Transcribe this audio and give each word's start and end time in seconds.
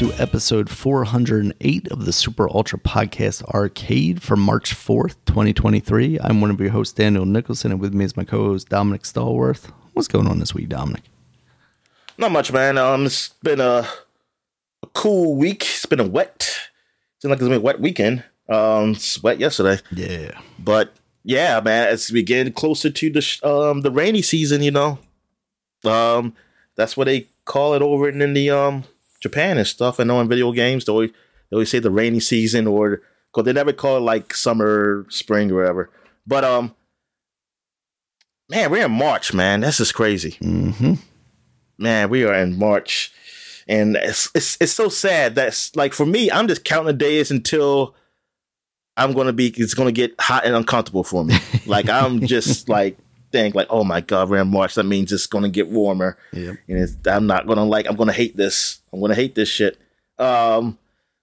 to 0.00 0.10
episode 0.14 0.70
408 0.70 1.92
of 1.92 2.06
the 2.06 2.12
Super 2.14 2.48
Ultra 2.48 2.78
Podcast 2.78 3.42
Arcade 3.52 4.22
for 4.22 4.34
March 4.34 4.74
4th, 4.74 5.16
2023. 5.26 6.18
I'm 6.22 6.40
one 6.40 6.50
of 6.50 6.58
your 6.58 6.70
hosts, 6.70 6.94
Daniel 6.94 7.26
Nicholson, 7.26 7.70
and 7.70 7.78
with 7.78 7.92
me 7.92 8.06
is 8.06 8.16
my 8.16 8.24
co 8.24 8.46
host, 8.46 8.70
Dominic 8.70 9.02
Stallworth. 9.02 9.70
What's 9.92 10.08
going 10.08 10.26
on 10.26 10.38
this 10.38 10.54
week, 10.54 10.70
Dominic? 10.70 11.02
Not 12.16 12.32
much, 12.32 12.50
man. 12.50 12.78
Um, 12.78 13.04
it's 13.04 13.28
been 13.42 13.60
a, 13.60 13.86
a 14.82 14.86
cool 14.94 15.36
week. 15.36 15.64
It's 15.64 15.84
been 15.84 16.00
a 16.00 16.08
wet, 16.08 16.48
It 16.48 17.20
seems 17.20 17.30
like 17.30 17.38
it's 17.40 17.48
been 17.48 17.58
a 17.58 17.60
wet 17.60 17.82
weekend. 17.82 18.24
Um, 18.48 18.92
it's 18.92 19.22
wet 19.22 19.38
yesterday. 19.38 19.82
Yeah. 19.92 20.30
But 20.58 20.94
yeah, 21.24 21.60
man, 21.60 21.88
as 21.88 22.10
we 22.10 22.22
get 22.22 22.54
closer 22.54 22.88
to 22.88 23.10
the 23.10 23.20
sh- 23.20 23.42
um 23.42 23.82
the 23.82 23.90
rainy 23.90 24.22
season, 24.22 24.62
you 24.62 24.70
know, 24.70 24.98
um, 25.84 26.32
that's 26.74 26.96
what 26.96 27.04
they 27.04 27.26
call 27.44 27.74
it 27.74 27.82
over 27.82 28.08
in 28.08 28.32
the 28.32 28.48
um 28.48 28.84
Japan 29.20 29.58
and 29.58 29.66
stuff. 29.66 30.00
I 30.00 30.04
know 30.04 30.20
in 30.20 30.28
video 30.28 30.52
games 30.52 30.84
they 30.84 30.92
always, 30.92 31.10
they 31.10 31.54
always 31.54 31.70
say 31.70 31.78
the 31.78 31.90
rainy 31.90 32.20
season 32.20 32.66
or 32.66 33.02
because 33.30 33.44
they 33.44 33.52
never 33.52 33.72
call 33.72 33.98
it 33.98 34.00
like 34.00 34.34
summer, 34.34 35.06
spring, 35.08 35.50
or 35.50 35.56
whatever. 35.56 35.90
But 36.26 36.44
um, 36.44 36.74
man, 38.48 38.70
we're 38.70 38.84
in 38.84 38.92
March, 38.92 39.32
man. 39.32 39.60
This 39.60 39.80
is 39.80 39.92
crazy. 39.92 40.32
Mm-hmm. 40.40 40.94
Man, 41.78 42.10
we 42.10 42.24
are 42.24 42.34
in 42.34 42.58
March, 42.58 43.12
and 43.68 43.96
it's 43.96 44.30
it's 44.34 44.58
it's 44.60 44.72
so 44.72 44.88
sad. 44.88 45.34
That's 45.34 45.74
like 45.76 45.94
for 45.94 46.06
me, 46.06 46.30
I'm 46.30 46.48
just 46.48 46.64
counting 46.64 46.88
the 46.88 46.92
days 46.92 47.30
until 47.30 47.94
I'm 48.96 49.12
gonna 49.12 49.32
be. 49.32 49.48
It's 49.56 49.74
gonna 49.74 49.92
get 49.92 50.14
hot 50.20 50.44
and 50.44 50.54
uncomfortable 50.54 51.04
for 51.04 51.24
me. 51.24 51.36
like 51.66 51.88
I'm 51.88 52.26
just 52.26 52.68
like 52.68 52.98
think 53.32 53.54
like, 53.54 53.68
oh 53.70 53.84
my 53.84 54.00
god, 54.00 54.30
we're 54.30 54.40
in 54.40 54.48
March. 54.48 54.74
That 54.74 54.84
means 54.84 55.12
it's 55.12 55.26
gonna 55.26 55.48
get 55.48 55.68
warmer. 55.68 56.16
Yep. 56.32 56.56
And 56.68 56.78
it's, 56.78 56.96
I'm 57.06 57.26
not 57.26 57.46
gonna 57.46 57.64
like. 57.64 57.86
I'm 57.86 57.96
gonna 57.96 58.12
hate 58.12 58.36
this. 58.36 58.80
I'm 58.92 59.00
gonna 59.00 59.14
hate 59.14 59.34
this 59.34 59.48
shit. 59.48 59.78
Um, 60.18 60.78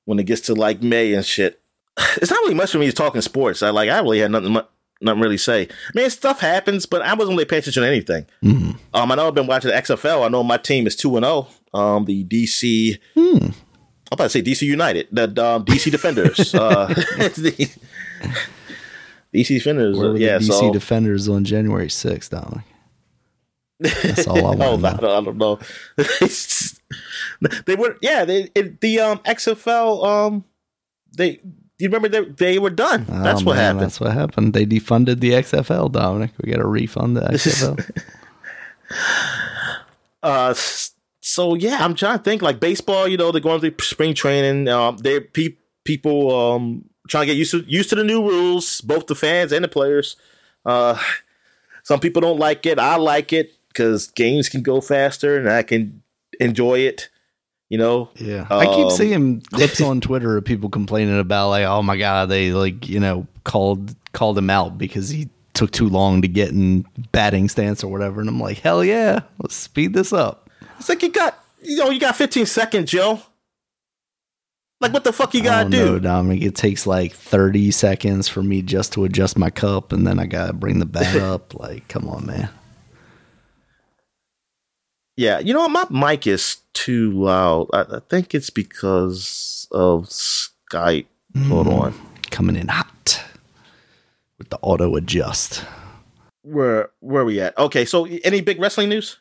when 0.05 0.19
it 0.19 0.23
gets 0.23 0.41
to 0.41 0.55
like 0.55 0.81
May 0.81 1.13
and 1.13 1.25
shit, 1.25 1.61
it's 2.17 2.31
not 2.31 2.39
really 2.39 2.55
much 2.55 2.72
for 2.72 2.80
me 2.80 2.91
talking 2.91 3.22
sports. 3.22 3.63
I 3.63 3.69
like. 3.69 3.89
I 3.89 4.00
really 4.00 4.19
had 4.19 4.31
nothing. 4.31 4.58
Nothing 5.00 5.22
really 5.22 5.38
say. 5.38 5.67
I 5.67 5.91
mean, 5.94 6.09
stuff 6.09 6.39
happens, 6.39 6.88
but 6.88 7.03
I 7.03 7.13
wasn't 7.13 7.35
really 7.35 7.45
paying 7.45 7.59
attention 7.59 7.83
to 7.83 7.88
anything. 7.88 8.25
Mm. 8.44 8.80
Um, 8.95 9.11
I 9.11 9.16
know 9.16 9.28
I've 9.28 9.35
been 9.35 9.45
watching 9.45 9.69
the 9.69 9.78
XFL. 9.78 10.25
I 10.25 10.28
know 10.28 10.41
my 10.44 10.58
team 10.58 10.88
is 10.88 10.95
two 10.95 11.16
and 11.17 11.23
zero. 11.23 11.47
Um, 11.73 12.05
the 12.05 12.23
DC. 12.23 12.97
Hmm. 13.13 13.52
I'm 14.09 14.16
about 14.16 14.25
to 14.25 14.30
say 14.30 14.41
DC 14.41 14.61
United, 14.61 15.08
the 15.11 15.25
um, 15.45 15.66
DC 15.66 15.91
Defenders. 15.91 16.55
uh, 16.55 16.88
the 17.17 17.69
DC 19.33 19.47
Defenders. 19.47 19.97
Where 19.97 20.16
yeah, 20.16 20.38
the 20.38 20.45
DC 20.45 20.59
so 20.59 20.73
Defenders 20.73 21.28
on 21.28 21.44
January 21.44 21.88
6th, 21.88 22.30
Dominic? 22.30 22.66
That's 23.80 24.28
all 24.28 24.38
I 24.38 24.42
want 24.56 24.61
oh, 24.61 24.88
I 24.88 24.94
don't, 24.94 25.03
I 25.06 25.22
don't 25.22 25.38
know. 25.38 25.59
they 27.66 27.75
were, 27.75 27.97
yeah. 28.02 28.25
They 28.25 28.50
it, 28.56 28.81
the 28.81 29.00
um 29.00 29.19
XFL. 29.19 30.06
Um, 30.06 30.45
they. 31.16 31.39
Do 31.80 31.84
you 31.84 31.89
remember 31.89 32.08
they 32.08 32.25
they 32.25 32.59
were 32.59 32.72
done? 32.72 33.06
Oh, 33.08 33.22
That's 33.22 33.44
what 33.44 33.56
man, 33.56 33.64
happened. 33.66 33.81
That's 33.81 34.00
what 34.00 34.11
happened. 34.11 34.53
They 34.53 34.66
defunded 34.66 35.19
the 35.19 35.31
XFL, 35.34 35.91
Dominic. 35.91 36.31
We 36.41 36.52
got 36.52 36.58
to 36.58 36.67
refund 36.67 37.17
the 37.17 37.22
XFL. 37.22 38.03
Uh, 40.23 40.53
so 41.22 41.53
yeah, 41.53 41.78
I'm 41.81 41.94
trying 41.94 42.17
to 42.17 42.23
think 42.23 42.41
like 42.41 42.59
baseball. 42.59 43.08
You 43.08 43.17
know, 43.17 43.31
they're 43.31 43.39
going 43.39 43.59
through 43.59 43.75
spring 43.81 44.16
training. 44.16 44.67
Um, 44.67 44.97
they 44.97 45.19
pe- 45.19 45.58
people 45.84 46.36
um 46.36 46.86
trying 47.08 47.23
to 47.23 47.33
get 47.33 47.38
used 47.38 47.52
to 47.52 47.63
used 47.67 47.89
to 47.89 47.95
the 47.95 48.03
new 48.03 48.22
rules, 48.22 48.81
both 48.81 49.08
the 49.08 49.16
fans 49.16 49.52
and 49.52 49.63
the 49.63 49.67
players. 49.67 50.16
Uh, 50.66 50.97
some 51.83 52.00
people 52.00 52.22
don't 52.22 52.39
like 52.39 52.66
it. 52.66 52.80
I 52.80 52.97
like 52.97 53.31
it 53.34 53.53
because 53.69 54.07
games 54.07 54.50
can 54.50 54.62
go 54.62 54.81
faster 54.81 55.38
and 55.38 55.50
I 55.50 55.63
can 55.63 56.01
enjoy 56.40 56.79
it. 56.79 57.09
You 57.69 57.78
know, 57.78 58.09
Yeah, 58.16 58.47
I 58.50 58.66
keep 58.66 58.85
Um, 58.85 58.91
seeing 58.91 59.41
clips 59.53 59.81
on 59.81 60.00
Twitter 60.00 60.38
of 60.38 60.46
people 60.46 60.69
complaining 60.69 61.19
about 61.19 61.50
like, 61.50 61.66
oh 61.66 61.84
my 61.84 61.97
god, 61.97 62.29
they 62.29 62.51
like 62.53 62.88
you 62.88 63.00
know 63.00 63.28
called 63.44 63.94
called 64.13 64.38
him 64.38 64.50
out 64.50 64.78
because 64.78 65.09
he 65.09 65.29
took 65.53 65.72
too 65.72 65.90
long 65.90 66.22
to 66.22 66.28
get 66.28 66.50
in 66.50 66.85
batting 67.12 67.50
stance 67.50 67.84
or 67.84 67.91
whatever, 67.91 68.22
and 68.22 68.29
I'm 68.29 68.40
like, 68.40 68.59
hell 68.59 68.85
yeah, 68.85 69.22
let's 69.40 69.56
speed 69.56 69.94
this 69.94 70.13
up. 70.13 70.50
it's 70.79 70.88
like 70.88 71.01
you 71.03 71.09
got 71.12 71.44
you 71.62 71.75
know 71.78 71.90
you 71.90 72.00
got 72.00 72.16
15 72.16 72.46
seconds, 72.46 72.90
Joe. 72.91 73.22
Like 74.80 74.94
what 74.94 75.04
the 75.04 75.12
fuck 75.14 75.34
you 75.34 75.42
gotta 75.42 75.70
do? 75.70 75.78
know, 75.94 76.00
Dominic. 76.00 76.44
It 76.44 76.56
takes 76.56 76.86
like 76.86 77.14
30 77.14 77.72
seconds 77.72 78.28
for 78.28 78.44
me 78.44 78.62
just 78.62 78.94
to 78.94 79.06
adjust 79.06 79.38
my 79.38 79.50
cup, 79.50 79.92
and 79.92 80.06
then 80.06 80.20
I 80.20 80.26
gotta 80.28 80.54
bring 80.54 80.80
the 80.80 80.86
bat 80.86 81.16
up. 81.22 81.56
Like, 81.56 81.88
come 81.88 82.08
on, 82.08 82.26
man. 82.28 82.50
Yeah, 85.16 85.40
you 85.40 85.54
know 85.54 85.68
what? 85.68 85.90
My 85.92 86.10
mic 86.12 86.28
is 86.28 86.58
too 86.74 87.12
loud. 87.12 87.70
I, 87.74 87.82
I 87.98 88.00
think 88.08 88.36
it's 88.36 88.52
because 88.52 89.68
of 89.72 90.04
Skype. 90.06 91.08
Hold 91.48 91.68
Mm. 91.68 91.80
on. 91.80 91.94
Coming 92.30 92.56
in 92.56 92.68
hot 92.68 93.24
with 94.38 94.50
the 94.50 94.58
auto 94.62 94.96
adjust. 94.96 95.64
Where 96.44 96.90
where 97.00 97.24
are 97.24 97.26
we 97.26 97.42
at? 97.42 97.58
Okay, 97.58 97.84
so 97.86 98.06
any 98.24 98.42
big 98.42 98.59
wrestling 98.59 98.90
news? 98.90 99.18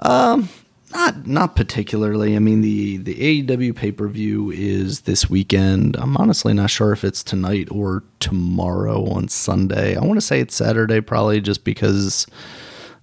Um, 0.00 0.48
not 0.92 1.26
not 1.26 1.56
particularly. 1.56 2.36
I 2.36 2.38
mean 2.38 2.60
the 2.60 2.98
the 2.98 3.42
AEW 3.42 3.74
pay 3.74 3.92
per 3.92 4.08
view 4.08 4.50
is 4.50 5.00
this 5.02 5.28
weekend. 5.28 5.96
I'm 5.96 6.16
honestly 6.16 6.54
not 6.54 6.70
sure 6.70 6.92
if 6.92 7.04
it's 7.04 7.22
tonight 7.22 7.68
or 7.70 8.04
tomorrow 8.20 9.04
on 9.10 9.28
Sunday. 9.28 9.96
I 9.96 10.00
want 10.04 10.16
to 10.16 10.26
say 10.26 10.40
it's 10.40 10.54
Saturday, 10.54 11.00
probably 11.00 11.40
just 11.40 11.64
because 11.64 12.26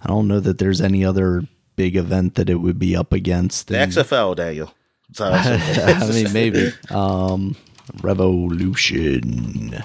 I 0.02 0.08
don't 0.08 0.28
know 0.28 0.40
that 0.40 0.58
there's 0.58 0.80
any 0.80 1.04
other 1.04 1.42
big 1.76 1.96
event 1.96 2.36
that 2.36 2.48
it 2.50 2.56
would 2.56 2.78
be 2.78 2.94
up 2.96 3.12
against. 3.12 3.68
The 3.68 3.78
And- 3.78 3.92
XFL, 3.92 4.36
Daniel. 4.36 4.72
So- 5.12 5.30
I 5.32 6.10
mean, 6.12 6.32
maybe. 6.32 6.70
Um, 6.90 7.56
Revolution, 8.02 9.82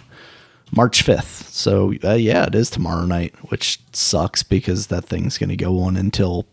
March 0.71 1.03
5th. 1.05 1.49
So, 1.51 1.93
uh, 2.03 2.13
yeah, 2.13 2.45
it 2.45 2.55
is 2.55 2.69
tomorrow 2.69 3.05
night, 3.05 3.33
which 3.49 3.79
sucks 3.91 4.43
because 4.43 4.87
that 4.87 5.05
thing's 5.05 5.37
going 5.37 5.49
to 5.49 5.55
go 5.55 5.79
on 5.81 5.97
until 5.97 6.45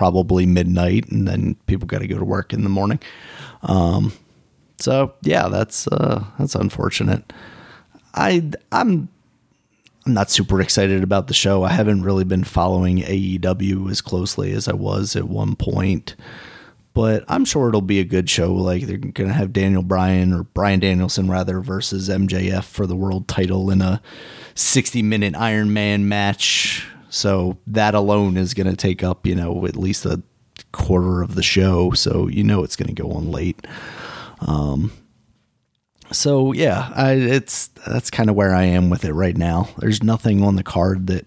probably 0.00 0.46
midnight, 0.46 1.06
and 1.10 1.28
then 1.28 1.54
people 1.66 1.86
got 1.86 1.98
to 1.98 2.06
go 2.06 2.18
to 2.18 2.24
work 2.24 2.54
in 2.54 2.62
the 2.62 2.70
morning. 2.70 2.98
Um, 3.60 4.14
so, 4.78 5.12
yeah, 5.20 5.48
that's 5.48 5.86
uh, 5.88 6.24
that's 6.38 6.54
unfortunate. 6.54 7.34
I 8.14 8.50
I'm 8.72 9.10
I'm 10.06 10.14
not 10.14 10.30
super 10.30 10.58
excited 10.62 11.02
about 11.02 11.26
the 11.26 11.34
show. 11.34 11.64
I 11.64 11.72
haven't 11.72 12.02
really 12.02 12.24
been 12.24 12.44
following 12.44 13.00
AEW 13.00 13.90
as 13.90 14.00
closely 14.00 14.52
as 14.52 14.68
I 14.68 14.72
was 14.72 15.16
at 15.16 15.28
one 15.28 15.54
point 15.54 16.16
but 16.92 17.24
I'm 17.28 17.44
sure 17.44 17.68
it'll 17.68 17.82
be 17.82 18.00
a 18.00 18.04
good 18.04 18.28
show. 18.28 18.52
Like 18.52 18.82
they're 18.82 18.96
gonna 18.96 19.32
have 19.32 19.52
Daniel 19.52 19.84
Bryan 19.84 20.32
or 20.32 20.42
Bryan 20.42 20.80
Danielson 20.80 21.30
rather 21.30 21.60
versus 21.60 22.08
MJF 22.08 22.64
for 22.64 22.84
the 22.84 22.96
world 22.96 23.28
title 23.28 23.70
in 23.70 23.80
a 23.80 24.02
60 24.54 25.00
minute 25.02 25.36
Iron 25.36 25.72
Man 25.72 26.08
match. 26.08 26.84
So 27.10 27.58
that 27.66 27.94
alone 27.94 28.36
is 28.36 28.54
gonna 28.54 28.76
take 28.76 29.02
up 29.02 29.26
you 29.26 29.34
know 29.34 29.66
at 29.66 29.76
least 29.76 30.06
a 30.06 30.22
quarter 30.72 31.22
of 31.22 31.34
the 31.34 31.42
show. 31.42 31.92
So 31.92 32.28
you 32.28 32.42
know 32.42 32.64
it's 32.64 32.76
gonna 32.76 32.92
go 32.92 33.12
on 33.12 33.30
late. 33.30 33.66
Um. 34.40 34.92
So 36.12 36.52
yeah, 36.52 36.90
I, 36.94 37.12
it's 37.12 37.68
that's 37.86 38.10
kind 38.10 38.30
of 38.30 38.36
where 38.36 38.54
I 38.54 38.64
am 38.64 38.90
with 38.90 39.04
it 39.04 39.12
right 39.12 39.36
now. 39.36 39.68
There's 39.78 40.02
nothing 40.02 40.42
on 40.42 40.56
the 40.56 40.64
card 40.64 41.06
that 41.06 41.26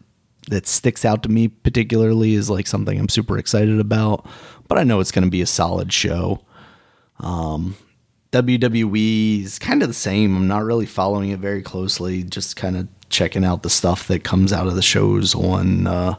that 0.50 0.68
sticks 0.68 1.06
out 1.06 1.24
to 1.24 1.30
me 1.30 1.48
particularly 1.48 2.36
as 2.36 2.50
like 2.50 2.68
something 2.68 3.00
I'm 3.00 3.10
super 3.10 3.38
excited 3.38 3.80
about, 3.80 4.28
but 4.68 4.78
I 4.78 4.84
know 4.84 5.00
it's 5.00 5.12
going 5.12 5.24
to 5.24 5.32
be 5.32 5.42
a 5.42 5.48
solid 5.48 5.94
show. 5.94 6.42
Um, 7.20 7.78
WWE 8.32 9.44
is 9.44 9.60
kind 9.60 9.82
of 9.82 9.88
the 9.88 9.94
same. 9.94 10.36
I'm 10.36 10.48
not 10.48 10.64
really 10.64 10.86
following 10.86 11.30
it 11.30 11.40
very 11.40 11.62
closely, 11.62 12.24
just 12.24 12.56
kind 12.56 12.76
of 12.76 12.88
checking 13.14 13.46
out 13.46 13.64
the 13.64 13.70
stuff 13.70 14.08
that 14.08 14.24
comes 14.24 14.52
out 14.52 14.68
of 14.68 14.76
the 14.76 14.82
shows 14.82 15.34
on 15.36 15.88
uh, 15.88 16.16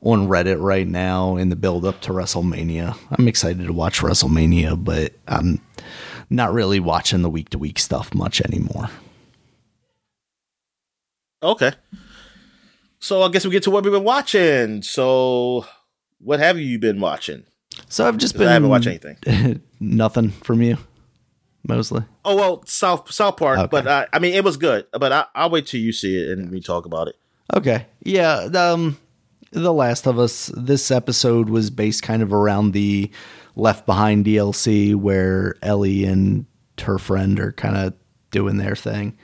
on 0.00 0.26
Reddit 0.26 0.60
right 0.60 0.88
now 0.88 1.36
in 1.36 1.48
the 1.50 1.56
build 1.56 1.84
up 1.84 2.00
to 2.00 2.12
WrestleMania. 2.12 2.96
I'm 3.12 3.28
excited 3.28 3.64
to 3.66 3.72
watch 3.72 4.00
WrestleMania, 4.00 4.82
but 4.82 5.12
I'm 5.28 5.60
not 6.28 6.52
really 6.52 6.80
watching 6.80 7.22
the 7.22 7.30
week 7.30 7.50
to 7.50 7.58
week 7.58 7.78
stuff 7.78 8.12
much 8.14 8.40
anymore. 8.40 8.88
okay. 11.42 11.72
So 12.98 13.22
I 13.22 13.28
guess 13.30 13.44
we 13.44 13.50
get 13.50 13.64
to 13.64 13.70
what 13.70 13.82
we've 13.82 13.92
been 13.92 14.04
watching. 14.04 14.82
So 14.82 15.66
what 16.18 16.38
have 16.38 16.58
you 16.58 16.78
been 16.78 17.00
watching? 17.00 17.44
So 17.88 18.06
I've 18.06 18.16
just 18.16 18.38
been 18.38 18.48
I 18.48 18.52
haven't 18.52 18.70
watched 18.70 18.86
anything. 18.86 19.60
nothing 19.80 20.30
from 20.30 20.62
you, 20.62 20.78
mostly. 21.66 22.02
Oh 22.24 22.36
well, 22.36 22.62
South 22.66 23.10
South 23.12 23.36
Park, 23.36 23.58
Okay. 23.58 23.68
but 23.70 23.88
I, 23.88 24.06
I 24.12 24.18
mean 24.18 24.34
it 24.34 24.44
was 24.44 24.56
good. 24.56 24.86
But 24.92 25.12
I, 25.12 25.24
I'll 25.34 25.50
wait 25.50 25.66
till 25.66 25.80
you 25.80 25.92
see 25.92 26.16
it 26.16 26.36
and 26.38 26.50
we 26.50 26.60
talk 26.60 26.86
about 26.86 27.08
it. 27.08 27.16
Okay. 27.54 27.86
Yeah. 28.04 28.48
Um, 28.54 28.98
The 29.50 29.72
Last 29.72 30.06
of 30.06 30.18
Us, 30.18 30.50
this 30.56 30.90
episode 30.90 31.50
was 31.50 31.70
based 31.70 32.02
kind 32.02 32.22
of 32.22 32.32
around 32.32 32.72
the 32.72 33.10
Left 33.56 33.84
Behind 33.86 34.24
DLC 34.24 34.94
where 34.94 35.56
Ellie 35.62 36.04
and 36.04 36.46
her 36.80 36.98
friend 36.98 37.38
are 37.38 37.52
kind 37.52 37.76
of 37.76 37.92
doing 38.30 38.56
their 38.56 38.74
thing. 38.74 39.16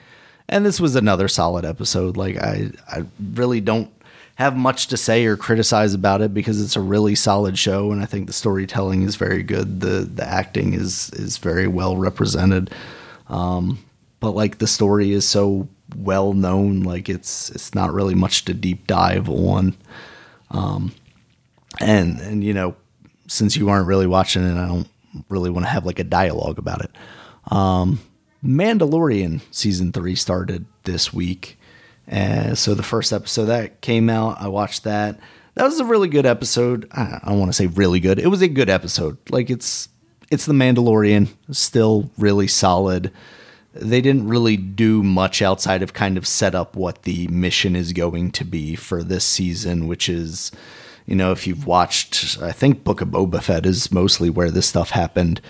And 0.50 0.64
this 0.67 0.81
was 0.81 0.96
another 0.96 1.29
solid 1.29 1.64
episode. 1.64 2.17
Like 2.17 2.37
I, 2.37 2.70
I 2.88 3.05
really 3.35 3.61
don't 3.61 3.90
have 4.38 4.56
much 4.56 4.87
to 4.87 4.96
say 4.96 5.26
or 5.26 5.37
criticize 5.37 5.94
about 5.94 6.23
it 6.23 6.32
because 6.32 6.62
it's 6.62 6.76
a 6.76 6.81
really 6.81 7.17
solid 7.17 7.58
show, 7.58 7.90
and 7.90 8.00
I 8.00 8.06
think 8.06 8.29
the 8.29 8.32
storytelling 8.32 9.02
is 9.02 9.17
very 9.17 9.43
good. 9.43 9.81
the 9.81 10.08
The 10.14 10.25
acting 10.25 10.75
is 10.75 11.11
is 11.11 11.38
very 11.38 11.67
well 11.67 11.96
represented, 11.96 12.73
um, 13.26 13.81
but 14.20 14.37
like 14.37 14.58
the 14.58 14.69
story 14.69 15.11
is 15.11 15.29
so 15.29 15.69
well 15.96 16.35
known, 16.35 16.85
like 16.85 17.08
it's 17.08 17.50
it's 17.50 17.75
not 17.75 17.93
really 17.93 18.14
much 18.14 18.44
to 18.44 18.55
deep 18.55 18.87
dive 18.87 19.29
on. 19.29 19.76
Um, 20.52 20.93
and 21.81 22.20
and 22.20 22.44
you 22.44 22.55
know, 22.55 22.76
since 23.26 23.56
you 23.56 23.69
aren't 23.69 23.88
really 23.88 24.06
watching 24.06 24.44
it, 24.44 24.56
I 24.56 24.69
don't 24.69 24.88
really 25.29 25.50
want 25.50 25.67
to 25.67 25.70
have 25.70 25.85
like 25.85 25.99
a 25.99 26.05
dialogue 26.05 26.58
about 26.58 26.85
it. 26.85 26.93
Um, 27.50 27.99
Mandalorian 28.44 29.40
season 29.50 29.90
three 29.90 30.14
started 30.14 30.64
this 30.85 31.12
week. 31.12 31.58
And 32.09 32.57
so 32.57 32.75
the 32.75 32.83
first 32.83 33.13
episode 33.13 33.47
that 33.47 33.83
came 33.83 34.09
out, 34.09 34.41
I 34.41 34.49
watched 34.49 34.85
that. 34.85 35.21
That 35.55 35.65
was 35.65 35.79
a 35.79 35.85
really 35.85 36.09
good 36.09 36.27
episode. 36.27 36.89
I 36.91 37.21
don't 37.27 37.39
want 37.39 37.51
to 37.51 37.57
say 37.57 37.67
really 37.67 38.01
good. 38.01 38.19
It 38.19 38.29
was 38.29 38.43
a 38.43 38.49
good 38.49 38.71
episode. 38.71 39.19
Like 39.31 39.51
it's 39.51 39.89
it's 40.31 40.47
the 40.47 40.55
Mandalorian, 40.55 41.29
still 41.51 42.11
really 42.17 42.49
solid. 42.49 43.13
They 43.75 44.01
didn't 44.01 44.29
really 44.29 44.57
do 44.57 45.03
much 45.03 45.43
outside 45.43 45.83
of 45.83 45.93
kind 45.93 46.17
of 46.17 46.27
set 46.27 46.55
up 46.55 46.75
what 46.75 47.03
the 47.03 47.29
mission 47.29 47.77
is 47.77 47.93
going 47.93 48.31
to 48.33 48.45
be 48.45 48.75
for 48.75 49.03
this 49.03 49.25
season, 49.25 49.87
which 49.87 50.09
is, 50.09 50.51
you 51.07 51.15
know, 51.15 51.33
if 51.33 51.47
you've 51.47 51.67
watched, 51.67 52.39
I 52.41 52.53
think 52.53 52.85
Book 52.85 53.01
of 53.01 53.09
Boba 53.09 53.43
Fett 53.43 53.67
is 53.67 53.93
mostly 53.93 54.31
where 54.31 54.51
this 54.51 54.67
stuff 54.67 54.91
happened. 54.91 55.41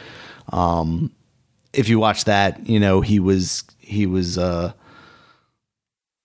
Um, 0.50 1.12
if 1.72 1.88
you 1.88 1.98
watch 1.98 2.24
that, 2.24 2.66
you 2.68 2.80
know 2.80 3.00
he 3.00 3.18
was 3.18 3.64
he 3.78 4.06
was 4.06 4.38
uh, 4.38 4.72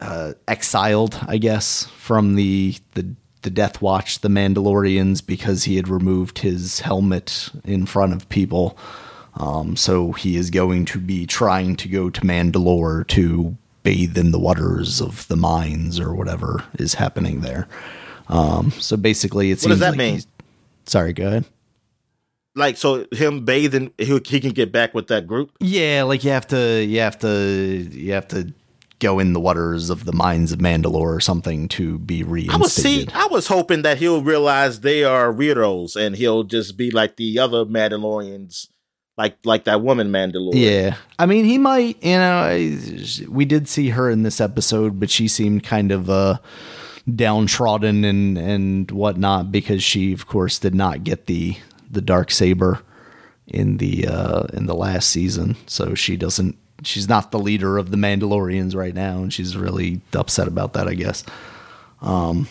uh, 0.04 0.34
exiled, 0.48 1.18
I 1.28 1.38
guess, 1.38 1.86
from 1.98 2.36
the 2.36 2.76
the 2.94 3.16
the 3.42 3.50
Death 3.50 3.82
Watch, 3.82 4.20
the 4.20 4.30
Mandalorians, 4.30 5.26
because 5.26 5.66
he 5.66 5.76
had 5.76 5.88
removed 5.88 6.40
his 6.40 6.80
helmet 6.80 7.50
in 7.66 7.86
front 7.86 8.14
of 8.14 8.28
people. 8.30 8.78
Um, 9.36 9.76
so 9.76 10.12
he 10.14 10.38
is 10.38 10.50
going 10.50 10.86
to 10.86 11.00
be 11.00 11.26
trying 11.26 11.76
to 11.78 11.90
go 11.90 12.10
to 12.10 12.22
Mandalore 12.22 13.08
to 13.08 13.58
bathe 13.82 14.18
in 14.18 14.32
the 14.32 14.40
waters 14.40 15.02
of 15.02 15.28
the 15.28 15.36
mines 15.36 16.00
or 16.00 16.14
whatever 16.14 16.64
is 16.80 16.94
happening 16.94 17.42
there. 17.42 17.68
Um, 18.30 18.72
so 18.72 18.96
basically, 18.96 19.52
it 19.52 19.62
what 19.62 19.70
does 19.70 19.80
that 19.80 19.90
like 19.90 19.98
mean? 19.98 20.22
Sorry, 20.86 21.14
go 21.14 21.28
ahead. 21.28 21.46
Like 22.56 22.78
so, 22.78 23.08
him 23.12 23.46
bathing, 23.46 23.92
he, 23.98 24.20
he 24.26 24.40
can 24.40 24.52
get 24.52 24.72
back 24.72 24.94
with 24.94 25.08
that 25.08 25.28
group. 25.28 25.52
Yeah, 25.60 26.04
like 26.04 26.24
you 26.24 26.30
have 26.30 26.48
to, 26.48 26.84
you 26.84 27.00
have 27.00 27.18
to, 27.20 27.90
you 27.92 28.14
have 28.14 28.28
to 28.30 28.54
go 29.00 29.20
in 29.20 29.34
the 29.34 29.40
waters 29.40 29.90
of 29.90 30.06
the 30.06 30.14
mines 30.14 30.52
of 30.52 30.60
Mandalore 30.60 31.16
or 31.16 31.20
something 31.20 31.68
to 31.70 32.00
be 32.00 32.24
reinstated. 32.24 32.54
I 32.54 32.58
was 32.58 32.74
see, 32.74 33.08
I 33.14 33.28
was 33.28 33.48
hoping 33.48 33.82
that 33.82 33.98
he'll 33.98 34.24
realize 34.24 34.80
they 34.80 35.04
are 35.04 35.34
weirdos 35.34 35.96
and 35.96 36.16
he'll 36.16 36.44
just 36.44 36.78
be 36.78 36.92
like 36.92 37.18
the 37.18 37.40
other 37.40 37.66
Mandalorians, 37.66 38.68
like 39.18 39.38
like 39.44 39.66
that 39.66 39.82
woman 39.82 40.12
Mandalorian. 40.12 40.54
Yeah, 40.54 40.96
I 41.20 41.26
mean, 41.26 41.46
he 41.46 41.58
might. 41.58 42.04
You 42.04 42.18
know, 42.18 42.78
we 43.30 43.46
did 43.46 43.68
see 43.68 43.90
her 43.90 44.10
in 44.10 44.24
this 44.24 44.40
episode, 44.40 45.00
but 45.00 45.10
she 45.10 45.28
seemed 45.28 45.64
kind 45.64 45.92
of 45.92 46.10
uh, 46.10 46.38
downtrodden 47.14 48.04
and 48.04 48.38
and 48.38 48.92
whatnot 48.92 49.52
because 49.52 49.84
she, 49.84 50.14
of 50.14 50.28
course, 50.28 50.60
did 50.60 50.76
not 50.76 51.04
get 51.04 51.26
the 51.26 51.58
the 51.90 52.02
dark 52.02 52.32
saber 52.32 52.82
in 53.48 53.78
the 53.78 54.08
uh, 54.08 54.44
in 54.54 54.66
the 54.66 54.76
last 54.76 55.10
season, 55.10 55.56
so 55.66 55.96
she 55.96 56.16
doesn't. 56.16 56.58
She's 56.86 57.08
not 57.08 57.32
the 57.32 57.40
leader 57.40 57.78
of 57.78 57.92
the 57.92 57.98
Mandalorians 57.98 58.76
right 58.76 58.94
now, 58.94 59.18
and 59.18 59.34
she's 59.34 59.56
really 59.56 60.02
upset 60.14 60.48
about 60.48 60.74
that. 60.74 60.88
I 60.88 60.94
guess. 60.94 61.24
Um, 62.02 62.48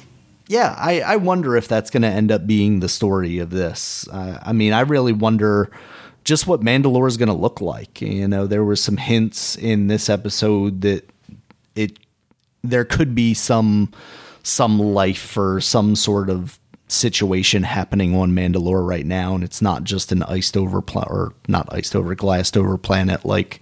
yeah, 0.49 0.75
I, 0.79 1.01
I 1.01 1.17
wonder 1.17 1.57
if 1.57 1.69
that's 1.69 1.91
going 1.91 2.03
to 2.03 2.09
end 2.09 2.31
up 2.33 2.47
being 2.47 2.81
the 2.81 2.89
story 2.89 3.39
of 3.39 3.51
this. 3.51 4.07
Uh, 4.09 4.39
I 4.43 4.53
mean, 4.53 4.73
I 4.73 4.81
really 4.81 5.13
wonder 5.13 5.71
just 6.25 6.47
what 6.47 6.61
Mandalore 6.61 7.09
is 7.09 7.17
going 7.17 7.29
to 7.29 7.35
look 7.35 7.61
like. 7.61 8.01
You 8.01 8.29
know, 8.29 8.47
there 8.47 8.65
were 8.65 8.77
some 8.77 8.97
hints 8.97 9.57
in 9.57 9.87
this 9.87 10.09
episode 10.09 10.83
that 10.83 11.09
it 11.75 11.99
there 12.63 12.85
could 12.85 13.15
be 13.15 13.35
some 13.35 13.93
some 14.43 14.79
life 14.79 15.37
or 15.37 15.61
some 15.61 15.97
sort 15.97 16.29
of 16.29 16.59
situation 16.89 17.63
happening 17.63 18.15
on 18.15 18.33
Mandalore 18.33 18.87
right 18.87 19.07
now, 19.07 19.35
and 19.35 19.43
it's 19.43 19.63
not 19.63 19.85
just 19.85 20.13
an 20.13 20.23
iced 20.25 20.57
over 20.57 20.83
pla- 20.83 21.07
or 21.09 21.33
not 21.49 21.73
iced 21.73 21.97
over, 21.97 22.15
glassed 22.15 22.57
over 22.57 22.77
planet 22.77 23.25
like 23.25 23.61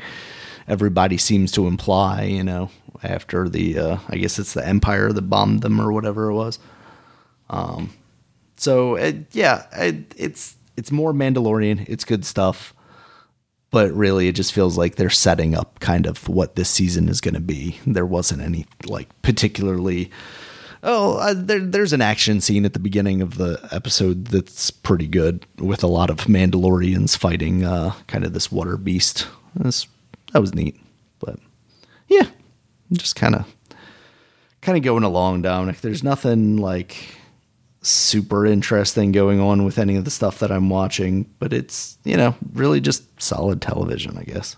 everybody 0.71 1.19
seems 1.19 1.53
to 1.53 1.67
imply. 1.67 2.23
You 2.23 2.45
know, 2.45 2.71
after 3.03 3.49
the 3.49 3.79
uh, 3.79 3.99
I 4.09 4.17
guess 4.17 4.39
it's 4.39 4.55
the 4.55 4.67
Empire 4.67 5.13
that 5.13 5.23
bombed 5.23 5.63
them 5.63 5.81
or 5.81 5.93
whatever 5.93 6.31
it 6.31 6.35
was. 6.35 6.59
Um, 7.51 7.93
so 8.57 8.95
it, 8.95 9.27
yeah, 9.33 9.67
it, 9.73 10.15
it's 10.17 10.57
it's 10.77 10.91
more 10.91 11.13
Mandalorian. 11.13 11.87
It's 11.89 12.05
good 12.05 12.25
stuff, 12.25 12.73
but 13.71 13.93
really, 13.93 14.29
it 14.29 14.35
just 14.35 14.53
feels 14.55 14.79
like 14.79 14.97
they're 14.97 15.11
setting 15.11 15.55
up 15.55 15.81
kind 15.81 16.07
of 16.07 16.29
what 16.29 16.57
this 16.57 16.71
season 16.71 17.09
is 17.09 17.21
going 17.21 17.35
to 17.35 17.41
be. 17.41 17.79
There 17.87 18.07
wasn't 18.07 18.41
any 18.41 18.67
like 18.87 19.09
particularly 19.23 20.11
Oh, 20.83 21.19
uh, 21.19 21.35
there, 21.37 21.61
there's 21.61 21.93
an 21.93 22.01
action 22.01 22.41
scene 22.41 22.65
at 22.65 22.73
the 22.73 22.79
beginning 22.79 23.21
of 23.21 23.37
the 23.37 23.61
episode 23.71 24.29
that's 24.29 24.71
pretty 24.71 25.07
good 25.07 25.45
with 25.59 25.83
a 25.83 25.89
lot 25.89 26.09
of 26.09 26.21
Mandalorians 26.21 27.17
fighting 27.17 27.65
uh, 27.65 27.93
kind 28.07 28.25
of 28.25 28.33
this 28.33 28.51
water 28.51 28.79
beast. 28.79 29.27
That's, 29.55 29.87
that 30.33 30.41
was 30.41 30.55
neat, 30.55 30.79
but 31.19 31.39
yeah, 32.09 32.27
just 32.93 33.17
kind 33.17 33.35
of 33.35 33.55
kind 34.61 34.77
of 34.77 34.85
going 34.85 35.05
along, 35.05 35.43
Dominic. 35.43 35.81
There's 35.81 36.03
nothing 36.03 36.57
like 36.57 36.97
super 37.83 38.45
interesting 38.45 39.11
going 39.11 39.41
on 39.41 39.65
with 39.65 39.79
any 39.79 39.97
of 39.97 40.05
the 40.05 40.11
stuff 40.11 40.39
that 40.41 40.53
I'm 40.53 40.69
watching, 40.69 41.33
but 41.39 41.53
it's 41.53 41.99
you 42.05 42.17
know 42.17 42.35
really 42.53 42.81
just 42.81 43.21
solid 43.21 43.61
television, 43.63 44.19
I 44.19 44.25
guess. 44.25 44.57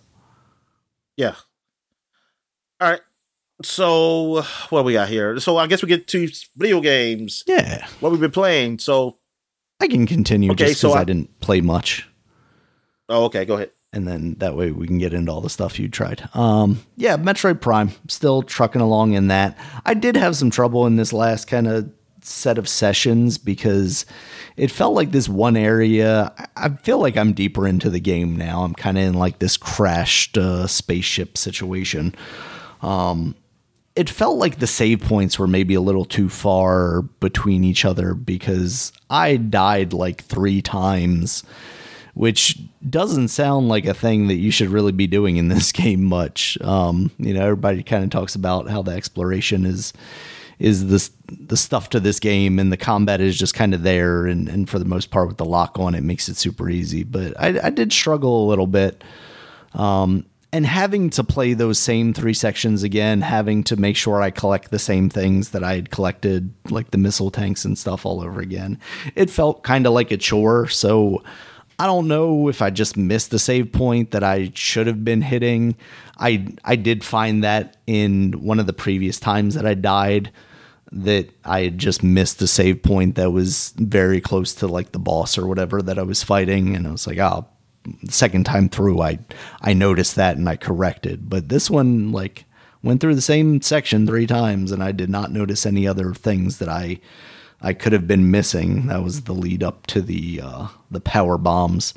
Yeah. 1.17 1.35
All 2.81 2.91
right 2.91 3.01
so 3.65 4.43
what 4.71 4.85
we 4.85 4.95
got 4.95 5.09
here? 5.09 5.39
So 5.41 5.57
I 5.57 5.67
guess 5.67 5.83
we 5.83 5.89
get 5.89 6.07
to 6.09 6.29
video 6.57 6.81
games. 6.81 7.45
Yeah, 7.47 7.87
what 8.01 8.11
we've 8.11 8.21
been 8.21 8.31
playing. 8.31 8.79
So 8.79 9.19
I 9.81 9.89
can 9.89 10.07
continue. 10.07 10.53
Okay, 10.53 10.69
just 10.69 10.81
so 10.81 10.93
I, 10.93 11.01
I, 11.01 11.05
didn't 11.05 11.41
play 11.41 11.61
much. 11.61 12.09
Oh, 13.09 13.25
okay. 13.25 13.45
Go 13.45 13.55
ahead. 13.55 13.71
And 13.93 14.09
then 14.09 14.37
that 14.39 14.57
way 14.57 14.71
we 14.71 14.87
can 14.87 14.99
get 14.99 15.13
into 15.13 15.31
all 15.31 15.43
the 15.43 15.51
stuff 15.51 15.79
you 15.79 15.89
tried. 15.89 16.27
Um, 16.35 16.81
yeah, 16.97 17.17
Metroid 17.17 17.61
Prime 17.61 17.91
still 18.09 18.43
trucking 18.43 18.81
along 18.81 19.13
in 19.13 19.29
that. 19.29 19.59
I 19.85 19.95
did 19.95 20.17
have 20.17 20.35
some 20.35 20.51
trouble 20.51 20.87
in 20.87 20.97
this 20.97 21.13
last 21.13 21.47
kind 21.47 21.69
of 21.69 21.91
set 22.23 22.57
of 22.57 22.69
sessions 22.69 23.37
because 23.37 24.07
it 24.57 24.71
felt 24.71 24.95
like 24.95 25.11
this 25.11 25.29
one 25.29 25.57
area. 25.57 26.33
I 26.57 26.71
feel 26.71 26.99
like 26.99 27.17
I'm 27.17 27.33
deeper 27.33 27.67
into 27.67 27.91
the 27.91 28.01
game 28.01 28.37
now. 28.37 28.63
I'm 28.63 28.75
kind 28.75 28.97
of 28.97 29.05
in 29.05 29.15
like 29.15 29.39
this 29.39 29.57
crashed 29.57 30.39
uh, 30.39 30.67
spaceship 30.67 31.37
situation. 31.37 32.15
Um, 32.81 33.35
it 33.95 34.09
felt 34.09 34.39
like 34.39 34.59
the 34.59 34.67
save 34.67 35.03
points 35.03 35.39
were 35.39 35.47
maybe 35.47 35.75
a 35.75 35.81
little 35.81 36.05
too 36.05 36.29
far 36.29 37.03
between 37.03 37.63
each 37.63 37.85
other 37.85 38.15
because 38.15 38.93
I 39.11 39.37
died 39.37 39.93
like 39.93 40.25
three 40.25 40.63
times, 40.63 41.45
which 42.15 42.59
doesn't 42.89 43.29
sound 43.29 43.69
like 43.69 43.87
a 43.87 43.95
thing 43.95 44.29
that 44.29 44.35
you 44.35 44.51
should 44.51 44.69
really 44.69 44.93
be 44.93 45.07
doing 45.07 45.37
in 45.37 45.49
this 45.49 45.73
game 45.73 46.05
much. 46.05 46.59
Um, 46.61 47.11
you 47.19 47.35
know, 47.35 47.43
everybody 47.43 47.83
kind 47.83 48.05
of 48.05 48.11
talks 48.11 48.35
about 48.35 48.69
how 48.69 48.83
the 48.83 48.93
exploration 48.93 49.65
is 49.65 49.93
is 50.59 50.87
this 50.87 51.11
the 51.29 51.57
stuff 51.57 51.91
to 51.91 51.99
this 51.99 52.21
game 52.21 52.59
and 52.61 52.71
the 52.71 52.77
combat 52.77 53.21
is 53.21 53.37
just 53.37 53.53
kind 53.53 53.75
of 53.75 53.83
there 53.83 54.27
and, 54.27 54.49
and 54.49 54.71
for 54.71 54.79
the 54.79 54.85
most 54.85 55.11
part 55.11 55.27
with 55.27 55.37
the 55.37 55.45
lock 55.45 55.77
on 55.79 55.95
it 55.95 56.03
makes 56.03 56.29
it 56.29 56.37
super 56.37 56.71
easy. 56.71 57.03
But 57.03 57.35
I, 57.41 57.67
I 57.67 57.71
did 57.71 57.93
struggle 57.93 58.45
a 58.45 58.49
little 58.49 58.69
bit. 58.69 59.03
Um, 59.75 60.25
and 60.53 60.67
having 60.67 61.09
to 61.11 61.25
play 61.25 61.55
those 61.55 61.79
same 61.79 62.13
three 62.13 62.35
sections 62.35 62.83
again, 62.83 63.23
having 63.23 63.65
to 63.65 63.77
make 63.77 63.97
sure 63.97 64.21
I 64.21 64.31
collect 64.31 64.71
the 64.71 64.79
same 64.79 65.09
things 65.09 65.51
that 65.51 65.65
I 65.65 65.75
had 65.75 65.91
collected, 65.91 66.53
like 66.69 66.91
the 66.91 66.99
missile 66.99 67.31
tanks 67.31 67.65
and 67.65 67.77
stuff, 67.77 68.05
all 68.05 68.21
over 68.21 68.41
again, 68.41 68.79
it 69.17 69.31
felt 69.31 69.63
kind 69.63 69.87
of 69.87 69.95
like 69.95 70.11
a 70.11 70.19
chore. 70.19 70.69
So 70.69 71.23
I 71.83 71.87
don't 71.87 72.07
know 72.07 72.47
if 72.47 72.63
I 72.63 72.71
just 72.71 72.97
missed 72.97 73.33
the 73.33 73.41
save 73.41 73.73
point 73.73 74.13
that 74.13 74.23
I 74.23 74.53
should 74.55 74.87
have 74.87 75.05
been 75.05 75.21
hitting. 75.21 75.75
I 76.17 76.47
I 76.65 76.77
did 76.77 77.03
find 77.03 77.43
that 77.43 77.77
in 77.89 78.35
one 78.35 78.61
of 78.61 78.69
the 78.69 78.73
previous 78.73 79.19
times 79.19 79.57
that 79.57 79.67
I 79.67 79.75
died 79.75 80.31
that 80.93 81.29
I 81.45 81.63
had 81.63 81.79
just 81.79 82.05
missed 82.05 82.39
the 82.39 82.47
save 82.47 82.85
point 82.85 83.17
that 83.17 83.33
was 83.33 83.75
very 83.79 84.21
close 84.21 84.55
to 84.57 84.69
like 84.69 84.93
the 84.93 85.01
boss 85.01 85.37
or 85.37 85.49
whatever 85.49 85.83
that 85.83 85.99
I 85.99 86.03
was 86.03 86.23
fighting 86.23 86.77
and 86.77 86.87
I 86.87 86.93
was 86.93 87.09
like, 87.09 87.19
"Oh, 87.19 87.47
second 88.09 88.47
time 88.47 88.69
through 88.69 89.03
I 89.03 89.19
I 89.61 89.73
noticed 89.73 90.15
that 90.15 90.37
and 90.37 90.49
I 90.49 90.55
corrected. 90.55 91.29
But 91.29 91.49
this 91.49 91.69
one 91.69 92.13
like 92.13 92.45
went 92.85 93.01
through 93.01 93.17
the 93.17 93.21
same 93.21 93.61
section 93.61 94.07
three 94.07 94.29
times 94.29 94.71
and 94.71 94.85
I 94.85 94.93
did 94.93 95.11
not 95.11 95.33
notice 95.33 95.67
any 95.67 95.89
other 95.89 96.15
things 96.15 96.59
that 96.59 96.69
I 96.69 97.01
I 97.63 97.73
could 97.73 97.93
have 97.93 98.09
been 98.09 98.31
missing. 98.31 98.89
That 98.89 99.03
was 99.03 99.23
the 99.23 99.33
lead 99.33 99.63
up 99.63 99.87
to 99.89 100.01
the 100.03 100.41
uh, 100.43 100.67
the 100.91 101.01
power 101.01 101.39
bombs. 101.39 101.95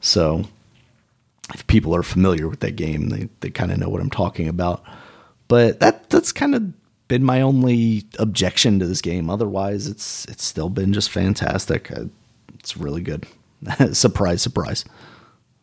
So 0.00 0.44
if 1.54 1.66
people 1.68 1.94
are 1.94 2.02
familiar 2.02 2.48
with 2.48 2.60
that 2.60 2.76
game, 2.76 3.08
they, 3.10 3.28
they 3.40 3.50
kind 3.50 3.70
of 3.72 3.78
know 3.78 3.88
what 3.88 4.00
I'm 4.00 4.10
talking 4.10 4.48
about. 4.48 4.82
But 5.48 5.80
that 5.80 6.10
that's 6.10 6.32
kind 6.32 6.54
of 6.54 6.72
been 7.08 7.22
my 7.22 7.40
only 7.40 8.02
objection 8.18 8.80
to 8.80 8.86
this 8.86 9.00
game. 9.00 9.30
Otherwise, 9.30 9.86
it's 9.86 10.24
it's 10.26 10.44
still 10.44 10.70
been 10.70 10.92
just 10.92 11.10
fantastic. 11.10 11.90
It's 12.58 12.76
really 12.76 13.00
good. 13.02 13.26
surprise, 13.92 14.42
surprise. 14.42 14.84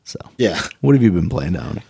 So, 0.05 0.19
Yeah. 0.37 0.59
what 0.81 0.95
have 0.95 1.03
you 1.03 1.11
been 1.11 1.29
playing 1.29 1.53
down? 1.53 1.81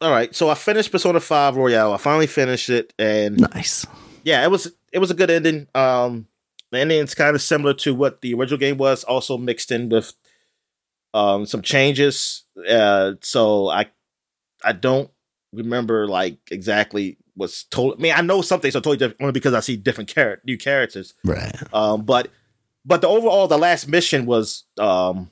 All 0.00 0.10
right. 0.10 0.34
So 0.34 0.48
I 0.50 0.54
finished 0.54 0.90
Persona 0.90 1.20
5 1.20 1.56
Royal. 1.56 1.92
I 1.92 1.96
finally 1.96 2.26
finished 2.26 2.68
it 2.70 2.92
and 2.98 3.38
Nice. 3.54 3.86
yeah, 4.24 4.42
it 4.44 4.50
was 4.50 4.72
it 4.92 4.98
was 4.98 5.10
a 5.10 5.14
good 5.14 5.30
ending. 5.30 5.66
Um 5.74 6.26
the 6.72 6.80
ending's 6.80 7.14
kind 7.14 7.36
of 7.36 7.42
similar 7.42 7.74
to 7.74 7.94
what 7.94 8.20
the 8.22 8.34
original 8.34 8.58
game 8.58 8.78
was, 8.78 9.04
also 9.04 9.38
mixed 9.38 9.70
in 9.70 9.88
with 9.88 10.14
um 11.14 11.46
some 11.46 11.62
changes. 11.62 12.44
Uh 12.68 13.12
so 13.20 13.68
I 13.68 13.86
I 14.64 14.72
don't 14.72 15.10
remember 15.52 16.08
like 16.08 16.38
exactly 16.50 17.18
what's 17.34 17.64
told. 17.64 17.98
I 17.98 18.02
mean, 18.02 18.14
I 18.16 18.22
know 18.22 18.42
something's 18.42 18.74
totally 18.74 18.96
different 18.96 19.20
only 19.20 19.32
because 19.32 19.54
I 19.54 19.60
see 19.60 19.76
different 19.76 20.10
char- 20.10 20.40
new 20.44 20.58
characters. 20.58 21.14
Right. 21.24 21.54
Um, 21.72 22.04
but 22.04 22.28
but 22.84 23.00
the 23.00 23.08
overall 23.08 23.46
the 23.46 23.58
last 23.58 23.86
mission 23.88 24.26
was 24.26 24.64
um 24.78 25.30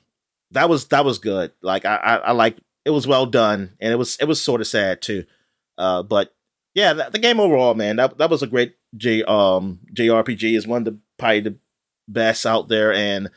that 0.51 0.69
was 0.69 0.87
that 0.87 1.05
was 1.05 1.19
good. 1.19 1.51
Like 1.61 1.85
I 1.85 1.95
I, 1.95 2.15
I 2.17 2.31
like 2.31 2.57
it 2.85 2.91
was 2.91 3.07
well 3.07 3.25
done 3.25 3.71
and 3.79 3.91
it 3.91 3.97
was 3.97 4.17
it 4.17 4.25
was 4.25 4.41
sort 4.41 4.61
of 4.61 4.67
sad 4.67 5.01
too. 5.01 5.25
Uh, 5.77 6.03
but 6.03 6.33
yeah, 6.73 6.93
the, 6.93 7.09
the 7.11 7.19
game 7.19 7.39
overall, 7.39 7.73
man, 7.73 7.95
that 7.97 8.17
that 8.17 8.29
was 8.29 8.43
a 8.43 8.47
great 8.47 8.75
J 8.95 9.23
um 9.23 9.79
JRPG. 9.93 10.55
is 10.55 10.67
one 10.67 10.79
of 10.79 10.85
the 10.85 10.99
probably 11.17 11.41
the 11.41 11.55
best 12.07 12.45
out 12.45 12.67
there 12.67 12.93
and. 12.93 13.29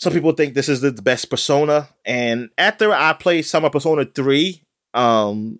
Some 0.00 0.12
people 0.12 0.30
think 0.30 0.54
this 0.54 0.68
is 0.68 0.80
the 0.80 0.92
best 0.92 1.28
Persona, 1.28 1.88
and 2.04 2.50
after 2.56 2.94
I 2.94 3.14
played 3.14 3.42
some 3.42 3.64
of 3.64 3.72
Persona 3.72 4.04
Three, 4.04 4.62
um, 4.94 5.58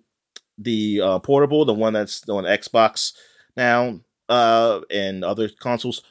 the 0.57 1.01
uh, 1.01 1.19
portable, 1.19 1.65
the 1.65 1.73
one 1.73 1.91
that's 1.91 2.27
on 2.29 2.43
Xbox 2.43 3.13
now, 3.57 3.99
uh, 4.27 4.79
and 4.89 5.23
other 5.25 5.49
consoles, 5.49 6.03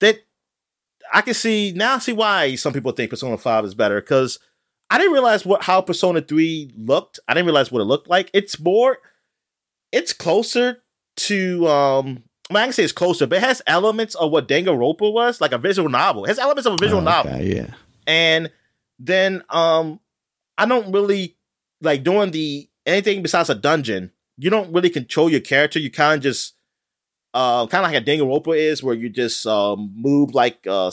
that 0.00 0.18
I 1.12 1.20
can 1.22 1.34
see 1.34 1.72
now. 1.74 1.94
I 1.94 1.98
see 1.98 2.12
why 2.12 2.54
some 2.56 2.72
people 2.72 2.92
think 2.92 3.10
Persona 3.10 3.38
Five 3.38 3.64
is 3.64 3.74
better 3.74 4.00
because 4.00 4.38
I 4.90 4.98
didn't 4.98 5.12
realize 5.12 5.44
what 5.44 5.62
how 5.62 5.80
Persona 5.80 6.20
Three 6.20 6.70
looked. 6.76 7.20
I 7.28 7.34
didn't 7.34 7.46
realize 7.46 7.70
what 7.70 7.80
it 7.80 7.86
looked 7.86 8.08
like. 8.08 8.30
It's 8.32 8.58
more, 8.58 8.98
it's 9.92 10.12
closer 10.12 10.82
to 11.16 11.66
um. 11.68 12.22
I, 12.48 12.52
mean, 12.54 12.62
I 12.62 12.64
can 12.66 12.72
say 12.74 12.84
it's 12.84 12.92
closer, 12.92 13.26
but 13.26 13.38
it 13.38 13.42
has 13.42 13.60
elements 13.66 14.14
of 14.14 14.30
what 14.30 14.46
Danganronpa 14.46 15.12
was, 15.12 15.40
like 15.40 15.50
a 15.50 15.58
visual 15.58 15.88
novel. 15.88 16.24
It 16.24 16.28
has 16.28 16.38
elements 16.38 16.66
of 16.66 16.74
a 16.74 16.76
visual 16.80 17.00
Oh, 17.02 17.04
novel 17.04 17.40
yeah. 17.40 17.74
and 18.06 18.50
then 18.98 19.42
um 19.50 20.00
i 20.56 20.64
don't 20.64 20.90
really 20.90 21.36
like 21.82 22.02
doing 22.02 22.30
the 22.30 22.66
anything 22.86 23.20
besides 23.20 23.50
a 23.50 23.54
dungeon 23.54 24.10
you 24.38 24.48
don't 24.48 24.72
really 24.72 24.88
control 24.88 25.28
your 25.28 25.40
character 25.40 25.78
you 25.78 25.90
kind 25.90 26.16
of 26.16 26.22
just 26.22 26.54
uh 27.34 27.66
kind 27.66 27.84
of 27.84 27.92
like 27.92 28.00
a 28.00 28.04
Danganronpa 28.04 28.56
is 28.56 28.82
where 28.82 28.94
you 28.94 29.10
just 29.10 29.46
um 29.46 29.92
move 29.94 30.32
like 30.34 30.66
uh 30.66 30.90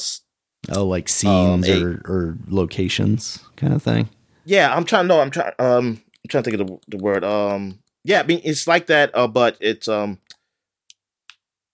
Oh, 0.73 0.85
like 0.85 1.07
scenes 1.07 1.69
a- 1.69 1.81
or, 1.81 2.01
or 2.05 2.37
locations 2.49 3.39
kind 3.55 3.73
of 3.73 3.81
thing. 3.81 4.09
yeah 4.43 4.75
i'm 4.75 4.83
trying 4.83 5.03
to 5.05 5.07
no 5.07 5.21
i'm 5.21 5.31
trying 5.31 5.53
um 5.59 6.01
i'm 6.25 6.27
trying 6.27 6.43
to 6.43 6.49
think 6.51 6.59
of 6.61 6.67
the, 6.67 6.97
the 6.97 7.01
word 7.01 7.23
um 7.23 7.79
yeah 8.03 8.19
i 8.19 8.23
mean 8.23 8.41
it's 8.43 8.67
like 8.67 8.87
that 8.87 9.11
uh 9.13 9.27
but 9.27 9.57
it's 9.59 9.87
um 9.87 10.19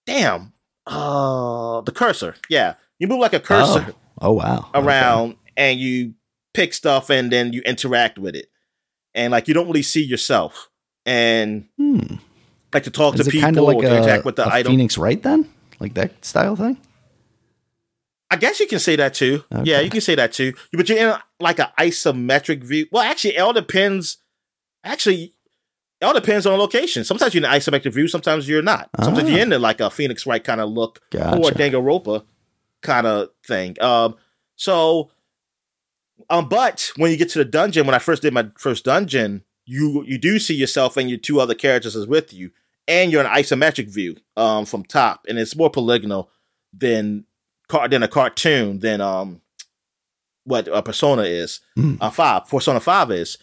damn 0.05 0.53
uh 0.87 1.81
the 1.81 1.91
cursor 1.91 2.35
yeah 2.49 2.75
you 2.97 3.07
move 3.07 3.19
like 3.19 3.33
a 3.33 3.39
cursor 3.39 3.95
Oh, 4.21 4.29
oh 4.29 4.33
wow. 4.33 4.57
Okay. 4.73 4.79
around 4.85 5.35
and 5.55 5.79
you 5.79 6.13
pick 6.53 6.73
stuff 6.73 7.09
and 7.09 7.31
then 7.31 7.53
you 7.53 7.61
interact 7.61 8.17
with 8.19 8.35
it. 8.35 8.47
And 9.13 9.31
like 9.31 9.47
you 9.47 9.53
don't 9.53 9.67
really 9.67 9.83
see 9.83 10.03
yourself. 10.03 10.69
And 11.05 11.69
Hmm. 11.77 12.15
like 12.73 12.83
to 12.83 12.91
talk 12.91 13.15
Is 13.15 13.25
to 13.25 13.31
people 13.31 13.63
like 13.65 13.79
to 13.79 13.93
a, 13.93 13.97
interact 13.97 14.25
with 14.25 14.35
the 14.35 14.45
a 14.45 14.49
item. 14.51 14.73
Phoenix 14.73 14.97
Wright 14.97 15.21
then? 15.23 15.49
Like 15.79 15.93
that 15.93 16.25
style 16.25 16.55
thing? 16.57 16.77
I 18.29 18.35
guess 18.35 18.59
you 18.59 18.67
can 18.67 18.79
say 18.79 18.95
that 18.97 19.13
too. 19.13 19.43
Okay. 19.53 19.63
Yeah, 19.71 19.79
you 19.79 19.89
can 19.89 20.01
say 20.01 20.15
that 20.15 20.33
too. 20.33 20.53
But 20.73 20.89
you're 20.89 20.97
in 20.97 21.15
like 21.39 21.59
an 21.59 21.67
isometric 21.79 22.63
view. 22.63 22.87
Well, 22.91 23.03
actually, 23.03 23.37
it 23.37 23.39
all 23.39 23.53
depends. 23.53 24.17
Actually, 24.83 25.33
it 26.01 26.05
all 26.05 26.13
depends 26.13 26.45
on 26.45 26.57
location. 26.59 27.03
Sometimes 27.03 27.33
you're 27.33 27.43
in 27.43 27.49
an 27.49 27.59
isometric 27.59 27.93
view. 27.93 28.07
Sometimes 28.07 28.47
you're 28.47 28.61
not. 28.61 28.89
Sometimes 29.03 29.27
Ah. 29.29 29.31
you're 29.31 29.41
in 29.41 29.49
the, 29.49 29.59
like 29.59 29.81
a 29.81 29.89
Phoenix 29.89 30.25
Wright 30.25 30.43
kind 30.43 30.61
of 30.61 30.69
look 30.69 31.01
or 31.13 31.17
a 31.19 31.19
Gotcha. 31.41 31.55
Danganronpa 31.55 32.23
kind 32.81 33.05
of 33.05 33.29
thing. 33.45 33.75
Um, 33.81 34.15
so, 34.55 35.11
um, 36.29 36.47
but 36.47 36.91
when 36.97 37.11
you 37.11 37.17
get 37.17 37.29
to 37.29 37.39
the 37.39 37.45
dungeon, 37.45 37.85
when 37.85 37.95
I 37.95 37.99
first 37.99 38.21
did 38.21 38.33
my 38.33 38.47
first 38.57 38.85
dungeon, 38.85 39.43
you 39.65 40.03
you 40.07 40.17
do 40.17 40.39
see 40.39 40.55
yourself 40.55 40.97
and 40.97 41.09
your 41.09 41.19
two 41.19 41.39
other 41.39 41.53
characters 41.55 41.95
is 41.95 42.07
with 42.07 42.33
you, 42.33 42.51
and 42.87 43.11
you're 43.11 43.21
in 43.21 43.27
an 43.27 43.33
isometric 43.33 43.89
view, 43.89 44.15
um, 44.37 44.65
from 44.65 44.83
top, 44.83 45.25
and 45.29 45.37
it's 45.37 45.55
more 45.55 45.69
polygonal 45.69 46.29
than 46.73 47.25
car 47.67 47.87
than 47.87 48.03
a 48.03 48.07
cartoon 48.07 48.79
than 48.79 48.99
um 49.01 49.41
what 50.43 50.67
a 50.67 50.81
persona 50.81 51.23
is 51.23 51.59
Hmm. 51.75 51.95
uh, 52.01 52.09
five 52.09 52.47
persona 52.47 52.79
five 52.79 53.11
is 53.11 53.37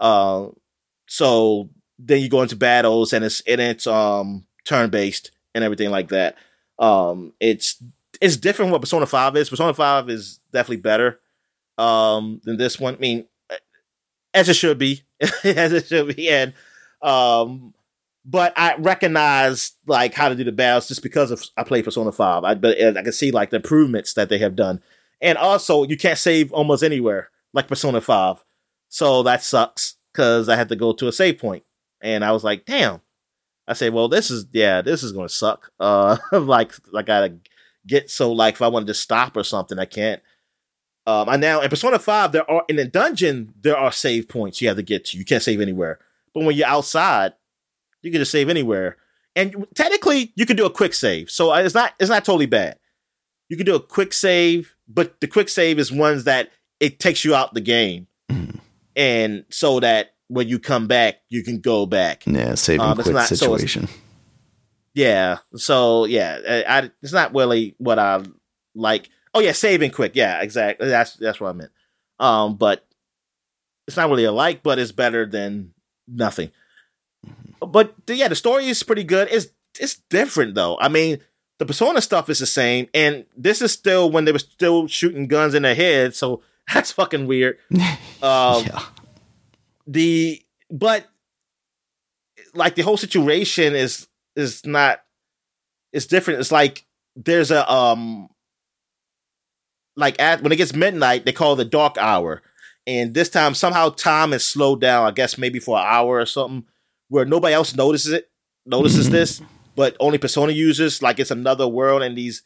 uh 0.00 0.46
so 1.06 1.70
then 1.98 2.20
you 2.20 2.28
go 2.28 2.42
into 2.42 2.56
battles 2.56 3.12
and 3.12 3.24
it's 3.24 3.40
and 3.42 3.60
it's 3.60 3.86
um 3.86 4.46
turn 4.64 4.90
based 4.90 5.30
and 5.54 5.64
everything 5.64 5.90
like 5.90 6.08
that. 6.08 6.36
Um 6.78 7.32
it's 7.40 7.82
it's 8.20 8.36
different 8.36 8.72
what 8.72 8.80
persona 8.80 9.06
5 9.06 9.36
is. 9.36 9.50
Persona 9.50 9.74
5 9.74 10.10
is 10.10 10.40
definitely 10.52 10.82
better 10.82 11.20
um 11.76 12.40
than 12.44 12.56
this 12.56 12.78
one. 12.78 12.94
I 12.94 12.98
mean 12.98 13.26
as 14.34 14.48
it 14.48 14.54
should 14.54 14.78
be 14.78 15.02
as 15.44 15.72
it 15.72 15.86
should 15.86 16.14
be 16.14 16.28
and 16.28 16.52
um 17.02 17.74
but 18.28 18.52
I 18.56 18.74
recognize 18.76 19.72
like 19.86 20.12
how 20.12 20.28
to 20.28 20.34
do 20.34 20.44
the 20.44 20.52
battles 20.52 20.86
just 20.86 21.02
because 21.02 21.30
of 21.30 21.42
I 21.56 21.64
play 21.64 21.82
Persona 21.82 22.12
Five. 22.12 22.44
I 22.44 22.54
but 22.54 22.78
I 22.78 23.02
can 23.02 23.12
see 23.12 23.30
like 23.30 23.48
the 23.48 23.56
improvements 23.56 24.12
that 24.14 24.28
they 24.28 24.38
have 24.38 24.54
done, 24.54 24.82
and 25.22 25.38
also 25.38 25.84
you 25.84 25.96
can't 25.96 26.18
save 26.18 26.52
almost 26.52 26.82
anywhere 26.82 27.30
like 27.54 27.68
Persona 27.68 28.02
Five, 28.02 28.44
so 28.90 29.22
that 29.22 29.42
sucks 29.42 29.96
because 30.12 30.50
I 30.50 30.56
had 30.56 30.68
to 30.68 30.76
go 30.76 30.92
to 30.92 31.08
a 31.08 31.12
save 31.12 31.38
point, 31.38 31.64
and 32.00 32.24
I 32.24 32.32
was 32.32 32.44
like, 32.44 32.64
damn. 32.66 33.00
I 33.66 33.74
said, 33.74 33.92
well, 33.92 34.08
this 34.08 34.30
is 34.30 34.46
yeah, 34.52 34.80
this 34.82 35.02
is 35.02 35.12
gonna 35.12 35.28
suck. 35.28 35.70
Uh, 35.78 36.16
like 36.32 36.72
I 36.96 37.02
gotta 37.02 37.34
get 37.86 38.10
so 38.10 38.32
like 38.32 38.54
if 38.54 38.62
I 38.62 38.68
wanted 38.68 38.86
to 38.86 38.94
stop 38.94 39.36
or 39.36 39.44
something, 39.44 39.78
I 39.78 39.84
can't. 39.84 40.22
Um, 41.06 41.28
I 41.28 41.36
now 41.36 41.60
in 41.60 41.68
Persona 41.70 41.98
Five 41.98 42.32
there 42.32 42.50
are 42.50 42.64
in 42.68 42.76
the 42.76 42.84
dungeon 42.86 43.52
there 43.60 43.76
are 43.76 43.92
save 43.92 44.28
points 44.28 44.60
you 44.60 44.68
have 44.68 44.76
to 44.76 44.82
get 44.82 45.06
to. 45.06 45.18
You 45.18 45.24
can't 45.24 45.42
save 45.42 45.60
anywhere, 45.60 45.98
but 46.34 46.44
when 46.44 46.56
you're 46.56 46.66
outside 46.66 47.34
you 48.02 48.10
can 48.12 48.20
just 48.20 48.30
save 48.30 48.48
anywhere. 48.48 48.96
And 49.34 49.66
technically, 49.74 50.32
you 50.36 50.46
can 50.46 50.56
do 50.56 50.64
a 50.66 50.70
quick 50.70 50.94
save, 50.94 51.30
so 51.30 51.52
uh, 51.52 51.58
it's 51.58 51.74
not 51.74 51.92
it's 52.00 52.10
not 52.10 52.24
totally 52.24 52.46
bad. 52.46 52.78
You 53.48 53.56
can 53.56 53.66
do 53.66 53.74
a 53.74 53.80
quick 53.80 54.12
save, 54.12 54.76
but 54.88 55.20
the 55.20 55.26
quick 55.26 55.48
save 55.48 55.78
is 55.78 55.90
ones 55.92 56.24
that 56.24 56.50
it 56.80 56.98
takes 57.00 57.24
you 57.24 57.34
out 57.34 57.54
the 57.54 57.60
game, 57.60 58.06
Mhm. 58.30 58.60
and 58.96 59.44
so 59.50 59.80
that 59.80 60.14
when 60.28 60.48
you 60.48 60.58
come 60.58 60.86
back, 60.86 61.16
you 61.28 61.42
can 61.42 61.58
go 61.60 61.84
back. 61.86 62.22
Yeah, 62.26 62.54
saving 62.54 62.80
Um, 62.80 62.92
it's 62.98 63.02
quick 63.04 63.16
not- 63.16 63.28
so 63.28 63.34
situation. 63.34 63.88
Yeah, 64.94 65.38
so 65.56 66.06
yeah, 66.06 66.38
I, 66.48 66.78
I, 66.78 66.90
it's 67.02 67.12
not 67.12 67.34
really 67.34 67.74
what 67.78 67.98
I 67.98 68.22
like. 68.74 69.10
Oh 69.34 69.40
yeah, 69.40 69.52
saving 69.52 69.90
quick. 69.92 70.12
Yeah, 70.14 70.40
exactly. 70.40 70.88
That's 70.88 71.14
that's 71.14 71.40
what 71.40 71.50
I 71.50 71.52
meant. 71.52 71.70
Um, 72.18 72.56
but 72.56 72.84
it's 73.86 73.96
not 73.96 74.08
really 74.10 74.24
a 74.24 74.32
like, 74.32 74.62
but 74.62 74.78
it's 74.78 74.90
better 74.92 75.24
than 75.24 75.72
nothing. 76.08 76.50
But 77.60 77.94
the- 78.06 78.16
yeah, 78.16 78.28
the 78.28 78.34
story 78.34 78.66
is 78.66 78.82
pretty 78.82 79.04
good. 79.04 79.28
It's 79.30 79.48
it's 79.78 79.96
different 80.10 80.54
though. 80.56 80.76
I 80.80 80.88
mean, 80.88 81.18
the 81.58 81.66
Persona 81.66 82.00
stuff 82.00 82.28
is 82.28 82.40
the 82.40 82.46
same, 82.46 82.88
and 82.92 83.24
this 83.36 83.62
is 83.62 83.70
still 83.72 84.10
when 84.10 84.24
they 84.24 84.32
were 84.32 84.38
still 84.40 84.88
shooting 84.88 85.28
guns 85.28 85.54
in 85.54 85.62
their 85.62 85.74
head. 85.76 86.16
So 86.16 86.42
that's 86.74 86.90
fucking 86.92 87.26
weird. 87.26 87.58
Um, 88.20 88.64
yeah. 88.64 88.82
The 89.88 90.40
but 90.70 91.06
like 92.54 92.74
the 92.76 92.82
whole 92.82 92.96
situation 92.96 93.74
is 93.74 94.06
is 94.36 94.64
not 94.64 95.00
it's 95.92 96.06
different. 96.06 96.40
It's 96.40 96.52
like 96.52 96.86
there's 97.16 97.50
a 97.50 97.70
um 97.72 98.28
like 99.96 100.20
at 100.20 100.42
when 100.42 100.52
it 100.52 100.56
gets 100.56 100.74
midnight 100.74 101.24
they 101.24 101.32
call 101.32 101.54
it 101.54 101.56
the 101.56 101.64
dark 101.64 101.96
hour. 101.98 102.42
And 102.86 103.12
this 103.14 103.28
time 103.28 103.54
somehow 103.54 103.90
time 103.90 104.32
is 104.32 104.44
slowed 104.44 104.80
down 104.80 105.06
i 105.06 105.10
guess 105.10 105.36
maybe 105.36 105.58
for 105.58 105.78
an 105.78 105.84
hour 105.86 106.18
or 106.20 106.26
something 106.26 106.64
where 107.08 107.24
nobody 107.26 107.54
else 107.54 107.74
notices 107.76 108.12
it 108.12 108.30
notices 108.64 109.08
Mhm. 109.08 109.12
this 109.12 109.42
but 109.76 109.96
only 110.00 110.18
persona 110.18 110.50
users. 110.52 111.02
Like 111.02 111.20
it's 111.20 111.30
another 111.30 111.68
world 111.68 112.02
and 112.02 112.16
these 112.18 112.42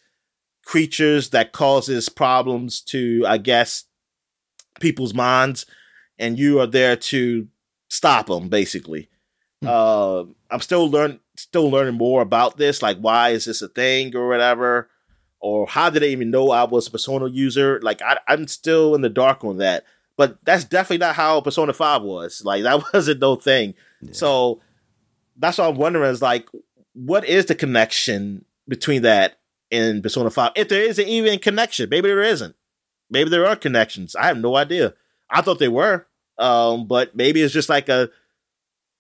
creatures 0.65 1.31
that 1.31 1.53
causes 1.53 2.09
problems 2.09 2.81
to 2.83 3.25
i 3.27 3.37
guess 3.39 3.85
people's 4.81 5.15
minds 5.15 5.67
and 6.19 6.39
you 6.39 6.61
are 6.61 6.67
there 6.67 6.97
to 6.97 7.49
stop 7.89 8.27
them 8.27 8.49
basically 8.49 9.09
Hmm. 9.63 9.69
uh, 9.69 10.21
i'm 10.51 10.61
still 10.61 10.91
learn 10.91 11.21
still 11.37 11.71
learning 11.71 11.95
more 11.95 12.21
about 12.21 12.57
this 12.57 12.83
like 12.83 12.99
why 12.99 13.31
is 13.31 13.45
this 13.45 13.63
a 13.63 13.69
thing 13.69 14.15
or 14.17 14.27
whatever 14.29 14.89
or 15.39 15.67
how 15.69 15.89
did 15.89 16.03
they 16.03 16.11
even 16.11 16.31
know 16.33 16.51
i 16.51 16.65
was 16.65 16.89
a 16.89 16.91
persona 16.91 17.29
user 17.29 17.79
like 17.81 18.03
I, 18.03 18.19
i'm 18.27 18.49
still 18.49 18.97
in 18.97 19.03
the 19.03 19.09
dark 19.09 19.45
on 19.45 19.59
that 19.59 19.85
but 20.17 20.39
that's 20.45 20.65
definitely 20.65 20.99
not 20.99 21.15
how 21.15 21.41
persona 21.41 21.73
5 21.73 22.03
was 22.03 22.43
like 22.45 22.63
that 22.65 22.83
wasn't 22.93 23.21
no 23.21 23.37
thing 23.37 23.75
Yeah. 24.01 24.13
so 24.13 24.61
that's 25.37 25.59
what 25.59 25.69
i'm 25.69 25.77
wondering 25.77 26.11
is 26.11 26.23
like 26.23 26.49
what 26.95 27.25
is 27.25 27.47
the 27.47 27.55
connection 27.55 28.45
between 28.69 29.03
that 29.03 29.39
and 29.71 30.03
Persona 30.03 30.29
5? 30.31 30.53
If 30.57 30.69
there 30.69 30.83
isn't 30.83 31.09
even 31.09 31.39
connection, 31.39 31.89
maybe 31.89 32.09
there 32.09 32.21
isn't. 32.23 32.55
Maybe 33.09 33.31
there 33.31 33.47
are 33.47 33.57
connections. 33.57 34.15
I 34.15 34.27
have 34.27 34.37
no 34.37 34.57
idea. 34.57 34.93
I 35.33 35.43
thought 35.43 35.59
they 35.59 35.69
were. 35.69 36.07
Um, 36.39 36.87
but 36.87 37.15
maybe 37.17 37.43
it's 37.43 37.55
just 37.55 37.69
like 37.69 37.89
a 37.89 38.11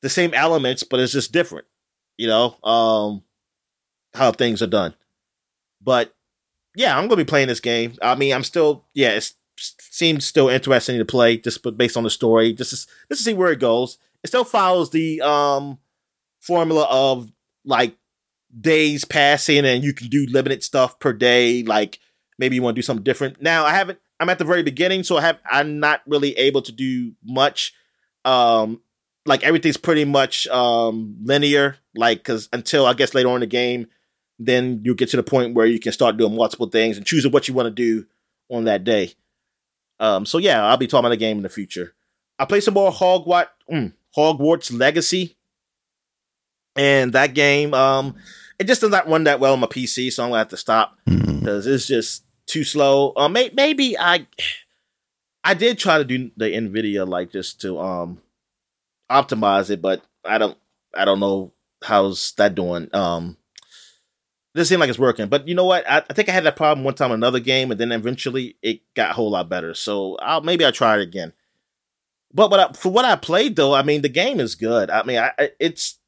the 0.01 0.09
same 0.09 0.35
elements, 0.35 0.83
but 0.83 1.01
it's 1.01 1.13
just 1.13 1.33
different. 1.33 1.67
You 2.17 2.29
know, 2.29 2.57
um, 2.63 3.23
how 4.15 4.33
things 4.33 4.63
are 4.63 4.67
done. 4.67 4.95
But 5.81 6.15
yeah, 6.77 6.97
I'm 6.97 7.09
gonna 7.09 7.17
be 7.17 7.29
playing 7.29 7.49
this 7.49 7.61
game. 7.61 7.95
I 8.03 8.15
mean, 8.15 8.35
I'm 8.35 8.45
still 8.45 8.85
yeah, 8.95 9.11
it 9.11 9.33
seems 9.59 10.27
still 10.27 10.49
interesting 10.49 10.99
to 10.99 11.05
play 11.05 11.37
just 11.37 11.65
based 11.77 11.97
on 11.97 12.03
the 12.05 12.11
story, 12.11 12.53
just 12.53 12.71
to, 12.71 12.77
just 12.77 12.91
to 13.09 13.17
see 13.17 13.35
where 13.35 13.53
it 13.53 13.61
goes. 13.61 13.99
It 14.23 14.29
still 14.29 14.45
follows 14.45 14.91
the 14.91 15.21
um 15.21 15.79
formula 16.41 16.87
of 16.91 17.33
like 17.65 17.97
days 18.61 19.05
passing 19.05 19.65
and 19.65 19.83
you 19.83 19.95
can 19.95 20.09
do 20.09 20.27
limited 20.29 20.63
stuff 20.63 20.99
per 20.99 21.13
day. 21.13 21.63
Like 21.63 21.99
maybe 22.39 22.57
you 22.57 22.63
want 22.63 22.75
to 22.75 22.79
do 22.79 22.85
something 22.85 23.05
different. 23.05 23.41
Now 23.41 23.65
I 23.65 23.71
haven't. 23.71 23.99
I'm 24.23 24.29
at 24.29 24.39
the 24.39 24.45
very 24.45 24.63
beginning, 24.63 25.03
so 25.03 25.17
I 25.17 25.23
have. 25.23 25.41
I'm 25.51 25.81
not 25.81 26.01
really 26.07 26.39
able 26.39 26.63
to 26.63 26.71
do 26.71 27.13
much. 27.25 27.75
Um, 28.25 28.81
like 29.27 29.43
everything's 29.43 29.77
pretty 29.77 30.05
much 30.05 30.47
um 30.47 31.17
linear. 31.25 31.77
Like 31.97 32.19
because 32.19 32.49
until 32.53 32.87
I 32.87 32.95
guess 32.95 33.15
later 33.15 33.29
on 33.31 33.37
in 33.37 33.41
the 33.41 33.47
game, 33.47 33.89
then 34.39 34.81
you 34.85 34.95
get 34.95 35.09
to 35.11 35.17
the 35.17 35.25
point 35.25 35.55
where 35.55 35.67
you 35.67 35.81
can 35.81 35.91
start 35.91 36.17
doing 36.17 36.37
multiple 36.37 36.69
things 36.69 36.97
and 36.97 37.05
choosing 37.05 37.33
what 37.33 37.49
you 37.49 37.55
want 37.55 37.67
to 37.67 37.71
do 37.71 38.07
on 38.49 38.65
that 38.65 38.85
day. 38.85 39.13
Um, 39.99 40.25
so 40.25 40.39
yeah, 40.39 40.65
I'll 40.65 40.77
be 40.77 40.87
talking 40.87 41.01
about 41.01 41.11
the 41.11 41.17
game 41.17 41.39
in 41.39 41.43
the 41.43 41.49
future. 41.49 41.93
I 42.39 42.45
play 42.45 42.61
some 42.61 42.75
more 42.75 42.93
Hogwarts, 42.93 43.49
mm, 43.71 43.93
Hogwarts 44.17 44.77
Legacy, 44.77 45.37
and 46.77 47.13
that 47.13 47.35
game, 47.35 47.75
um, 47.75 48.15
it 48.59 48.69
just 48.69 48.81
does 48.81 48.91
not 48.91 49.09
run 49.09 49.25
that 49.25 49.41
well 49.41 49.55
on 49.55 49.61
my 49.61 49.67
PC, 49.67 50.13
so 50.13 50.23
I'm 50.23 50.31
gonna 50.31 50.39
have 50.39 50.49
to 50.49 50.57
stop 50.57 50.97
because 51.05 51.67
mm. 51.67 51.75
it's 51.75 51.89
just 51.89 52.25
too 52.53 52.65
slow. 52.65 53.13
Um, 53.17 53.33
may- 53.33 53.53
maybe 53.55 53.99
I, 53.99 54.27
I 55.43 55.55
did 55.55 55.79
try 55.79 55.99
to 55.99 56.05
do 56.05 56.31
the 56.37 56.47
Nvidia 56.47 57.09
like 57.09 57.33
just 57.33 57.61
to 57.63 57.79
um 57.81 58.21
optimize 59.11 59.71
it, 59.71 59.81
but 59.81 60.03
I 60.25 60.39
don't, 60.39 60.57
I 60.95 61.05
don't 61.05 61.21
know 61.21 61.53
how's 61.83 62.33
that 62.33 62.55
doing. 62.55 62.89
Um, 62.95 63.37
doesn't 64.55 64.79
like 64.79 64.91
it's 64.91 64.99
working. 64.99 65.29
But 65.29 65.49
you 65.49 65.55
know 65.55 65.65
what? 65.65 65.89
I, 65.89 65.99
I, 65.99 66.13
think 66.13 66.29
I 66.29 66.33
had 66.33 66.45
that 66.45 66.57
problem 66.57 66.85
one 66.85 66.95
time 66.95 67.11
in 67.11 67.15
another 67.15 67.41
game, 67.41 67.71
and 67.71 67.81
then 67.81 67.93
eventually 67.93 68.57
it 68.63 68.83
got 68.95 69.11
a 69.11 69.15
whole 69.15 69.31
lot 69.31 69.49
better. 69.49 69.75
So 69.75 70.17
I'll 70.17 70.43
maybe 70.43 70.65
I'll 70.65 70.73
try 70.73 70.97
it 70.97 71.03
again. 71.03 71.33
But 72.35 72.51
what 72.51 72.61
I, 72.61 72.73
for 72.73 72.93
what 72.93 73.05
I 73.05 73.17
played 73.17 73.57
though, 73.57 73.75
I 73.75 73.83
mean 73.83 74.03
the 74.03 74.09
game 74.09 74.41
is 74.41 74.55
good. 74.55 74.91
I 74.91 75.03
mean 75.05 75.19
I, 75.19 75.51
it's 75.59 75.99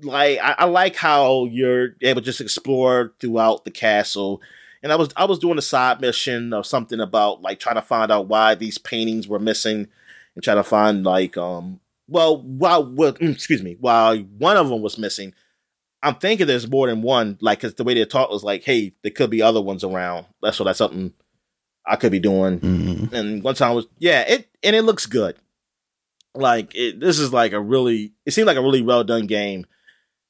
like 0.00 0.38
I, 0.40 0.56
I 0.58 0.64
like 0.64 0.96
how 0.96 1.44
you're 1.46 1.90
able 2.00 2.20
to 2.20 2.24
just 2.24 2.40
explore 2.40 3.12
throughout 3.20 3.64
the 3.64 3.70
castle. 3.70 4.40
And 4.82 4.92
I 4.92 4.96
was 4.96 5.08
I 5.16 5.24
was 5.24 5.38
doing 5.38 5.58
a 5.58 5.62
side 5.62 6.00
mission 6.00 6.52
or 6.52 6.64
something 6.64 7.00
about 7.00 7.42
like 7.42 7.58
trying 7.58 7.76
to 7.76 7.82
find 7.82 8.12
out 8.12 8.28
why 8.28 8.54
these 8.54 8.78
paintings 8.78 9.26
were 9.26 9.38
missing 9.38 9.88
and 10.34 10.44
trying 10.44 10.56
to 10.56 10.64
find 10.64 11.04
like 11.04 11.36
um 11.36 11.80
well 12.08 12.40
while 12.42 12.84
well, 12.84 13.12
mm, 13.14 13.32
excuse 13.32 13.62
me 13.62 13.76
while 13.80 14.16
one 14.16 14.56
of 14.56 14.68
them 14.68 14.82
was 14.82 14.98
missing 14.98 15.34
I'm 16.02 16.14
thinking 16.14 16.46
there's 16.46 16.70
more 16.70 16.86
than 16.86 17.02
one, 17.02 17.38
like, 17.40 17.60
cause 17.60 17.74
the 17.74 17.84
way 17.84 17.94
they 17.94 18.04
talk 18.04 18.30
was 18.30 18.44
like, 18.44 18.62
hey, 18.62 18.92
there 19.02 19.10
could 19.10 19.30
be 19.30 19.42
other 19.42 19.60
ones 19.60 19.82
around. 19.82 20.26
That's 20.42 20.58
what 20.58 20.66
that's 20.66 20.78
something 20.78 21.12
I 21.84 21.96
could 21.96 22.12
be 22.12 22.20
doing. 22.20 22.60
Mm-hmm. 22.60 23.14
And 23.14 23.42
one 23.42 23.54
time 23.54 23.74
was, 23.74 23.86
yeah, 23.98 24.22
it, 24.22 24.48
and 24.62 24.76
it 24.76 24.82
looks 24.82 25.06
good. 25.06 25.36
Like, 26.34 26.72
it, 26.74 27.00
this 27.00 27.18
is 27.18 27.32
like 27.32 27.52
a 27.52 27.60
really, 27.60 28.12
it 28.24 28.30
seemed 28.30 28.46
like 28.46 28.56
a 28.56 28.62
really 28.62 28.82
well 28.82 29.02
done 29.02 29.26
game. 29.26 29.66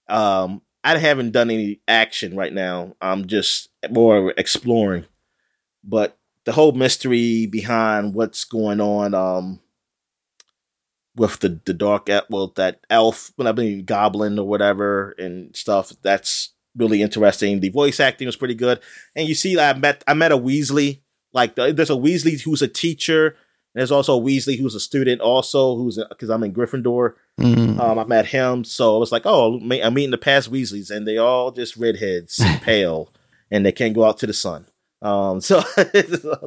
Um, 0.08 0.62
I 0.82 0.96
haven't 0.96 1.32
done 1.32 1.50
any 1.50 1.80
action 1.86 2.34
right 2.34 2.52
now. 2.52 2.94
I'm 3.02 3.26
just 3.26 3.68
more 3.90 4.32
exploring. 4.36 5.04
But 5.84 6.18
the 6.44 6.52
whole 6.52 6.72
mystery 6.72 7.46
behind 7.46 8.14
what's 8.14 8.44
going 8.44 8.80
on, 8.80 9.14
um, 9.14 9.60
with 11.18 11.40
the 11.40 11.60
the 11.64 11.74
dark 11.74 12.08
well 12.30 12.52
that 12.56 12.80
elf 12.88 13.32
when 13.36 13.46
I 13.46 13.52
mean 13.52 13.84
goblin 13.84 14.38
or 14.38 14.46
whatever 14.46 15.14
and 15.18 15.54
stuff. 15.54 15.92
That's 16.02 16.50
really 16.76 17.02
interesting. 17.02 17.60
The 17.60 17.70
voice 17.70 18.00
acting 18.00 18.26
was 18.26 18.36
pretty 18.36 18.54
good, 18.54 18.80
and 19.14 19.28
you 19.28 19.34
see, 19.34 19.58
I 19.58 19.74
met 19.74 20.04
I 20.06 20.14
met 20.14 20.32
a 20.32 20.38
Weasley. 20.38 21.00
Like 21.32 21.56
there's 21.56 21.90
a 21.90 21.94
Weasley 21.94 22.40
who's 22.40 22.62
a 22.62 22.68
teacher. 22.68 23.36
And 23.74 23.80
there's 23.80 23.92
also 23.92 24.18
a 24.18 24.20
Weasley 24.20 24.58
who's 24.58 24.74
a 24.74 24.80
student, 24.80 25.20
also 25.20 25.76
who's 25.76 26.02
because 26.08 26.30
I'm 26.30 26.42
in 26.42 26.54
Gryffindor. 26.54 27.12
Mm-hmm. 27.38 27.78
Um, 27.78 27.98
I 27.98 28.04
met 28.04 28.24
him, 28.24 28.64
so 28.64 28.96
I 28.96 28.98
was 28.98 29.12
like, 29.12 29.22
oh, 29.26 29.60
I'm 29.60 29.94
meeting 29.94 30.10
the 30.10 30.16
past 30.16 30.50
Weasleys, 30.50 30.90
and 30.90 31.06
they 31.06 31.18
all 31.18 31.50
just 31.52 31.76
redheads, 31.76 32.42
pale, 32.62 33.12
and 33.50 33.64
they 33.64 33.72
can't 33.72 33.94
go 33.94 34.04
out 34.04 34.18
to 34.18 34.26
the 34.26 34.32
sun. 34.32 34.66
Um, 35.02 35.40
so 35.42 35.62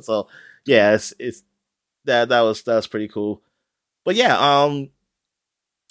so 0.01 0.27
yeah, 0.65 0.93
it's, 0.93 1.13
it's 1.19 1.43
that 2.05 2.29
that 2.29 2.41
was 2.41 2.63
that's 2.63 2.87
pretty 2.87 3.07
cool 3.07 3.41
but 4.03 4.15
yeah, 4.15 4.37
um, 4.37 4.89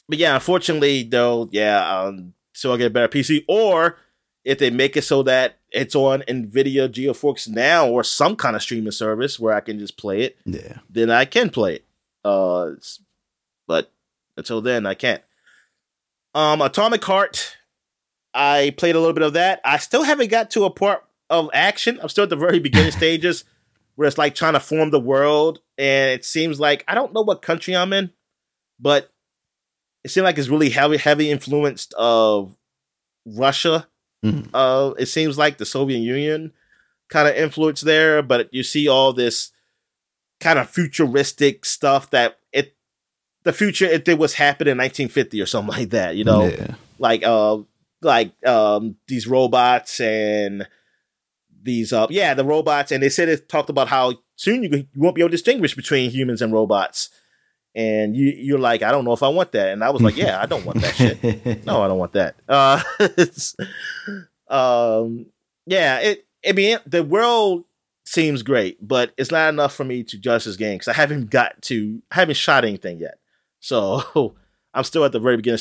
but 0.09 0.19
yeah, 0.19 0.35
unfortunately 0.35 1.05
though, 1.05 1.49
yeah, 1.53 2.03
um, 2.03 2.35
so 2.53 2.73
I 2.73 2.77
get 2.77 2.89
a 2.89 2.91
better 2.91 3.09
PC, 3.09 3.45
or 3.49 3.99
if 4.45 4.59
they 4.59 4.71
make 4.71 4.97
it 4.97 5.03
so 5.03 5.23
that 5.25 5.59
it's 5.71 5.95
on 5.95 6.23
Nvidia 6.23 6.89
GeForce 6.89 7.49
now 7.49 7.89
or 7.89 8.03
some 8.03 8.35
kind 8.35 8.57
of 8.57 8.63
streaming 8.63 8.91
service 8.91 9.39
where 9.39 9.55
I 9.55 9.61
can 9.61 9.79
just 9.79 9.97
play 9.97 10.23
it, 10.23 10.37
yeah, 10.45 10.79
then 10.89 11.11
I 11.11 11.25
can 11.25 11.51
play 11.51 11.77
it. 11.77 11.85
Uh, 12.25 12.73
but 13.67 13.93
until 14.37 14.61
then, 14.61 14.87
I 14.87 14.95
can't. 14.95 15.23
Um, 16.35 16.61
Atomic 16.63 17.05
Heart, 17.05 17.57
I 18.35 18.75
played 18.77 18.95
a 18.95 18.99
little 18.99 19.15
bit 19.15 19.23
of 19.23 19.33
that. 19.35 19.61
I 19.65 19.79
still 19.79 20.03
haven't 20.03 20.31
got 20.31 20.51
to 20.53 20.65
a 20.65 20.71
part 20.71 21.05
of 21.29 21.51
action. 21.53 21.99
I'm 22.01 22.09
still 22.09 22.25
at 22.25 22.31
the 22.31 22.37
very 22.37 22.59
beginning 22.59 22.93
stages 22.93 23.45
where 23.97 24.09
it's 24.09 24.19
like 24.19 24.35
trying 24.35 24.55
to 24.55 24.61
form 24.61 24.91
the 24.91 25.01
world 25.01 25.61
and 25.77 26.11
it 26.11 26.25
seems 26.25 26.61
like 26.61 26.85
I 26.89 26.95
don't 26.95 27.13
know 27.13 27.23
what 27.23 27.43
country 27.43 27.77
I'm 27.77 27.93
in, 27.93 28.11
but 28.79 29.13
it 30.05 30.11
seems 30.11 30.25
like 30.25 30.39
it's 30.39 30.49
really 30.49 30.71
heavy, 30.71 30.97
heavy 30.97 31.31
influenced 31.31 31.93
of 31.95 32.57
Russia. 33.27 33.87
Mm-hmm. 34.25 34.55
Uh, 34.55 34.91
it 34.99 35.07
seems 35.07 35.39
like 35.39 35.59
the 35.59 35.67
Soviet 35.67 35.99
Union 35.99 36.53
kind 37.09 37.29
of 37.29 37.35
influence 37.35 37.81
there, 37.81 38.23
but 38.23 38.53
you 38.53 38.63
see 38.63 38.89
all 38.89 39.13
this 39.13 39.53
kind 40.41 40.59
of 40.59 40.71
futuristic 40.71 41.65
stuff 41.65 42.11
that 42.11 42.39
it 42.53 42.75
the 43.43 43.53
future 43.53 43.85
if 43.85 44.09
it 44.09 44.19
was 44.19 44.35
happening 44.35 44.73
in 44.73 44.79
1950 44.79 45.41
or 45.41 45.47
something 45.47 45.75
like 45.79 45.91
that, 45.91 46.17
you 46.17 46.25
know, 46.25 46.47
yeah. 46.47 46.75
like 46.99 47.23
uh 47.23 47.59
like 48.03 48.33
um 48.47 48.97
these 49.09 49.27
robots 49.27 50.01
and 50.01 50.67
these 51.63 51.93
uh 51.93 52.07
yeah 52.11 52.33
the 52.35 52.45
robots 52.45 52.91
and 52.93 53.03
they 53.03 53.09
said 53.09 53.29
it 53.29 53.49
talked 53.49 53.69
about 53.71 53.89
how 53.89 54.15
soon 54.41 54.63
you, 54.63 54.71
you 54.71 54.87
won't 54.97 55.15
be 55.15 55.21
able 55.21 55.29
to 55.29 55.37
distinguish 55.37 55.75
between 55.75 56.11
humans 56.11 56.41
and 56.41 56.53
robots. 56.53 57.11
And 57.75 58.17
you 58.17 58.33
you're 58.37 58.59
like, 58.59 58.83
I 58.83 58.91
don't 58.91 59.05
know 59.05 59.13
if 59.13 59.23
I 59.23 59.29
want 59.29 59.53
that. 59.53 59.69
And 59.69 59.85
I 59.85 59.91
was 59.91 60.03
like, 60.03 60.17
Yeah, 60.17 60.41
I 60.41 60.47
don't 60.47 60.65
want 60.65 60.81
that 60.81 60.95
shit. 60.95 61.65
No, 61.67 61.83
I 61.83 61.89
don't 61.89 61.99
want 61.99 62.13
that. 62.13 62.37
Uh, 62.49 62.83
um, 64.53 65.27
yeah, 65.67 65.99
it. 65.99 66.27
I 66.47 66.53
mean, 66.53 66.79
the 66.87 67.05
world 67.05 67.65
seems 68.05 68.43
great, 68.43 68.77
but 68.87 69.13
it's 69.17 69.31
not 69.31 69.51
enough 69.51 69.75
for 69.75 69.85
me 69.85 70.03
to 70.03 70.19
judge 70.19 70.47
this 70.47 70.57
game 70.57 70.79
because 70.79 70.89
I 70.89 70.95
haven't 70.95 71.31
got 71.31 71.61
to, 71.63 72.03
I 72.11 72.17
haven't 72.17 72.37
shot 72.37 72.65
anything 72.65 72.99
yet. 72.99 73.19
So 73.61 74.35
I'm 74.75 74.85
still 74.85 75.05
at 75.05 75.13
the 75.13 75.21
very 75.21 75.37
beginning 75.37 75.61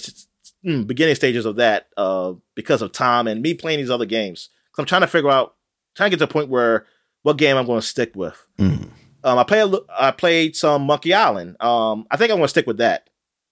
beginning 0.63 1.15
stages 1.15 1.45
of 1.45 1.57
that 1.57 1.87
uh, 1.97 2.33
because 2.55 2.81
of 2.81 2.91
time 2.91 3.27
and 3.27 3.41
me 3.41 3.53
playing 3.53 3.79
these 3.79 3.89
other 3.89 4.05
games. 4.05 4.49
Because 4.65 4.83
I'm 4.83 4.85
trying 4.85 5.01
to 5.01 5.07
figure 5.07 5.29
out, 5.29 5.55
trying 5.95 6.11
to 6.11 6.17
get 6.17 6.25
to 6.25 6.29
a 6.29 6.33
point 6.33 6.49
where 6.49 6.85
what 7.23 7.37
game 7.37 7.57
I'm 7.57 7.65
going 7.65 7.81
to 7.81 7.87
stick 7.87 8.15
with. 8.15 8.45
Mm. 8.57 8.89
Um, 9.23 9.37
I 9.37 9.43
played 9.43 9.73
I 9.97 10.11
played 10.11 10.55
some 10.55 10.83
Monkey 10.83 11.13
Island. 11.13 11.61
Um, 11.61 12.07
I 12.09 12.17
think 12.17 12.31
I'm 12.31 12.37
going 12.37 12.45
to 12.45 12.49
stick 12.49 12.67
with 12.67 12.77
that. 12.77 13.09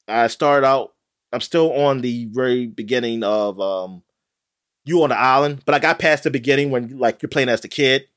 I 0.08 0.28
started 0.28 0.66
out. 0.66 0.94
I'm 1.34 1.42
still 1.42 1.74
on 1.74 2.00
the 2.00 2.30
very 2.32 2.68
beginning 2.68 3.24
of 3.24 3.60
um, 3.60 4.04
you 4.86 5.04
on 5.04 5.10
the 5.10 5.18
island, 5.18 5.64
but 5.66 5.76
I 5.76 5.80
got 5.80 6.00
past 6.00 6.24
the 6.24 6.32
beginning 6.32 6.72
when 6.72 6.98
like 6.98 7.22
you're 7.22 7.30
playing 7.30 7.50
as 7.50 7.62
the 7.62 7.68
kid. 7.68 8.08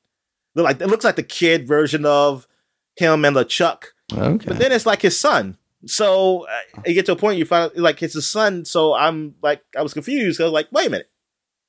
Look 0.55 0.63
like 0.63 0.81
it 0.81 0.87
looks 0.87 1.03
like 1.03 1.17
the 1.17 1.23
kid 1.23 1.67
version 1.67 2.05
of 2.05 2.47
him 2.95 3.25
and 3.25 3.35
LeChuck. 3.35 3.83
Okay. 4.13 4.45
But 4.47 4.57
then 4.57 4.71
it's 4.71 4.85
like 4.85 5.01
his 5.01 5.19
son. 5.19 5.57
So 5.85 6.45
uh, 6.47 6.81
you 6.85 6.93
get 6.93 7.05
to 7.07 7.13
a 7.13 7.15
point 7.15 7.39
you 7.39 7.45
find 7.45 7.71
like 7.75 8.01
it's 8.03 8.13
his 8.13 8.27
son. 8.27 8.65
So 8.65 8.93
I'm 8.93 9.35
like 9.41 9.63
I 9.77 9.81
was 9.81 9.93
confused. 9.93 10.39
I 10.39 10.45
was 10.45 10.53
like, 10.53 10.67
wait 10.71 10.87
a 10.87 10.91
minute. 10.91 11.09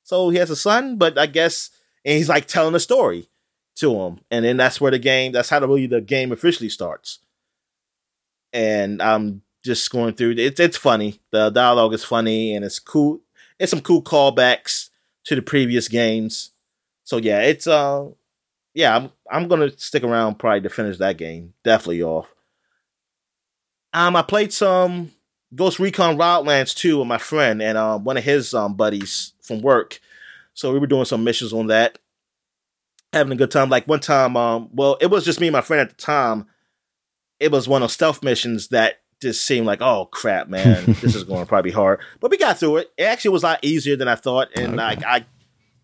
So 0.03 0.29
he 0.29 0.37
has 0.37 0.49
a 0.49 0.55
son, 0.55 0.97
but 0.97 1.17
I 1.17 1.25
guess 1.25 1.69
and 2.05 2.17
he's 2.17 2.29
like 2.29 2.47
telling 2.47 2.75
a 2.75 2.79
story 2.79 3.29
to 3.75 3.95
him, 4.01 4.19
and 4.29 4.45
then 4.45 4.57
that's 4.57 4.79
where 4.79 4.91
the 4.91 4.99
game. 4.99 5.31
That's 5.31 5.49
how 5.49 5.59
the 5.59 5.67
really 5.67 5.87
the 5.87 6.01
game 6.01 6.31
officially 6.31 6.69
starts. 6.69 7.19
And 8.51 9.01
I'm 9.01 9.41
just 9.63 9.89
going 9.91 10.13
through. 10.13 10.35
It's 10.37 10.59
it's 10.59 10.77
funny. 10.77 11.19
The 11.31 11.49
dialogue 11.49 11.93
is 11.93 12.03
funny, 12.03 12.55
and 12.55 12.63
it's 12.63 12.79
cool. 12.79 13.21
It's 13.59 13.71
some 13.71 13.81
cool 13.81 14.03
callbacks 14.03 14.89
to 15.25 15.35
the 15.35 15.41
previous 15.41 15.87
games. 15.87 16.51
So 17.03 17.17
yeah, 17.17 17.41
it's 17.41 17.65
uh, 17.67 18.09
yeah, 18.73 18.95
I'm 18.95 19.11
I'm 19.31 19.47
gonna 19.47 19.71
stick 19.77 20.03
around 20.03 20.39
probably 20.39 20.61
to 20.61 20.69
finish 20.69 20.97
that 20.97 21.17
game. 21.17 21.53
Definitely 21.63 22.03
off. 22.03 22.33
Um, 23.93 24.15
I 24.15 24.21
played 24.21 24.51
some 24.51 25.11
Ghost 25.55 25.79
Recon 25.79 26.17
Wildlands 26.17 26.75
2 26.75 26.97
with 26.99 27.07
my 27.07 27.17
friend 27.17 27.61
and 27.61 27.77
um, 27.77 28.03
one 28.03 28.17
of 28.17 28.23
his 28.23 28.53
um, 28.53 28.75
buddies 28.75 29.33
from 29.41 29.61
work. 29.61 29.99
So 30.53 30.71
we 30.73 30.79
were 30.79 30.87
doing 30.87 31.05
some 31.05 31.23
missions 31.23 31.53
on 31.53 31.67
that, 31.67 31.99
having 33.11 33.33
a 33.33 33.35
good 33.35 33.51
time. 33.51 33.69
Like 33.69 33.87
one 33.87 33.99
time, 33.99 34.35
um, 34.37 34.69
well, 34.73 34.97
it 35.01 35.07
was 35.07 35.25
just 35.25 35.39
me 35.39 35.47
and 35.47 35.53
my 35.53 35.61
friend 35.61 35.81
at 35.81 35.89
the 35.89 35.95
time. 35.95 36.47
It 37.39 37.51
was 37.51 37.67
one 37.67 37.83
of 37.83 37.91
stealth 37.91 38.23
missions 38.23 38.69
that 38.69 39.01
just 39.21 39.45
seemed 39.45 39.65
like, 39.67 39.81
oh 39.81 40.05
crap, 40.05 40.47
man, 40.47 40.85
this 41.01 41.15
is 41.15 41.23
going 41.23 41.41
to 41.41 41.45
probably 41.45 41.71
be 41.71 41.75
hard. 41.75 41.99
But 42.19 42.31
we 42.31 42.37
got 42.37 42.57
through 42.59 42.77
it. 42.77 42.91
It 42.97 43.03
actually 43.03 43.31
was 43.31 43.43
a 43.43 43.47
lot 43.47 43.59
easier 43.63 43.95
than 43.95 44.07
I 44.07 44.15
thought, 44.15 44.49
and 44.55 44.67
Okay. 44.69 44.75
like 44.77 45.03
I, 45.03 45.25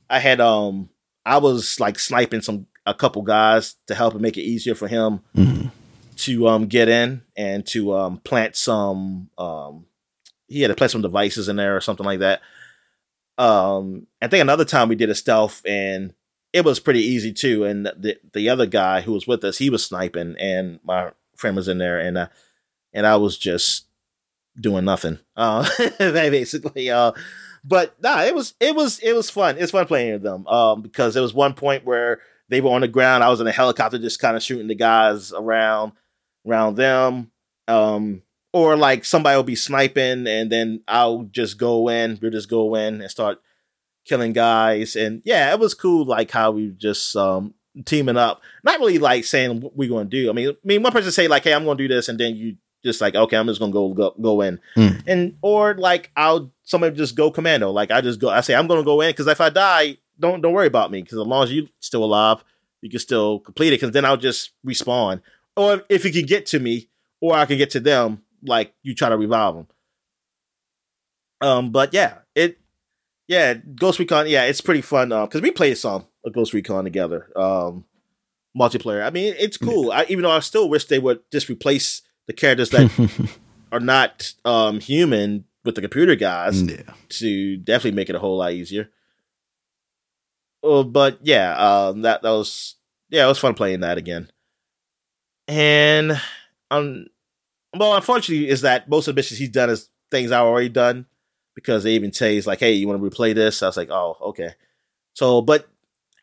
I 0.10 0.20
had 0.20 0.40
um, 0.42 0.90
I 1.26 1.38
was 1.38 1.80
like 1.80 2.00
sniping 2.00 2.42
some 2.42 2.68
a 2.86 2.94
couple 2.94 3.22
guys 3.22 3.76
to 3.88 3.94
help 3.96 4.14
and 4.14 4.22
make 4.22 4.38
it 4.38 4.42
easier 4.42 4.74
for 4.74 4.88
him 4.88 5.20
Mhm. 5.36 5.72
To 6.20 6.48
um 6.48 6.68
get 6.68 6.90
in 6.90 7.22
and 7.38 7.66
to 7.66 7.94
um 7.96 8.18
plant 8.20 8.56
some 8.56 9.30
um 9.38 9.86
he 10.48 10.62
had 10.62 10.68
to 10.68 10.76
plant 10.76 10.92
some 10.92 11.02
devices 11.02 11.48
in 11.48 11.56
there 11.56 11.76
or 11.76 11.82
something 11.82 12.06
like 12.06 12.20
that. 12.20 12.42
Um 13.38 14.08
I 14.22 14.28
think 14.28 14.42
another 14.42 14.66
time 14.66 14.90
we 14.90 14.96
did 14.96 15.10
a 15.10 15.16
stealth 15.16 15.62
and 15.66 16.14
it 16.52 16.66
was 16.66 16.80
pretty 16.80 17.02
easy 17.02 17.32
too. 17.32 17.64
And 17.64 17.86
the 17.86 18.18
the 18.34 18.50
other 18.50 18.66
guy 18.66 19.02
who 19.02 19.14
was 19.14 19.28
with 19.28 19.44
us, 19.44 19.58
he 19.58 19.70
was 19.70 19.86
sniping 19.86 20.36
and 20.40 20.80
my 20.84 21.12
friend 21.38 21.56
was 21.56 21.68
in 21.68 21.78
there 21.78 22.00
and 22.00 22.18
uh 22.18 22.28
and 22.92 23.08
I 23.08 23.16
was 23.16 23.38
just 23.38 23.86
doing 24.60 24.86
nothing. 24.86 25.20
Uh 25.38 25.70
basically 26.00 26.90
uh 26.90 27.14
but 27.64 27.96
nah, 28.02 28.24
it 28.24 28.36
was 28.36 28.56
it 28.60 28.76
was 28.76 29.00
it 29.00 29.14
was 29.14 29.30
fun. 29.30 29.58
It's 29.58 29.72
fun 29.72 29.86
playing 29.86 30.14
with 30.14 30.24
them. 30.24 30.46
Um 30.48 30.82
because 30.82 31.14
there 31.14 31.24
was 31.24 31.34
one 31.34 31.54
point 31.54 31.86
where 31.86 32.20
they 32.50 32.60
were 32.60 32.72
on 32.72 32.82
the 32.82 32.88
ground. 32.90 33.24
I 33.24 33.30
was 33.30 33.40
in 33.40 33.48
a 33.48 33.52
helicopter 33.52 34.00
just 34.00 34.20
kind 34.20 34.36
of 34.36 34.44
shooting 34.44 34.68
the 34.68 34.76
guys 34.76 35.32
around 35.32 35.94
around 36.48 36.76
them. 36.76 37.32
Um 37.68 38.22
or 38.52 38.76
like 38.76 39.06
somebody 39.06 39.36
will 39.36 39.44
be 39.44 39.56
sniping 39.56 40.26
and 40.26 40.52
then 40.52 40.82
I'll 40.88 41.24
just 41.24 41.58
go 41.58 41.88
in, 41.90 42.18
we'll 42.22 42.32
just 42.32 42.50
go 42.50 42.76
in 42.76 43.02
and 43.02 43.12
start 43.12 43.40
killing 44.06 44.34
guys. 44.34 44.96
And 44.96 45.22
yeah, 45.24 45.54
it 45.54 45.60
was 45.60 45.74
cool 45.74 46.06
like 46.06 46.32
how 46.32 46.52
we 46.52 46.70
just 46.70 47.16
um 47.16 47.54
teaming 47.86 48.18
up. 48.18 48.42
Not 48.64 48.80
really 48.80 48.98
like 48.98 49.24
saying 49.26 49.62
what 49.62 49.76
we're 49.76 49.90
gonna 49.90 50.06
do. 50.06 50.30
I 50.30 50.34
mean 50.34 50.50
I 50.50 50.54
mean 50.64 50.84
one 50.84 50.92
person 50.92 51.12
say 51.12 51.28
like, 51.28 51.44
hey, 51.44 51.54
I'm 51.54 51.66
gonna 51.66 51.78
do 51.78 51.88
this, 51.88 52.10
and 52.10 52.20
then 52.20 52.36
you 52.36 52.58
just 52.84 53.02
like, 53.02 53.16
okay, 53.16 53.38
I'm 53.38 53.48
just 53.48 53.60
gonna 53.60 53.72
go 53.72 53.94
go, 53.94 54.16
go 54.20 54.42
in. 54.42 54.60
Mm. 54.76 55.04
And 55.08 55.38
or 55.42 55.76
like 55.76 56.12
I'll 56.16 56.52
somebody 56.64 56.96
just 56.96 57.16
go 57.16 57.32
commando. 57.32 57.72
Like 57.72 57.92
I 57.92 58.02
just 58.02 58.20
go 58.20 58.30
I 58.30 58.42
say 58.42 58.56
I'm 58.56 58.68
gonna 58.68 58.84
go 58.84 59.02
in 59.02 59.10
because 59.10 59.28
if 59.28 59.42
I 59.42 59.50
die, 59.50 59.98
don't 60.20 60.42
don't 60.42 60.54
worry 60.54 60.68
about 60.68 60.92
me. 60.92 61.02
Because 61.02 61.20
as 61.20 61.28
long 61.28 61.44
as 61.44 61.52
you 61.52 61.68
still 61.80 62.04
alive, 62.04 62.44
you 62.82 62.90
can 62.90 63.00
still 63.00 63.40
complete 63.40 63.70
it. 63.70 63.80
Because 63.80 63.92
then 63.92 64.06
I'll 64.06 64.18
just 64.18 64.52
respawn. 64.66 65.22
Or 65.60 65.84
if 65.90 66.06
you 66.06 66.12
can 66.14 66.26
get 66.26 66.46
to 66.48 66.60
me, 66.60 66.88
or 67.20 67.36
I 67.36 67.46
can 67.46 67.58
get 67.58 67.72
to 67.72 67.82
them, 67.82 68.22
like 68.42 68.74
you 68.82 68.96
try 68.96 69.10
to 69.10 69.18
revive 69.18 69.56
them. 69.56 69.68
Um, 71.42 71.72
but 71.74 71.94
yeah, 71.94 72.20
it, 72.34 72.60
yeah, 73.28 73.56
Ghost 73.56 74.00
Recon, 74.00 74.30
yeah, 74.30 74.46
it's 74.46 74.62
pretty 74.62 74.80
fun. 74.80 75.12
Um, 75.12 75.26
because 75.26 75.42
we 75.42 75.52
played 75.52 75.78
some 75.78 76.06
of 76.24 76.32
Ghost 76.32 76.54
Recon 76.54 76.86
together. 76.86 77.28
Um, 77.36 77.84
multiplayer. 78.58 79.06
I 79.06 79.10
mean, 79.10 79.36
it's 79.38 79.58
cool. 79.58 79.92
I, 79.92 80.06
even 80.08 80.24
though 80.24 80.32
I 80.32 80.40
still 80.40 80.70
wish 80.70 80.86
they 80.86 80.98
would 80.98 81.20
just 81.30 81.50
replace 81.50 82.04
the 82.28 82.34
characters 82.34 82.70
that 82.70 83.38
are 83.74 83.82
not 83.82 84.34
um 84.46 84.80
human 84.80 85.44
with 85.66 85.76
the 85.76 85.82
computer 85.82 86.16
guys 86.16 86.62
yeah. 86.62 86.84
to 87.10 87.58
definitely 87.58 87.98
make 87.98 88.10
it 88.10 88.16
a 88.16 88.20
whole 88.20 88.38
lot 88.38 88.54
easier. 88.54 88.90
Uh, 90.64 90.84
but 90.84 91.20
yeah, 91.22 91.52
um, 91.58 92.04
that 92.04 92.22
that 92.22 92.32
was 92.32 92.76
yeah, 93.10 93.26
it 93.26 93.28
was 93.28 93.40
fun 93.40 93.56
playing 93.56 93.82
that 93.82 93.98
again. 93.98 94.32
And 95.50 96.22
um, 96.72 97.08
well, 97.76 97.96
unfortunately, 97.96 98.48
is 98.50 98.62
that 98.62 98.88
most 98.88 99.08
of 99.08 99.16
the 99.16 99.20
missions 99.20 99.40
he's 99.40 99.50
done 99.50 99.70
is 99.70 99.90
things 100.12 100.32
I've 100.32 100.46
already 100.46 100.70
done 100.70 101.08
because 101.56 101.84
they 101.84 101.94
even 101.94 102.14
say 102.14 102.36
he's 102.36 102.48
like, 102.48 102.60
"Hey, 102.60 102.74
you 102.74 102.88
want 102.88 103.02
to 103.02 103.10
replay 103.10 103.34
this?" 103.34 103.64
I 103.64 103.68
was 103.68 103.76
like, 103.78 103.90
"Oh, 103.90 104.16
okay." 104.22 104.52
So, 105.16 105.42
but 105.42 105.68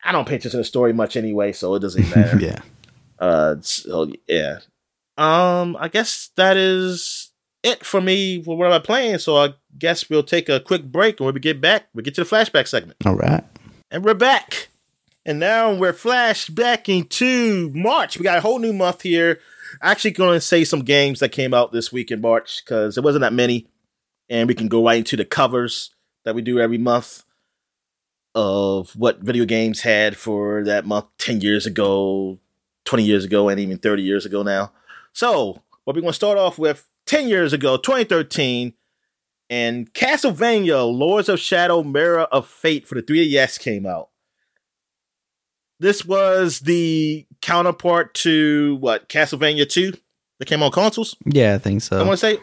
I 0.03 0.11
don't 0.13 0.25
pay 0.27 0.35
attention 0.35 0.51
to 0.51 0.57
the 0.57 0.63
story 0.63 0.93
much 0.93 1.17
anyway, 1.17 1.51
so 1.51 1.75
it 1.75 1.79
doesn't 1.79 2.09
matter. 2.15 2.39
yeah. 2.39 2.59
Uh, 3.19 3.55
so 3.61 4.11
yeah. 4.27 4.59
Um, 5.17 5.75
I 5.79 5.89
guess 5.89 6.29
that 6.35 6.55
is 6.57 7.31
it 7.63 7.85
for 7.85 7.99
me 7.99 8.41
for 8.41 8.55
what 8.55 8.67
am 8.67 8.73
I'm 8.73 8.81
playing. 8.81 9.17
So 9.17 9.35
I 9.37 9.55
guess 9.77 10.09
we'll 10.09 10.23
take 10.23 10.47
a 10.47 10.59
quick 10.61 10.85
break, 10.85 11.19
and 11.19 11.25
when 11.25 11.33
we 11.33 11.41
get 11.41 11.59
back, 11.59 11.87
we 11.93 12.01
get 12.01 12.15
to 12.15 12.23
the 12.23 12.29
flashback 12.29 12.67
segment, 12.67 12.97
All 13.05 13.15
right. 13.15 13.43
and 13.91 14.05
we're 14.05 14.13
back. 14.13 14.69
And 15.27 15.39
now 15.39 15.73
we're 15.73 15.91
flashbacking 15.91 17.09
to 17.09 17.69
March. 17.71 18.17
We 18.17 18.23
got 18.23 18.37
a 18.37 18.41
whole 18.41 18.59
new 18.59 18.71
month 18.71 19.01
here. 19.01 19.41
Actually, 19.81 20.11
going 20.11 20.37
to 20.37 20.41
say 20.41 20.63
some 20.63 20.85
games 20.85 21.19
that 21.19 21.33
came 21.33 21.53
out 21.53 21.73
this 21.73 21.91
week 21.91 22.11
in 22.11 22.21
March 22.21 22.63
because 22.63 22.95
there 22.95 23.03
wasn't 23.03 23.23
that 23.23 23.33
many, 23.33 23.67
and 24.29 24.47
we 24.47 24.55
can 24.55 24.69
go 24.69 24.85
right 24.85 24.99
into 24.99 25.17
the 25.17 25.25
covers 25.25 25.93
that 26.23 26.33
we 26.33 26.41
do 26.41 26.61
every 26.61 26.77
month 26.77 27.25
of 28.35 28.95
what 28.95 29.19
video 29.19 29.43
games 29.43 29.81
had 29.81 30.15
for 30.15 30.63
that 30.63 30.85
month 30.85 31.07
10 31.17 31.41
years 31.41 31.65
ago, 31.65 32.39
20 32.85 33.03
years 33.03 33.25
ago, 33.25 33.49
and 33.49 33.59
even 33.59 33.77
30 33.77 34.03
years 34.03 34.25
ago 34.25 34.43
now. 34.43 34.71
So, 35.11 35.61
what 35.83 35.93
we're 35.93 36.01
going 36.01 36.11
to 36.11 36.13
start 36.13 36.37
off 36.37 36.57
with 36.57 36.87
10 37.05 37.27
years 37.27 37.51
ago, 37.51 37.75
2013, 37.75 38.75
and 39.49 39.93
Castlevania 39.93 40.89
Lords 40.89 41.27
of 41.27 41.41
Shadow 41.41 41.83
Mirror 41.83 42.27
of 42.31 42.47
Fate 42.47 42.87
for 42.87 42.95
the 42.95 43.03
3DS 43.03 43.59
came 43.59 43.85
out. 43.85 44.07
This 45.79 46.03
was 46.05 46.61
the 46.61 47.25
counterpart 47.41 48.13
to 48.15 48.77
what 48.77 49.09
Castlevania 49.09 49.69
2 49.69 49.93
that 50.39 50.45
came 50.45 50.63
on 50.63 50.71
consoles. 50.71 51.15
Yeah, 51.25 51.53
I 51.55 51.57
think 51.59 51.81
so. 51.81 51.97
I 51.99 52.03
want 52.03 52.13
to 52.13 52.17
say, 52.17 52.39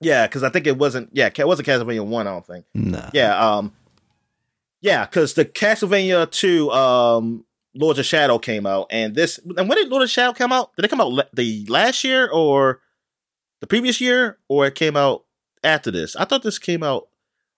yeah, 0.00 0.26
because 0.26 0.42
I 0.42 0.48
think 0.48 0.66
it 0.66 0.76
wasn't. 0.76 1.10
Yeah, 1.12 1.30
it 1.36 1.46
wasn't 1.46 1.68
Castlevania 1.68 2.04
1. 2.04 2.26
I 2.26 2.30
don't 2.30 2.46
think. 2.46 2.64
no. 2.74 3.08
Yeah, 3.12 3.38
um, 3.56 3.72
yeah, 4.80 5.04
because 5.06 5.34
the 5.34 5.44
Castlevania 5.44 6.28
2, 6.30 6.70
um, 6.72 7.44
Lords 7.74 7.98
of 8.00 8.04
Shadow 8.04 8.38
came 8.38 8.66
out, 8.66 8.88
and 8.90 9.14
this. 9.14 9.38
And 9.56 9.68
when 9.68 9.78
did 9.78 9.88
Lord 9.88 10.02
of 10.02 10.10
Shadow 10.10 10.32
come 10.32 10.52
out? 10.52 10.74
Did 10.76 10.84
it 10.84 10.88
come 10.88 11.00
out 11.00 11.12
le- 11.12 11.28
the 11.32 11.64
last 11.68 12.02
year 12.04 12.28
or 12.28 12.80
the 13.60 13.66
previous 13.68 14.00
year, 14.00 14.38
or 14.48 14.66
it 14.66 14.74
came 14.74 14.96
out 14.96 15.24
after 15.62 15.90
this? 15.92 16.16
I 16.16 16.24
thought 16.24 16.42
this 16.42 16.58
came 16.58 16.82
out. 16.82 17.08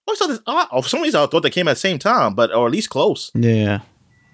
I 0.09 0.15
thought 0.15 0.29
this. 0.29 0.41
Oh, 0.47 0.83
for 0.83 0.89
some 0.89 1.01
reason, 1.01 1.21
I 1.21 1.27
thought 1.27 1.43
they 1.43 1.51
came 1.51 1.67
at 1.67 1.73
the 1.73 1.81
same 1.81 1.99
time, 1.99 2.35
but 2.35 2.53
or 2.55 2.67
at 2.67 2.73
least 2.73 2.91
close. 2.91 3.31
Yeah. 3.35 3.81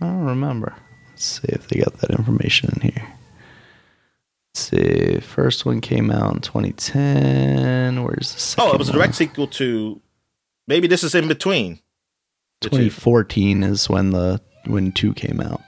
I 0.00 0.06
don't 0.06 0.24
remember. 0.24 0.74
Let's 1.10 1.24
see 1.24 1.48
if 1.48 1.68
they 1.68 1.80
got 1.80 1.98
that 1.98 2.10
information 2.10 2.70
in 2.76 2.90
here. 2.92 3.08
Let's 4.54 4.60
see. 4.70 5.20
First 5.20 5.66
one 5.66 5.80
came 5.80 6.10
out 6.10 6.34
in 6.34 6.40
2010. 6.40 8.02
Where's 8.02 8.32
the 8.34 8.40
second 8.40 8.70
Oh, 8.70 8.74
it 8.74 8.78
was 8.78 8.88
a 8.88 8.92
one? 8.92 8.98
direct 8.98 9.14
sequel 9.14 9.46
to. 9.48 10.00
Maybe 10.66 10.86
this 10.86 11.02
is 11.04 11.14
in 11.14 11.28
between. 11.28 11.80
the 12.62 12.68
two. 12.70 12.76
2014 12.76 13.62
is 13.62 13.88
when 13.88 14.10
the 14.10 14.40
when 14.66 14.92
2 14.92 15.14
came 15.14 15.40
out. 15.40 15.60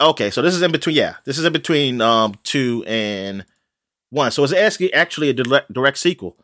Okay, 0.00 0.30
so 0.30 0.42
this 0.42 0.54
is 0.54 0.62
in 0.62 0.72
between. 0.72 0.96
Yeah, 0.96 1.14
this 1.24 1.38
is 1.38 1.44
in 1.44 1.52
between 1.52 2.00
um 2.00 2.34
two 2.42 2.84
and 2.86 3.44
one. 4.10 4.30
So 4.32 4.42
it's 4.44 4.52
actually 4.52 4.92
actually 4.92 5.28
a 5.28 5.32
direct, 5.32 5.72
direct 5.72 5.98
sequel 5.98 6.36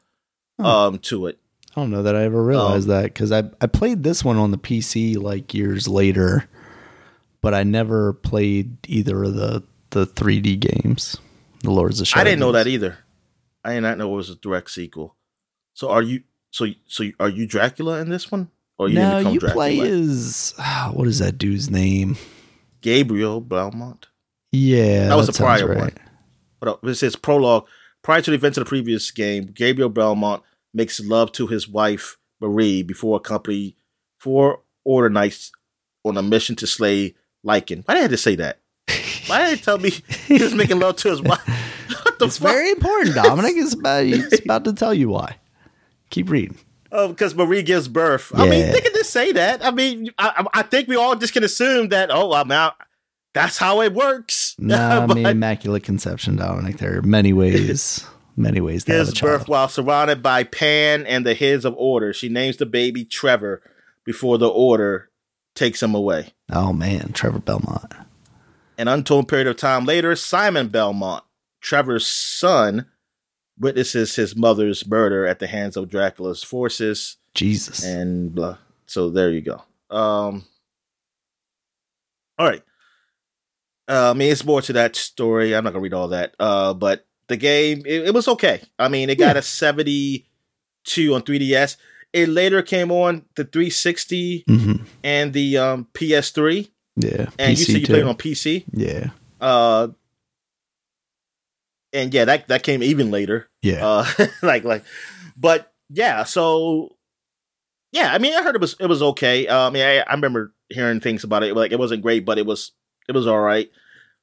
Oh. 0.61 0.65
um 0.89 0.99
to 1.01 1.27
it. 1.27 1.39
I 1.77 1.81
don't 1.81 1.91
know 1.91 2.03
that 2.03 2.15
I 2.17 2.23
ever 2.25 2.43
realized 2.43 2.89
Um, 2.89 2.97
that 2.97 3.05
because 3.05 3.33
I 3.33 3.45
I 3.61 3.67
played 3.67 4.03
this 4.05 4.25
one 4.25 4.37
on 4.37 4.51
the 4.53 4.59
PC 4.59 5.17
like 5.17 5.55
years 5.55 5.89
later, 5.89 6.49
but 7.41 7.55
I 7.55 7.63
never 7.63 8.13
played 8.13 8.77
either 8.89 9.25
of 9.25 9.35
the 9.35 9.63
the 9.91 10.07
3D 10.07 10.61
games, 10.61 11.17
the 11.63 11.71
Lords 11.71 12.01
of 12.01 12.09
Shadow. 12.09 12.21
I 12.21 12.25
didn't 12.25 12.41
know 12.41 12.53
that 12.53 12.67
either. 12.67 12.99
I 13.65 13.75
did 13.75 13.81
not 13.83 13.99
know 13.99 14.13
it 14.13 14.17
was 14.17 14.31
a 14.31 14.37
direct 14.37 14.71
sequel. 14.71 15.17
So 15.75 15.91
are 15.91 16.03
you? 16.03 16.23
So 16.51 16.67
so 16.87 17.05
are 17.21 17.29
you 17.29 17.47
Dracula 17.47 18.01
in 18.01 18.09
this 18.09 18.31
one, 18.31 18.51
or 18.79 18.89
you 18.89 18.97
no, 18.97 19.19
you 19.19 19.39
Dracula? 19.41 19.53
play 19.53 19.81
as 19.81 20.55
what 20.93 21.09
is 21.09 21.19
that 21.19 21.39
dude's 21.39 21.71
name? 21.71 22.17
Gabriel 22.81 23.41
Belmont. 23.41 24.07
Yeah, 24.53 25.09
That 25.09 25.17
was 25.17 25.27
the 25.27 25.33
sounds 25.33 25.61
prior 25.63 25.75
one. 25.77 25.93
But 26.61 26.69
uh, 26.69 26.89
it 26.89 26.95
says 26.95 27.17
prologue. 27.17 27.67
Prior 28.03 28.23
to 28.23 28.31
the 28.31 28.37
events 28.37 28.57
of 28.57 28.65
the 28.65 28.69
previous 28.69 29.11
game, 29.11 29.47
Gabriel 29.53 29.91
Belmont 29.91 30.43
makes 30.73 31.01
love 31.01 31.33
to 31.33 31.47
his 31.47 31.69
wife 31.69 32.17
Marie 32.41 32.83
before 32.83 33.17
accompanying 33.17 33.75
four 34.19 34.63
Order 34.85 35.11
Knights 35.11 35.53
on 36.05 36.17
a 36.17 36.23
mission 36.23 36.57
to 36.57 36.67
slay 36.67 37.15
Lycan. 37.49 37.83
Why 37.87 37.95
did 37.95 37.99
I 38.01 38.03
have 38.03 38.11
to 38.13 38.17
say 38.17 38.35
that? 38.37 38.59
Why 39.27 39.47
did 39.51 39.59
they 39.59 39.63
tell 39.63 39.79
me 39.79 39.91
he 40.27 40.43
was 40.43 40.55
making 40.55 40.79
love 40.79 40.97
to 40.97 41.11
his 41.11 41.21
wife? 41.23 41.47
what 42.03 42.19
the 42.19 42.27
It's 42.27 42.39
fuck? 42.39 42.51
very 42.51 42.71
important, 42.71 43.15
Dominic. 43.15 43.55
It's 43.57 43.75
about, 43.75 44.05
it's 44.05 44.41
about 44.45 44.65
to 44.65 44.73
tell 44.73 44.95
you 44.95 45.09
why. 45.11 45.37
Keep 46.11 46.31
reading. 46.31 46.59
Oh, 46.91 47.09
because 47.09 47.35
Marie 47.35 47.63
gives 47.63 47.87
birth. 47.89 48.33
I 48.35 48.49
mean, 48.49 48.73
they 48.73 48.81
can 48.81 48.95
just 48.95 49.11
say 49.11 49.33
that. 49.33 49.63
I 49.65 49.71
mean, 49.71 50.11
I, 50.17 50.47
I 50.55 50.63
think 50.63 50.89
we 50.89 50.97
all 50.97 51.15
just 51.17 51.35
can 51.35 51.45
assume 51.45 51.89
that. 51.91 52.11
Oh, 52.11 52.33
I'm 52.33 52.51
out. 52.51 52.77
That's 53.35 53.59
how 53.59 53.83
it 53.83 53.93
works. 53.93 54.47
No, 54.61 54.77
I 54.77 55.07
mean 55.07 55.25
immaculate 55.25 55.85
conception, 55.85 56.35
Dominic. 56.37 56.79
There 56.79 56.99
are 56.99 57.03
many 57.03 57.33
ways, 57.33 58.05
many 58.37 58.61
ways 58.61 58.83
to 58.85 58.91
gives 58.93 59.21
birth 59.21 59.47
while 59.47 59.69
surrounded 59.69 60.21
by 60.21 60.43
Pan 60.43 61.07
and 61.07 61.25
the 61.25 61.35
heads 61.35 61.65
of 61.65 61.75
Order. 61.77 62.13
She 62.13 62.29
names 62.29 62.57
the 62.57 62.67
baby 62.67 63.05
Trevor 63.05 63.63
before 64.05 64.37
the 64.39 64.49
Order 64.49 65.08
takes 65.59 65.83
him 65.83 65.95
away. 65.95 66.33
Oh 66.51 66.73
man, 66.73 67.13
Trevor 67.13 67.41
Belmont. 67.41 67.93
An 68.79 68.89
untold 68.89 69.29
period 69.29 69.47
of 69.49 69.57
time 69.57 69.85
later, 69.85 70.15
Simon 70.17 70.69
Belmont, 70.69 71.25
Trevor's 71.61 72.07
son, 72.07 72.87
witnesses 73.59 74.15
his 74.17 74.37
mother's 74.37 74.87
murder 74.87 75.27
at 75.27 75.41
the 75.41 75.49
hands 75.49 75.77
of 75.77 75.91
Dracula's 75.91 76.45
forces. 76.45 77.17
Jesus. 77.35 77.85
and 77.85 78.35
blah. 78.35 78.57
So 78.87 79.11
there 79.11 79.31
you 79.31 79.41
go. 79.43 79.63
Um, 79.95 80.45
all 82.39 82.47
right. 82.47 82.63
Uh, 83.89 84.11
I 84.11 84.15
mean, 84.15 84.31
it's 84.33 84.45
more 84.45 84.61
to 84.63 84.73
that 84.75 84.97
story. 84.97 85.55
I'm 85.55 85.65
not 85.65 85.73
gonna 85.73 85.83
read 85.83 85.95
all 85.95 86.09
that. 86.09 86.35
Uh, 86.39 86.75
but 86.75 87.07
the 87.29 87.37
game, 87.37 87.83
it, 87.87 88.09
it 88.09 88.15
was 88.15 88.29
okay. 88.29 88.63
I 88.79 88.89
mean, 88.89 89.11
it 89.11 89.19
got 89.19 89.37
Yeah. 89.37 89.41
a 89.41 89.43
72 89.43 91.15
on 91.15 91.23
3DS. 91.23 91.77
It 92.13 92.29
later 92.29 92.63
came 92.63 92.91
on 92.91 93.25
the 93.37 93.45
360 93.45 94.45
hmm 94.47 94.73
and 95.05 95.33
the 95.33 95.59
um, 95.59 95.87
PS3. 95.95 96.69
Yeah. 96.97 97.29
And 97.39 97.59
you 97.59 97.65
PC 97.65 97.67
said 97.67 97.75
you 97.81 97.87
too. 97.87 97.93
played 97.93 98.03
it 98.03 98.09
on 98.09 98.17
PC. 98.17 98.65
Yeah. 98.73 99.11
Uh, 99.41 99.89
and 101.93 102.13
yeah, 102.13 102.25
that 102.27 102.49
that 102.49 102.63
came 102.63 102.83
even 102.83 103.11
later. 103.11 103.49
Yeah. 103.63 103.87
Uh, 103.87 104.07
like 104.43 104.65
like, 104.65 104.85
but 105.37 105.73
yeah. 105.91 106.25
So 106.25 106.97
yeah, 107.93 108.13
I 108.13 108.19
mean, 108.19 108.35
I 108.35 108.43
heard 108.43 108.55
it 108.55 108.61
was 108.61 108.77
it 108.79 108.87
was 108.87 109.03
okay. 109.03 109.47
Uh, 109.47 109.69
I 109.69 109.71
mean, 109.71 109.83
I, 109.83 109.99
I 110.01 110.15
remember 110.15 110.53
hearing 110.69 111.01
things 111.01 111.25
about 111.25 111.43
it. 111.43 111.55
Like 111.55 111.73
it 111.73 111.79
wasn't 111.79 112.03
great, 112.03 112.25
but 112.25 112.39
it 112.39 112.47
was 112.47 112.73
it 113.09 113.13
was 113.13 113.27
all 113.27 113.41
right. 113.41 113.71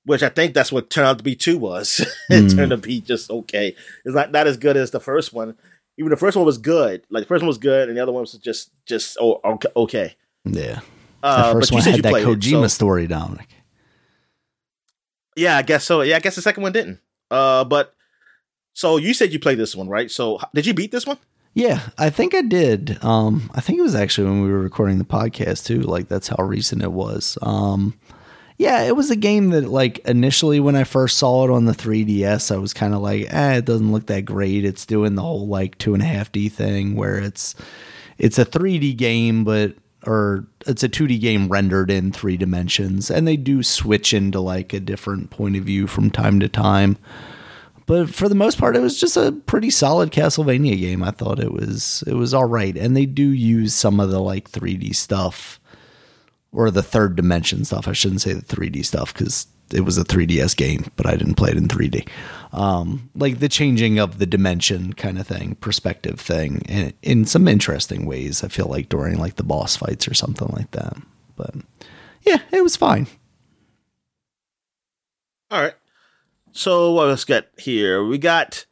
Which 0.05 0.21
I 0.21 0.29
think 0.29 0.53
that's 0.53 0.71
what 0.71 0.91
turned 0.91 1.07
out 1.07 1.17
to 1.17 1.23
be 1.23 1.35
two 1.35 1.57
was. 1.57 1.99
it 2.29 2.43
Mm. 2.43 2.55
turned 2.55 2.73
out 2.73 2.83
to 2.83 2.87
be 2.87 3.01
just 3.01 3.31
okay. 3.31 3.75
It's 4.03 4.15
not 4.15 4.31
not 4.31 4.45
as 4.47 4.57
good 4.57 4.77
as 4.77 4.91
the 4.91 4.99
first 4.99 5.33
one. 5.33 5.55
Even 5.97 6.09
the 6.09 6.17
first 6.17 6.35
one 6.35 6.45
was 6.45 6.57
good. 6.57 7.03
Like 7.09 7.23
the 7.23 7.27
first 7.27 7.41
one 7.41 7.47
was 7.47 7.57
good, 7.57 7.87
and 7.87 7.97
the 7.97 8.01
other 8.03 8.11
one 8.11 8.21
was 8.21 8.33
just 8.33 8.71
just 8.85 9.17
oh, 9.19 9.39
okay. 9.75 10.15
yeah. 10.43 10.81
Uh, 11.23 11.53
the 11.53 11.59
first 11.59 11.69
but 11.69 11.71
you 11.71 11.75
one 11.75 11.83
said 11.83 11.89
had 11.91 11.97
you 11.97 12.01
that 12.03 12.09
played 12.11 12.27
it, 12.27 12.39
Kojima 12.39 12.61
so- 12.63 12.67
story, 12.67 13.07
Dominic. 13.07 13.49
Yeah, 15.35 15.57
I 15.57 15.63
guess 15.63 15.83
so. 15.83 16.01
Yeah, 16.01 16.15
I 16.15 16.19
guess 16.19 16.35
the 16.35 16.41
second 16.41 16.63
one 16.63 16.71
didn't. 16.71 16.99
Uh, 17.29 17.63
but 17.65 17.93
so 18.73 18.97
you 18.97 19.13
said 19.13 19.33
you 19.33 19.39
played 19.39 19.57
this 19.57 19.75
one, 19.75 19.89
right? 19.89 20.09
So 20.09 20.39
did 20.53 20.65
you 20.65 20.73
beat 20.73 20.91
this 20.91 21.05
one? 21.05 21.17
Yeah, 21.53 21.81
I 21.97 22.09
think 22.09 22.35
I 22.35 22.41
did. 22.41 23.01
Um, 23.01 23.49
I 23.55 23.61
think 23.61 23.79
it 23.79 23.81
was 23.81 23.95
actually 23.95 24.27
when 24.29 24.41
we 24.43 24.51
were 24.51 24.59
recording 24.59 24.97
the 24.97 25.05
podcast 25.05 25.65
too. 25.65 25.81
Like 25.81 26.09
that's 26.09 26.27
how 26.27 26.43
recent 26.43 26.83
it 26.83 26.91
was. 26.91 27.37
Um, 27.41 27.97
yeah, 28.57 28.83
it 28.83 28.95
was 28.95 29.11
a 29.11 29.15
game 29.15 29.49
that 29.49 29.67
like 29.67 29.99
initially 29.99 30.59
when 30.59 30.75
I 30.75 30.85
first 30.85 31.17
saw 31.17 31.45
it 31.45 31.51
on 31.51 31.65
the 31.65 31.73
3DS, 31.73 32.53
I 32.53 32.57
was 32.57 32.73
kind 32.73 32.93
of 32.93 33.01
like, 33.01 33.33
eh, 33.33 33.57
it 33.57 33.65
doesn't 33.65 33.91
look 33.91 34.07
that 34.07 34.23
great. 34.23 34.63
It's 34.63 34.85
doing 34.85 35.15
the 35.15 35.21
whole 35.21 35.47
like 35.47 35.77
two 35.77 35.93
and 35.93 36.01
a 36.01 36.05
half 36.05 36.31
D 36.31 36.47
thing 36.49 36.95
where 36.95 37.17
it's 37.17 37.55
it's 38.17 38.39
a 38.39 38.45
3D 38.45 38.95
game, 38.95 39.43
but 39.43 39.75
or 40.07 40.45
it's 40.67 40.83
a 40.83 40.89
2D 40.89 41.19
game 41.19 41.49
rendered 41.49 41.91
in 41.91 42.11
three 42.11 42.37
dimensions, 42.37 43.09
and 43.09 43.27
they 43.27 43.35
do 43.35 43.63
switch 43.63 44.13
into 44.13 44.39
like 44.39 44.71
a 44.71 44.79
different 44.79 45.31
point 45.31 45.57
of 45.57 45.63
view 45.63 45.87
from 45.87 46.09
time 46.09 46.39
to 46.39 46.47
time 46.47 46.97
but 47.87 48.09
for 48.09 48.27
the 48.27 48.35
most 48.35 48.57
part 48.57 48.75
it 48.75 48.81
was 48.81 48.99
just 48.99 49.17
a 49.17 49.31
pretty 49.31 49.69
solid 49.69 50.11
castlevania 50.11 50.79
game 50.79 51.03
i 51.03 51.11
thought 51.11 51.39
it 51.39 51.51
was 51.51 52.03
it 52.07 52.13
was 52.13 52.33
all 52.33 52.45
right 52.45 52.77
and 52.77 52.95
they 52.95 53.05
do 53.05 53.29
use 53.29 53.73
some 53.73 53.99
of 53.99 54.09
the 54.09 54.19
like 54.19 54.49
3d 54.49 54.95
stuff 54.95 55.59
or 56.55 56.71
the 56.71 56.83
third 56.83 57.15
dimension 57.15 57.65
stuff 57.65 57.87
i 57.87 57.93
shouldn't 57.93 58.21
say 58.21 58.33
the 58.33 58.41
3d 58.41 58.85
stuff 58.85 59.13
because 59.13 59.47
it 59.73 59.81
was 59.81 59.97
a 59.97 60.03
3ds 60.03 60.55
game 60.55 60.85
but 60.95 61.05
i 61.05 61.15
didn't 61.15 61.35
play 61.35 61.51
it 61.51 61.57
in 61.57 61.67
3d 61.67 62.07
um, 62.53 63.09
like 63.15 63.39
the 63.39 63.49
changing 63.49 63.99
of 63.99 64.17
the 64.17 64.25
dimension 64.25 64.93
kind 64.93 65.19
of 65.19 65.27
thing 65.27 65.55
perspective 65.55 66.19
thing 66.19 66.61
in, 66.69 66.93
in 67.01 67.25
some 67.25 67.47
interesting 67.47 68.05
ways 68.05 68.43
i 68.43 68.47
feel 68.47 68.67
like 68.67 68.89
during 68.89 69.17
like 69.17 69.35
the 69.35 69.43
boss 69.43 69.75
fights 69.75 70.07
or 70.07 70.13
something 70.13 70.47
like 70.49 70.71
that 70.71 70.95
but 71.35 71.53
yeah 72.21 72.39
it 72.51 72.63
was 72.63 72.75
fine 72.75 73.07
All 75.51 75.61
right. 75.61 75.75
So 76.51 76.91
what 76.91 77.09
else 77.09 77.23
got 77.25 77.45
here? 77.57 78.03
We 78.03 78.17
got 78.17 78.65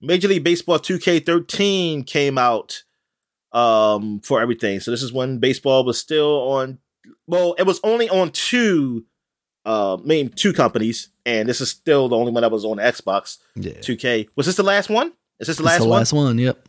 Major 0.00 0.28
League 0.28 0.44
Baseball 0.44 0.78
2K13 0.78 2.06
came 2.06 2.38
out 2.38 2.84
um 3.52 4.20
for 4.20 4.40
everything. 4.40 4.80
So 4.80 4.90
this 4.90 5.02
is 5.02 5.12
when 5.12 5.38
baseball 5.38 5.84
was 5.84 5.98
still 5.98 6.48
on 6.48 6.78
well, 7.26 7.54
it 7.58 7.64
was 7.64 7.80
only 7.84 8.08
on 8.08 8.30
two 8.30 9.04
uh 9.64 9.96
main 10.04 10.28
two 10.30 10.52
companies, 10.52 11.08
and 11.24 11.48
this 11.48 11.60
is 11.60 11.70
still 11.70 12.08
the 12.08 12.16
only 12.16 12.32
one 12.32 12.42
that 12.42 12.50
was 12.52 12.64
on 12.64 12.76
Xbox 12.78 13.38
yeah 13.54 13.72
2K. 13.74 14.28
Was 14.36 14.46
this 14.46 14.56
the 14.56 14.62
last 14.62 14.88
one? 14.90 15.12
Is 15.40 15.48
this 15.48 15.56
the 15.56 15.62
It's 15.64 15.66
last 15.66 15.78
the 15.82 15.88
one? 15.88 15.98
last 15.98 16.12
one 16.12 16.38
yep 16.38 16.66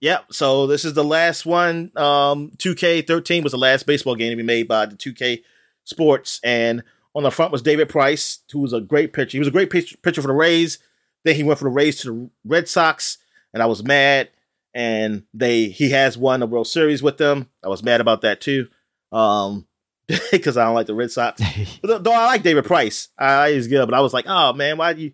Yep. 0.00 0.26
So 0.32 0.66
this 0.66 0.84
is 0.84 0.92
the 0.92 1.02
last 1.04 1.46
one. 1.46 1.90
Um, 1.96 2.50
2K13 2.58 3.42
was 3.42 3.52
the 3.52 3.58
last 3.58 3.86
baseball 3.86 4.14
game 4.14 4.30
to 4.30 4.36
be 4.36 4.42
made 4.42 4.68
by 4.68 4.84
the 4.86 4.94
2K 4.94 5.42
Sports, 5.84 6.38
and 6.44 6.82
on 7.14 7.22
the 7.22 7.30
front 7.30 7.50
was 7.50 7.62
David 7.62 7.88
Price, 7.88 8.40
who 8.52 8.58
was 8.60 8.74
a 8.74 8.80
great 8.80 9.12
pitcher. 9.14 9.32
He 9.36 9.38
was 9.38 9.48
a 9.48 9.52
great 9.52 9.70
pitch- 9.70 9.96
pitcher 10.02 10.20
for 10.20 10.28
the 10.28 10.34
Rays. 10.34 10.78
Then 11.24 11.34
he 11.34 11.42
went 11.42 11.58
from 11.58 11.68
the 11.70 11.74
Rays 11.74 11.98
to 12.00 12.08
the 12.12 12.30
Red 12.44 12.68
Sox, 12.68 13.16
and 13.54 13.62
I 13.62 13.66
was 13.66 13.82
mad. 13.82 14.28
And 14.74 15.22
they 15.32 15.68
he 15.70 15.90
has 15.90 16.18
won 16.18 16.42
a 16.42 16.46
World 16.46 16.66
Series 16.66 17.02
with 17.02 17.16
them. 17.16 17.48
I 17.64 17.68
was 17.68 17.82
mad 17.82 18.02
about 18.02 18.20
that 18.20 18.42
too, 18.42 18.68
um, 19.12 19.66
because 20.30 20.56
I 20.56 20.64
don't 20.64 20.74
like 20.74 20.86
the 20.86 20.94
Red 20.94 21.10
Sox. 21.10 21.40
But 21.82 22.04
though 22.04 22.12
I 22.12 22.26
like 22.26 22.42
David 22.42 22.64
Price, 22.64 23.08
I 23.18 23.52
he's 23.52 23.66
good. 23.68 23.86
But 23.86 23.94
I 23.96 24.00
was 24.00 24.12
like, 24.14 24.26
oh 24.28 24.52
man, 24.52 24.76
why 24.78 24.92
do 24.92 25.02
you 25.02 25.12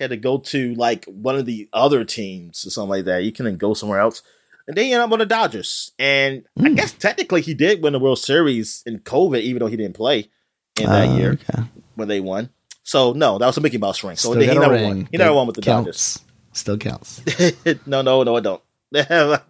had 0.00 0.10
to 0.10 0.16
go 0.16 0.38
to 0.38 0.74
like 0.74 1.04
one 1.06 1.36
of 1.36 1.46
the 1.46 1.68
other 1.72 2.04
teams 2.04 2.66
or 2.66 2.70
something 2.70 2.90
like 2.90 3.04
that? 3.06 3.24
You 3.24 3.32
couldn't 3.32 3.58
go 3.58 3.74
somewhere 3.74 4.00
else. 4.00 4.22
And 4.68 4.76
then 4.76 4.86
he 4.86 4.92
ended 4.92 5.06
up 5.06 5.12
on 5.12 5.18
the 5.20 5.26
Dodgers. 5.26 5.92
And 5.98 6.44
I 6.58 6.68
Hmm. 6.70 6.74
guess 6.74 6.92
technically 6.92 7.40
he 7.40 7.54
did 7.54 7.82
win 7.82 7.92
the 7.92 7.98
World 8.00 8.18
Series 8.18 8.82
in 8.84 8.98
COVID, 9.00 9.40
even 9.42 9.60
though 9.60 9.68
he 9.68 9.76
didn't 9.76 9.94
play 9.94 10.28
in 10.76 10.90
that 10.90 11.08
Oh, 11.08 11.16
year 11.16 11.32
okay. 11.50 11.62
when 11.94 12.08
they 12.08 12.20
won. 12.20 12.50
So 12.82 13.12
no, 13.12 13.38
that 13.38 13.46
was 13.46 13.56
a 13.56 13.60
Mickey 13.60 13.78
Mouse 13.78 14.02
ring. 14.02 14.16
So 14.16 14.32
he 14.32 14.46
never 14.46 14.70
ring. 14.74 14.84
won. 14.84 15.08
He 15.10 15.18
never 15.18 15.34
won 15.34 15.46
with 15.46 15.56
the 15.56 15.62
counts. 15.62 16.20
Still 16.52 16.78
counts. 16.78 17.20
No, 17.86 18.02
no, 18.02 18.22
no, 18.22 18.36
I 18.36 18.40
don't. 18.40 18.62
I 18.94 19.40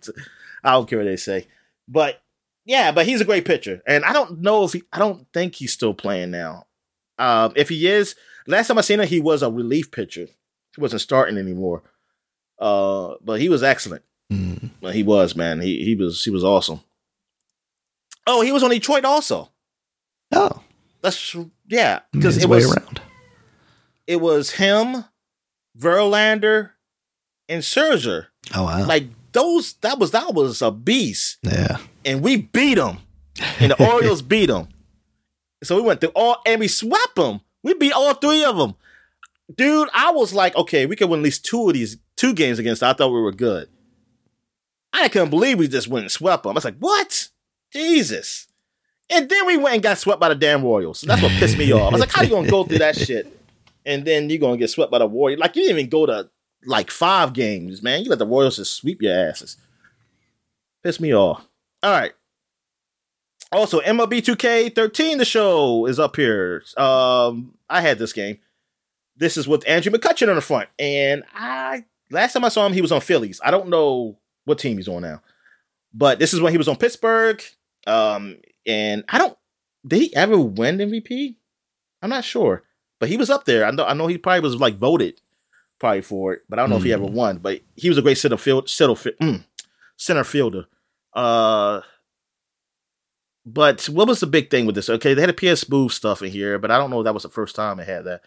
don't 0.64 0.88
care 0.88 0.98
what 0.98 1.05
they 1.05 1.16
say. 1.16 1.46
But 1.88 2.20
yeah, 2.66 2.92
but 2.92 3.07
he's 3.07 3.20
a 3.22 3.24
great 3.24 3.46
pitcher. 3.46 3.83
And 3.87 4.05
I 4.05 4.12
don't 4.12 4.40
know 4.42 4.64
if 4.64 4.74
he 4.74 4.83
I 4.92 4.98
don't 4.98 5.26
think 5.33 5.55
he's 5.55 5.72
still 5.72 5.94
playing 5.94 6.31
now. 6.31 6.66
Um, 7.18 7.52
if 7.57 7.70
he 7.70 7.87
is, 7.87 8.14
last 8.46 8.68
time 8.68 8.76
I 8.76 8.83
seen 8.83 9.00
him, 9.00 9.07
he 9.07 9.20
was 9.20 9.42
a 9.42 9.50
relief 9.50 9.90
pitcher. 9.90 10.26
He 10.74 10.81
wasn't 10.81 11.00
starting 11.00 11.38
anymore. 11.38 11.83
Uh, 12.59 13.14
but 13.22 13.40
he 13.40 13.48
was 13.48 13.62
excellent. 13.62 14.02
Mm. 14.31 14.70
Well, 14.83 14.92
he 14.92 15.02
was, 15.02 15.35
man. 15.35 15.61
He 15.61 15.83
he 15.85 15.94
was 15.94 16.22
he 16.24 16.31
was 16.31 16.44
awesome. 16.44 16.81
Oh, 18.26 18.42
he 18.42 18.52
was 18.52 18.62
on 18.62 18.70
Detroit 18.70 19.05
also. 19.05 19.50
Oh, 20.33 20.62
That's 21.00 21.37
yeah, 21.68 22.00
because 22.12 22.37
it 22.37 22.48
way 22.48 22.59
was 22.59 22.76
around. 22.76 23.00
it 24.07 24.20
was 24.20 24.50
him, 24.52 25.05
Verlander, 25.79 26.70
and 27.48 27.62
Scherzer. 27.62 28.26
Oh 28.55 28.64
wow. 28.64 28.85
Like 28.87 29.05
those, 29.37 29.75
that 29.83 29.99
was 29.99 30.12
that 30.12 30.35
was 30.35 30.62
a 30.62 30.70
beast, 30.70 31.37
yeah. 31.42 31.77
and 32.07 32.22
we 32.22 32.38
beat 32.38 32.77
them, 32.77 32.99
and 33.61 33.70
the 33.70 33.87
Orioles 33.87 34.22
beat 34.33 34.46
them. 34.46 34.68
So 35.62 35.77
we 35.77 35.83
went 35.83 36.01
through 36.01 36.12
all, 36.14 36.38
and 36.46 36.59
we 36.59 36.68
swept 36.68 37.16
them. 37.16 37.40
We 37.62 37.75
beat 37.75 37.92
all 37.92 38.14
three 38.14 38.44
of 38.44 38.57
them, 38.57 38.75
dude. 39.55 39.90
I 39.92 40.11
was 40.12 40.33
like, 40.33 40.57
okay, 40.57 40.87
we 40.87 40.96
could 40.96 41.11
win 41.11 41.20
at 41.20 41.25
least 41.25 41.44
two 41.44 41.68
of 41.68 41.75
these 41.75 41.99
two 42.16 42.33
games 42.33 42.59
against. 42.59 42.83
I 42.83 42.94
thought 42.94 43.12
we 43.12 43.20
were 43.20 43.33
good. 43.33 43.68
I 44.94 45.09
couldn't 45.09 45.31
believe 45.31 45.59
we 45.59 45.68
just 45.68 45.88
went 45.88 46.05
and 46.05 46.12
swept 46.12 46.44
them. 46.44 46.53
I 46.53 46.55
was 46.55 46.64
like, 46.64 46.79
what? 46.79 47.29
Jesus. 47.70 48.46
And 49.11 49.29
then 49.29 49.46
we 49.46 49.59
went 49.59 49.75
and 49.75 49.83
got 49.83 49.99
swept 49.99 50.18
by 50.18 50.31
the 50.31 50.35
damn 50.35 50.62
Royals. 50.62 51.03
That's 51.03 51.22
what 51.22 51.33
pissed 51.33 51.59
me 51.59 51.70
off. 51.72 51.92
I 51.92 51.96
was 51.96 52.01
like, 52.01 52.11
how 52.11 52.22
are 52.22 52.25
you 52.25 52.31
gonna 52.31 52.49
go 52.49 52.64
through 52.64 52.79
that 52.79 52.96
shit? 53.07 53.31
And 53.85 54.05
then 54.07 54.31
you're 54.31 54.38
gonna 54.38 54.57
get 54.57 54.70
swept 54.70 54.90
by 54.90 54.99
the 54.99 55.07
Warriors. 55.07 55.38
Like 55.38 55.55
you 55.57 55.62
didn't 55.62 55.79
even 55.79 55.90
go 55.90 56.07
to 56.07 56.31
like 56.66 56.90
five 56.90 57.33
games, 57.33 57.83
man. 57.83 58.02
You 58.02 58.11
let 58.11 58.18
the 58.18 58.26
Royals 58.26 58.57
just 58.57 58.74
sweep 58.74 59.00
your 59.00 59.14
asses. 59.14 59.57
Piss 60.83 61.00
me 61.00 61.14
off. 61.14 61.46
All 61.83 61.92
right. 61.92 62.12
Also, 63.52 63.81
MLB 63.81 64.20
2K13, 64.22 65.18
the 65.18 65.24
show 65.24 65.87
is 65.87 66.00
up 66.00 66.16
here. 66.16 66.62
Um, 66.76 67.55
I 67.70 67.81
had 67.81 67.98
this 67.98 68.12
game. 68.12 68.38
This 69.16 69.37
is 69.37 69.48
with 69.48 69.66
Andrew 69.68 69.92
McCutchen 69.92 70.29
on 70.29 70.35
the 70.35 70.40
front. 70.40 70.68
And 70.79 71.24
I 71.35 71.85
last 72.11 72.33
time 72.33 72.44
I 72.44 72.48
saw 72.48 72.66
him, 72.66 72.72
he 72.72 72.83
was 72.83 72.92
on 72.92 73.00
Phillies. 73.00 73.40
I 73.44 73.50
don't 73.50 73.68
know 73.68 74.18
what 74.44 74.59
team 74.59 74.76
he's 74.76 74.88
on 74.88 75.02
now. 75.02 75.22
But 75.94 76.18
this 76.18 76.35
is 76.35 76.40
when 76.40 76.52
he 76.52 76.59
was 76.59 76.68
on 76.68 76.76
Pittsburgh. 76.76 77.42
Um, 77.87 78.37
and 78.66 79.05
I 79.09 79.18
don't 79.18 79.38
did 79.87 80.00
he 80.02 80.16
ever 80.16 80.38
win 80.38 80.79
MVP? 80.79 81.37
I'm 82.02 82.11
not 82.11 82.24
sure. 82.24 82.64
But 82.98 83.09
he 83.09 83.16
was 83.16 83.31
up 83.31 83.44
there. 83.44 83.64
I 83.64 83.70
know 83.70 83.85
I 83.85 83.94
know 83.94 84.07
he 84.07 84.18
probably 84.18 84.40
was 84.40 84.57
like 84.57 84.76
voted 84.76 85.20
probably 85.79 86.03
for 86.03 86.35
it, 86.35 86.43
but 86.49 86.59
I 86.59 86.62
don't 86.62 86.71
know 86.71 86.77
if 86.77 86.85
he 86.85 86.93
ever 86.93 87.05
won. 87.05 87.39
But 87.39 87.61
he 87.75 87.89
was 87.89 87.99
a 87.99 88.03
great 88.03 88.19
center 88.19 88.37
field 88.37 88.69
center, 88.69 88.95
mm, 88.95 89.45
center 89.97 90.25
fielder. 90.25 90.67
Uh 91.12 91.81
but 93.47 93.89
what 93.89 94.09
was 94.09 94.19
the 94.19 94.27
big 94.27 94.51
thing 94.51 94.67
with 94.67 94.75
this? 94.75 94.91
Okay, 94.91 95.15
they 95.15 95.21
had 95.21 95.31
a 95.31 95.55
PS 95.55 95.69
Move 95.69 95.93
stuff 95.93 96.21
in 96.21 96.33
here, 96.33 96.59
but 96.59 96.73
I 96.73 96.79
don't 96.79 96.91
know 96.91 97.01
if 97.01 97.05
that 97.05 97.15
was 97.15 97.23
the 97.23 97.29
first 97.29 97.55
time 97.55 97.77
they 97.77 97.85
had 97.85 98.05
that. 98.05 98.23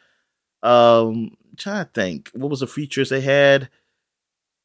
Um, 0.63 1.35
trying 1.57 1.85
to 1.85 1.91
think, 1.91 2.31
what 2.33 2.49
was 2.49 2.61
the 2.61 2.67
features 2.67 3.09
they 3.09 3.19
had? 3.19 3.69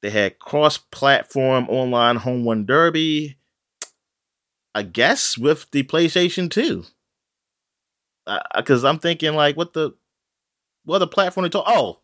They 0.00 0.10
had 0.10 0.38
cross-platform 0.38 1.68
online 1.68 2.16
home 2.16 2.46
run 2.46 2.66
derby. 2.66 3.36
I 4.76 4.82
guess 4.82 5.36
with 5.36 5.68
the 5.72 5.82
PlayStation 5.82 6.48
2. 6.48 6.84
Because 8.56 8.84
I'm 8.84 9.00
thinking, 9.00 9.34
like, 9.34 9.56
what 9.56 9.72
the 9.72 9.92
what 10.84 10.98
the 10.98 11.06
platform 11.06 11.42
they 11.42 11.50
talk? 11.50 11.64
Oh, 11.66 12.00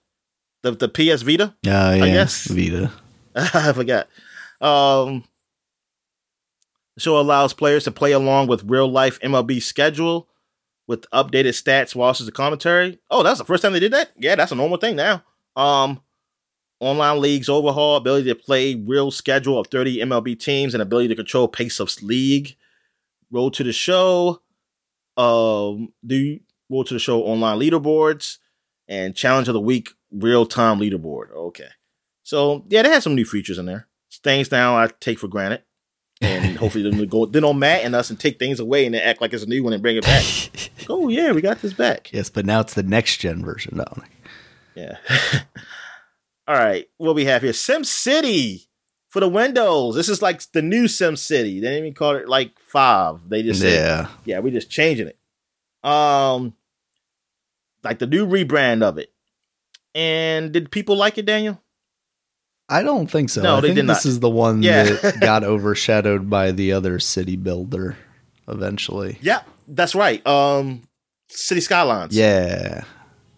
the 0.63 0.73
the 0.73 0.89
PS 0.89 1.23
Vita. 1.23 1.55
Oh 1.67 1.93
yeah. 1.93 2.07
guess. 2.07 2.45
Vita. 2.51 2.93
I 3.35 3.73
forgot. 3.73 4.09
Um, 4.61 5.25
show 6.99 7.19
allows 7.19 7.55
players 7.55 7.85
to 7.85 7.91
play 7.91 8.13
along 8.13 8.49
with 8.49 8.65
real 8.65 8.91
life 8.91 9.21
MLB 9.21 9.63
schedule 9.63 10.29
with 10.87 11.09
updated 11.11 11.55
stats, 11.55 11.95
watches, 11.95 12.27
the 12.27 12.33
commentary. 12.33 12.99
Oh, 13.11 13.23
that's 13.23 13.39
the 13.39 13.45
first 13.45 13.63
time 13.63 13.73
they 13.73 13.81
did 13.81 13.93
that. 13.93 14.11
Yeah, 14.17 14.35
that's 14.35 14.53
a 14.53 14.57
normal 14.57 14.79
thing 14.79 14.97
now. 14.97 15.23
Um, 15.55 16.01
online 16.81 17.21
leagues 17.21 17.49
overhaul, 17.49 17.97
ability 17.97 18.29
to 18.29 18.35
play 18.35 18.75
real 18.75 19.11
schedule 19.11 19.59
of 19.59 19.69
30 19.69 19.99
MLB 19.99 20.39
teams, 20.39 20.75
and 20.75 20.83
ability 20.83 21.09
to 21.09 21.15
control 21.15 21.47
pace 21.47 21.79
of 21.79 22.03
league. 22.03 22.57
Road 23.31 23.55
to 23.55 23.65
the 23.65 23.73
show. 23.73 24.43
Um, 25.17 25.93
do 26.05 26.41
road 26.69 26.87
to 26.89 26.95
the 26.95 27.01
show 27.01 27.23
online 27.23 27.59
leaderboards 27.59 28.39
and 28.89 29.15
challenge 29.15 29.49
of 29.49 29.55
the 29.55 29.61
week 29.61 29.91
real 30.11 30.47
time 30.47 30.79
leaderboard. 30.79 31.31
Okay, 31.33 31.69
so 32.23 32.65
yeah, 32.69 32.83
they 32.83 32.91
had 32.91 33.03
some 33.03 33.15
new 33.15 33.25
features 33.25 33.59
in 33.59 33.67
there. 33.67 33.87
Things 34.23 34.51
now 34.51 34.77
I 34.77 34.89
take 35.01 35.19
for 35.19 35.29
granted 35.29 35.63
and 36.21 36.57
hopefully 36.59 36.85
they 36.85 36.91
don't 36.91 37.09
go 37.09 37.27
then 37.27 37.45
on 37.45 37.59
Matt 37.59 37.85
and 37.85 37.95
us 37.95 38.11
and 38.11 38.19
take 38.19 38.39
things 38.39 38.61
away 38.61 38.85
and 38.87 38.95
then 38.95 39.03
act 39.03 39.21
like 39.21 39.33
it's 39.33 39.43
a 39.45 39.49
new 39.49 39.63
one 39.63 39.73
and 39.73 39.83
bring 39.83 39.97
it 39.97 40.05
back. 40.05 40.25
oh 40.89 41.09
yeah, 41.09 41.33
we 41.33 41.41
got 41.41 41.61
this 41.63 41.73
back. 41.73 42.13
Yes, 42.13 42.31
but 42.31 42.47
now 42.47 42.61
it's 42.61 42.75
the 42.75 42.83
next 42.83 43.19
gen 43.19 43.45
version, 43.45 43.77
Dominic. 43.79 44.11
Yeah. 44.75 44.97
All 46.49 46.57
right, 46.57 46.89
what 46.97 47.15
we 47.15 47.27
have 47.27 47.43
here, 47.43 47.53
Sim 47.53 47.85
City 47.85 48.69
for 49.09 49.21
the 49.21 49.29
Windows. 49.29 49.95
This 49.95 50.09
is 50.09 50.21
like 50.21 50.43
the 50.53 50.63
new 50.63 50.89
Sim 50.89 51.17
City. 51.17 51.61
They 51.61 51.67
didn't 51.69 51.79
even 51.85 51.95
call 51.95 52.17
it 52.17 52.29
like 52.29 52.59
five. 52.59 53.29
They 53.29 53.43
just 53.43 53.61
said, 53.61 53.73
Yeah. 53.73 54.09
yeah, 54.25 54.41
we 54.41 54.51
just 54.51 54.71
changing 54.71 55.09
it. 55.09 55.19
Um, 55.89 56.55
like 57.85 57.99
the 57.99 58.07
new 58.07 58.27
rebrand 58.27 58.83
of 58.83 58.99
it. 58.99 59.13
And 59.95 60.53
did 60.53 60.71
people 60.71 60.97
like 60.97 61.19
it, 61.19 61.27
Daniel? 61.27 61.61
I 62.69 62.83
don't 62.83 63.11
think 63.11 63.31
so. 63.31 63.43
No, 63.43 63.57
I 63.57 63.61
they 63.61 63.69
think 63.69 63.77
did 63.77 63.87
this 63.89 64.05
not. 64.05 64.11
is 64.11 64.21
the 64.21 64.31
one 64.31 64.63
Yeah. 64.63 64.85
that 64.85 65.17
got 65.21 65.43
overshadowed 65.43 66.31
by 66.31 66.53
the 66.53 66.73
other 66.73 67.01
city 67.01 67.37
builder 67.37 67.97
eventually. 68.47 69.19
Yeah, 69.21 69.43
that's 69.67 69.95
right. 69.95 70.25
Um, 70.27 70.83
City 71.29 71.61
Skylines. 71.61 72.15
Yeah. 72.17 72.85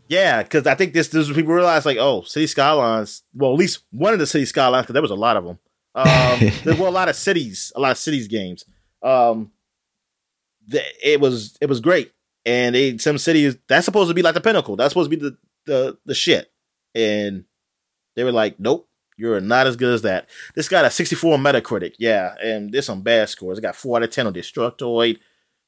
Yeah, 0.08 0.42
because 0.42 0.66
I 0.66 0.74
think 0.74 0.92
this 0.92 1.08
this 1.08 1.28
is 1.30 1.34
people 1.34 1.54
realize 1.54 1.86
like, 1.86 1.96
oh, 1.98 2.20
City 2.22 2.46
Skylines. 2.46 3.22
Well, 3.32 3.52
at 3.52 3.58
least 3.58 3.80
one 3.90 4.12
of 4.12 4.18
the 4.18 4.26
City 4.26 4.44
Skylines, 4.44 4.84
because 4.84 4.92
there 4.92 5.00
was 5.02 5.10
a 5.10 5.14
lot 5.14 5.38
of 5.38 5.44
them. 5.44 5.58
Um, 5.94 6.50
there 6.64 6.76
were 6.76 6.86
a 6.88 6.90
lot 6.90 7.08
of 7.08 7.16
cities, 7.16 7.72
a 7.74 7.80
lot 7.80 7.92
of 7.92 7.98
cities 7.98 8.28
games. 8.28 8.66
Um, 9.02 9.52
the, 10.66 10.82
it 11.02 11.18
was 11.20 11.56
it 11.62 11.66
was 11.70 11.80
great, 11.80 12.12
and 12.44 12.74
they, 12.74 12.98
Sim 12.98 13.16
City 13.16 13.46
is 13.46 13.56
that's 13.68 13.86
supposed 13.86 14.08
to 14.10 14.14
be 14.14 14.20
like 14.22 14.34
the 14.34 14.40
pinnacle. 14.42 14.76
That's 14.76 14.92
supposed 14.92 15.10
to 15.10 15.16
be 15.16 15.22
the 15.22 15.36
the 15.66 15.98
the 16.04 16.14
shit, 16.14 16.52
and 16.94 17.44
they 18.16 18.24
were 18.24 18.32
like, 18.32 18.58
nope. 18.58 18.88
You're 19.18 19.42
not 19.42 19.66
as 19.66 19.76
good 19.76 19.92
as 19.92 20.02
that. 20.02 20.28
This 20.54 20.70
got 20.70 20.86
a 20.86 20.90
64 20.90 21.36
Metacritic, 21.36 21.94
yeah, 21.98 22.34
and 22.42 22.72
there's 22.72 22.86
some 22.86 23.02
bad 23.02 23.28
scores. 23.28 23.58
It 23.58 23.60
got 23.60 23.76
four 23.76 23.98
out 23.98 24.02
of 24.02 24.10
ten 24.10 24.26
on 24.26 24.32
Destructoid, 24.32 25.18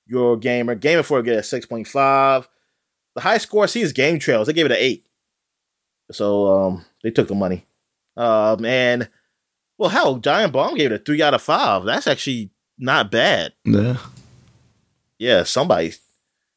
Your 0.06 0.36
Gamer, 0.38 0.74
Gamer 0.74 1.02
for 1.02 1.22
get 1.22 1.36
a 1.36 1.40
6.5. 1.40 2.48
The 3.14 3.20
high 3.20 3.38
score 3.38 3.64
I 3.64 3.66
see 3.66 3.82
is 3.82 3.92
Game 3.92 4.18
Trails. 4.18 4.46
They 4.46 4.54
gave 4.54 4.66
it 4.66 4.72
an 4.72 4.78
eight. 4.80 5.06
So 6.10 6.46
um 6.46 6.84
they 7.02 7.10
took 7.10 7.28
the 7.28 7.34
money. 7.34 7.66
Um 8.16 8.64
and 8.64 9.08
well 9.78 9.90
hell, 9.90 10.16
Giant 10.16 10.52
Bomb 10.52 10.74
gave 10.76 10.90
it 10.90 11.00
a 11.00 11.04
three 11.04 11.22
out 11.22 11.34
of 11.34 11.42
five. 11.42 11.84
That's 11.84 12.06
actually 12.06 12.50
not 12.78 13.10
bad. 13.10 13.52
Yeah. 13.64 13.98
Yeah, 15.18 15.44
somebody 15.44 15.92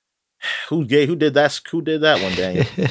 who 0.69 0.86
gave 0.86 1.10
who 1.10 1.15
did 1.15 1.34
that 1.36 1.60
who 1.69 1.82
did 1.82 2.02
that 2.02 2.23
one, 2.23 2.34
Daniel? 2.34 2.65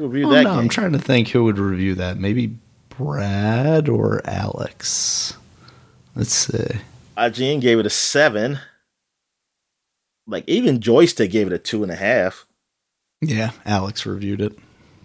Who 0.00 0.08
reviewed 0.08 0.28
Oh, 0.28 0.30
that 0.30 0.42
no, 0.44 0.50
game? 0.50 0.58
I'm 0.60 0.68
trying 0.70 0.92
to 0.92 0.98
think 0.98 1.28
who 1.28 1.44
would 1.44 1.58
review 1.58 1.94
that. 1.96 2.16
Maybe 2.18 2.56
Brad 2.88 3.86
or 3.86 4.22
Alex. 4.24 5.34
Let's 6.16 6.32
see. 6.32 6.78
IGN 7.18 7.60
gave 7.60 7.78
it 7.78 7.84
a 7.84 7.90
seven. 7.90 8.60
Like 10.26 10.44
even 10.48 10.80
Joystiq 10.80 11.30
gave 11.30 11.48
it 11.48 11.52
a 11.52 11.58
two 11.58 11.82
and 11.82 11.92
a 11.92 11.96
half. 11.96 12.46
Yeah, 13.20 13.50
Alex 13.66 14.06
reviewed 14.06 14.40
it. 14.40 14.58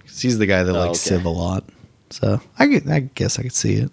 'Cause 0.05 0.21
he's 0.21 0.37
the 0.37 0.45
guy 0.45 0.63
that 0.63 0.73
Oh, 0.73 0.79
likes 0.87 1.05
okay. 1.05 1.17
Civ 1.17 1.25
a 1.25 1.29
lot. 1.29 1.65
So 2.11 2.39
I, 2.57 2.67
could, 2.67 2.89
I 2.89 2.99
guess 3.01 3.37
I 3.37 3.41
could 3.41 3.51
see 3.53 3.73
it. 3.75 3.91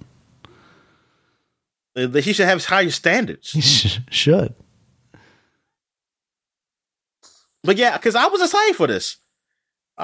He 2.22 2.32
should 2.32 2.46
have 2.46 2.64
higher 2.64 2.90
standards. 2.90 3.50
He 3.50 3.60
sh- 3.60 3.98
should. 4.08 4.54
But 7.64 7.76
yeah, 7.76 7.96
because 7.96 8.14
I 8.14 8.26
was 8.26 8.40
excited 8.40 8.76
for 8.76 8.86
this. 8.86 9.16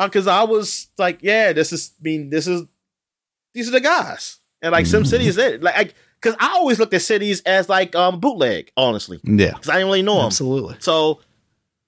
Because 0.07 0.27
I 0.27 0.45
was 0.45 0.89
like, 0.99 1.19
yeah, 1.23 1.53
this 1.53 1.73
is 1.73 1.93
I 1.99 2.03
mean, 2.03 2.31
this 2.31 2.47
is 2.47 2.63
these 3.55 3.69
are 3.69 3.73
the 3.73 3.81
guys, 3.81 4.39
and 4.63 4.73
like 4.73 4.87
Sim 4.87 5.05
City 5.05 5.27
is 5.27 5.37
it. 5.39 5.63
Like, 5.63 5.95
because 6.21 6.37
I 6.41 6.49
always 6.57 6.79
looked 6.79 6.95
at 6.95 7.03
cities 7.03 7.41
as 7.43 7.69
like 7.69 7.95
um 7.97 8.21
bootleg, 8.21 8.71
honestly, 8.77 9.21
Yeah. 9.25 9.53
because 9.53 9.69
I 9.69 9.75
didn't 9.75 9.87
really 9.89 10.03
know 10.03 10.17
them. 10.17 10.27
Absolutely. 10.27 10.77
So 10.81 11.21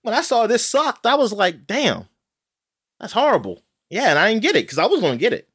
when 0.03 0.15
I 0.15 0.23
saw 0.23 0.47
this 0.47 0.65
sucked, 0.65 1.05
I 1.07 1.15
was 1.17 1.33
like, 1.33 1.67
damn, 1.67 2.07
that's 2.99 3.13
horrible. 3.13 3.63
Yeah, 3.91 4.11
and 4.11 4.19
I 4.19 4.31
didn't 4.31 4.43
get 4.43 4.57
it 4.57 4.65
because 4.65 4.79
I 4.79 4.87
was 4.87 5.01
going 5.01 5.13
to 5.15 5.19
get 5.19 5.33
it. 5.33 5.49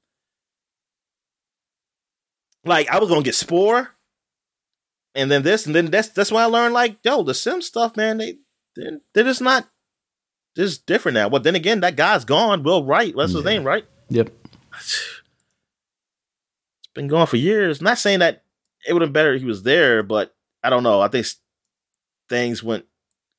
Like 2.63 2.89
I 2.89 2.99
was 2.99 3.09
going 3.09 3.21
to 3.21 3.25
get 3.25 3.35
Spore, 3.35 3.91
and 5.13 5.29
then 5.29 5.43
this, 5.43 5.65
and 5.65 5.75
then 5.75 5.85
that's 5.87 6.09
that's 6.09 6.31
when 6.31 6.41
I 6.43 6.47
learned 6.47 6.73
like, 6.73 6.97
yo, 7.03 7.21
the 7.23 7.33
Sim 7.33 7.61
stuff, 7.61 7.95
man, 7.95 8.17
they 8.17 8.35
they're, 8.75 8.99
they're 9.13 9.23
just 9.23 9.41
not 9.41 9.67
just 10.55 10.85
different 10.85 11.15
now. 11.15 11.29
But 11.29 11.43
then 11.43 11.55
again, 11.55 11.81
that 11.81 11.95
guy's 11.95 12.25
gone. 12.25 12.63
Will 12.63 12.83
Wright, 12.83 13.13
that's 13.15 13.33
his 13.33 13.43
name, 13.43 13.63
right? 13.63 13.85
Yep. 14.09 14.31
It's 14.77 15.23
been 16.93 17.07
gone 17.07 17.27
for 17.27 17.37
years. 17.37 17.81
Not 17.81 17.97
saying 17.97 18.19
that 18.19 18.43
it 18.87 18.93
would 18.93 19.01
have 19.01 19.09
been 19.09 19.13
better 19.13 19.33
if 19.33 19.41
he 19.41 19.47
was 19.47 19.63
there, 19.63 20.03
but 20.03 20.35
I 20.63 20.69
don't 20.69 20.83
know. 20.83 21.01
I 21.01 21.07
think 21.07 21.25
things 22.29 22.63
went 22.63 22.85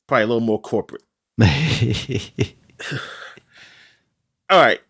probably 0.07 0.25
a 0.25 0.27
little 0.27 0.41
more 0.41 0.61
corporate. 0.61 1.03
All 4.49 4.61
right. 4.61 4.81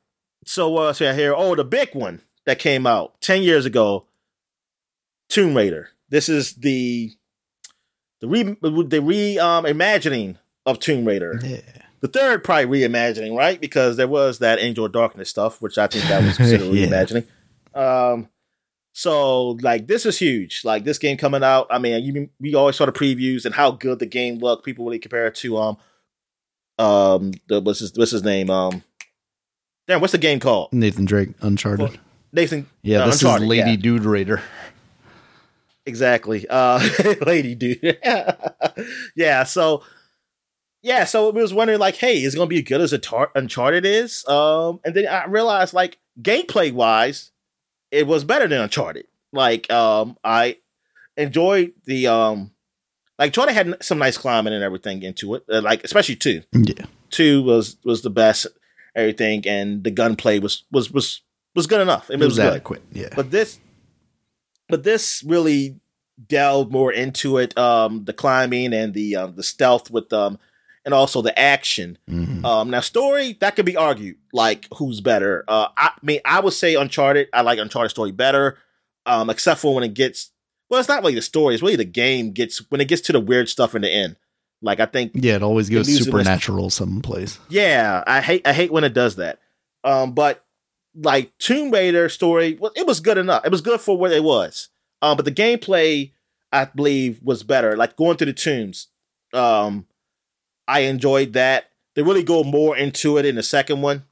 So 0.44 0.76
uh 0.76 0.92
so 0.92 1.10
I 1.10 1.14
hear 1.14 1.34
oh 1.36 1.54
the 1.54 1.64
big 1.64 1.94
one 1.94 2.20
that 2.44 2.58
came 2.58 2.86
out 2.86 3.20
10 3.20 3.42
years 3.42 3.66
ago 3.66 4.06
Tomb 5.28 5.56
Raider. 5.56 5.90
This 6.08 6.28
is 6.28 6.54
the 6.54 7.12
the 8.20 8.28
re 8.28 8.56
the 8.60 9.00
re 9.02 9.38
um 9.38 9.66
imagining 9.66 10.38
of 10.64 10.78
Tomb 10.78 11.04
Raider. 11.04 11.40
yeah. 11.42 11.60
The 12.00 12.08
third 12.08 12.44
probably 12.44 12.80
reimagining, 12.80 13.36
right? 13.36 13.60
Because 13.60 13.96
there 13.96 14.08
was 14.08 14.38
that 14.40 14.58
Angel 14.58 14.84
of 14.84 14.92
Darkness 14.92 15.30
stuff, 15.30 15.60
which 15.62 15.78
I 15.78 15.86
think 15.86 16.04
that 16.04 16.22
was 16.22 16.36
considered 16.36 16.66
Yeah. 16.72 16.86
reimagining. 16.86 17.26
Um 17.74 18.28
so 18.92 19.50
like 19.62 19.86
this 19.86 20.06
is 20.06 20.18
huge. 20.18 20.62
Like 20.64 20.84
this 20.84 20.98
game 20.98 21.16
coming 21.16 21.42
out. 21.42 21.66
I 21.70 21.78
mean, 21.78 22.02
you, 22.04 22.30
we 22.40 22.54
always 22.54 22.76
saw 22.76 22.86
the 22.86 22.92
previews 22.92 23.44
and 23.44 23.54
how 23.54 23.70
good 23.72 23.98
the 23.98 24.06
game 24.06 24.38
looked. 24.38 24.64
People 24.64 24.84
really 24.86 24.98
compare 24.98 25.26
it 25.26 25.34
to 25.36 25.56
um 25.58 25.76
um 26.78 27.32
the 27.48 27.60
what's 27.60 27.80
his 27.80 27.92
what's 27.96 28.10
his 28.10 28.22
name? 28.22 28.50
Um 28.50 28.82
Damn, 29.88 30.00
what's 30.00 30.12
the 30.12 30.18
game 30.18 30.40
called? 30.40 30.72
Nathan 30.72 31.04
Drake, 31.04 31.30
Uncharted. 31.40 31.88
Well, 31.90 31.96
Nathan. 32.32 32.66
yeah, 32.82 33.00
uh, 33.00 33.06
this 33.06 33.22
Uncharted, 33.22 33.44
is 33.44 33.48
Lady 33.48 33.70
yeah. 33.70 33.76
Dude 33.76 34.04
Raider. 34.04 34.42
Exactly. 35.84 36.46
Uh 36.48 36.80
lady 37.26 37.54
dude. 37.54 37.98
yeah, 39.16 39.44
so 39.44 39.82
yeah, 40.82 41.04
so 41.04 41.30
we 41.30 41.42
was 41.42 41.54
wondering 41.54 41.78
like, 41.80 41.96
hey, 41.96 42.22
is 42.22 42.34
it 42.34 42.36
gonna 42.36 42.48
be 42.48 42.58
as 42.58 42.64
good 42.64 42.80
as 42.80 42.92
Untar- 42.92 43.30
Uncharted 43.34 43.84
is? 43.84 44.26
Um 44.28 44.80
and 44.84 44.94
then 44.94 45.06
I 45.06 45.26
realized 45.26 45.74
like 45.74 45.98
gameplay 46.20 46.72
wise, 46.72 47.32
it 47.90 48.06
was 48.06 48.24
better 48.24 48.46
than 48.48 48.60
Uncharted. 48.60 49.06
Like 49.32 49.70
um 49.70 50.16
I 50.24 50.58
enjoyed 51.16 51.72
the 51.84 52.06
um 52.06 52.52
like 53.18 53.28
Uncharted 53.28 53.54
had 53.54 53.82
some 53.82 53.98
nice 53.98 54.18
climbing 54.18 54.52
and 54.52 54.62
everything 54.62 55.02
into 55.02 55.34
it. 55.34 55.44
Uh, 55.50 55.60
like 55.62 55.82
especially 55.84 56.16
two. 56.16 56.42
Yeah. 56.52 56.86
Two 57.10 57.42
was 57.42 57.76
was 57.84 58.02
the 58.02 58.10
best 58.10 58.46
everything 58.94 59.46
and 59.46 59.84
the 59.84 59.90
gunplay 59.90 60.38
was 60.38 60.64
was 60.70 60.90
was 60.90 61.22
was 61.54 61.66
good 61.66 61.80
enough. 61.80 62.10
It, 62.10 62.14
It 62.14 62.18
was, 62.18 62.28
was 62.28 62.36
good. 62.38 62.52
adequate. 62.52 62.82
Yeah. 62.92 63.08
But 63.16 63.30
this, 63.30 63.58
but 64.68 64.82
this 64.82 65.22
really 65.26 65.80
delved 66.28 66.70
more 66.70 66.92
into 66.92 67.38
it. 67.38 67.56
Um, 67.56 68.04
the 68.04 68.12
climbing 68.12 68.74
and 68.74 68.92
the 68.92 69.16
um, 69.16 69.36
the 69.36 69.42
stealth 69.42 69.90
with 69.90 70.12
um, 70.12 70.38
and 70.86 70.94
also 70.94 71.20
the 71.20 71.38
action. 71.38 71.98
Mhm. 72.08 72.42
Um, 72.44 72.70
now 72.70 72.80
story 72.80 73.36
that 73.40 73.56
could 73.56 73.66
be 73.66 73.76
argued, 73.76 74.16
like 74.32 74.66
who's 74.78 75.02
better. 75.02 75.44
Uh, 75.48 75.68
I 75.76 75.90
mean, 76.00 76.20
I 76.24 76.40
would 76.40 76.54
say 76.54 76.76
Uncharted. 76.76 77.28
I 77.34 77.42
like 77.42 77.58
Uncharted 77.58 77.90
story 77.90 78.12
better. 78.12 78.56
Um, 79.04 79.28
except 79.28 79.60
for 79.60 79.74
when 79.74 79.84
it 79.84 79.92
gets. 79.94 80.30
Well, 80.70 80.80
it's 80.80 80.88
not 80.88 81.02
really 81.02 81.14
the 81.14 81.22
story. 81.22 81.54
It's 81.54 81.62
really 81.62 81.76
the 81.76 81.84
game 81.84 82.32
gets 82.32 82.58
when 82.70 82.80
it 82.80 82.88
gets 82.88 83.02
to 83.02 83.12
the 83.12 83.20
weird 83.20 83.48
stuff 83.48 83.74
in 83.74 83.82
the 83.82 83.90
end. 83.90 84.16
Like 84.62 84.80
I 84.80 84.86
think 84.86 85.12
yeah, 85.14 85.34
it 85.36 85.42
always 85.42 85.68
goes 85.68 85.86
supernatural 85.86 86.70
someplace. 86.70 87.38
yeah, 87.50 88.02
I 88.06 88.20
hate 88.20 88.46
I 88.46 88.52
hate 88.52 88.72
when 88.72 88.84
it 88.84 88.94
does 88.94 89.16
that. 89.16 89.38
Um, 89.84 90.12
but 90.14 90.44
like 90.96 91.36
Tomb 91.38 91.70
Raider 91.70 92.08
story, 92.08 92.56
well, 92.58 92.72
it 92.74 92.86
was 92.86 93.00
good 93.00 93.18
enough. 93.18 93.44
It 93.44 93.52
was 93.52 93.60
good 93.60 93.80
for 93.80 93.96
what 93.98 94.12
it 94.12 94.24
was. 94.24 94.70
Um, 95.02 95.16
but 95.16 95.24
the 95.26 95.30
gameplay, 95.32 96.12
I 96.52 96.64
believe, 96.64 97.20
was 97.22 97.42
better. 97.42 97.76
Like 97.76 97.96
going 97.96 98.16
through 98.16 98.26
the 98.28 98.32
tombs. 98.32 98.88
Um, 99.34 99.86
I 100.68 100.80
enjoyed 100.80 101.34
that. 101.34 101.70
They 101.94 102.02
really 102.02 102.22
go 102.22 102.44
more 102.44 102.76
into 102.76 103.16
it 103.18 103.24
in 103.24 103.36
the 103.36 103.42
second 103.42 103.80
one, 103.82 104.04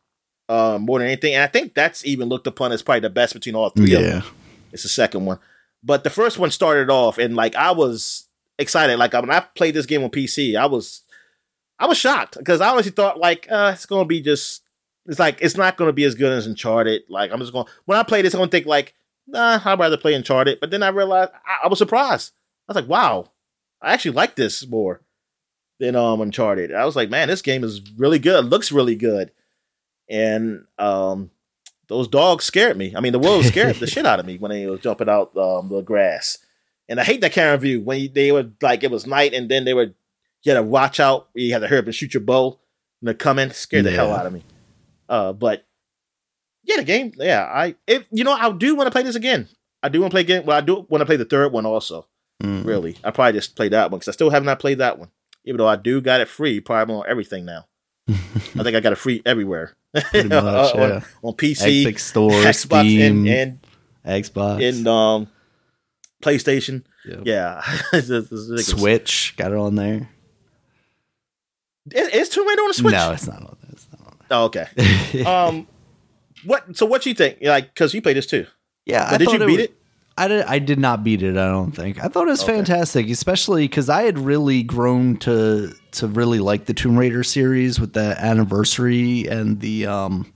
uh, 0.48 0.78
more 0.80 0.98
than 0.98 1.08
anything. 1.08 1.34
And 1.34 1.42
I 1.42 1.46
think 1.46 1.74
that's 1.74 2.04
even 2.06 2.28
looked 2.28 2.46
upon 2.46 2.72
as 2.72 2.82
probably 2.82 3.00
the 3.00 3.10
best 3.10 3.34
between 3.34 3.54
all 3.54 3.70
three 3.70 3.94
of 3.94 4.02
them. 4.02 4.22
Yeah. 4.22 4.30
It's 4.72 4.82
the 4.82 4.88
second 4.88 5.24
one. 5.26 5.38
But 5.82 6.02
the 6.02 6.10
first 6.10 6.38
one 6.38 6.50
started 6.50 6.88
off 6.90 7.18
and 7.18 7.36
like 7.36 7.54
I 7.54 7.72
was 7.72 8.26
excited. 8.58 8.98
Like 8.98 9.12
when 9.12 9.30
I 9.30 9.40
played 9.40 9.74
this 9.74 9.86
game 9.86 10.02
on 10.02 10.10
PC, 10.10 10.56
I 10.56 10.66
was 10.66 11.02
I 11.78 11.86
was 11.86 11.98
shocked 11.98 12.38
because 12.38 12.60
I 12.60 12.70
honestly 12.70 12.92
thought 12.92 13.18
like 13.18 13.46
uh, 13.50 13.72
it's 13.74 13.86
gonna 13.86 14.06
be 14.06 14.22
just 14.22 14.62
it's 15.06 15.18
like 15.18 15.38
it's 15.42 15.56
not 15.56 15.76
gonna 15.76 15.92
be 15.92 16.04
as 16.04 16.14
good 16.14 16.32
as 16.32 16.46
Uncharted. 16.46 17.02
Like 17.10 17.30
I'm 17.30 17.40
just 17.40 17.52
going 17.52 17.66
when 17.84 17.98
I 17.98 18.02
play 18.02 18.22
this, 18.22 18.34
I'm 18.34 18.40
gonna 18.40 18.50
think 18.50 18.66
like 18.66 18.94
nah, 19.26 19.60
I'd 19.62 19.78
rather 19.78 19.96
play 19.98 20.14
Uncharted. 20.14 20.58
But 20.60 20.70
then 20.70 20.82
I 20.82 20.88
realized 20.88 21.32
I, 21.46 21.66
I 21.66 21.68
was 21.68 21.78
surprised. 21.78 22.32
I 22.66 22.72
was 22.72 22.76
like, 22.76 22.88
wow, 22.88 23.30
I 23.82 23.92
actually 23.92 24.12
like 24.12 24.36
this 24.36 24.66
more 24.66 25.02
than 25.80 25.96
um 25.96 26.20
Uncharted. 26.20 26.72
I 26.72 26.84
was 26.84 26.96
like, 26.96 27.10
man, 27.10 27.28
this 27.28 27.42
game 27.42 27.64
is 27.64 27.80
really 27.96 28.18
good. 28.18 28.46
Looks 28.46 28.72
really 28.72 28.96
good, 28.96 29.32
and 30.08 30.64
um 30.78 31.30
those 31.88 32.08
dogs 32.08 32.44
scared 32.44 32.76
me. 32.76 32.94
I 32.96 33.00
mean, 33.00 33.12
the 33.12 33.18
world 33.18 33.44
scared 33.44 33.76
the 33.76 33.86
shit 33.86 34.06
out 34.06 34.20
of 34.20 34.26
me 34.26 34.38
when 34.38 34.50
they 34.50 34.66
were 34.66 34.78
jumping 34.78 35.08
out 35.08 35.36
um, 35.36 35.68
the 35.68 35.82
grass. 35.82 36.38
And 36.88 37.00
I 37.00 37.04
hate 37.04 37.20
that 37.20 37.32
camera 37.32 37.58
view 37.58 37.80
when 37.80 38.12
they 38.12 38.32
were 38.32 38.50
like 38.60 38.82
it 38.82 38.90
was 38.90 39.06
night 39.06 39.32
and 39.34 39.50
then 39.50 39.64
they 39.64 39.74
were 39.74 39.94
you 40.42 40.52
had 40.52 40.54
to 40.54 40.62
watch 40.62 41.00
out. 41.00 41.28
You 41.34 41.52
had 41.52 41.60
to 41.60 41.68
hurry 41.68 41.78
up 41.78 41.86
and 41.86 41.94
shoot 41.94 42.14
your 42.14 42.22
bow. 42.22 42.58
And 43.00 43.08
they're 43.08 43.14
coming, 43.14 43.50
scared 43.50 43.86
the 43.86 43.90
hell 43.90 44.12
out 44.12 44.26
of 44.26 44.32
me. 44.32 44.42
Uh, 45.08 45.32
but 45.32 45.66
yeah, 46.62 46.76
the 46.76 46.84
game. 46.84 47.12
Yeah, 47.16 47.42
I 47.44 47.74
if 47.86 48.06
you 48.10 48.24
know 48.24 48.32
I 48.32 48.50
do 48.52 48.74
want 48.74 48.86
to 48.86 48.90
play 48.90 49.02
this 49.02 49.16
again. 49.16 49.48
I 49.82 49.88
do 49.88 50.00
want 50.00 50.10
to 50.10 50.14
play 50.14 50.22
again. 50.22 50.44
Well, 50.46 50.56
I 50.56 50.60
do 50.60 50.86
want 50.88 51.02
to 51.02 51.06
play 51.06 51.16
the 51.16 51.24
third 51.24 51.52
one 51.52 51.66
also. 51.66 52.06
Mm. 52.42 52.64
Really, 52.64 52.96
I 53.04 53.10
probably 53.10 53.38
just 53.38 53.56
play 53.56 53.68
that 53.68 53.90
one 53.90 53.98
because 53.98 54.08
I 54.08 54.12
still 54.12 54.30
have 54.30 54.44
not 54.44 54.58
played 54.58 54.78
that 54.78 54.98
one. 54.98 55.10
Even 55.44 55.58
though 55.58 55.68
I 55.68 55.76
do 55.76 56.00
got 56.00 56.20
it 56.20 56.28
free, 56.28 56.60
probably 56.60 56.94
on 56.96 57.04
everything 57.08 57.44
now. 57.44 57.66
I 58.08 58.62
think 58.62 58.76
I 58.76 58.80
got 58.80 58.92
it 58.92 58.96
free 58.96 59.22
everywhere. 59.24 59.76
Much, 59.94 60.14
uh, 60.14 60.30
yeah. 60.32 60.82
on, 60.82 61.02
on, 61.22 61.32
PC, 61.34 61.84
Epic 61.84 61.98
Store, 61.98 62.30
Xbox, 62.30 62.80
Steam, 62.80 63.26
and, 63.26 63.60
and 64.04 64.24
Xbox, 64.24 64.68
and 64.68 64.88
um, 64.88 65.28
PlayStation. 66.22 66.84
Yep. 67.04 67.20
Yeah, 67.24 67.62
it's, 67.92 68.10
it's 68.10 68.66
Switch 68.66 69.34
got 69.36 69.52
it 69.52 69.58
on 69.58 69.74
there. 69.74 70.08
Is, 71.92 72.08
is 72.08 72.28
Tomb 72.30 72.48
Raider 72.48 72.62
on 72.62 72.68
the 72.68 72.74
Switch? 72.74 72.92
No, 72.92 73.12
it's 73.12 73.26
not 73.26 73.42
on 73.42 73.56
this. 73.70 73.86
Oh, 74.30 74.44
okay. 74.44 75.24
um, 75.24 75.66
what? 76.44 76.76
So 76.76 76.86
what 76.86 77.06
you 77.06 77.14
think? 77.14 77.38
Like, 77.42 77.72
because 77.74 77.94
you 77.94 78.02
played 78.02 78.16
this 78.16 78.26
too. 78.26 78.46
Yeah, 78.84 79.06
I 79.08 79.16
did 79.16 79.30
you 79.30 79.38
beat 79.46 79.60
it? 79.60 79.70
it? 79.70 79.78
I 80.16 80.28
did. 80.28 80.44
I 80.44 80.58
did 80.60 80.78
not 80.78 81.02
beat 81.02 81.22
it. 81.22 81.36
I 81.36 81.48
don't 81.48 81.72
think. 81.72 82.02
I 82.02 82.08
thought 82.08 82.28
it 82.28 82.30
was 82.30 82.44
okay. 82.44 82.54
fantastic, 82.54 83.08
especially 83.10 83.66
because 83.66 83.88
I 83.88 84.02
had 84.02 84.18
really 84.18 84.62
grown 84.62 85.16
to 85.18 85.74
to 85.92 86.06
really 86.06 86.38
like 86.38 86.66
the 86.66 86.74
Tomb 86.74 86.96
Raider 86.96 87.24
series 87.24 87.80
with 87.80 87.94
the 87.94 88.16
anniversary 88.18 89.26
and 89.26 89.60
the 89.60 89.86
um 89.86 90.32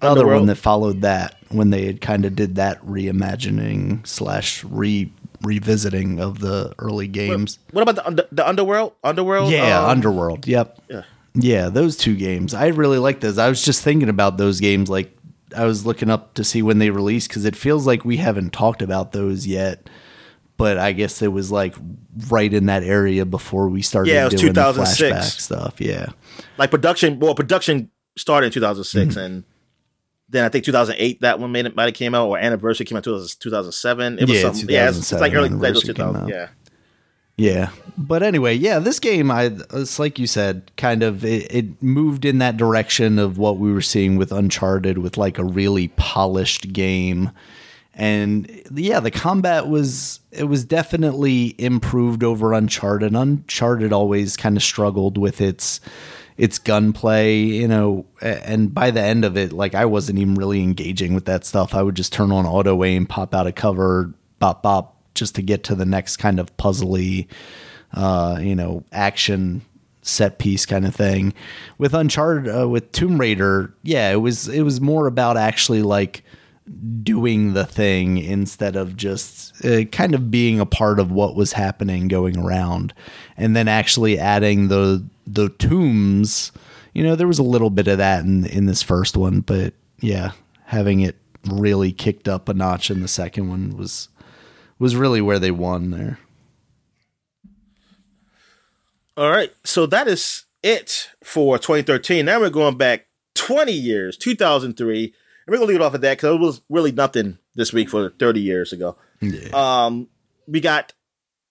the 0.00 0.08
other 0.08 0.26
one 0.26 0.46
that 0.46 0.56
followed 0.56 1.02
that 1.02 1.36
when 1.50 1.70
they 1.70 1.86
had 1.86 2.00
kind 2.00 2.24
of 2.24 2.34
did 2.34 2.56
that 2.56 2.84
reimagining 2.84 4.04
slash 4.06 4.64
re 4.64 5.12
revisiting 5.42 6.20
of 6.20 6.40
the 6.40 6.74
early 6.78 7.06
games. 7.06 7.58
What, 7.70 7.86
what 7.86 7.98
about 7.98 8.16
the 8.16 8.28
the 8.32 8.48
Underworld? 8.48 8.94
Underworld? 9.04 9.52
Yeah, 9.52 9.80
um, 9.80 9.90
Underworld. 9.90 10.46
Yep. 10.46 10.80
Yeah. 10.88 11.02
Yeah, 11.34 11.68
those 11.70 11.96
two 11.96 12.14
games. 12.14 12.52
I 12.52 12.68
really 12.68 12.98
like 12.98 13.20
those. 13.20 13.38
I 13.38 13.48
was 13.48 13.64
just 13.64 13.82
thinking 13.82 14.08
about 14.08 14.36
those 14.36 14.60
games 14.60 14.90
like 14.90 15.16
I 15.54 15.64
was 15.64 15.86
looking 15.86 16.10
up 16.10 16.34
to 16.34 16.44
see 16.44 16.62
when 16.62 16.78
they 16.78 16.90
released 16.90 17.28
because 17.28 17.44
it 17.44 17.56
feels 17.56 17.86
like 17.86 18.04
we 18.04 18.16
haven't 18.16 18.52
talked 18.52 18.82
about 18.82 19.12
those 19.12 19.46
yet. 19.46 19.88
But 20.56 20.78
I 20.78 20.92
guess 20.92 21.22
it 21.22 21.32
was 21.32 21.50
like 21.50 21.74
right 22.28 22.52
in 22.52 22.66
that 22.66 22.82
area 22.82 23.24
before 23.24 23.68
we 23.68 23.82
started. 23.82 24.12
Yeah, 24.12 24.26
it 24.26 24.32
was 24.32 24.40
2006 24.40 25.42
stuff. 25.42 25.80
Yeah, 25.80 26.06
like 26.58 26.70
production. 26.70 27.18
Well, 27.18 27.34
production 27.34 27.90
started 28.16 28.46
in 28.48 28.52
2006, 28.52 29.14
mm-hmm. 29.14 29.18
and 29.18 29.44
then 30.28 30.44
I 30.44 30.48
think 30.50 30.64
2008 30.64 31.20
that 31.22 31.38
one 31.40 31.52
made 31.52 31.66
it 31.66 31.74
might 31.74 31.86
have 31.86 31.94
came 31.94 32.14
out, 32.14 32.28
or 32.28 32.38
anniversary 32.38 32.86
came 32.86 32.96
out 32.96 33.04
2007. 33.04 34.18
It 34.18 34.28
was 34.28 34.30
yeah, 34.30 34.40
something. 34.42 34.68
Yeah, 34.68 34.88
it's, 34.88 34.98
it's 34.98 35.20
like 35.20 35.34
early 35.34 35.48
late 35.48 35.74
2000. 35.74 36.28
Yeah. 36.28 36.48
Yeah, 37.36 37.70
but 37.96 38.22
anyway, 38.22 38.54
yeah, 38.54 38.78
this 38.78 39.00
game, 39.00 39.30
I 39.30 39.52
it's 39.72 39.98
like 39.98 40.18
you 40.18 40.26
said, 40.26 40.70
kind 40.76 41.02
of 41.02 41.24
it, 41.24 41.52
it, 41.52 41.82
moved 41.82 42.24
in 42.24 42.38
that 42.38 42.58
direction 42.58 43.18
of 43.18 43.38
what 43.38 43.56
we 43.58 43.72
were 43.72 43.80
seeing 43.80 44.16
with 44.16 44.32
Uncharted, 44.32 44.98
with 44.98 45.16
like 45.16 45.38
a 45.38 45.44
really 45.44 45.88
polished 45.88 46.72
game, 46.72 47.30
and 47.94 48.50
yeah, 48.74 49.00
the 49.00 49.10
combat 49.10 49.66
was 49.66 50.20
it 50.30 50.44
was 50.44 50.64
definitely 50.64 51.54
improved 51.58 52.22
over 52.22 52.52
Uncharted. 52.52 53.14
Uncharted 53.14 53.92
always 53.92 54.36
kind 54.36 54.56
of 54.56 54.62
struggled 54.62 55.16
with 55.16 55.40
its 55.40 55.80
its 56.36 56.58
gunplay, 56.58 57.36
you 57.38 57.68
know, 57.68 58.06
and 58.20 58.72
by 58.74 58.90
the 58.90 59.02
end 59.02 59.24
of 59.24 59.36
it, 59.36 59.52
like 59.52 59.74
I 59.74 59.84
wasn't 59.84 60.18
even 60.18 60.34
really 60.34 60.62
engaging 60.62 61.14
with 61.14 61.26
that 61.26 61.44
stuff. 61.44 61.74
I 61.74 61.82
would 61.82 61.94
just 61.94 62.12
turn 62.12 62.32
on 62.32 62.46
auto 62.46 62.84
aim, 62.84 63.06
pop 63.06 63.34
out 63.34 63.46
of 63.46 63.54
cover, 63.54 64.12
bop 64.38 64.62
bop, 64.62 64.91
just 65.14 65.34
to 65.36 65.42
get 65.42 65.64
to 65.64 65.74
the 65.74 65.86
next 65.86 66.16
kind 66.16 66.38
of 66.40 66.56
puzzly, 66.56 67.26
uh, 67.94 68.38
you 68.40 68.54
know, 68.54 68.84
action 68.92 69.62
set 70.02 70.38
piece 70.38 70.66
kind 70.66 70.84
of 70.84 70.94
thing. 70.94 71.32
With 71.78 71.94
Uncharted, 71.94 72.54
uh, 72.54 72.68
with 72.68 72.92
Tomb 72.92 73.18
Raider, 73.18 73.72
yeah, 73.82 74.10
it 74.10 74.16
was 74.16 74.48
it 74.48 74.62
was 74.62 74.80
more 74.80 75.06
about 75.06 75.36
actually 75.36 75.82
like 75.82 76.22
doing 77.02 77.54
the 77.54 77.66
thing 77.66 78.18
instead 78.18 78.76
of 78.76 78.96
just 78.96 79.64
uh, 79.64 79.84
kind 79.86 80.14
of 80.14 80.30
being 80.30 80.60
a 80.60 80.66
part 80.66 81.00
of 81.00 81.10
what 81.10 81.34
was 81.34 81.52
happening 81.52 82.06
going 82.06 82.38
around 82.38 82.94
and 83.36 83.56
then 83.56 83.66
actually 83.66 84.16
adding 84.16 84.68
the 84.68 85.04
the 85.26 85.48
tombs 85.48 86.52
you 86.94 87.02
know 87.02 87.16
there 87.16 87.26
was 87.26 87.40
a 87.40 87.44
little 87.44 87.70
bit 87.70 87.88
of 87.88 87.98
that 87.98 88.24
in 88.24 88.46
in 88.46 88.66
this 88.66 88.80
first 88.80 89.16
one 89.16 89.40
but 89.40 89.74
yeah 90.00 90.30
having 90.66 91.00
it 91.00 91.16
really 91.46 91.90
kicked 91.90 92.28
up 92.28 92.48
a 92.48 92.54
notch 92.54 92.90
in 92.92 93.00
the 93.00 93.08
second 93.08 93.48
one 93.48 93.76
was 93.76 94.08
was 94.82 94.96
really 94.96 95.20
where 95.20 95.38
they 95.38 95.52
won 95.52 95.92
there. 95.92 96.18
All 99.16 99.30
right, 99.30 99.52
so 99.62 99.86
that 99.86 100.08
is 100.08 100.46
it 100.60 101.08
for 101.22 101.56
2013. 101.56 102.24
Now 102.26 102.40
we're 102.40 102.50
going 102.50 102.76
back 102.76 103.06
20 103.36 103.70
years, 103.70 104.16
2003, 104.16 105.04
and 105.04 105.12
we're 105.46 105.58
gonna 105.58 105.68
leave 105.68 105.76
it 105.76 105.82
off 105.82 105.94
of 105.94 106.00
that 106.00 106.18
because 106.18 106.34
it 106.34 106.40
was 106.40 106.62
really 106.68 106.90
nothing 106.90 107.38
this 107.54 107.72
week 107.72 107.90
for 107.90 108.10
30 108.10 108.40
years 108.40 108.72
ago. 108.72 108.96
Yeah. 109.20 109.50
Um, 109.52 110.08
we 110.48 110.60
got 110.60 110.94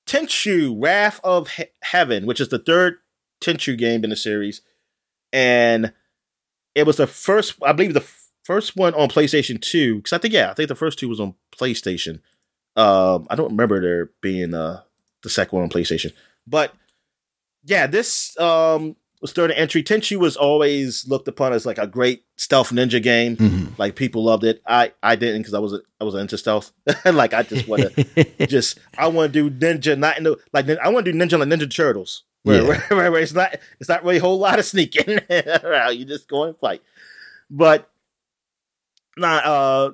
Tenchu: 0.06 0.76
Wrath 0.78 1.22
of 1.24 1.52
he- 1.52 1.72
Heaven, 1.84 2.26
which 2.26 2.42
is 2.42 2.50
the 2.50 2.60
third 2.60 2.98
Tenchu 3.40 3.78
game 3.78 4.04
in 4.04 4.10
the 4.10 4.18
series, 4.18 4.62
and 5.32 5.94
it 6.76 6.86
was 6.86 6.98
the 6.98 7.08
first, 7.08 7.56
I 7.64 7.72
believe, 7.72 7.94
the 7.94 8.06
first 8.44 8.76
one 8.76 8.94
on 8.96 9.08
PlayStation 9.08 9.62
2. 9.62 9.98
Because 9.98 10.12
I 10.14 10.18
think, 10.18 10.34
yeah, 10.34 10.52
I 10.52 10.54
think 10.54 10.68
the 10.68 10.76
first 10.76 11.00
two 11.00 11.08
was 11.08 11.20
on 11.22 11.36
PlayStation. 11.58 12.20
Um, 12.76 13.28
I 13.30 13.36
don't 13.36 13.52
remember 13.52 13.82
there 13.82 14.12
being 14.22 14.54
uh, 14.54 14.82
the 15.24 15.30
second 15.30 15.58
one 15.58 15.64
on 15.64 15.70
PlayStation, 15.70 16.14
but 16.48 16.74
yeah, 17.64 17.88
this 17.88 18.38
um, 18.40 18.96
was 19.22 19.34
third 19.34 19.52
entry. 19.52 19.84
Tenchu 19.84 20.18
was 20.18 20.36
always 20.36 21.08
looked 21.08 21.28
upon 21.28 21.54
as 21.54 21.66
like 21.66 21.78
a 21.78 21.88
great 21.88 22.26
stealth 22.36 22.72
ninja 22.72 23.02
game. 23.02 23.38
Mm-hmm. 23.38 23.74
Like 23.78 23.96
people 23.96 24.24
loved 24.24 24.44
it. 24.44 24.62
I 24.66 24.94
I 25.04 25.16
didn't 25.16 25.42
because 25.42 25.54
I 25.54 25.60
was 25.60 25.80
I 26.00 26.04
was 26.04 26.16
into 26.16 26.38
stealth. 26.38 26.72
like 27.06 27.34
I 27.34 27.44
just 27.44 27.68
want 27.68 27.84
to 27.84 28.48
just 28.48 28.80
I 28.98 29.08
want 29.08 29.32
to 29.34 29.50
do 29.50 29.56
ninja, 29.56 29.98
not 29.98 30.18
in 30.18 30.24
the 30.24 30.38
like 30.54 30.68
I 30.70 30.90
want 30.90 31.06
to 31.06 31.12
do 31.12 31.18
ninja 31.18 31.40
like 31.40 31.48
Ninja 31.48 31.74
Turtles. 31.74 32.24
Where, 32.44 32.62
yeah. 32.64 32.68
where, 32.68 32.80
where, 32.90 33.12
where, 33.12 33.22
it's 33.22 33.34
not 33.34 33.56
it's 33.80 33.90
not 33.90 34.04
really 34.04 34.18
a 34.18 34.22
whole 34.22 34.40
lot 34.40 34.58
of 34.58 34.66
sneaking 34.66 35.20
around. 35.64 35.98
You 35.98 36.06
just 36.06 36.28
go 36.28 36.44
and 36.44 36.58
fight. 36.58 36.82
But 37.50 37.88
nah, 39.16 39.38
uh, 39.38 39.92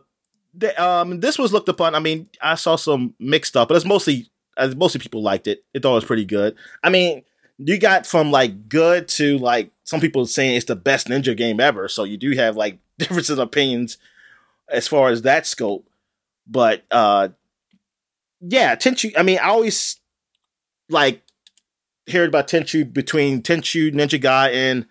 um, 0.78 1.20
this 1.20 1.38
was 1.38 1.54
looked 1.54 1.70
upon. 1.70 1.96
I 1.96 2.00
mean, 2.00 2.30
I 2.42 2.56
saw 2.56 2.76
some 2.76 3.14
mixed 3.20 3.54
stuff, 3.54 3.68
but 3.68 3.76
it's 3.76 3.86
mostly 3.86 4.30
as 4.58 4.76
mostly 4.76 5.00
people 5.00 5.22
liked 5.22 5.48
it. 5.48 5.64
It 5.74 5.82
thought 5.82 5.92
it 5.92 5.96
was 5.96 6.06
pretty 6.06 6.26
good. 6.26 6.56
I 6.84 6.90
mean, 6.90 7.24
you 7.58 7.80
got 7.80 8.06
from 8.06 8.32
like 8.32 8.70
good 8.70 9.08
to 9.10 9.38
like 9.38 9.72
some 9.84 10.00
people 10.00 10.26
saying 10.26 10.56
it's 10.56 10.66
the 10.66 10.76
best 10.76 11.08
ninja 11.08 11.36
game 11.36 11.60
ever. 11.60 11.88
So 11.88 12.04
you 12.04 12.18
do 12.18 12.32
have 12.32 12.56
like 12.56 12.80
differences 12.98 13.32
of 13.32 13.40
opinions 13.40 13.98
as 14.70 14.88
far 14.88 15.10
as 15.10 15.24
that 15.24 15.46
scope. 15.46 15.88
But 16.48 16.84
uh 16.92 17.30
yeah, 18.40 18.76
Tenchu. 18.76 19.14
I 19.18 19.24
mean, 19.24 19.40
I 19.40 19.48
always 19.48 20.00
like 20.90 21.22
heard 22.10 22.30
about 22.30 22.48
Tenchu 22.48 22.92
between 22.92 23.42
Tenchu 23.42 23.92
Ninja 23.92 24.22
Gaiden 24.22 24.86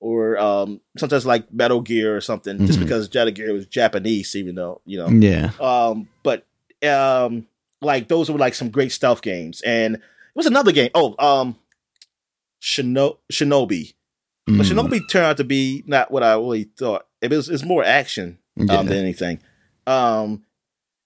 or 0.00 0.38
um, 0.38 0.80
sometimes 0.98 1.26
like 1.26 1.52
Metal 1.52 1.80
Gear 1.80 2.16
or 2.16 2.20
something, 2.20 2.56
mm-hmm. 2.56 2.66
just 2.66 2.80
because 2.80 3.12
Metal 3.12 3.32
Gear 3.32 3.52
was 3.52 3.66
Japanese, 3.66 4.34
even 4.34 4.54
though 4.54 4.80
you 4.84 4.98
know. 4.98 5.08
Yeah. 5.08 5.50
Um, 5.60 6.08
but 6.22 6.46
um, 6.86 7.46
like 7.80 8.08
those 8.08 8.30
were 8.30 8.38
like 8.38 8.54
some 8.54 8.70
great 8.70 8.92
stealth 8.92 9.22
games, 9.22 9.60
and 9.60 9.96
it 9.96 10.02
was 10.34 10.46
another 10.46 10.72
game. 10.72 10.90
Oh, 10.94 11.14
um, 11.18 11.56
Shino- 12.60 13.18
Shinobi. 13.32 13.94
Mm. 14.48 14.58
But 14.58 14.66
Shinobi 14.66 15.08
turned 15.08 15.26
out 15.26 15.36
to 15.36 15.44
be 15.44 15.84
not 15.86 16.10
what 16.10 16.22
I 16.22 16.34
really 16.34 16.64
thought. 16.64 17.06
It 17.20 17.30
was 17.30 17.48
it's 17.48 17.64
more 17.64 17.84
action 17.84 18.38
um, 18.58 18.66
yeah. 18.66 18.82
than 18.82 18.98
anything. 18.98 19.40
Um, 19.86 20.44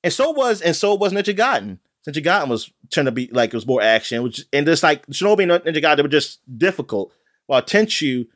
and 0.02 0.12
so 0.12 0.30
was 0.30 0.60
and 0.60 0.76
so 0.76 0.94
was 0.94 1.12
Ninja 1.12 1.36
Gaiden. 1.36 1.78
Ninja 2.06 2.22
Gaiden 2.22 2.48
was 2.48 2.70
turned 2.90 3.06
to 3.06 3.12
be 3.12 3.28
like 3.32 3.52
it 3.52 3.56
was 3.56 3.66
more 3.66 3.82
action, 3.82 4.22
which 4.22 4.44
and 4.52 4.66
just 4.66 4.82
like 4.82 5.06
Shinobi 5.06 5.42
and 5.42 5.64
Ninja 5.64 5.82
Gaiden, 5.82 5.96
they 5.96 6.02
were 6.02 6.08
just 6.08 6.40
difficult. 6.58 7.12
While 7.46 7.62
Tenchu 7.62 8.26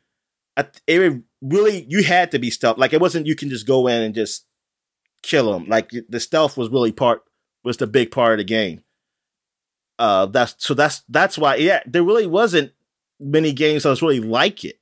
it 0.87 1.21
really 1.41 1.85
you 1.89 2.03
had 2.03 2.31
to 2.31 2.39
be 2.39 2.51
stealth. 2.51 2.77
Like 2.77 2.93
it 2.93 3.01
wasn't 3.01 3.27
you 3.27 3.35
can 3.35 3.49
just 3.49 3.67
go 3.67 3.87
in 3.87 4.01
and 4.01 4.15
just 4.15 4.45
kill 5.23 5.51
them. 5.53 5.67
Like 5.67 5.91
the 6.09 6.19
stealth 6.19 6.57
was 6.57 6.69
really 6.69 6.91
part 6.91 7.23
was 7.63 7.77
the 7.77 7.87
big 7.87 8.11
part 8.11 8.33
of 8.33 8.37
the 8.39 8.43
game. 8.45 8.81
uh, 9.99 10.25
that's 10.27 10.55
so 10.57 10.73
that's 10.73 11.03
that's 11.09 11.37
why. 11.37 11.55
Yeah, 11.55 11.81
there 11.85 12.03
really 12.03 12.25
wasn't 12.25 12.71
many 13.19 13.51
games 13.51 13.83
that 13.83 13.89
was 13.89 14.01
really 14.01 14.21
like 14.21 14.63
it. 14.63 14.79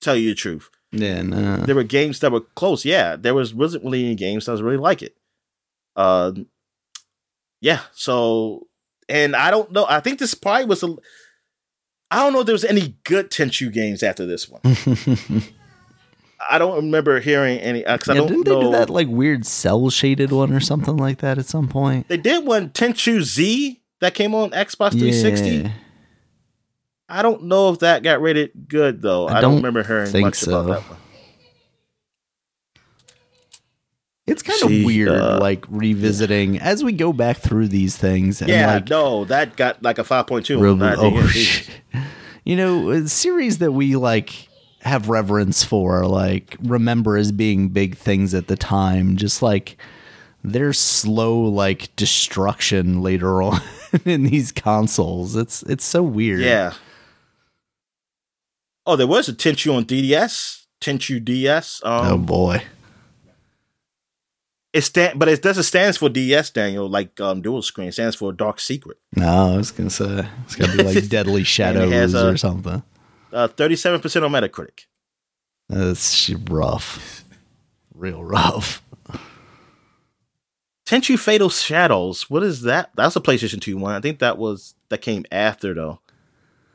Tell 0.00 0.16
you 0.16 0.30
the 0.30 0.34
truth. 0.34 0.70
Yeah, 0.90 1.22
no. 1.22 1.56
There 1.58 1.74
were 1.74 1.84
games 1.84 2.20
that 2.20 2.32
were 2.32 2.40
close. 2.40 2.84
Yeah, 2.84 3.16
there 3.16 3.34
was 3.34 3.54
wasn't 3.54 3.84
really 3.84 4.04
any 4.06 4.14
games 4.14 4.46
that 4.46 4.52
was 4.52 4.62
really 4.62 4.78
like 4.78 5.02
it. 5.02 5.16
Uh, 5.94 6.32
yeah. 7.60 7.80
So, 7.92 8.66
and 9.08 9.36
I 9.36 9.50
don't 9.50 9.70
know. 9.72 9.86
I 9.88 10.00
think 10.00 10.18
this 10.18 10.34
probably 10.34 10.66
was 10.66 10.82
a. 10.82 10.96
I 12.12 12.16
don't 12.16 12.34
know 12.34 12.40
if 12.40 12.46
there 12.46 12.52
was 12.52 12.64
any 12.64 12.94
good 13.04 13.30
Tenchu 13.30 13.72
games 13.72 14.02
after 14.02 14.26
this 14.26 14.46
one. 14.48 14.60
I 16.50 16.58
don't 16.58 16.76
remember 16.76 17.20
hearing 17.20 17.58
any 17.58 17.86
uh, 17.86 17.96
I 17.96 17.98
Yeah, 18.08 18.14
don't 18.14 18.28
didn't 18.28 18.44
they 18.44 18.60
do 18.60 18.70
that 18.72 18.90
like 18.90 19.08
weird 19.08 19.46
cell 19.46 19.88
shaded 19.88 20.30
one 20.30 20.52
or 20.52 20.60
something 20.60 20.96
like 20.96 21.18
that 21.18 21.38
at 21.38 21.46
some 21.46 21.68
point? 21.68 22.08
They 22.08 22.18
did 22.18 22.44
one 22.44 22.68
Tenchu 22.70 23.22
Z 23.22 23.80
that 24.00 24.12
came 24.14 24.34
on 24.34 24.50
Xbox 24.50 24.90
360. 24.90 25.48
Yeah. 25.48 25.70
I 27.08 27.22
don't 27.22 27.44
know 27.44 27.70
if 27.70 27.78
that 27.78 28.02
got 28.02 28.20
rated 28.20 28.68
good 28.68 29.00
though. 29.00 29.28
I 29.28 29.38
I, 29.38 29.40
don't 29.40 29.52
don't 29.52 29.62
remember 29.62 29.82
hearing 29.82 30.20
much 30.22 30.34
so. 30.36 30.60
about 30.60 30.82
that 30.82 30.90
one. 30.90 30.98
It's 34.26 34.42
kind 34.42 34.62
of 34.62 34.68
See, 34.68 34.84
weird, 34.84 35.08
uh, 35.08 35.38
like 35.40 35.64
revisiting 35.68 36.58
as 36.60 36.84
we 36.84 36.92
go 36.92 37.12
back 37.12 37.38
through 37.38 37.68
these 37.68 37.96
things. 37.96 38.40
And 38.40 38.50
Yeah, 38.50 38.74
like, 38.74 38.88
no, 38.88 39.24
that 39.24 39.56
got 39.56 39.82
like 39.82 39.98
a 39.98 40.04
5.2 40.04 40.60
real- 40.60 40.72
on 40.72 40.78
that. 40.78 40.96
oh, 40.98 42.00
you 42.44 42.54
know, 42.56 42.90
a 42.90 43.08
series 43.08 43.58
that 43.58 43.72
we 43.72 43.96
like 43.96 44.48
have 44.82 45.08
reverence 45.08 45.64
for, 45.64 46.06
like 46.06 46.56
remember 46.62 47.16
as 47.16 47.32
being 47.32 47.68
big 47.70 47.96
things 47.96 48.32
at 48.34 48.46
the 48.46 48.56
time, 48.56 49.16
just 49.16 49.42
like 49.42 49.76
their 50.44 50.72
slow 50.72 51.40
like 51.40 51.94
destruction 51.96 53.00
later 53.02 53.42
on 53.42 53.60
in 54.04 54.22
these 54.24 54.52
consoles. 54.52 55.34
It's 55.36 55.62
it's 55.64 55.84
so 55.84 56.02
weird. 56.02 56.40
Yeah. 56.42 56.74
Oh, 58.86 58.96
there 58.96 59.06
was 59.06 59.28
a 59.28 59.32
Tenchu 59.32 59.74
on 59.76 59.84
DDS, 59.84 60.62
Tenchu 60.80 61.24
DS. 61.24 61.80
Oh 61.84 62.14
Um, 62.14 62.24
boy. 62.24 62.62
It 64.72 64.82
stand, 64.82 65.18
but 65.18 65.28
it 65.28 65.42
doesn't 65.42 65.64
stands 65.64 65.98
for 65.98 66.08
DS, 66.08 66.50
Daniel. 66.50 66.88
Like 66.88 67.20
um, 67.20 67.42
dual 67.42 67.62
screen 67.62 67.88
it 67.88 67.92
stands 67.92 68.16
for 68.16 68.32
Dark 68.32 68.60
Secret. 68.60 68.98
No, 69.14 69.54
I 69.54 69.56
was 69.56 69.70
gonna 69.70 69.90
say 69.90 70.26
it's 70.44 70.56
gonna 70.56 70.76
be 70.76 70.82
like 70.82 71.08
Deadly 71.08 71.44
Shadows 71.44 71.92
has 71.92 72.14
or 72.14 72.36
something. 72.36 72.82
Uh, 73.32 73.48
Thirty-seven 73.48 74.00
percent 74.00 74.24
on 74.24 74.32
Metacritic. 74.32 74.86
That's 75.68 76.30
rough, 76.30 77.24
real 77.94 78.22
rough. 78.22 78.82
Tenchu 80.86 81.18
Fatal 81.18 81.48
Shadows. 81.48 82.28
What 82.28 82.42
is 82.42 82.62
that? 82.62 82.90
That's 82.94 83.16
a 83.16 83.20
PlayStation 83.20 83.60
Two 83.60 83.76
one. 83.76 83.94
I 83.94 84.00
think 84.00 84.18
that 84.20 84.38
was 84.38 84.74
that 84.88 84.98
came 84.98 85.24
after 85.30 85.74
though. 85.74 86.00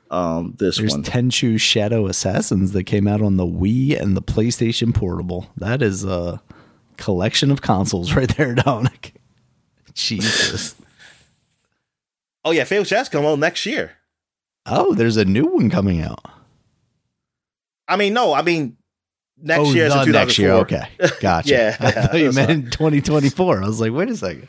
Um, 0.09 0.55
this 0.57 0.77
There's 0.77 0.93
one. 0.93 1.03
Tenchu 1.03 1.59
Shadow 1.59 2.07
Assassins 2.07 2.71
that 2.71 2.85
came 2.85 3.07
out 3.07 3.21
on 3.21 3.37
the 3.37 3.45
Wii 3.45 3.99
and 3.99 4.15
the 4.15 4.21
PlayStation 4.21 4.93
Portable. 4.93 5.47
That 5.57 5.81
is 5.81 6.05
a 6.05 6.41
collection 6.97 7.51
of 7.51 7.61
consoles 7.61 8.13
right 8.13 8.29
there, 8.35 8.55
Dominic. 8.55 9.13
Jesus. 9.93 10.75
oh 12.45 12.51
yeah, 12.51 12.63
Fatal 12.63 12.83
Shadows 12.83 13.09
come 13.09 13.25
on 13.25 13.39
next 13.39 13.65
year. 13.65 13.93
Oh, 14.65 14.93
there's 14.93 15.17
a 15.17 15.25
new 15.25 15.45
one 15.45 15.69
coming 15.69 16.01
out. 16.01 16.23
I 17.87 17.95
mean, 17.95 18.13
no, 18.13 18.33
I 18.33 18.41
mean 18.41 18.77
next 19.41 19.69
oh, 19.69 19.73
year. 19.73 19.85
is 19.85 19.93
the 19.93 20.05
next 20.07 20.37
year. 20.37 20.51
Okay, 20.53 20.87
gotcha. 21.19 21.49
Yeah, 21.51 21.77
I 21.79 21.91
thought 21.91 22.19
you 22.19 22.31
meant 22.33 22.51
in 22.51 22.69
2024. 22.69 23.63
I 23.63 23.65
was 23.65 23.79
like, 23.79 23.93
wait 23.93 24.09
a 24.09 24.17
second. 24.17 24.47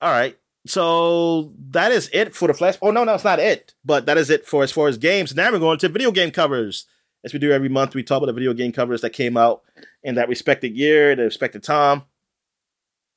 All 0.00 0.10
right. 0.10 0.36
So 0.66 1.52
that 1.70 1.92
is 1.92 2.10
it 2.12 2.34
for 2.34 2.48
the 2.48 2.54
flash. 2.54 2.76
Oh 2.82 2.90
no, 2.90 3.04
no, 3.04 3.14
it's 3.14 3.24
not 3.24 3.38
it. 3.38 3.74
But 3.84 4.06
that 4.06 4.18
is 4.18 4.30
it 4.30 4.46
for 4.46 4.62
as 4.62 4.72
far 4.72 4.88
as 4.88 4.98
games. 4.98 5.34
Now 5.34 5.52
we're 5.52 5.58
going 5.58 5.78
to 5.78 5.88
video 5.88 6.10
game 6.10 6.30
covers. 6.30 6.86
As 7.24 7.32
we 7.32 7.38
do 7.38 7.52
every 7.52 7.68
month, 7.68 7.94
we 7.94 8.02
talk 8.02 8.18
about 8.18 8.26
the 8.26 8.32
video 8.32 8.54
game 8.54 8.72
covers 8.72 9.02
that 9.02 9.10
came 9.10 9.36
out 9.36 9.62
in 10.02 10.14
that 10.14 10.28
respected 10.28 10.74
year, 10.76 11.14
the 11.14 11.24
respected 11.24 11.62
time. 11.62 12.02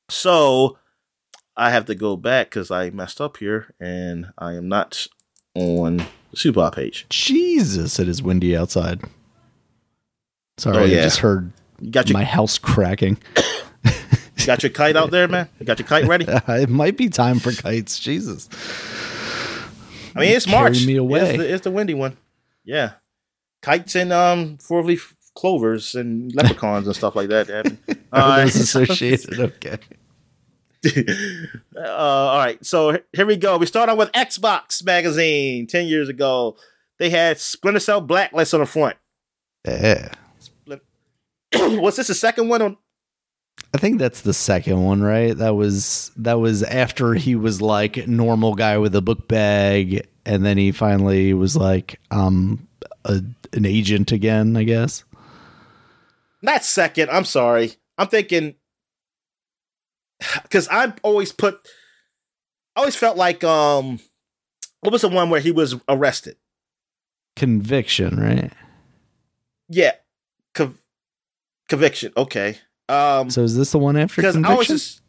So 0.09 0.77
I 1.55 1.69
have 1.69 1.85
to 1.85 1.95
go 1.95 2.17
back 2.17 2.49
because 2.49 2.69
I 2.69 2.89
messed 2.89 3.21
up 3.21 3.37
here 3.37 3.73
and 3.79 4.27
I 4.37 4.53
am 4.53 4.67
not 4.67 5.07
on 5.55 5.97
the 6.31 6.37
Super 6.37 6.69
page. 6.71 7.05
Jesus, 7.09 7.99
it 7.99 8.07
is 8.09 8.21
windy 8.21 8.57
outside. 8.57 9.01
Sorry, 10.57 10.77
Oh, 10.77 10.83
I 10.83 10.87
just 10.89 11.19
heard 11.19 11.51
You 11.79 11.91
got 11.91 12.09
your 12.09 12.17
my 12.17 12.25
house 12.25 12.57
cracking. 12.57 13.17
you 13.85 14.45
got 14.45 14.63
your 14.63 14.71
kite 14.71 14.97
out 14.97 15.11
there, 15.11 15.27
man. 15.27 15.47
You 15.59 15.65
got 15.65 15.79
your 15.79 15.87
kite 15.87 16.05
ready. 16.05 16.25
it 16.27 16.69
might 16.69 16.97
be 16.97 17.07
time 17.07 17.39
for 17.39 17.51
kites. 17.51 17.99
Jesus. 17.99 18.49
I 20.15 20.19
mean, 20.19 20.35
it's 20.35 20.47
March. 20.47 20.85
me 20.85 20.97
away. 20.97 21.29
It's 21.29 21.37
the, 21.37 21.53
it's 21.53 21.63
the 21.63 21.71
windy 21.71 21.93
one. 21.93 22.17
Yeah, 22.65 22.93
kites 23.63 23.95
and 23.95 24.13
um 24.13 24.57
four 24.59 24.83
leaf 24.83 25.15
clovers 25.35 25.95
and 25.95 26.31
leprechauns 26.35 26.85
and 26.85 26.95
stuff 26.95 27.15
like 27.15 27.29
that. 27.29 27.47
happen. 27.47 27.79
Are 28.13 28.21
All 28.21 28.29
right. 28.29 28.43
those 28.43 28.55
associated? 28.57 29.39
Okay. 29.39 29.79
uh, 31.77 31.81
all 31.81 32.37
right, 32.39 32.63
so 32.65 32.99
here 33.13 33.25
we 33.25 33.37
go. 33.37 33.57
We 33.57 33.65
start 33.65 33.87
out 33.87 33.97
with 33.97 34.11
Xbox 34.11 34.85
magazine. 34.85 35.65
Ten 35.65 35.87
years 35.87 36.09
ago, 36.09 36.57
they 36.99 37.09
had 37.09 37.39
Splinter 37.39 37.79
Cell 37.79 38.01
Blacklist 38.01 38.53
on 38.53 38.59
the 38.59 38.65
front. 38.65 38.97
Yeah. 39.65 40.09
Was 41.53 41.95
this 41.95 42.07
the 42.07 42.15
second 42.15 42.49
one 42.49 42.61
on? 42.61 42.77
I 43.73 43.77
think 43.77 43.97
that's 43.97 44.21
the 44.21 44.33
second 44.33 44.83
one, 44.83 45.01
right? 45.01 45.37
That 45.37 45.55
was 45.55 46.11
that 46.17 46.39
was 46.39 46.63
after 46.63 47.13
he 47.13 47.35
was 47.35 47.61
like 47.61 48.07
normal 48.07 48.55
guy 48.55 48.77
with 48.77 48.95
a 48.95 49.01
book 49.01 49.27
bag, 49.27 50.07
and 50.25 50.45
then 50.45 50.57
he 50.57 50.71
finally 50.71 51.33
was 51.33 51.55
like 51.55 51.99
um 52.11 52.67
a, 53.05 53.21
an 53.53 53.65
agent 53.65 54.11
again, 54.11 54.55
I 54.57 54.63
guess. 54.63 55.03
Not 56.41 56.63
second. 56.63 57.09
I'm 57.09 57.25
sorry. 57.25 57.73
I'm 57.97 58.07
thinking 58.07 58.55
because 60.43 60.67
I 60.69 60.93
always 61.03 61.31
put. 61.31 61.67
I 62.75 62.79
always 62.81 62.95
felt 62.95 63.17
like 63.17 63.43
um, 63.43 63.99
what 64.81 64.91
was 64.91 65.01
the 65.01 65.09
one 65.09 65.29
where 65.29 65.39
he 65.39 65.51
was 65.51 65.75
arrested? 65.87 66.37
Conviction, 67.35 68.19
right? 68.19 68.51
Yeah, 69.69 69.91
Conv- 70.53 70.77
conviction. 71.69 72.13
Okay. 72.17 72.57
Um, 72.89 73.29
So 73.29 73.43
is 73.43 73.55
this 73.55 73.71
the 73.71 73.79
one 73.79 73.95
after 73.95 74.21
because 74.21 74.35
I 74.35 74.39
was 74.39 74.47
conviction? 74.67 74.75
just, 74.75 75.01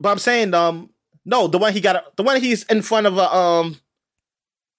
but 0.00 0.08
I'm 0.10 0.18
saying 0.18 0.54
um, 0.54 0.90
no, 1.24 1.46
the 1.48 1.58
one 1.58 1.72
he 1.72 1.80
got, 1.80 2.16
the 2.16 2.22
one 2.22 2.40
he's 2.40 2.62
in 2.64 2.80
front 2.82 3.06
of 3.06 3.18
a 3.18 3.34
um, 3.34 3.76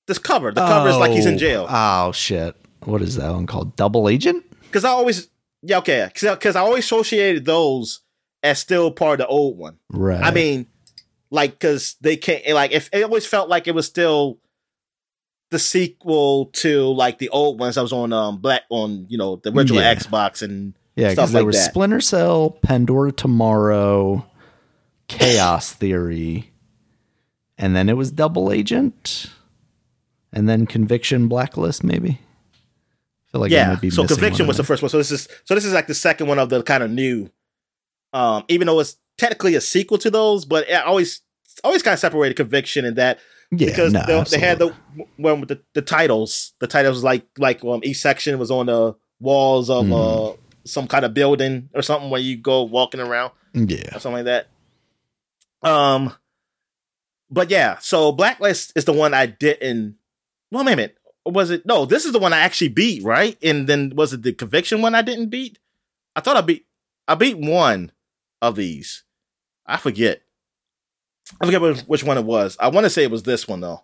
this 0.07 0.17
cover. 0.19 0.51
The 0.51 0.61
cover 0.65 0.89
is 0.89 0.97
like 0.97 1.11
he's 1.11 1.25
in 1.25 1.35
Oh, 1.35 1.37
jail. 1.37 1.67
Oh 1.69 2.11
shit! 2.11 2.55
What 2.83 3.01
is 3.01 3.15
that 3.17 3.31
one 3.31 3.45
called? 3.47 3.75
Double 3.75 4.07
agent? 4.09 4.43
Because 4.61 4.83
I 4.85 4.89
always, 4.89 5.29
yeah, 5.61 5.77
okay, 5.79 6.09
because 6.13 6.55
I 6.55 6.59
always 6.61 6.83
associated 6.83 7.45
those 7.45 8.01
as 8.43 8.59
still 8.59 8.91
part 8.91 9.19
of 9.21 9.25
the 9.25 9.27
old 9.27 9.57
one. 9.57 9.77
Right. 9.89 10.21
I 10.21 10.31
mean, 10.31 10.67
like, 11.31 11.51
because 11.53 11.95
they 12.01 12.17
can't, 12.17 12.45
like, 12.49 12.71
if 12.71 12.89
it 12.91 13.03
always 13.03 13.25
felt 13.25 13.47
like 13.49 13.67
it 13.67 13.73
was 13.73 13.85
still 13.87 14.39
the 15.51 15.59
sequel 15.59 16.47
to 16.47 16.87
like 16.93 17.19
the 17.19 17.29
old 17.29 17.59
ones 17.59 17.77
I 17.77 17.81
was 17.81 17.93
on 17.93 18.11
um 18.11 18.37
black 18.39 18.63
on 18.69 19.05
you 19.09 19.17
know 19.17 19.37
the 19.37 19.51
original 19.51 19.81
Yeah. 19.81 19.93
Xbox 19.95 20.41
and 20.41 20.73
yeah, 20.95 21.09
stuff 21.09 21.15
because 21.15 21.31
there 21.33 21.41
like 21.41 21.47
was 21.47 21.55
that. 21.57 21.69
Splinter 21.71 22.01
Cell, 22.01 22.49
Pandora 22.49 23.11
Tomorrow, 23.11 24.25
Chaos 25.07 25.71
Theory, 25.71 26.51
and 27.57 27.75
then 27.75 27.89
it 27.89 27.93
was 27.97 28.11
Double 28.11 28.51
Agent, 28.51 29.27
and 30.35 30.47
then 30.47 30.67
Conviction 30.67 31.27
Blacklist, 31.27 31.83
maybe. 31.83 32.19
I 32.19 33.31
feel 33.31 33.41
like 33.41 33.51
yeah. 33.51 33.75
be 33.75 33.89
So 33.89 34.05
conviction 34.05 34.45
was 34.47 34.57
the 34.57 34.63
first 34.63 34.83
one. 34.83 34.89
So 34.89 34.97
this 34.97 35.11
is 35.11 35.27
so 35.45 35.55
this 35.55 35.65
is 35.65 35.73
like 35.73 35.87
the 35.87 35.95
second 35.95 36.27
one 36.27 36.37
of 36.37 36.49
the 36.49 36.61
kind 36.61 36.83
of 36.83 36.91
new. 36.91 37.31
Um, 38.13 38.43
even 38.47 38.67
though 38.67 38.79
it's 38.79 38.97
technically 39.17 39.55
a 39.55 39.61
sequel 39.61 39.97
to 39.99 40.11
those, 40.11 40.45
but 40.45 40.69
I 40.71 40.81
always 40.81 41.21
always 41.63 41.81
kind 41.81 41.93
of 41.93 41.99
separated 41.99 42.35
conviction 42.35 42.85
and 42.85 42.97
that. 42.97 43.19
Yeah, 43.51 43.67
because 43.69 43.93
no, 43.93 44.03
they, 44.05 44.23
they 44.23 44.39
had 44.39 44.59
the 44.59 44.73
one 45.17 45.39
with 45.39 45.49
the, 45.49 45.61
the 45.73 45.81
titles. 45.81 46.53
The 46.59 46.67
titles 46.67 47.03
like 47.03 47.25
like 47.37 47.63
um 47.63 47.81
each 47.83 47.97
section 47.97 48.37
was 48.37 48.51
on 48.51 48.67
the 48.67 48.95
walls 49.19 49.69
of 49.69 49.85
Mhm. 49.85 50.33
uh 50.33 50.37
some 50.65 50.87
kind 50.87 51.05
of 51.05 51.13
building 51.13 51.69
or 51.73 51.81
something 51.81 52.09
where 52.09 52.19
you 52.21 52.37
go 52.37 52.63
walking 52.63 52.99
around 52.99 53.31
yeah. 53.53 53.95
or 53.95 53.99
something 53.99 54.25
like 54.25 54.25
that. 54.25 54.47
Um, 55.61 56.13
but 57.29 57.49
yeah, 57.51 57.77
so 57.79 58.11
Blacklist 58.11 58.73
is 58.75 58.85
the 58.85 58.93
one 58.93 59.13
I 59.13 59.27
didn't. 59.27 59.95
Well, 60.55 60.63
wait 60.63 60.71
a 60.71 60.75
minute. 60.77 60.97
Was 61.25 61.49
it? 61.49 61.65
No, 61.65 61.83
this 61.85 62.05
is 62.05 62.13
the 62.13 62.19
one 62.19 62.31
I 62.31 62.39
actually 62.39 62.69
beat, 62.69 63.03
right? 63.03 63.37
And 63.43 63.67
then 63.67 63.91
was 63.93 64.13
it 64.13 64.21
the 64.21 64.31
conviction 64.31 64.81
one 64.81 64.95
I 64.95 65.01
didn't 65.01 65.27
beat? 65.27 65.59
I 66.15 66.21
thought 66.21 66.37
I 66.37 66.41
beat. 66.41 66.65
I 67.09 67.15
beat 67.15 67.37
one 67.37 67.91
of 68.41 68.55
these. 68.55 69.03
I 69.65 69.75
forget. 69.75 70.21
I 71.41 71.45
forget 71.45 71.87
which, 71.87 72.05
one 72.05 72.17
it 72.17 72.23
was. 72.23 72.55
I 72.57 72.69
want 72.69 72.85
to 72.85 72.89
say 72.89 73.03
it 73.03 73.11
was 73.11 73.23
this 73.23 73.49
one 73.49 73.59
though. 73.59 73.83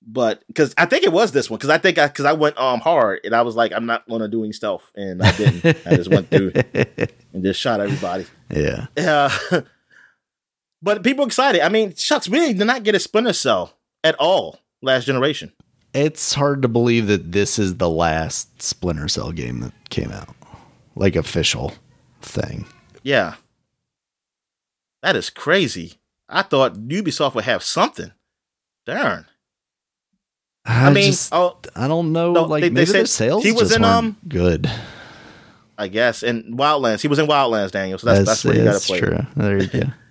but 0.00 0.42
because 0.46 0.72
I 0.78 0.86
think 0.86 1.04
it 1.04 1.12
was 1.12 1.32
this 1.32 1.50
one 1.50 1.58
because 1.58 1.68
I 1.68 1.76
think 1.76 1.98
I 1.98 2.06
because 2.06 2.24
I 2.24 2.32
went 2.32 2.56
um 2.58 2.80
hard 2.80 3.20
and 3.24 3.34
I 3.34 3.42
was 3.42 3.54
like 3.56 3.72
I'm 3.72 3.84
not 3.84 4.08
gonna 4.08 4.28
do 4.28 4.42
any 4.44 4.52
stealth 4.54 4.90
and 4.94 5.22
I 5.22 5.32
didn't. 5.36 5.86
I 5.86 5.96
just 5.96 6.10
went 6.10 6.30
through 6.30 6.52
and 7.34 7.42
just 7.42 7.60
shot 7.60 7.80
everybody. 7.80 8.24
Yeah. 8.48 8.86
Uh, 8.96 9.62
but 10.82 11.02
people 11.02 11.26
excited. 11.26 11.60
I 11.60 11.68
mean, 11.68 11.94
shucks, 11.94 12.26
we 12.28 12.54
did 12.54 12.66
not 12.66 12.84
get 12.84 12.94
a 12.94 13.00
Splinter 13.00 13.34
Cell 13.34 13.76
at 14.02 14.14
all 14.14 14.60
last 14.80 15.04
generation. 15.04 15.52
It's 15.94 16.34
hard 16.34 16.62
to 16.62 16.68
believe 16.68 17.06
that 17.06 17.30
this 17.32 17.58
is 17.58 17.76
the 17.76 17.88
last 17.88 18.60
Splinter 18.60 19.06
Cell 19.08 19.30
game 19.32 19.60
that 19.60 19.72
came 19.90 20.10
out, 20.10 20.34
like 20.96 21.14
official 21.16 21.72
thing. 22.20 22.66
Yeah, 23.02 23.34
that 25.02 25.14
is 25.16 25.30
crazy. 25.30 25.94
I 26.28 26.42
thought 26.42 26.74
Ubisoft 26.74 27.34
would 27.36 27.44
have 27.44 27.62
something. 27.62 28.10
Darn. 28.86 29.26
I, 30.66 30.86
I 30.88 30.92
mean, 30.92 31.12
just, 31.12 31.32
oh, 31.32 31.58
I 31.76 31.86
don't 31.88 32.12
know. 32.12 32.32
no, 32.32 32.44
like 32.44 32.62
they- 32.62 32.68
they 32.70 32.74
maybe 32.74 32.92
their 32.92 33.06
sales 33.06 33.44
he 33.44 33.52
was 33.52 33.68
just 33.68 33.76
in, 33.76 33.84
um, 33.84 34.16
good. 34.26 34.68
I 35.78 35.88
guess 35.88 36.22
in 36.22 36.56
Wildlands. 36.56 37.02
He 37.02 37.08
was 37.08 37.18
in 37.18 37.26
Wildlands, 37.26 37.70
Daniel. 37.70 37.98
So 37.98 38.06
that's 38.06 38.24
that's, 38.26 38.44
where 38.44 38.54
you 38.54 38.60
got 38.64 38.66
to 38.66 38.72
that's 38.72 38.86
play. 38.86 39.00
true. 39.00 39.18
There 39.36 39.62
you 39.62 39.66
go. 39.68 39.80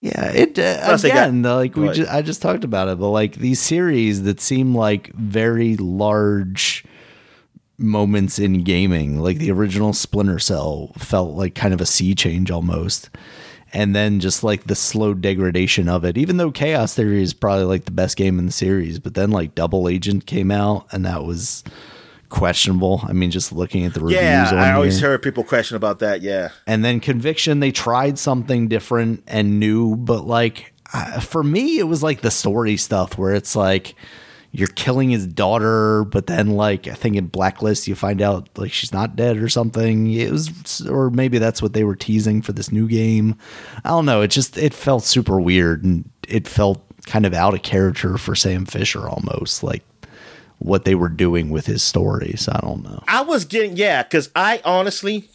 Yeah, 0.00 0.30
it 0.30 0.58
uh, 0.58 0.84
Plus 0.84 1.02
got- 1.02 1.10
again. 1.10 1.42
the, 1.42 1.54
like 1.54 1.74
we, 1.74 1.90
just, 1.90 2.10
I 2.10 2.22
just 2.22 2.40
talked 2.40 2.62
about 2.64 2.88
it, 2.88 2.98
but 3.00 3.10
like 3.10 3.34
these 3.36 3.60
series 3.60 4.22
that 4.22 4.40
seem 4.40 4.74
like 4.74 5.12
very 5.14 5.76
large 5.76 6.84
moments 7.78 8.38
in 8.38 8.62
gaming, 8.62 9.18
like 9.20 9.38
the 9.38 9.50
original 9.50 9.92
Splinter 9.92 10.38
Cell 10.38 10.92
felt 10.98 11.34
like 11.34 11.54
kind 11.54 11.74
of 11.74 11.80
a 11.80 11.86
sea 11.86 12.14
change 12.14 12.50
almost, 12.50 13.10
and 13.72 13.94
then 13.94 14.20
just 14.20 14.44
like 14.44 14.64
the 14.64 14.76
slow 14.76 15.14
degradation 15.14 15.88
of 15.88 16.04
it. 16.04 16.16
Even 16.16 16.36
though 16.36 16.52
Chaos 16.52 16.94
Theory 16.94 17.22
is 17.22 17.34
probably 17.34 17.64
like 17.64 17.84
the 17.84 17.90
best 17.90 18.16
game 18.16 18.38
in 18.38 18.46
the 18.46 18.52
series, 18.52 19.00
but 19.00 19.14
then 19.14 19.32
like 19.32 19.56
Double 19.56 19.88
Agent 19.88 20.26
came 20.26 20.52
out, 20.52 20.86
and 20.92 21.04
that 21.06 21.24
was 21.24 21.64
questionable. 22.28 23.02
I 23.08 23.12
mean, 23.12 23.30
just 23.30 23.52
looking 23.52 23.84
at 23.84 23.94
the 23.94 24.00
reviews, 24.00 24.20
Yeah, 24.22 24.50
I 24.54 24.72
always 24.72 24.98
here. 25.00 25.10
heard 25.10 25.22
people 25.22 25.44
question 25.44 25.76
about 25.76 25.98
that. 26.00 26.22
Yeah, 26.22 26.50
And 26.66 26.84
then 26.84 27.00
Conviction, 27.00 27.60
they 27.60 27.72
tried 27.72 28.18
something 28.18 28.68
different 28.68 29.22
and 29.26 29.58
new, 29.60 29.96
but 29.96 30.26
like 30.26 30.72
uh, 30.92 31.20
for 31.20 31.42
me, 31.42 31.78
it 31.78 31.84
was 31.84 32.02
like 32.02 32.20
the 32.22 32.30
story 32.30 32.76
stuff 32.76 33.18
where 33.18 33.34
it's 33.34 33.54
like 33.56 33.94
you're 34.50 34.68
killing 34.68 35.10
his 35.10 35.26
daughter, 35.26 36.04
but 36.04 36.26
then 36.26 36.50
like 36.52 36.88
I 36.88 36.94
think 36.94 37.16
in 37.16 37.26
Blacklist 37.26 37.86
you 37.86 37.94
find 37.94 38.22
out 38.22 38.48
like 38.56 38.72
she's 38.72 38.92
not 38.92 39.14
dead 39.14 39.36
or 39.36 39.50
something. 39.50 40.10
It 40.10 40.30
was, 40.32 40.86
or 40.88 41.10
maybe 41.10 41.36
that's 41.38 41.60
what 41.60 41.74
they 41.74 41.84
were 41.84 41.96
teasing 41.96 42.40
for 42.40 42.52
this 42.52 42.72
new 42.72 42.88
game. 42.88 43.36
I 43.84 43.90
don't 43.90 44.06
know. 44.06 44.22
It 44.22 44.28
just 44.28 44.56
it 44.56 44.72
felt 44.72 45.04
super 45.04 45.38
weird 45.38 45.84
and 45.84 46.08
it 46.26 46.48
felt 46.48 46.82
kind 47.06 47.26
of 47.26 47.34
out 47.34 47.52
of 47.54 47.62
character 47.62 48.16
for 48.16 48.34
Sam 48.34 48.64
Fisher 48.64 49.06
almost 49.08 49.62
like 49.62 49.82
what 50.58 50.84
they 50.84 50.94
were 50.94 51.08
doing 51.08 51.50
with 51.50 51.66
his 51.66 51.82
stories. 51.82 52.48
I 52.50 52.60
don't 52.60 52.82
know. 52.82 53.02
I 53.08 53.22
was 53.22 53.44
getting 53.44 53.76
yeah 53.76 54.02
because 54.02 54.30
I 54.34 54.60
honestly 54.64 55.28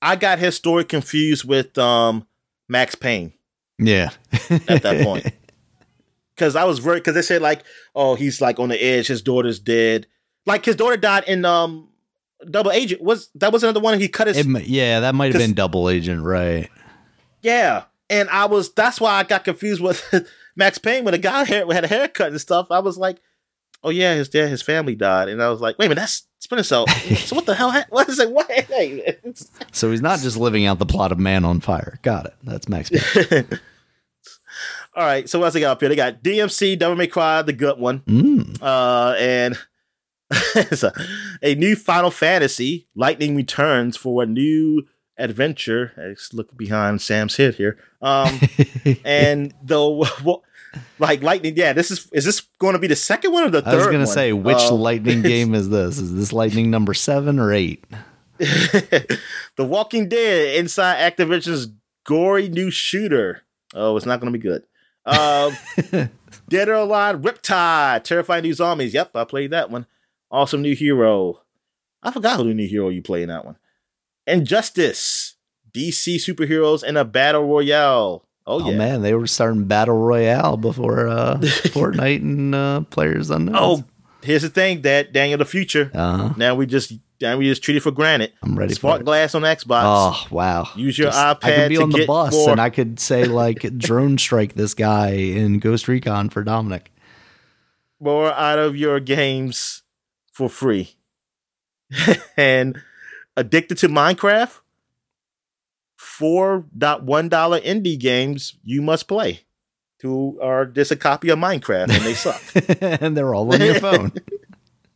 I 0.00 0.16
got 0.16 0.38
his 0.38 0.56
story 0.56 0.84
confused 0.84 1.44
with 1.44 1.76
um 1.78 2.26
Max 2.68 2.94
Payne. 2.94 3.32
Yeah. 3.78 4.10
at 4.68 4.82
that 4.82 5.02
point. 5.04 5.26
Because 6.34 6.56
I 6.56 6.64
was 6.64 6.78
very 6.78 6.98
because 7.00 7.14
they 7.14 7.22
said 7.22 7.42
like, 7.42 7.62
oh, 7.94 8.14
he's 8.14 8.40
like 8.40 8.58
on 8.58 8.68
the 8.70 8.82
edge. 8.82 9.06
His 9.08 9.22
daughter's 9.22 9.58
dead. 9.58 10.06
Like 10.46 10.64
his 10.64 10.76
daughter 10.76 10.96
died 10.96 11.24
in 11.26 11.44
um 11.44 11.88
Double 12.50 12.72
Agent. 12.72 13.02
Was 13.02 13.28
that 13.36 13.52
was 13.52 13.62
another 13.62 13.80
one? 13.80 14.00
He 14.00 14.08
cut 14.08 14.26
his 14.26 14.38
It, 14.38 14.66
yeah, 14.66 15.00
that 15.00 15.14
might 15.14 15.32
have 15.32 15.40
been 15.40 15.54
double 15.54 15.88
agent, 15.88 16.24
right? 16.24 16.68
yeah. 17.42 17.84
And 18.10 18.28
I 18.30 18.46
was 18.46 18.72
that's 18.72 19.00
why 19.00 19.12
I 19.12 19.22
got 19.22 19.44
confused 19.44 19.80
with 19.80 20.02
Max 20.56 20.78
Payne 20.78 21.04
when 21.04 21.12
the 21.12 21.18
guy 21.18 21.44
hair, 21.44 21.64
had 21.72 21.84
a 21.84 21.88
haircut 21.88 22.28
and 22.28 22.40
stuff. 22.40 22.70
I 22.70 22.80
was 22.80 22.98
like, 22.98 23.18
oh 23.82 23.90
yeah, 23.90 24.14
his 24.14 24.28
dad, 24.28 24.48
his 24.48 24.62
family 24.62 24.94
died, 24.94 25.28
and 25.28 25.42
I 25.42 25.48
was 25.50 25.60
like, 25.60 25.78
wait 25.78 25.86
a 25.86 25.88
minute, 25.88 26.00
that's 26.00 26.26
Splinter 26.38 26.62
Cell. 26.64 26.86
so 26.88 27.36
what 27.36 27.46
the 27.46 27.54
hell? 27.54 27.70
ha- 27.70 27.86
What 27.90 28.08
is 28.08 28.18
it? 28.18 28.30
What? 28.30 28.50
So 29.72 29.90
he's 29.90 30.02
not 30.02 30.20
just 30.20 30.36
living 30.36 30.66
out 30.66 30.78
the 30.78 30.86
plot 30.86 31.12
of 31.12 31.18
Man 31.18 31.44
on 31.44 31.60
Fire. 31.60 31.98
Got 32.02 32.26
it. 32.26 32.34
That's 32.42 32.68
Max. 32.68 32.90
All 34.94 35.04
right, 35.06 35.26
so 35.28 35.38
what 35.38 35.46
else 35.46 35.54
they 35.54 35.60
got 35.60 35.72
up 35.72 35.80
here? 35.80 35.88
They 35.88 35.96
got 35.96 36.22
DMC, 36.22 36.78
Devil 36.78 36.96
May 36.96 37.06
Cry, 37.06 37.40
the 37.40 37.54
good 37.54 37.78
one. 37.78 38.00
Mm. 38.00 38.58
uh, 38.60 39.14
and 39.18 39.58
a, 40.54 40.92
a 41.42 41.54
new 41.54 41.74
Final 41.76 42.10
Fantasy. 42.10 42.88
Lightning 42.94 43.34
returns 43.34 43.96
for 43.96 44.22
a 44.22 44.26
new 44.26 44.82
adventure. 45.16 45.92
Let's 45.96 46.34
look 46.34 46.54
behind 46.58 47.00
Sam's 47.00 47.36
head 47.38 47.54
here. 47.54 47.78
Um, 48.02 48.38
and 49.04 49.54
the 49.62 50.40
like 50.98 51.22
Lightning, 51.22 51.54
yeah. 51.56 51.72
This 51.72 51.90
is 51.90 52.08
is 52.12 52.24
this 52.24 52.40
going 52.58 52.72
to 52.74 52.78
be 52.78 52.86
the 52.86 52.96
second 52.96 53.32
one 53.32 53.44
or 53.44 53.50
the 53.50 53.62
third? 53.62 53.74
I 53.74 53.76
was 53.76 53.86
gonna 53.86 54.06
say, 54.06 54.32
which 54.32 54.56
Uh, 54.56 54.74
lightning 54.74 55.22
game 55.22 55.54
is 55.54 55.68
this? 55.68 55.98
Is 55.98 56.14
this 56.14 56.32
lightning 56.32 56.70
number 56.70 56.94
seven 56.94 57.38
or 57.38 57.52
eight? 57.52 57.84
the 58.38 59.18
Walking 59.58 60.08
Dead 60.08 60.56
inside 60.56 60.96
Activision's 61.16 61.68
gory 62.04 62.48
new 62.48 62.70
shooter. 62.70 63.42
Oh, 63.74 63.96
it's 63.96 64.06
not 64.06 64.20
going 64.20 64.32
to 64.32 64.38
be 64.38 64.42
good. 64.42 64.64
Um, 65.04 65.56
Dead 66.48 66.68
Island, 66.68 67.24
Riptide, 67.24 68.04
Terrifying 68.04 68.42
New 68.42 68.54
Zombies. 68.54 68.94
Yep, 68.94 69.14
I 69.14 69.24
played 69.24 69.50
that 69.50 69.70
one. 69.70 69.86
Awesome 70.30 70.62
new 70.62 70.74
hero. 70.74 71.42
I 72.02 72.10
forgot 72.10 72.38
who 72.38 72.48
the 72.48 72.54
new 72.54 72.66
hero 72.66 72.88
you 72.88 73.02
play 73.02 73.22
in 73.22 73.28
that 73.28 73.44
one. 73.44 73.56
Injustice, 74.26 75.36
DC 75.72 76.16
superheroes 76.16 76.82
in 76.82 76.96
a 76.96 77.04
battle 77.04 77.44
royale. 77.44 78.26
Oh, 78.46 78.64
Oh, 78.64 78.70
yeah. 78.70 78.76
man, 78.76 79.02
they 79.02 79.14
were 79.14 79.26
starting 79.26 79.64
battle 79.64 79.96
royale 79.96 80.56
before 80.56 81.08
uh, 81.08 81.36
Fortnite 81.40 82.20
and 82.22 82.54
uh, 82.54 82.80
Players 82.90 83.30
Unknown. 83.30 83.54
Oh, 83.56 83.84
here's 84.22 84.42
the 84.42 84.48
thing, 84.48 84.82
that 84.82 85.12
Daniel, 85.12 85.38
the 85.38 85.44
future. 85.44 85.90
uh-huh. 85.94 86.34
Now 86.36 86.54
we 86.56 86.66
just 86.66 86.92
now 87.20 87.36
we 87.36 87.44
just 87.48 87.62
treat 87.62 87.76
it 87.76 87.80
for 87.84 87.92
granted. 87.92 88.32
I'm 88.42 88.58
ready 88.58 88.74
for 88.74 88.80
Smart 88.80 89.04
glass 89.04 89.34
on 89.36 89.42
Xbox. 89.42 89.82
Oh 89.84 90.26
wow! 90.32 90.66
Use 90.74 90.98
your 90.98 91.10
I 91.12 91.34
iPad 91.34 91.40
could 91.40 91.68
be 91.68 91.76
on 91.76 91.90
the 91.90 92.04
bus 92.04 92.32
more- 92.34 92.50
and 92.50 92.60
I 92.60 92.68
could 92.70 92.98
say 92.98 93.26
like 93.26 93.60
drone 93.78 94.18
strike 94.18 94.54
this 94.54 94.74
guy 94.74 95.10
in 95.10 95.60
Ghost 95.60 95.86
Recon 95.86 96.28
for 96.30 96.42
Dominic. 96.42 96.90
more 98.00 98.32
out 98.32 98.58
of 98.58 98.74
your 98.76 98.98
games 98.98 99.82
for 100.32 100.48
free. 100.48 100.96
and 102.36 102.80
addicted 103.36 103.78
to 103.78 103.88
Minecraft, 103.88 104.58
four 106.22 106.66
dot 106.78 107.02
one 107.02 107.28
dollar 107.28 107.58
indie 107.60 107.98
games 107.98 108.54
you 108.62 108.80
must 108.80 109.08
play. 109.08 109.40
To 110.02 110.38
are 110.40 110.66
just 110.66 110.92
a 110.92 110.96
copy 110.96 111.30
of 111.30 111.38
Minecraft 111.40 111.90
and 111.90 112.04
they 112.04 112.14
suck. 112.14 112.40
and 113.02 113.16
they're 113.16 113.34
all 113.34 113.52
on 113.52 113.60
your 113.60 113.74
phone. 113.80 114.12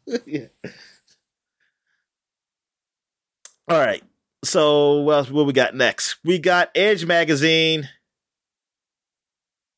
yeah. 0.24 0.47
All 3.68 3.79
right. 3.79 4.03
So 4.45 5.01
what 5.01 5.12
else, 5.14 5.31
what 5.31 5.47
we 5.47 5.53
got 5.53 5.74
next? 5.74 6.16
We 6.24 6.39
got 6.39 6.70
Edge 6.77 7.05
magazine. 7.07 7.89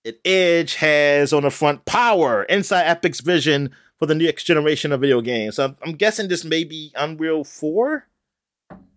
And 0.05 0.17
Edge 0.25 0.75
has 0.75 1.33
on 1.33 1.45
the 1.45 1.51
front 1.51 1.87
power 1.87 2.43
inside 2.45 2.85
Epic's 2.85 3.21
vision 3.21 3.71
for 3.99 4.05
the 4.05 4.15
next 4.15 4.45
generation 4.45 4.93
of 4.93 5.01
video 5.01 5.23
games. 5.23 5.57
So 5.57 5.65
I'm, 5.65 5.77
I'm 5.83 5.93
guessing 5.93 6.29
this 6.29 6.45
may 6.45 6.65
be 6.65 6.93
Unreal 6.95 7.45
4. 7.45 8.07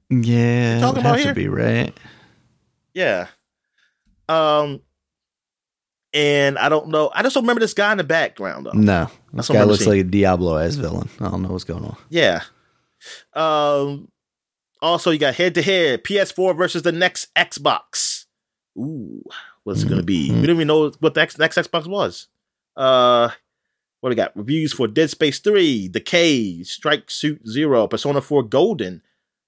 Yeah, 0.09 0.79
Talking 0.81 0.99
about 0.99 1.15
have 1.15 1.23
here? 1.23 1.33
to 1.33 1.35
be 1.35 1.47
right. 1.47 1.97
Yeah. 2.93 3.27
Um 4.29 4.81
and 6.13 6.57
I 6.57 6.67
don't 6.69 6.89
know. 6.89 7.09
I 7.13 7.23
just 7.23 7.33
don't 7.35 7.43
remember 7.43 7.61
this 7.61 7.73
guy 7.73 7.91
in 7.91 7.97
the 7.97 8.03
background 8.03 8.65
though. 8.65 8.71
No, 8.73 9.07
That's 9.33 9.47
this 9.47 9.55
guy 9.55 9.63
looks 9.63 9.79
seeing. 9.85 9.91
like 9.97 9.99
a 10.01 10.09
Diablo 10.09 10.57
as 10.57 10.75
villain. 10.75 11.09
I 11.19 11.29
don't 11.29 11.41
know 11.41 11.49
what's 11.49 11.63
going 11.63 11.85
on. 11.85 11.95
Yeah. 12.09 12.41
Um. 13.33 14.09
Also, 14.81 15.11
you 15.11 15.19
got 15.19 15.35
head 15.35 15.53
to 15.55 15.61
head 15.61 16.03
PS4 16.03 16.57
versus 16.57 16.81
the 16.81 16.91
next 16.91 17.33
Xbox. 17.35 18.25
Ooh, 18.77 19.23
what's 19.63 19.83
it 19.83 19.89
gonna 19.89 20.01
be? 20.03 20.29
Mhm. 20.29 20.35
We 20.35 20.41
didn't 20.41 20.55
even 20.57 20.67
know 20.67 20.91
what 20.99 21.13
the 21.13 21.21
X- 21.21 21.37
next 21.37 21.57
Xbox 21.57 21.85
was. 21.87 22.27
Uh, 22.75 23.29
what 23.99 24.09
do 24.09 24.11
we 24.11 24.15
got? 24.15 24.35
Reviews 24.35 24.73
for 24.73 24.87
Dead 24.87 25.09
Space 25.11 25.39
Three, 25.39 25.87
The 25.87 25.99
Cave, 25.99 26.65
Strike 26.67 27.11
Suit 27.11 27.47
Zero, 27.47 27.87
Persona 27.87 28.21
Four 28.21 28.41
Golden, 28.43 29.03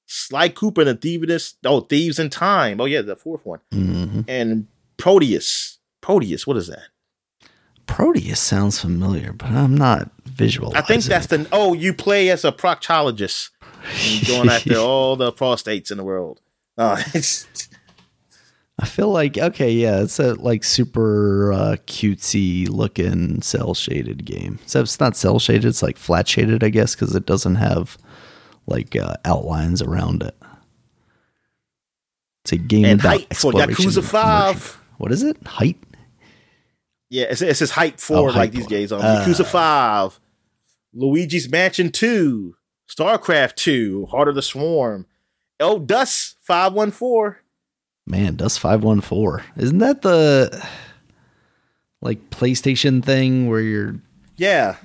Sly 0.06 0.50
Cooper 0.50 0.82
and 0.82 0.90
the 0.90 0.96
Thieves. 0.96 1.56
Oh, 1.66 1.82
Thieves 1.82 2.20
in 2.20 2.30
Time. 2.30 2.80
Oh 2.82 2.86
yeah, 2.86 3.02
the 3.02 3.16
fourth 3.16 3.46
one, 3.46 3.60
hmm 3.72 4.22
and 4.28 4.68
Proteus. 4.98 5.80
Proteus. 6.02 6.46
What 6.46 6.58
is 6.58 6.68
that? 6.68 6.88
Proteus 7.86 8.40
sounds 8.40 8.80
familiar, 8.80 9.34
but 9.34 9.50
I'm 9.52 9.76
not 9.76 10.10
visualizing. 10.26 10.78
I 10.78 10.82
think 10.82 11.04
that's 11.04 11.28
the. 11.28 11.48
Oh, 11.52 11.74
you 11.74 11.94
play 11.94 12.30
as 12.30 12.46
a 12.46 12.52
proctologist. 12.52 13.50
going 14.28 14.50
after 14.50 14.78
all 14.78 15.16
the 15.16 15.32
prostates 15.32 15.92
in 15.92 15.98
the 15.98 16.04
world. 16.04 16.40
Uh, 16.78 17.02
it's, 17.14 17.48
I 18.80 18.86
feel 18.86 19.10
like 19.10 19.38
okay, 19.38 19.72
yeah, 19.72 20.02
it's 20.02 20.20
a 20.20 20.34
like 20.36 20.64
super 20.64 21.54
uh, 21.54 21.76
cutesy 21.88 22.68
looking 22.68 23.42
cell 23.42 23.74
shaded 23.74 24.26
game. 24.26 24.60
So 24.66 24.82
it's 24.82 25.00
not 25.00 25.16
cell 25.16 25.40
shaded; 25.40 25.66
it's 25.66 25.84
like 25.84 25.98
flat 25.98 26.28
shaded, 26.28 26.64
I 26.64 26.70
guess, 26.70 26.96
because 26.96 27.16
it 27.16 27.26
doesn't 27.26 27.56
have 27.56 27.98
like 28.68 28.96
uh, 28.96 29.16
outlines 29.26 29.82
around 29.82 30.24
it. 30.24 30.36
It's 32.44 32.52
a 32.54 32.58
game 32.58 32.86
And 32.86 33.00
about 33.00 33.20
Height 33.20 33.36
for 33.36 33.62
exploration 33.62 33.86
Yakuza 33.86 34.04
5. 34.04 34.82
What 34.98 35.12
is 35.12 35.24
it? 35.24 35.38
Height. 35.48 35.78
Yeah, 37.10 37.26
it's, 37.30 37.42
it's 37.42 37.60
his 37.60 37.72
hype 37.72 38.00
for 38.00 38.18
Oh, 38.18 38.24
like 38.34 38.52
these 38.52 38.66
for- 38.90 38.96
on 38.96 39.02
uh. 39.02 39.24
Yakuza 39.26 39.46
Five, 39.46 40.20
Luigi's 40.94 41.48
Mansion 41.50 41.92
Two, 41.92 42.56
StarCraft 42.90 43.56
Two, 43.56 44.08
Heart 44.08 44.30
of 44.30 44.36
the 44.36 44.42
Swarm, 44.42 45.06
Oh 45.60 45.78
Dust 45.80 46.38
Five 46.42 46.74
One 46.74 46.90
Four. 46.92 47.40
Man, 48.06 48.36
Dust 48.36 48.60
five 48.60 48.84
one 48.84 49.00
four. 49.00 49.44
Isn't 49.56 49.78
that 49.78 50.02
the 50.02 50.68
like 52.02 52.30
PlayStation 52.32 53.02
thing 53.04 53.48
where 53.48 53.62
you're 53.62 53.96
Yeah, 54.36 54.76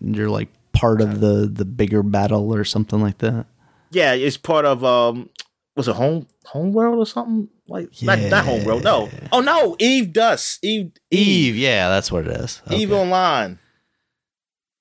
you're 0.00 0.30
like 0.30 0.48
part 0.72 1.00
of 1.00 1.20
the 1.20 1.48
the 1.52 1.64
bigger 1.64 2.02
battle 2.02 2.54
or 2.54 2.64
something 2.64 3.00
like 3.00 3.18
that? 3.18 3.46
yeah, 3.90 4.12
it's 4.14 4.36
part 4.36 4.64
of 4.64 4.84
um, 4.84 5.28
was 5.76 5.88
it 5.88 5.94
Home 5.96 6.26
home 6.44 6.72
world 6.72 6.98
or 6.98 7.06
something 7.06 7.48
like 7.68 7.88
not 8.02 8.18
not 8.18 8.44
home 8.44 8.64
world 8.64 8.82
No, 8.84 9.08
oh 9.30 9.40
no, 9.40 9.76
Eve 9.78 10.12
Dust, 10.12 10.64
Eve 10.64 10.92
Eve, 11.10 11.56
yeah, 11.56 11.88
that's 11.88 12.10
what 12.10 12.26
it 12.26 12.36
is. 12.36 12.60
Eve 12.70 12.92
Online. 12.92 13.58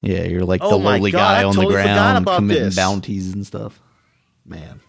Yeah, 0.02 0.24
you're 0.24 0.44
like 0.46 0.62
the 0.62 0.68
Oh 0.68 0.80
my 0.80 0.98
lowly 0.98 1.12
God, 1.12 1.20
guy 1.20 1.42
I 1.42 1.44
on 1.44 1.54
totally 1.54 1.76
the 1.76 1.84
ground 1.84 2.26
committing 2.26 2.64
this. 2.64 2.76
bounties 2.76 3.34
and 3.34 3.46
stuff. 3.46 3.80
Man, 4.44 4.82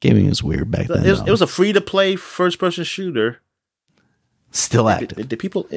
gaming 0.00 0.28
was 0.30 0.42
weird 0.42 0.70
back 0.70 0.86
then. 0.86 1.04
It 1.04 1.10
was, 1.10 1.20
it 1.20 1.30
was 1.30 1.42
a 1.42 1.46
free 1.46 1.74
to 1.74 1.80
play 1.82 2.16
first 2.16 2.58
person 2.58 2.84
shooter. 2.84 3.40
still 4.50 4.88
active. 4.88 5.18
did, 5.18 5.28
did 5.28 5.38
people 5.38 5.68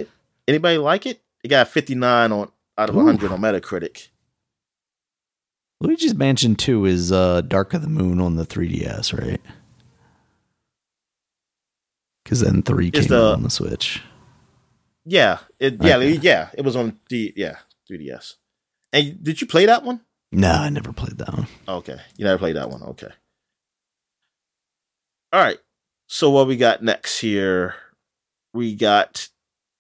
anybody 0.48 0.78
like 0.78 1.06
it? 1.06 1.22
It 1.44 1.50
got 1.50 1.68
fifty 1.68 1.94
nine 1.96 2.32
on 2.32 2.50
out 2.78 2.90
of 2.90 2.96
Ooh. 2.96 3.04
hundred 3.06 3.32
on 3.34 3.42
Metacritic. 3.42 4.08
Luigi's 5.82 6.14
Mansion 6.16 6.56
Two 6.56 6.86
is 6.86 7.12
uh, 7.12 7.42
Dark 7.42 7.74
of 7.74 7.82
the 7.82 7.90
Moon 7.90 8.22
on 8.22 8.36
the 8.36 8.46
3DS, 8.46 9.18
right? 9.20 9.42
Because 12.24 12.42
then 12.42 12.62
three 12.62 12.88
It's 12.90 13.00
came 13.02 13.08
the- 13.10 13.28
out 13.30 13.34
on 13.34 13.44
the 13.44 13.50
Switch. 13.50 14.02
Yeah, 15.04 15.40
it 15.60 15.78
yeah 15.82 15.98
Okay. 15.98 16.12
yeah 16.22 16.50
it 16.54 16.62
was 16.64 16.76
on 16.76 17.00
the 17.10 17.34
yeah 17.36 17.56
3ds. 17.90 18.36
And 18.94 19.24
did 19.24 19.42
you 19.42 19.48
play 19.48 19.66
that 19.66 19.84
one? 19.84 20.02
No, 20.32 20.52
I 20.52 20.70
never 20.70 20.94
played 20.94 21.18
that 21.18 21.34
one. 21.34 21.48
Okay, 21.68 21.98
you 22.18 22.24
never 22.26 22.38
played 22.38 22.56
that 22.56 22.70
one. 22.70 22.84
Okay. 22.84 23.10
All 25.34 25.42
right. 25.44 25.58
So 26.08 26.30
what 26.30 26.46
we 26.48 26.56
got 26.56 26.84
next 26.84 27.20
here? 27.20 27.74
We 28.54 28.76
got 28.76 29.30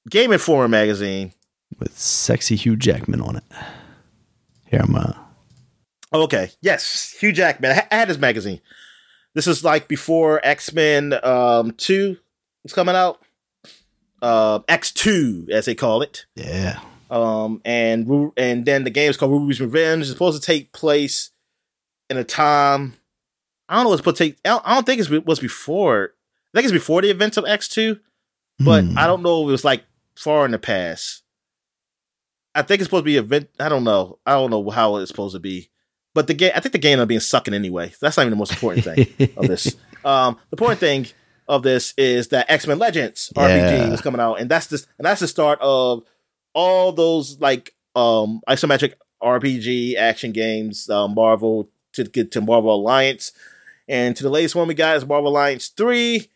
Game 0.10 0.32
Informer 0.32 0.68
magazine. 0.68 1.34
with 1.78 1.98
sexy 2.00 2.56
Hugh 2.56 2.76
Jackman 2.76 3.22
on 3.22 3.36
it. 3.36 3.44
Here 4.66 4.82
I'm 4.84 4.96
uh 4.96 5.14
okay. 6.14 6.52
Yes, 6.62 7.16
Hugh 7.20 7.32
Jackman. 7.32 7.72
I 7.72 7.96
had 7.96 8.08
his 8.08 8.18
magazine. 8.20 8.62
This 9.34 9.48
is 9.48 9.64
like 9.64 9.88
before 9.88 10.40
X 10.44 10.74
Men 10.74 11.14
um, 11.24 11.72
Two 11.72 12.18
was 12.64 12.74
coming 12.74 12.96
out. 12.96 13.22
Uh, 14.22 14.60
X 14.68 14.92
Two, 14.92 15.48
as 15.52 15.66
they 15.66 15.76
call 15.76 16.02
it. 16.02 16.26
yeah. 16.36 16.80
Um, 17.10 17.62
and 17.66 18.32
and 18.38 18.66
then 18.66 18.84
the 18.86 18.90
game 18.90 19.10
is 19.10 19.18
called 19.18 19.32
Ruby's 19.34 19.60
Revenge. 19.60 20.02
It's 20.04 20.12
supposed 20.12 20.42
to 20.42 20.46
take 20.46 20.72
place 20.72 21.32
in 22.10 22.16
a 22.18 22.24
time. 22.24 22.94
I 23.68 23.76
don't 23.76 23.84
know 23.86 23.90
what's 23.90 24.00
supposed 24.02 24.18
to 24.18 24.24
take. 24.26 24.38
I 24.46 24.50
don't, 24.50 24.64
I 24.68 24.74
don't 24.76 24.86
think 24.86 25.02
it's 25.02 25.10
was 25.10 25.40
before. 25.40 26.14
I 26.54 26.58
think 26.58 26.66
it's 26.66 26.74
before 26.74 27.02
the 27.02 27.10
events 27.10 27.38
of 27.38 27.46
X 27.46 27.68
Two, 27.68 28.00
but 28.60 28.84
Hmm. 28.84 28.98
I 28.98 29.08
don't 29.08 29.24
know 29.24 29.42
if 29.44 29.48
it 29.50 29.52
was 29.52 29.66
like 29.66 29.84
far 30.16 30.46
in 30.46 30.52
the 30.52 30.60
past. 30.60 31.24
I 32.54 32.62
think 32.62 32.80
it's 32.82 32.88
supposed 32.88 33.02
to 33.04 33.06
be 33.06 33.18
event. 33.18 33.50
I 33.60 33.70
don't 33.70 33.84
know. 33.86 34.20
I 34.26 34.34
don't 34.34 34.52
know 34.52 34.70
how 34.70 34.98
it's 34.98 35.10
supposed 35.10 35.36
to 35.36 35.40
be. 35.40 35.71
But 36.14 36.28
the 36.28 36.34
game, 36.34 36.52
I 36.56 36.60
think 36.60 36.74
the 36.74 36.80
game 36.80 37.00
will 37.00 37.06
being 37.06 37.20
sucking 37.22 37.54
anyway. 37.54 37.94
That's 38.02 38.18
not 38.18 38.24
even 38.24 38.32
the 38.32 38.36
most 38.38 38.52
important 38.52 38.84
thing 38.84 39.32
of 39.38 39.48
this. 39.48 39.76
Um, 40.04 40.38
the 40.50 40.56
important 40.56 40.80
thing 40.80 41.06
of 41.48 41.62
this 41.62 41.94
is 41.96 42.30
that 42.30 42.50
X 42.50 42.66
Men 42.66 42.80
Legends 42.80 43.32
RPG 43.36 43.70
Yeah. 43.70 43.92
was 43.92 44.02
coming 44.02 44.20
out, 44.20 44.40
and 44.40 44.50
that's 44.50 44.66
the 44.66 44.84
and 44.98 45.06
that's 45.06 45.20
the 45.22 45.28
start 45.28 45.60
of 45.62 46.02
all 46.56 46.92
those 46.92 47.40
like 47.40 47.76
um 47.96 48.42
isometric 48.50 48.94
RPG 49.22 49.96
action 49.98 50.32
games, 50.32 50.90
uh, 50.90 51.08
Marvel 51.08 51.70
to 51.94 52.04
get 52.06 52.32
to 52.32 52.42
Marvel 52.42 52.74
Alliance, 52.74 53.32
and 53.88 54.16
to 54.16 54.24
the 54.24 54.30
latest 54.32 54.56
one 54.56 54.68
we 54.68 54.74
got 54.74 54.96
is 54.98 55.06
Marvel 55.06 55.30
Alliance 55.30 55.68
three, 55.68 56.30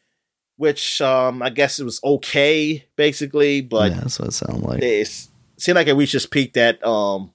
which 0.58 1.02
um 1.02 1.42
I 1.42 1.50
guess 1.50 1.80
it 1.80 1.86
was 1.86 2.00
okay 2.04 2.86
basically, 2.96 3.62
but 3.62 3.94
yeah, 3.94 4.00
that's 4.02 4.20
what 4.20 4.28
it 4.28 4.34
sounded 4.34 4.64
like. 4.64 4.84
it's 4.84 5.30
seemed 5.58 5.78
like 5.78 5.88
it 5.88 5.94
reached 5.96 6.14
its 6.14 6.28
peak 6.28 6.54
that 6.54 6.86
um 6.86 7.34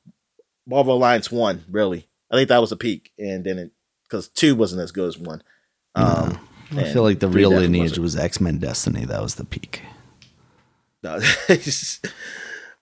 Marvel 0.65 0.95
Alliance 0.95 1.29
one 1.33 1.65
really. 1.69 2.07
I 2.31 2.37
think 2.37 2.49
that 2.49 2.61
was 2.61 2.73
a 2.73 2.77
peak, 2.77 3.13
and 3.19 3.45
then 3.45 3.59
it 3.59 3.73
because 4.05 4.29
two 4.29 4.55
wasn't 4.57 4.83
as 4.83 4.93
good 4.93 5.09
as 5.09 5.19
one. 5.19 5.43
Um, 5.95 6.39
I 6.77 6.85
feel 6.85 7.03
like 7.03 7.19
the 7.21 7.29
real 7.29 7.51
lineage 7.51 7.99
was 7.99 8.17
X 8.17 8.41
Men 8.41 8.59
Destiny. 8.59 9.05
That 9.05 9.21
was 9.23 9.35
the 9.37 9.45
peak. 9.45 9.83
No, 11.03 11.19
wait 11.49 11.99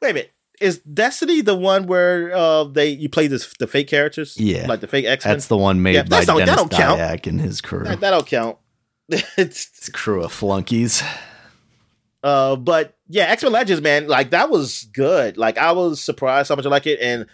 a 0.03 0.07
minute. 0.15 0.33
Is 0.61 0.79
Destiny 0.81 1.41
the 1.41 1.55
one 1.55 1.87
where 1.87 2.35
uh, 2.35 2.65
they 2.65 2.89
you 2.91 3.09
play 3.09 3.29
this 3.29 3.55
the 3.59 3.67
fake 3.69 3.87
characters? 3.89 4.37
Yeah. 4.39 4.67
like 4.67 4.81
the 4.81 4.89
fake 4.89 5.07
X 5.07 5.25
Men. 5.25 5.35
That's 5.35 5.47
the 5.47 5.57
one 5.57 5.83
made 5.83 5.95
Yeah, 5.95 6.03
by 6.03 6.19
not- 6.25 6.27
that 6.27 6.39
Dennis 6.47 6.57
don't 6.57 6.71
count. 6.73 7.27
And 7.27 7.41
his 7.41 7.61
crew. 7.61 7.85
that, 7.85 8.01
that 8.01 8.11
don't 8.11 8.27
count. 8.27 8.59
it's 9.09 9.79
His 9.79 9.89
crew 9.89 10.25
of 10.25 10.33
flunkies. 10.33 11.03
uh, 12.25 12.57
but 12.57 12.97
yeah, 13.09 13.25
X 13.25 13.43
Men 13.45 13.53
Legends, 13.53 13.81
man, 13.83 14.09
like 14.09 14.31
that 14.31 14.51
was 14.51 14.89
good. 14.93 15.39
Like 15.39 15.57
I 15.59 15.73
was 15.73 16.01
surprised 16.03 16.49
how 16.49 16.57
much 16.57 16.67
I 16.67 16.71
like 16.71 16.87
it, 16.89 16.99
and 17.01 17.27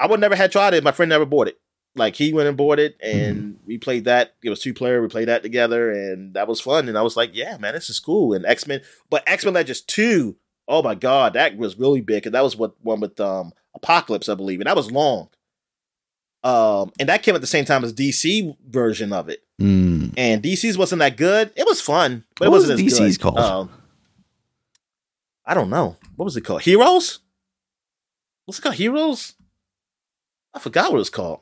I 0.00 0.06
would 0.08 0.18
never 0.20 0.34
had 0.34 0.50
tried 0.50 0.74
it. 0.74 0.82
My 0.82 0.92
friend 0.92 1.08
never 1.08 1.24
bought 1.24 1.46
it. 1.48 1.58
Like 1.94 2.16
he 2.16 2.32
went 2.32 2.48
and 2.48 2.56
bought 2.56 2.78
it, 2.78 2.96
and 3.02 3.58
we 3.66 3.76
played 3.76 4.04
that. 4.06 4.34
It 4.42 4.48
was 4.50 4.60
two 4.60 4.72
player. 4.72 5.02
We 5.02 5.08
played 5.08 5.28
that 5.28 5.42
together, 5.42 5.90
and 5.90 6.32
that 6.34 6.48
was 6.48 6.60
fun. 6.60 6.88
And 6.88 6.96
I 6.96 7.02
was 7.02 7.16
like, 7.16 7.30
yeah, 7.34 7.58
man, 7.58 7.74
this 7.74 7.90
is 7.90 8.00
cool. 8.00 8.32
And 8.32 8.46
X 8.46 8.66
Men, 8.66 8.80
but 9.10 9.22
X 9.26 9.44
Men 9.44 9.52
Legends 9.54 9.82
two, 9.82 10.36
oh 10.66 10.82
my 10.82 10.94
god, 10.94 11.34
that 11.34 11.56
was 11.58 11.78
really 11.78 12.00
big. 12.00 12.24
And 12.24 12.34
that 12.34 12.42
was 12.42 12.56
what 12.56 12.74
one 12.82 13.00
with 13.00 13.20
um 13.20 13.52
Apocalypse, 13.74 14.28
I 14.30 14.34
believe, 14.34 14.60
and 14.60 14.66
that 14.66 14.76
was 14.76 14.90
long. 14.90 15.28
Um, 16.44 16.90
and 16.98 17.08
that 17.08 17.22
came 17.22 17.34
at 17.34 17.40
the 17.40 17.46
same 17.46 17.64
time 17.64 17.84
as 17.84 17.92
DC 17.92 18.56
version 18.68 19.12
of 19.12 19.28
it. 19.28 19.44
Mm. 19.60 20.14
And 20.16 20.42
DC's 20.42 20.76
wasn't 20.76 20.98
that 21.00 21.16
good. 21.16 21.52
It 21.56 21.66
was 21.66 21.80
fun, 21.80 22.24
but 22.36 22.48
What 22.48 22.56
it 22.56 22.58
wasn't 22.58 22.82
was 22.82 22.92
as 22.94 22.98
DC's 23.00 23.16
good. 23.18 23.22
called? 23.22 23.38
Um, 23.38 23.70
I 25.46 25.54
don't 25.54 25.70
know. 25.70 25.96
What 26.16 26.24
was 26.24 26.36
it 26.36 26.40
called? 26.40 26.62
Heroes? 26.62 27.20
What's 28.44 28.58
it 28.58 28.62
called? 28.62 28.74
Heroes? 28.74 29.34
I 30.54 30.58
forgot 30.58 30.90
what 30.90 31.00
it's 31.00 31.10
called. 31.10 31.40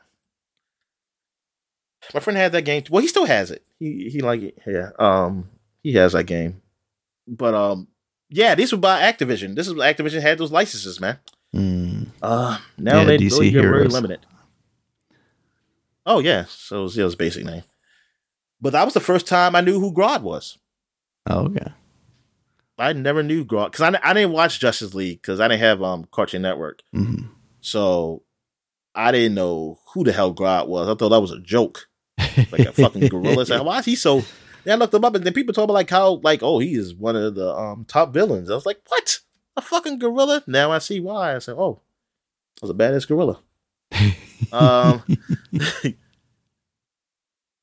My 2.14 2.20
friend 2.20 2.36
had 2.36 2.52
that 2.52 2.62
game. 2.62 2.82
Well, 2.90 3.02
he 3.02 3.08
still 3.08 3.26
has 3.26 3.50
it. 3.50 3.64
He 3.78 4.08
he 4.10 4.20
like 4.20 4.42
it. 4.42 4.58
Yeah. 4.66 4.90
Um, 4.98 5.48
he 5.82 5.92
has 5.94 6.12
that 6.12 6.24
game. 6.24 6.62
But 7.28 7.54
um, 7.54 7.88
yeah, 8.28 8.54
these 8.54 8.72
were 8.72 8.78
by 8.78 9.00
Activision. 9.02 9.54
This 9.54 9.66
is 9.68 9.74
Activision 9.74 10.22
had 10.22 10.38
those 10.38 10.52
licenses, 10.52 11.00
man. 11.00 11.18
Mm. 11.54 12.08
Uh 12.22 12.58
now 12.78 12.98
Yeah, 13.00 13.04
they 13.04 13.18
DC 13.18 13.32
really 13.32 13.50
very 13.50 13.88
limited. 13.88 14.20
Oh 16.06 16.20
yeah, 16.20 16.44
so 16.48 16.80
it 16.80 16.82
was 16.82 16.96
Zill's 16.96 17.14
basic 17.16 17.44
name. 17.44 17.62
But 18.60 18.72
that 18.72 18.84
was 18.84 18.94
the 18.94 19.00
first 19.00 19.26
time 19.26 19.54
I 19.56 19.60
knew 19.60 19.80
who 19.80 19.92
Grodd 19.92 20.22
was. 20.22 20.58
Oh, 21.28 21.46
okay. 21.46 21.72
I 22.78 22.92
never 22.94 23.22
knew 23.22 23.44
Grodd 23.44 23.72
because 23.72 23.94
I, 23.94 24.00
I 24.08 24.14
didn't 24.14 24.32
watch 24.32 24.58
Justice 24.60 24.94
League 24.94 25.20
because 25.20 25.38
I 25.40 25.48
didn't 25.48 25.60
have 25.60 25.82
um 25.82 26.06
Cartoon 26.10 26.42
Network, 26.42 26.80
hmm 26.92 27.26
so 27.62 28.22
I 28.94 29.12
didn't 29.12 29.34
know 29.34 29.78
who 29.92 30.02
the 30.02 30.12
hell 30.12 30.34
Grodd 30.34 30.66
was. 30.66 30.88
I 30.88 30.94
thought 30.94 31.10
that 31.10 31.20
was 31.20 31.30
a 31.32 31.40
joke, 31.40 31.88
like 32.52 32.66
a 32.66 32.72
fucking 32.72 33.08
gorilla. 33.08 33.44
Like, 33.44 33.62
why 33.64 33.78
is 33.78 33.84
he 33.84 33.96
so? 33.96 34.22
Then 34.64 34.76
I 34.76 34.80
looked 34.80 34.94
him 34.94 35.04
up, 35.04 35.14
and 35.14 35.24
then 35.24 35.32
people 35.32 35.54
told 35.54 35.70
me 35.70 35.74
like 35.74 35.90
how 35.90 36.20
like 36.22 36.42
oh 36.42 36.58
he 36.58 36.74
is 36.74 36.94
one 36.94 37.16
of 37.16 37.34
the 37.34 37.54
um 37.54 37.84
top 37.86 38.12
villains. 38.12 38.50
I 38.50 38.54
was 38.54 38.66
like, 38.66 38.80
what? 38.88 39.20
A 39.56 39.62
fucking 39.62 39.98
gorilla? 39.98 40.42
Now 40.46 40.70
I 40.70 40.78
see 40.78 41.00
why. 41.00 41.34
I 41.34 41.38
said, 41.38 41.56
oh, 41.58 41.80
it 42.56 42.62
was 42.62 42.70
a 42.70 42.74
badass 42.74 43.08
gorilla. 43.08 43.40
um, 44.52 45.02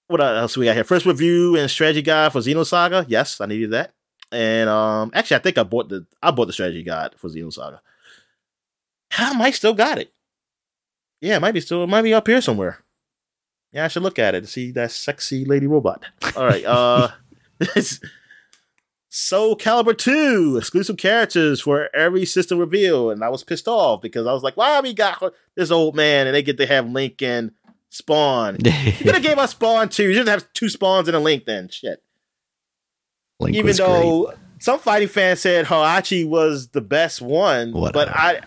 what 0.08 0.22
else 0.22 0.58
we 0.58 0.66
got 0.66 0.76
here? 0.76 0.84
First 0.84 1.05
review 1.05 1.55
and 1.55 1.70
strategy 1.70 2.01
guide 2.01 2.34
for 2.34 2.39
Xenosaga. 2.39 3.05
Yes, 3.08 3.39
I 3.39 3.45
needed 3.45 3.72
that. 3.72 3.93
And 4.32 4.70
um, 4.70 5.12
actually, 5.14 5.38
I 5.38 5.39
think 5.39 5.58
I 5.58 5.64
bought 5.64 5.89
the 5.89 6.05
I 6.22 6.32
bought 6.32 6.47
the 6.47 6.53
strategy 6.53 6.84
guide 6.84 7.16
for 7.18 7.30
Xenosaga. 7.30 7.80
I 9.18 9.34
might 9.38 9.55
still 9.55 9.74
got 9.74 9.99
it. 9.99 10.14
Yeah, 11.22 11.38
it 11.38 11.41
might 11.41 11.53
be 11.53 11.62
still. 11.62 11.84
It 11.84 11.88
might 11.88 12.01
be 12.01 12.14
up 12.14 12.28
here 12.28 12.41
somewhere. 12.41 12.80
Yeah, 13.72 13.86
I 13.86 13.88
should 13.88 14.03
look 14.03 14.20
at 14.20 14.36
it 14.36 14.41
to 14.41 14.47
see 14.47 14.72
that 14.72 14.91
sexy 14.91 15.45
lady 15.45 15.68
robot. 15.68 16.03
All 16.36 16.45
right. 16.45 16.65
Uh, 16.65 17.09
Soul 19.09 19.57
Calibur 19.57 19.97
2 19.97 20.57
exclusive 20.57 20.97
characters 20.97 21.61
for 21.61 21.89
every 21.95 22.26
system 22.26 22.59
reveal. 22.59 23.09
And 23.09 23.24
I 23.24 23.30
was 23.30 23.43
pissed 23.43 23.68
off 23.68 24.01
because 24.01 24.28
I 24.28 24.34
was 24.34 24.43
like, 24.43 24.57
why 24.57 24.80
we 24.82 24.93
got 24.93 25.34
this 25.55 25.72
old 25.72 25.95
man 25.95 26.28
and 26.28 26.36
they 26.36 26.43
get 26.43 26.57
to 26.57 26.65
have 26.65 26.89
Link 26.89 27.22
and 27.22 27.51
Spawn? 27.89 28.57
You 28.65 28.91
could 28.93 29.15
have 29.15 29.24
gave 29.24 29.38
us 29.38 29.51
Spawn 29.51 29.89
too. 29.89 30.03
You 30.03 30.13
didn't 30.13 30.30
have 30.30 30.51
two 30.53 30.70
Spawns 30.70 31.07
and 31.07 31.18
a 31.18 31.20
Link 31.20 31.45
then. 31.45 31.70
Shit. 31.70 32.03
Link 33.39 33.55
Even 33.55 33.76
though 33.76 34.34
some 34.59 34.80
fighting 34.80 35.07
fans 35.07 35.41
said 35.41 35.65
Heihachi 35.65 36.28
was 36.28 36.70
the 36.70 36.82
best 36.82 37.22
one, 37.22 37.72
but 37.72 38.09
I 38.09 38.41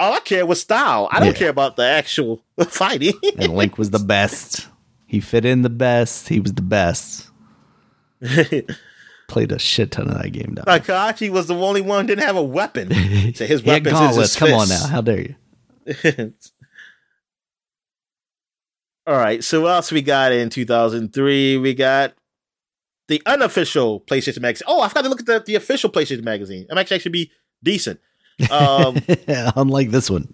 all 0.00 0.14
I 0.14 0.20
care 0.20 0.44
was 0.46 0.60
style. 0.60 1.08
I 1.12 1.20
don't 1.20 1.28
Yeah. 1.28 1.38
care 1.38 1.48
about 1.50 1.76
the 1.76 1.84
actual 1.84 2.42
fighting. 2.68 3.14
and 3.38 3.54
Link 3.54 3.78
was 3.78 3.90
the 3.90 3.98
best. 3.98 4.68
He 5.06 5.20
fit 5.20 5.44
in 5.44 5.62
the 5.62 5.70
best. 5.70 6.28
He 6.28 6.40
was 6.40 6.52
the 6.54 6.62
best. 6.62 7.28
played 9.28 9.52
a 9.52 9.58
shit 9.58 9.92
ton 9.92 10.08
of 10.08 10.20
that 10.20 10.30
game. 10.30 10.54
Down. 10.54 10.64
Like 10.66 10.84
Kakashi 10.84 11.30
was 11.30 11.46
the 11.46 11.54
only 11.54 11.80
one 11.80 12.04
who 12.04 12.08
didn't 12.14 12.26
have 12.26 12.36
a 12.36 12.42
weapon. 12.42 12.88
So 13.34 13.46
his 13.46 13.60
He 13.60 13.70
had 13.70 13.84
weapon 13.86 14.10
is 14.10 14.16
his 14.16 14.36
Come 14.36 14.52
on 14.54 14.68
now, 14.68 14.86
how 14.88 15.00
dare 15.00 15.20
you? 15.20 15.34
All 19.06 19.16
right. 19.16 19.42
So 19.42 19.62
what 19.62 19.70
else 19.72 19.92
we 19.92 20.02
got 20.02 20.32
in 20.32 20.50
2003? 20.50 21.56
We 21.58 21.74
got 21.74 22.14
the 23.08 23.22
unofficial 23.26 24.00
PlayStation 24.02 24.40
magazine. 24.40 24.66
Oh, 24.68 24.80
I 24.82 24.88
forgot 24.88 25.02
to 25.02 25.08
look 25.08 25.20
at 25.20 25.26
the, 25.26 25.40
the 25.44 25.54
official 25.56 25.90
PlayStation 25.90 26.22
magazine. 26.22 26.66
It 26.68 26.74
might 26.74 26.90
actually 26.92 27.10
be 27.10 27.30
decent. 27.62 28.00
Um, 28.50 28.96
Unlike 29.56 29.90
this 29.90 30.08
one. 30.10 30.32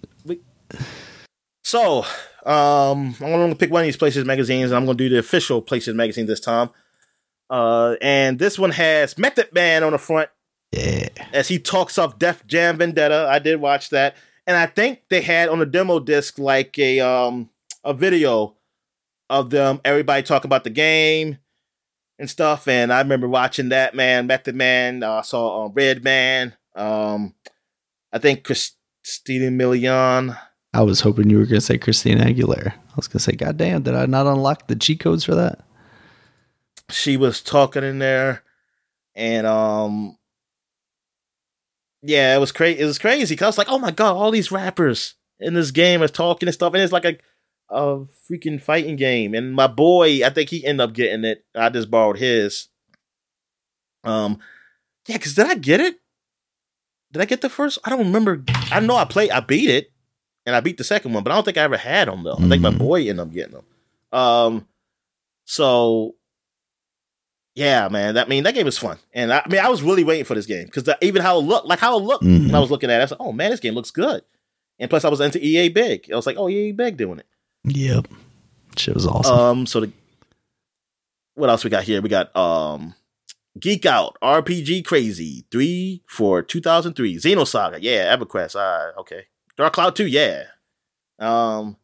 so 1.64 1.98
um, 2.44 3.14
I'm 3.20 3.32
going 3.32 3.50
to 3.50 3.56
pick 3.56 3.70
one 3.70 3.82
of 3.82 3.86
these 3.86 3.96
Places 3.96 4.24
magazines, 4.24 4.70
and 4.70 4.76
I'm 4.76 4.84
going 4.84 4.96
to 4.96 5.04
do 5.04 5.10
the 5.14 5.18
official 5.18 5.60
Places 5.62 5.94
magazine 5.94 6.26
this 6.26 6.40
time. 6.40 6.70
Uh, 7.50 7.96
and 8.00 8.38
this 8.38 8.58
one 8.58 8.70
has 8.72 9.16
Method 9.18 9.52
Man 9.52 9.84
on 9.84 9.92
the 9.92 9.98
front 9.98 10.30
Yeah. 10.72 11.08
as 11.32 11.48
he 11.48 11.58
talks 11.58 11.98
off 11.98 12.18
Def 12.18 12.46
Jam 12.46 12.78
Vendetta. 12.78 13.28
I 13.30 13.38
did 13.38 13.60
watch 13.60 13.90
that, 13.90 14.16
and 14.46 14.56
I 14.56 14.66
think 14.66 15.02
they 15.10 15.20
had 15.20 15.48
on 15.48 15.58
the 15.60 15.66
demo 15.66 16.00
disc 16.00 16.38
like 16.38 16.76
a 16.78 17.00
um 17.00 17.50
a 17.84 17.94
video 17.94 18.56
of 19.30 19.50
them 19.50 19.80
everybody 19.84 20.22
talking 20.24 20.48
about 20.48 20.64
the 20.64 20.70
game 20.70 21.38
and 22.18 22.28
stuff. 22.28 22.66
And 22.66 22.92
I 22.92 22.98
remember 23.00 23.28
watching 23.28 23.68
that 23.68 23.94
man, 23.94 24.26
Method 24.26 24.56
Man. 24.56 25.04
uh, 25.04 25.14
I 25.14 25.22
saw 25.22 25.66
uh, 25.66 25.68
Redman. 25.68 26.54
Um, 26.74 27.32
I 28.16 28.18
think 28.18 28.44
Christina 28.44 29.50
Milian. 29.50 30.38
I 30.72 30.80
was 30.80 31.02
hoping 31.02 31.28
you 31.28 31.36
were 31.36 31.44
going 31.44 31.56
to 31.56 31.60
say 31.60 31.76
Christina 31.76 32.24
Aguilera. 32.24 32.72
I 32.72 32.96
was 32.96 33.08
going 33.08 33.18
to 33.18 33.24
say, 33.24 33.32
God 33.32 33.58
damn, 33.58 33.82
did 33.82 33.94
I 33.94 34.06
not 34.06 34.26
unlock 34.26 34.68
the 34.68 34.74
cheat 34.74 35.00
codes 35.00 35.22
for 35.22 35.34
that? 35.34 35.66
She 36.88 37.18
was 37.18 37.42
talking 37.42 37.84
in 37.84 37.98
there, 37.98 38.42
and 39.14 39.46
um, 39.46 40.16
yeah, 42.00 42.34
it 42.34 42.38
was 42.38 42.52
crazy. 42.52 42.80
It 42.80 42.86
was 42.86 42.98
crazy 42.98 43.34
because 43.34 43.44
I 43.44 43.48
was 43.48 43.58
like, 43.58 43.68
oh 43.68 43.78
my 43.78 43.90
god, 43.90 44.14
all 44.14 44.30
these 44.30 44.50
rappers 44.50 45.12
in 45.38 45.52
this 45.52 45.70
game 45.70 46.02
are 46.02 46.08
talking 46.08 46.48
and 46.48 46.54
stuff, 46.54 46.72
and 46.72 46.82
it's 46.82 46.94
like 46.94 47.04
a 47.04 47.18
a 47.68 48.06
freaking 48.30 48.62
fighting 48.62 48.96
game. 48.96 49.34
And 49.34 49.54
my 49.54 49.66
boy, 49.66 50.24
I 50.24 50.30
think 50.30 50.48
he 50.48 50.64
ended 50.64 50.88
up 50.88 50.94
getting 50.94 51.24
it. 51.24 51.44
I 51.54 51.68
just 51.68 51.90
borrowed 51.90 52.16
his. 52.16 52.68
Um, 54.04 54.38
yeah, 55.06 55.18
because 55.18 55.34
did 55.34 55.48
I 55.48 55.54
get 55.56 55.80
it? 55.80 55.96
Did 57.12 57.22
I 57.22 57.24
get 57.24 57.40
the 57.40 57.48
first? 57.48 57.78
I 57.84 57.90
don't 57.90 58.00
remember. 58.00 58.42
I 58.70 58.80
know 58.80 58.96
I 58.96 59.04
played. 59.04 59.30
I 59.30 59.40
beat 59.40 59.70
it, 59.70 59.92
and 60.44 60.54
I 60.56 60.60
beat 60.60 60.76
the 60.76 60.84
second 60.84 61.12
one, 61.12 61.22
but 61.22 61.32
I 61.32 61.34
don't 61.36 61.44
think 61.44 61.56
I 61.56 61.62
ever 61.62 61.76
had 61.76 62.08
them 62.08 62.22
though. 62.24 62.34
I 62.38 62.48
think 62.48 62.60
my 62.62 62.70
Mhm. 62.70 62.78
boy 62.78 63.00
ended 63.00 63.20
up 63.20 63.32
getting 63.32 63.54
them. 63.54 63.64
Um, 64.18 64.68
so 65.44 66.14
yeah, 67.54 67.88
man. 67.88 68.14
That 68.14 68.26
I 68.26 68.28
mean 68.28 68.44
that 68.44 68.54
game 68.54 68.66
was 68.66 68.78
fun, 68.78 68.98
and 69.14 69.32
I, 69.32 69.42
I 69.44 69.48
mean 69.48 69.60
I 69.60 69.68
was 69.68 69.82
really 69.82 70.04
waiting 70.04 70.24
for 70.24 70.34
this 70.34 70.46
game 70.46 70.66
because 70.66 70.88
even 71.00 71.22
how 71.22 71.38
it 71.38 71.42
looked, 71.42 71.66
like 71.66 71.78
how 71.78 71.96
it 71.98 72.02
looked 72.02 72.24
when 72.24 72.54
I 72.54 72.58
Mhm. 72.58 72.60
was 72.60 72.70
looking 72.70 72.90
at 72.90 72.96
it, 72.96 73.00
I 73.00 73.04
was 73.04 73.10
like, 73.12 73.20
oh 73.20 73.32
man, 73.32 73.50
this 73.50 73.60
game 73.60 73.74
looks 73.74 73.90
good. 73.90 74.22
And 74.78 74.90
plus, 74.90 75.04
I 75.04 75.08
was 75.08 75.20
into 75.20 75.42
EA 75.42 75.70
Big. 75.70 76.10
I 76.12 76.16
was 76.16 76.26
like, 76.26 76.36
oh, 76.38 76.48
EA 76.50 76.72
Big 76.72 76.96
doing 76.98 77.18
it. 77.18 77.26
Yep. 77.64 78.08
Shit 78.76 78.94
was 78.94 79.06
awesome. 79.06 79.34
Um, 79.38 79.66
so 79.66 79.80
the 79.80 79.92
what 81.34 81.48
else 81.50 81.64
we 81.64 81.70
got 81.70 81.84
here? 81.84 82.02
We 82.02 82.08
got 82.10 82.34
um 82.36 82.94
Geek 83.58 83.86
Out, 83.86 84.18
RPG 84.22 84.84
Crazy, 84.84 85.46
three 85.50 86.02
for 86.06 86.42
2003, 86.42 87.16
Xenosaga, 87.16 87.78
yeah, 87.80 88.14
EverQuest, 88.14 88.56
ah, 88.56 89.00
okay, 89.00 89.24
Dark 89.56 89.72
Cloud 89.72 89.96
2, 89.96 90.06
yeah. 90.06 90.44
Um, 91.18 91.76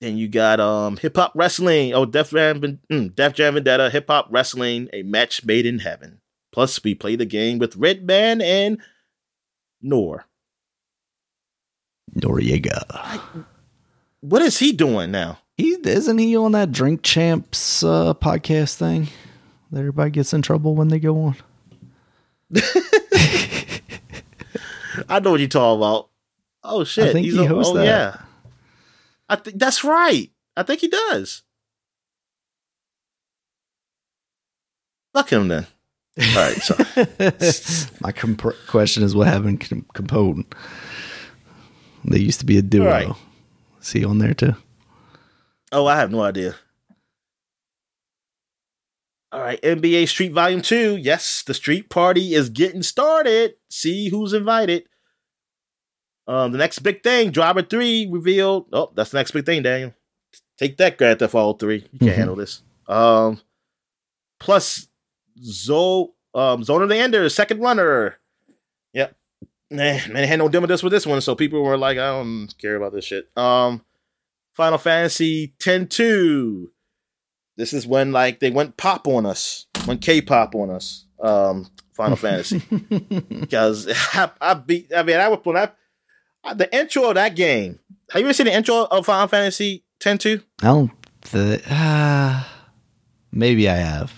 then 0.00 0.16
you 0.16 0.28
got 0.28 0.58
um 0.60 0.96
Hip 0.96 1.16
Hop 1.16 1.32
Wrestling, 1.34 1.92
oh 1.94 2.06
Def 2.06 2.30
Jam, 2.30 2.60
mm, 2.60 3.14
Def 3.14 3.34
Jam 3.34 3.54
Vendetta, 3.54 3.90
Hip 3.90 4.06
Hop 4.08 4.28
Wrestling, 4.30 4.88
a 4.92 5.02
match 5.02 5.44
made 5.44 5.66
in 5.66 5.80
heaven. 5.80 6.20
Plus, 6.52 6.82
we 6.82 6.94
play 6.94 7.16
the 7.16 7.24
game 7.24 7.58
with 7.58 7.76
Redman 7.76 8.40
and 8.42 8.78
Nor. 9.80 10.26
Noriega. 12.14 13.20
What 14.20 14.42
is 14.42 14.58
he 14.58 14.72
doing 14.72 15.10
now? 15.10 15.38
He 15.56 15.76
isn't 15.84 16.18
he 16.18 16.36
on 16.36 16.52
that 16.52 16.72
Drink 16.72 17.02
Champs 17.02 17.82
uh, 17.82 18.14
podcast 18.14 18.74
thing 18.74 19.08
everybody 19.78 20.10
gets 20.10 20.32
in 20.32 20.42
trouble 20.42 20.74
when 20.74 20.88
they 20.88 20.98
go 21.00 21.22
on. 21.22 21.36
I 25.08 25.20
know 25.20 25.30
what 25.32 25.40
you're 25.40 25.48
talking 25.48 25.78
about. 25.80 26.08
Oh 26.64 26.84
shit, 26.84 27.08
I 27.08 27.12
think 27.12 27.24
he's 27.24 27.34
he 27.36 27.44
a- 27.44 27.48
hosts 27.48 27.72
oh 27.72 27.76
that. 27.78 27.84
yeah. 27.84 28.16
I 29.28 29.36
think 29.36 29.58
that's 29.58 29.82
right. 29.84 30.30
I 30.56 30.62
think 30.62 30.80
he 30.80 30.88
does. 30.88 31.42
Fuck 35.14 35.30
him 35.32 35.48
then. 35.48 35.66
All 36.20 36.34
right, 36.36 36.54
so 36.56 36.76
My 38.00 38.12
comp- 38.12 38.54
question 38.68 39.02
is 39.02 39.14
what 39.16 39.28
happened 39.28 39.62
to 39.62 39.76
Capone? 39.94 40.44
They 42.04 42.18
used 42.18 42.40
to 42.40 42.46
be 42.46 42.58
a 42.58 42.62
duo. 42.62 42.86
Right. 42.86 43.08
See 43.80 44.04
on 44.04 44.18
there 44.18 44.34
too. 44.34 44.54
oh, 45.72 45.86
I 45.86 45.96
have 45.96 46.10
no 46.10 46.22
idea. 46.22 46.54
All 49.32 49.40
right, 49.40 49.60
NBA 49.62 50.08
Street 50.08 50.32
Volume 50.32 50.60
Two. 50.60 50.96
Yes, 50.96 51.42
the 51.42 51.54
street 51.54 51.88
party 51.88 52.34
is 52.34 52.50
getting 52.50 52.82
started. 52.82 53.54
See 53.70 54.08
who's 54.10 54.32
invited. 54.34 54.84
Um, 56.26 56.52
the 56.52 56.58
next 56.58 56.80
big 56.80 57.02
thing, 57.02 57.30
Driver 57.30 57.62
Three 57.62 58.06
revealed. 58.10 58.66
Oh, 58.72 58.92
that's 58.94 59.10
the 59.10 59.18
next 59.18 59.30
big 59.30 59.46
thing, 59.46 59.62
Daniel. 59.62 59.94
Take 60.58 60.76
that, 60.76 60.98
Grand 60.98 61.18
Theft 61.18 61.34
Auto 61.34 61.56
Three. 61.58 61.86
You 61.92 61.98
can't 61.98 62.12
Mhm. 62.12 62.16
handle 62.16 62.36
this. 62.36 62.62
Um, 62.86 63.40
plus 64.38 64.88
Zo, 65.42 66.14
um, 66.34 66.62
Zone 66.62 66.82
of 66.82 66.88
the 66.90 66.96
Ender, 66.96 67.28
second 67.30 67.60
runner. 67.60 68.18
Yep. 68.92 69.16
Man, 69.70 70.12
they 70.12 70.26
had 70.26 70.38
no 70.38 70.50
demo 70.50 70.66
disc 70.66 70.84
with 70.84 70.92
this 70.92 71.06
one, 71.06 71.22
so 71.22 71.34
people 71.34 71.62
were 71.62 71.78
like, 71.78 71.96
I 71.96 72.10
don't 72.18 72.48
care 72.58 72.76
about 72.76 72.92
this 72.92 73.06
shit. 73.06 73.30
Um, 73.36 73.82
Final 74.52 74.76
Fantasy 74.76 75.54
10 75.58 75.86
2. 75.88 76.70
This 77.56 77.72
is 77.72 77.86
when 77.86 78.12
like 78.12 78.40
they 78.40 78.50
went 78.50 78.76
pop 78.76 79.06
on 79.06 79.26
us, 79.26 79.66
went 79.86 80.00
K-pop 80.00 80.54
on 80.54 80.70
us. 80.70 81.06
Um, 81.20 81.70
Final 81.94 82.16
Fantasy 82.16 82.58
because 83.28 83.86
I, 84.14 84.30
I 84.40 84.54
beat. 84.54 84.90
I 84.96 85.02
mean, 85.02 85.16
I 85.16 85.28
was 85.28 85.40
when 85.44 85.56
I, 85.56 85.70
I 86.42 86.54
the 86.54 86.74
intro 86.74 87.08
of 87.10 87.14
that 87.16 87.36
game. 87.36 87.78
Have 88.10 88.20
you 88.20 88.26
ever 88.26 88.32
seen 88.32 88.46
the 88.46 88.54
intro 88.54 88.84
of 88.90 89.06
Final 89.06 89.28
Fantasy 89.28 89.84
10 90.00 90.18
2? 90.18 90.40
I 90.62 90.64
don't. 90.66 90.90
Th- 91.22 91.62
uh, 91.70 92.42
maybe 93.30 93.68
I 93.68 93.76
have. 93.76 94.12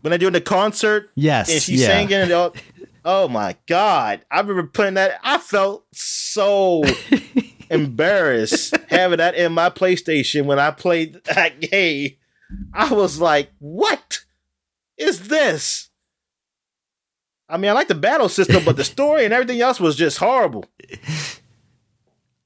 When 0.00 0.10
they're 0.10 0.18
doing 0.18 0.32
the 0.32 0.40
concert 0.40 1.10
Yes. 1.14 1.50
and 1.50 1.62
she's 1.62 1.80
yeah. 1.80 1.86
singing 1.88 2.14
and 2.14 2.32
all, 2.32 2.54
oh 3.04 3.26
my 3.28 3.56
god 3.66 4.20
i 4.30 4.38
remember 4.40 4.64
putting 4.64 4.94
that 4.94 5.18
i 5.24 5.36
felt 5.38 5.84
so 5.92 6.84
embarrassed 7.70 8.76
having 8.88 9.18
that 9.18 9.34
in 9.34 9.52
my 9.52 9.70
playstation 9.70 10.44
when 10.44 10.58
i 10.58 10.70
played 10.70 11.14
that 11.24 11.60
game 11.60 12.12
i 12.72 12.92
was 12.92 13.20
like 13.20 13.50
what 13.58 14.20
is 14.96 15.28
this 15.28 15.90
i 17.48 17.56
mean 17.56 17.70
i 17.70 17.74
like 17.74 17.88
the 17.88 17.94
battle 17.94 18.28
system 18.28 18.64
but 18.64 18.76
the 18.76 18.84
story 18.84 19.24
and 19.24 19.32
everything 19.34 19.60
else 19.60 19.80
was 19.80 19.96
just 19.96 20.18
horrible 20.18 20.64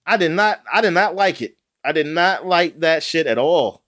i 0.06 0.16
did 0.16 0.30
not 0.32 0.60
i 0.72 0.80
did 0.80 0.92
not 0.92 1.14
like 1.14 1.40
it 1.42 1.56
i 1.84 1.92
did 1.92 2.06
not 2.06 2.46
like 2.46 2.80
that 2.80 3.02
shit 3.02 3.26
at 3.26 3.38
all 3.38 3.82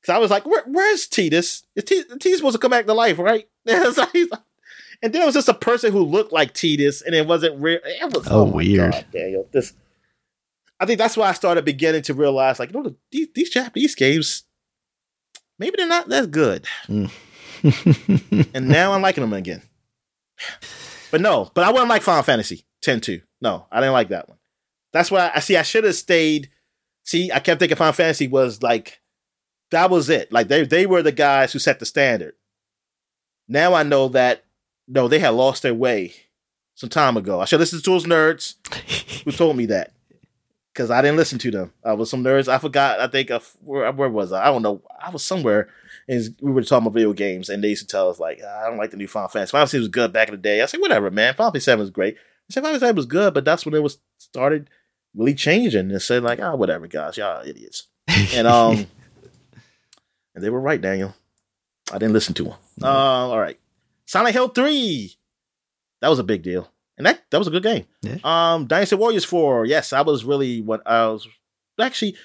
because 0.00 0.14
i 0.14 0.18
was 0.18 0.30
like 0.30 0.46
Where, 0.46 0.64
where's 0.66 1.06
tidus 1.08 1.64
is 1.74 1.84
T- 1.84 2.04
tidus 2.04 2.36
supposed 2.36 2.54
to 2.56 2.60
come 2.60 2.70
back 2.70 2.86
to 2.86 2.94
life 2.94 3.18
right 3.18 3.48
and 3.66 5.12
then 5.12 5.22
it 5.22 5.26
was 5.26 5.34
just 5.34 5.48
a 5.48 5.54
person 5.54 5.92
who 5.92 6.00
looked 6.02 6.32
like 6.32 6.54
Tidus, 6.54 7.02
and 7.04 7.14
it 7.14 7.26
wasn't 7.26 7.60
real. 7.60 7.80
It 7.84 8.14
was 8.14 8.26
Oh, 8.28 8.42
oh 8.42 8.46
my 8.46 8.52
weird. 8.56 8.92
God, 8.92 9.06
Daniel. 9.12 9.48
This, 9.52 9.74
I 10.80 10.86
think 10.86 10.98
that's 10.98 11.16
why 11.16 11.28
I 11.28 11.32
started 11.32 11.64
beginning 11.64 12.02
to 12.02 12.14
realize, 12.14 12.58
like, 12.58 12.72
you 12.72 12.80
know, 12.82 12.94
these, 13.10 13.28
these 13.34 13.50
Japanese 13.50 13.94
games, 13.94 14.44
maybe 15.58 15.74
they're 15.76 15.86
not 15.86 16.08
that 16.08 16.30
good. 16.30 16.66
Mm. 16.88 17.10
and 18.54 18.68
now 18.68 18.92
I'm 18.92 19.02
liking 19.02 19.22
them 19.22 19.32
again. 19.32 19.62
But 21.10 21.20
no, 21.20 21.50
but 21.54 21.64
I 21.64 21.70
wouldn't 21.70 21.88
like 21.88 22.02
Final 22.02 22.22
Fantasy 22.22 22.64
10 22.82 23.00
2. 23.00 23.20
No, 23.40 23.66
I 23.70 23.80
didn't 23.80 23.92
like 23.92 24.08
that 24.08 24.28
one. 24.28 24.38
That's 24.92 25.10
why 25.10 25.30
I 25.34 25.40
see 25.40 25.56
I 25.56 25.62
should 25.62 25.84
have 25.84 25.94
stayed. 25.94 26.50
See, 27.04 27.30
I 27.30 27.38
kept 27.38 27.58
thinking 27.58 27.76
Final 27.76 27.92
Fantasy 27.92 28.28
was 28.28 28.62
like 28.62 29.00
that 29.70 29.90
was 29.90 30.08
it. 30.10 30.32
Like 30.32 30.48
they 30.48 30.64
they 30.64 30.86
were 30.86 31.02
the 31.02 31.12
guys 31.12 31.52
who 31.52 31.58
set 31.58 31.78
the 31.78 31.86
standard. 31.86 32.34
Now 33.48 33.74
I 33.74 33.82
know 33.82 34.08
that 34.08 34.44
no, 34.88 35.08
they 35.08 35.18
had 35.18 35.30
lost 35.30 35.62
their 35.62 35.74
way 35.74 36.14
some 36.74 36.90
time 36.90 37.16
ago. 37.16 37.40
I 37.40 37.44
should 37.44 37.60
listen 37.60 37.80
to 37.80 37.90
those 37.90 38.06
nerds 38.06 38.54
who 39.24 39.32
told 39.32 39.56
me 39.56 39.66
that 39.66 39.92
because 40.76 40.90
I 40.90 41.00
didn't 41.00 41.16
listen 41.16 41.38
to 41.38 41.50
them. 41.50 41.72
I 41.82 41.94
was 41.94 42.10
some 42.10 42.22
nerds. 42.22 42.48
I 42.48 42.58
forgot. 42.58 43.00
I 43.00 43.06
think 43.06 43.30
of, 43.30 43.56
where 43.64 43.90
where 43.92 44.10
was 44.10 44.30
I? 44.30 44.42
I 44.42 44.46
don't 44.46 44.62
know. 44.62 44.82
I 45.00 45.10
was 45.10 45.24
somewhere 45.24 45.70
and 46.08 46.36
we 46.40 46.52
were 46.52 46.62
talking 46.62 46.86
about 46.86 46.94
video 46.94 47.12
games, 47.12 47.48
and 47.48 47.62
they 47.62 47.68
used 47.68 47.82
to 47.82 47.88
tell 47.88 48.08
us 48.08 48.20
like, 48.20 48.40
"Ah, 48.44 48.64
I 48.64 48.68
don't 48.68 48.78
like 48.78 48.90
the 48.90 48.96
new 48.96 49.08
Final 49.08 49.28
Fantasy. 49.28 49.50
Final 49.50 49.66
Fantasy 49.66 49.78
was 49.78 49.88
good 49.88 50.12
back 50.12 50.28
in 50.28 50.34
the 50.34 50.40
day. 50.40 50.62
I 50.62 50.66
said, 50.66 50.80
whatever, 50.80 51.10
man. 51.10 51.34
Final 51.34 51.50
Fantasy 51.50 51.64
Seven 51.64 51.80
was 51.80 51.90
great. 51.90 52.14
I 52.16 52.52
said 52.52 52.62
Final 52.62 52.78
Fantasy 52.78 52.86
Seven 52.86 52.96
was 52.96 53.06
good, 53.06 53.34
but 53.34 53.44
that's 53.44 53.66
when 53.66 53.74
it 53.74 53.82
was 53.82 53.98
started 54.18 54.70
really 55.14 55.34
changing. 55.34 55.90
And 55.90 56.02
said 56.02 56.22
like, 56.22 56.40
ah, 56.40 56.54
whatever, 56.54 56.86
guys, 56.86 57.16
y'all 57.16 57.40
are 57.40 57.46
idiots. 57.46 57.88
And 58.34 58.46
um, 58.46 58.86
and 60.34 60.44
they 60.44 60.48
were 60.48 60.60
right, 60.60 60.80
Daniel. 60.80 61.14
I 61.92 61.98
didn't 61.98 62.14
listen 62.14 62.34
to 62.34 62.46
him. 62.46 62.54
Uh, 62.82 62.86
all 62.86 63.38
right, 63.38 63.58
Silent 64.06 64.34
Hill 64.34 64.48
Three. 64.48 65.16
That 66.00 66.08
was 66.08 66.18
a 66.18 66.24
big 66.24 66.42
deal, 66.42 66.70
and 66.96 67.06
that 67.06 67.22
that 67.30 67.38
was 67.38 67.46
a 67.48 67.50
good 67.50 67.62
game. 67.62 67.86
Yeah. 68.02 68.16
Um, 68.24 68.66
Dynasty 68.66 68.96
Warriors 68.96 69.24
Four. 69.24 69.64
Yes, 69.66 69.92
I 69.92 70.02
was 70.02 70.24
really 70.24 70.60
what 70.60 70.82
I 70.86 71.06
was 71.08 71.26
actually. 71.80 72.16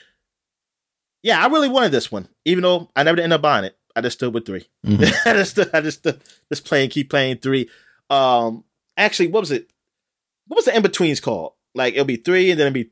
Yeah, 1.24 1.44
I 1.44 1.48
really 1.50 1.70
wanted 1.70 1.92
this 1.92 2.12
one, 2.12 2.28
even 2.46 2.64
though 2.64 2.90
I 2.96 3.04
never 3.04 3.20
ended 3.22 3.34
up 3.36 3.42
buying 3.42 3.66
it. 3.66 3.78
I 3.96 4.02
just 4.02 4.18
stood 4.18 4.34
with 4.34 4.46
3 4.46 4.66
Mhm. 4.86 5.14
I 5.26 5.34
just 5.34 5.52
stood, 5.52 5.70
I 5.74 5.82
just 5.82 6.00
stood, 6.00 6.22
just 6.52 6.66
playing, 6.66 6.90
keep 6.90 7.10
playing 7.10 7.38
three. 7.38 7.70
Um, 8.10 8.64
actually, 8.98 9.28
what 9.28 9.42
was 9.42 9.52
it? 9.52 9.70
What 10.48 10.56
was 10.56 10.66
the 10.66 10.76
in 10.76 10.82
betweens 10.82 11.20
called? 11.20 11.54
Like 11.76 11.94
it'll 11.94 12.06
be 12.06 12.16
three, 12.18 12.52
and 12.52 12.60
then 12.60 12.68
it'll 12.68 12.74
be 12.74 12.90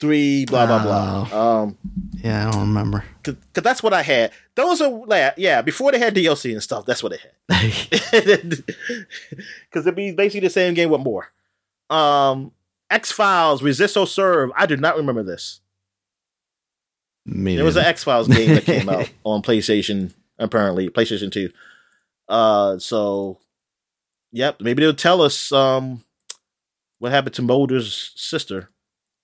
three, 0.00 0.46
blah 0.46 0.66
blah 0.66 0.82
blah. 0.82 1.60
Um, 1.62 1.78
Yeah, 2.22 2.48
I 2.48 2.50
don't 2.50 2.60
remember. 2.68 3.04
Because 3.22 3.62
that's 3.62 3.82
what 3.82 3.92
I 3.92 4.00
had. 4.02 4.32
Those 4.54 4.80
are 4.80 4.88
like, 4.88 5.34
yeah, 5.36 5.60
before 5.60 5.92
they 5.92 5.98
had 5.98 6.14
DLC 6.14 6.52
and 6.52 6.62
stuff, 6.62 6.86
that's 6.86 7.02
what 7.02 7.12
they 7.12 7.18
had. 7.18 8.64
Because 9.70 9.86
it'd 9.86 9.94
be 9.94 10.12
basically 10.12 10.40
the 10.40 10.50
same 10.50 10.72
game 10.74 10.88
with 10.90 11.02
more. 11.02 11.30
Um, 11.90 12.52
X 12.90 13.12
Files, 13.12 13.62
Resist 13.62 13.96
or 13.96 14.06
Serve. 14.06 14.50
I 14.56 14.66
do 14.66 14.76
not 14.76 14.96
remember 14.96 15.22
this. 15.22 15.60
Me 17.26 17.56
There 17.56 17.64
was 17.64 17.76
an. 17.76 17.84
X 17.84 18.02
Files 18.04 18.26
game 18.26 18.54
that 18.54 18.64
came 18.64 18.88
out 18.88 19.10
on 19.24 19.42
PlayStation, 19.42 20.14
apparently 20.38 20.88
PlayStation 20.88 21.30
Two. 21.30 21.50
Uh, 22.28 22.78
so, 22.78 23.38
yep, 24.32 24.60
maybe 24.60 24.82
they'll 24.82 24.94
tell 24.94 25.20
us 25.20 25.52
um 25.52 26.04
what 26.98 27.12
happened 27.12 27.34
to 27.34 27.42
Mulder's 27.42 28.12
sister. 28.16 28.70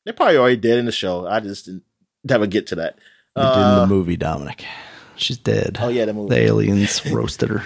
They 0.07 0.13
probably 0.13 0.39
already 0.39 0.57
did 0.57 0.79
in 0.79 0.87
the 0.87 0.93
show. 0.93 1.27
I 1.27 1.41
just 1.41 1.67
didn't 1.67 1.83
never 2.25 2.47
get 2.47 2.69
to 2.69 2.77
that. 2.77 2.95
Did 3.37 3.43
in 3.43 3.47
Uh, 3.49 3.81
the 3.81 3.87
movie, 3.87 4.17
Dominic. 4.17 4.65
She's 5.17 5.37
dead. 5.37 5.77
oh 5.83 5.89
yeah, 5.89 6.05
the 6.07 6.15
movie. 6.15 6.35
The 6.35 6.41
aliens 6.43 7.05
roasted 7.11 7.51
her 7.51 7.65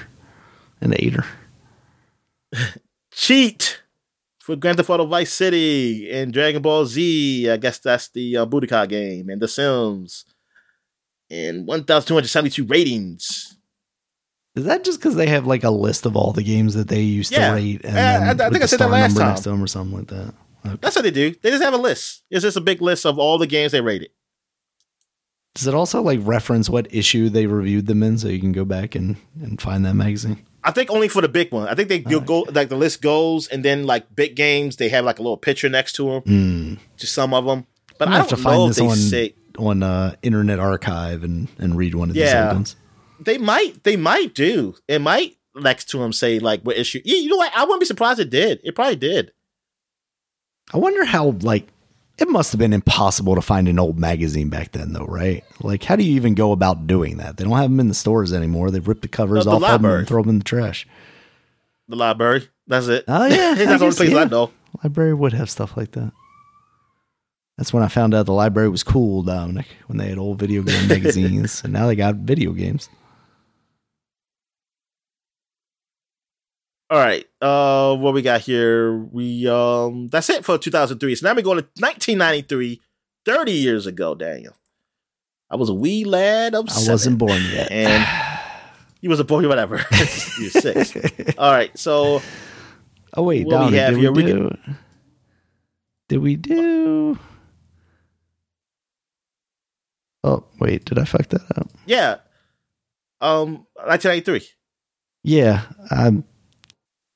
and 0.81 0.95
ate 0.99 1.13
her. 1.13 1.25
cheat 3.13 3.83
for 4.39 4.57
Grand 4.57 4.77
Theft 4.79 4.91
Auto 4.91 5.07
Vice 5.07 5.33
City 5.33 6.11
and 6.11 6.33
Dragon 6.33 6.63
Ball 6.63 6.87
Z. 6.87 7.51
I 7.51 7.57
guess 7.57 7.79
that's 7.79 8.09
the 8.09 8.37
uh, 8.39 8.47
Budokai 8.47 8.89
game 8.89 9.29
and 9.29 9.41
The 9.41 9.49
Sims. 9.49 10.25
And 11.31 11.67
1,272 11.67 12.65
ratings. 12.65 13.57
Is 14.57 14.65
that 14.65 14.83
just 14.83 14.99
because 14.99 15.15
they 15.15 15.29
have 15.29 15.47
like 15.47 15.63
a 15.63 15.71
list 15.71 16.07
of 16.07 16.17
all 16.17 16.33
the 16.33 16.43
games 16.43 16.75
that 16.75 16.89
they 16.89 17.03
used 17.03 17.31
Yeah. 17.31 17.51
to 17.51 17.55
rate? 17.55 17.85
And 17.85 17.97
Uh, 18.41 18.43
I- 18.45 18.47
I 18.47 18.51
think 18.51 18.63
I 18.65 18.67
said 18.67 18.81
that 18.81 18.91
last 18.91 19.17
time. 19.17 19.29
next 19.29 19.43
to 19.43 19.51
them 19.51 19.63
or 19.63 19.69
something 19.69 19.97
like 19.97 20.09
that? 20.09 20.35
Okay. 20.67 20.77
That's 20.81 20.97
what 20.97 21.03
they 21.03 21.11
do. 21.11 21.35
They 21.43 21.51
just 21.51 21.63
have 21.63 21.75
a 21.75 21.79
list. 21.79 22.23
It's 22.31 22.43
just 22.43 22.57
a 22.57 22.61
big 22.61 22.83
list 22.83 23.07
of 23.07 23.19
all 23.19 23.39
the 23.39 23.47
games 23.47 23.73
they 23.73 23.81
rated. 23.81 24.11
Does 25.55 25.67
it 25.67 25.75
also 25.75 26.01
like 26.01 26.21
reference 26.23 26.71
what 26.71 26.93
issue 26.95 27.29
they 27.29 27.47
reviewed 27.47 27.87
them 27.87 28.03
in 28.03 28.19
so 28.19 28.29
you 28.29 28.39
can 28.39 28.53
go 28.53 28.65
back 28.65 28.95
and, 28.95 29.17
and 29.43 29.61
find 29.61 29.85
that 29.85 29.95
magazine? 29.95 30.45
I 30.63 30.71
think 30.71 30.91
only 30.91 31.09
for 31.09 31.23
the 31.23 31.29
big 31.29 31.51
one. 31.53 31.67
I 31.69 31.75
think 31.75 31.89
they 31.89 32.05
Oh, 32.15 32.21
go 32.21 32.41
like 32.53 32.69
the 32.69 32.77
list 32.77 33.03
goes, 33.03 33.49
and 33.49 33.65
then 33.65 33.85
like 33.87 34.15
big 34.15 34.37
games, 34.37 34.77
they 34.77 34.91
have 34.91 35.05
like 35.05 35.19
a 35.19 35.23
little 35.23 35.37
picture 35.39 35.69
next 35.69 35.95
to 35.95 36.05
them. 36.11 36.23
Hmm. 36.23 36.75
To 36.99 37.07
some 37.07 37.33
of 37.35 37.47
them, 37.47 37.67
but 37.99 38.09
I'm 38.09 38.15
I 38.15 38.19
don't 38.19 38.29
have 38.31 38.39
to 38.39 38.43
find 38.43 38.59
know 38.59 38.69
if 38.69 38.77
they 38.77 38.87
on 38.87 38.97
say 38.97 39.35
on 39.59 39.83
uh, 39.83 40.15
Internet 40.23 40.59
Archive 40.61 41.25
and, 41.25 41.49
and 41.59 41.77
read 41.77 41.95
one 41.95 42.11
of 42.11 42.15
these 42.15 42.25
Yeah. 42.25 42.49
old 42.49 42.57
ones. 42.59 42.77
they 43.19 43.39
might. 43.39 43.83
They 43.85 43.97
might 43.97 44.35
do. 44.35 44.77
It 44.87 45.01
might 45.01 45.37
next 45.57 45.87
to 45.91 45.99
them 45.99 46.13
say 46.13 46.39
like 46.39 46.63
what 46.63 46.77
issue. 46.77 47.01
Yeah, 47.05 47.17
you 47.17 47.29
know 47.31 47.37
what? 47.39 47.53
I 47.57 47.63
wouldn't 47.65 47.81
be 47.81 47.87
surprised 47.87 48.21
it 48.21 48.31
did. 48.31 48.61
It 48.63 48.75
probably 48.75 48.97
did. 48.97 49.33
I 50.73 50.79
wonder 50.79 51.05
how 51.05 51.31
like 51.43 51.69
it 52.19 52.29
must 52.29 52.53
have 52.53 52.59
been 52.59 52.73
impossible 52.75 53.35
to 53.35 53.41
find 53.41 53.67
an 53.67 53.79
old 53.79 53.99
magazine 53.99 54.51
back 54.51 54.73
then, 54.73 54.93
though, 54.93 55.07
right? 55.07 55.43
Like, 55.63 55.83
how 55.83 55.97
do 55.97 56.05
you 56.05 56.15
even 56.17 56.35
go 56.35 56.53
about 56.53 56.87
doing 56.87 57.17
that? 57.17 57.37
They 57.39 57.45
don't 57.45 57.57
have 57.57 57.71
them 57.71 57.81
in 57.81 57.89
the 57.89 57.95
stores 57.95 58.33
anymore. 58.35 58.71
They've 58.71 58.87
ripped 58.87 59.03
the 59.03 59.09
covers 59.09 59.45
The- 59.45 59.51
the 59.51 59.57
off 59.57 59.73
of 59.77 59.83
them 59.83 59.91
and 59.91 60.07
throw 60.07 60.21
them 60.23 60.29
in 60.31 60.39
the 60.39 60.45
trash. 60.45 60.87
The 61.89 61.97
library. 61.97 62.49
That's 62.67 62.89
it. 62.89 63.05
Oh, 63.09 63.25
yeah, 63.25 63.55
that's 63.55 63.59
the 63.59 63.65
only 63.73 63.79
guess, 63.87 63.97
place 63.97 64.11
yeah. 64.11 64.19
I 64.19 64.25
know. 64.25 64.51
Library 64.85 65.15
would 65.15 65.33
have 65.33 65.49
stuff 65.51 65.77
like 65.77 65.93
that. 65.93 66.13
That's 67.57 67.73
when 67.73 67.83
I 67.83 67.89
found 67.89 68.15
out 68.15 68.27
the 68.27 68.33
library 68.33 68.69
was 68.69 68.83
cool, 68.83 69.23
Dominic, 69.23 69.67
when 69.87 69.99
they 69.99 70.09
had 70.09 70.19
old 70.19 70.39
video 70.39 70.63
game 70.63 70.89
magazines, 70.89 71.63
and 71.65 71.73
now 71.73 71.87
they 71.87 71.97
got 71.97 72.15
video 72.17 72.53
games. 72.53 72.89
All 76.91 76.99
right. 76.99 77.25
Uh, 77.41 77.95
what 77.97 78.15
we 78.15 78.21
got 78.21 78.41
here? 78.41 78.97
We 78.97 79.47
um, 79.49 80.09
that's 80.09 80.29
it 80.29 80.45
for 80.45 80.59
2003. 80.59 81.15
So 81.15 81.29
now 81.29 81.35
we 81.35 81.43
go 81.43 81.55
to 81.55 81.61
1993, 81.79 82.81
30 83.25 83.53
years 83.53 83.87
ago. 83.87 84.17
Daniel, 84.17 84.57
I 85.49 85.55
was 85.55 85.69
a 85.69 85.75
wee 85.75 86.05
lad 86.05 86.57
of 86.57 86.69
I 86.69 86.73
seven. 86.73 86.93
wasn't 86.93 87.19
born 87.19 87.41
yet. 87.53 87.71
and 87.71 88.41
you 89.01 89.09
was 89.09 89.21
a 89.21 89.25
boy, 89.25 89.47
whatever. 89.47 89.77
You're 90.41 90.51
six. 90.51 90.97
All 91.39 91.53
right. 91.53 91.77
So 91.79 92.23
oh 93.15 93.23
wait, 93.23 93.47
what 93.47 93.71
we 93.71 93.77
have 93.77 93.95
did 93.95 94.01
here, 94.01 94.11
we 94.11 94.25
we 94.25 94.33
do? 94.33 94.59
Did 96.09 96.19
we 96.19 96.35
do? 96.35 97.19
Oh 100.25 100.45
wait, 100.59 100.85
did 100.87 100.99
I 100.99 101.05
fuck 101.05 101.29
that 101.29 101.57
up? 101.57 101.71
yeah, 101.87 102.17
um, 103.21 103.65
1993. 103.77 104.43
Yeah. 105.23 105.63
Um. 105.93 106.25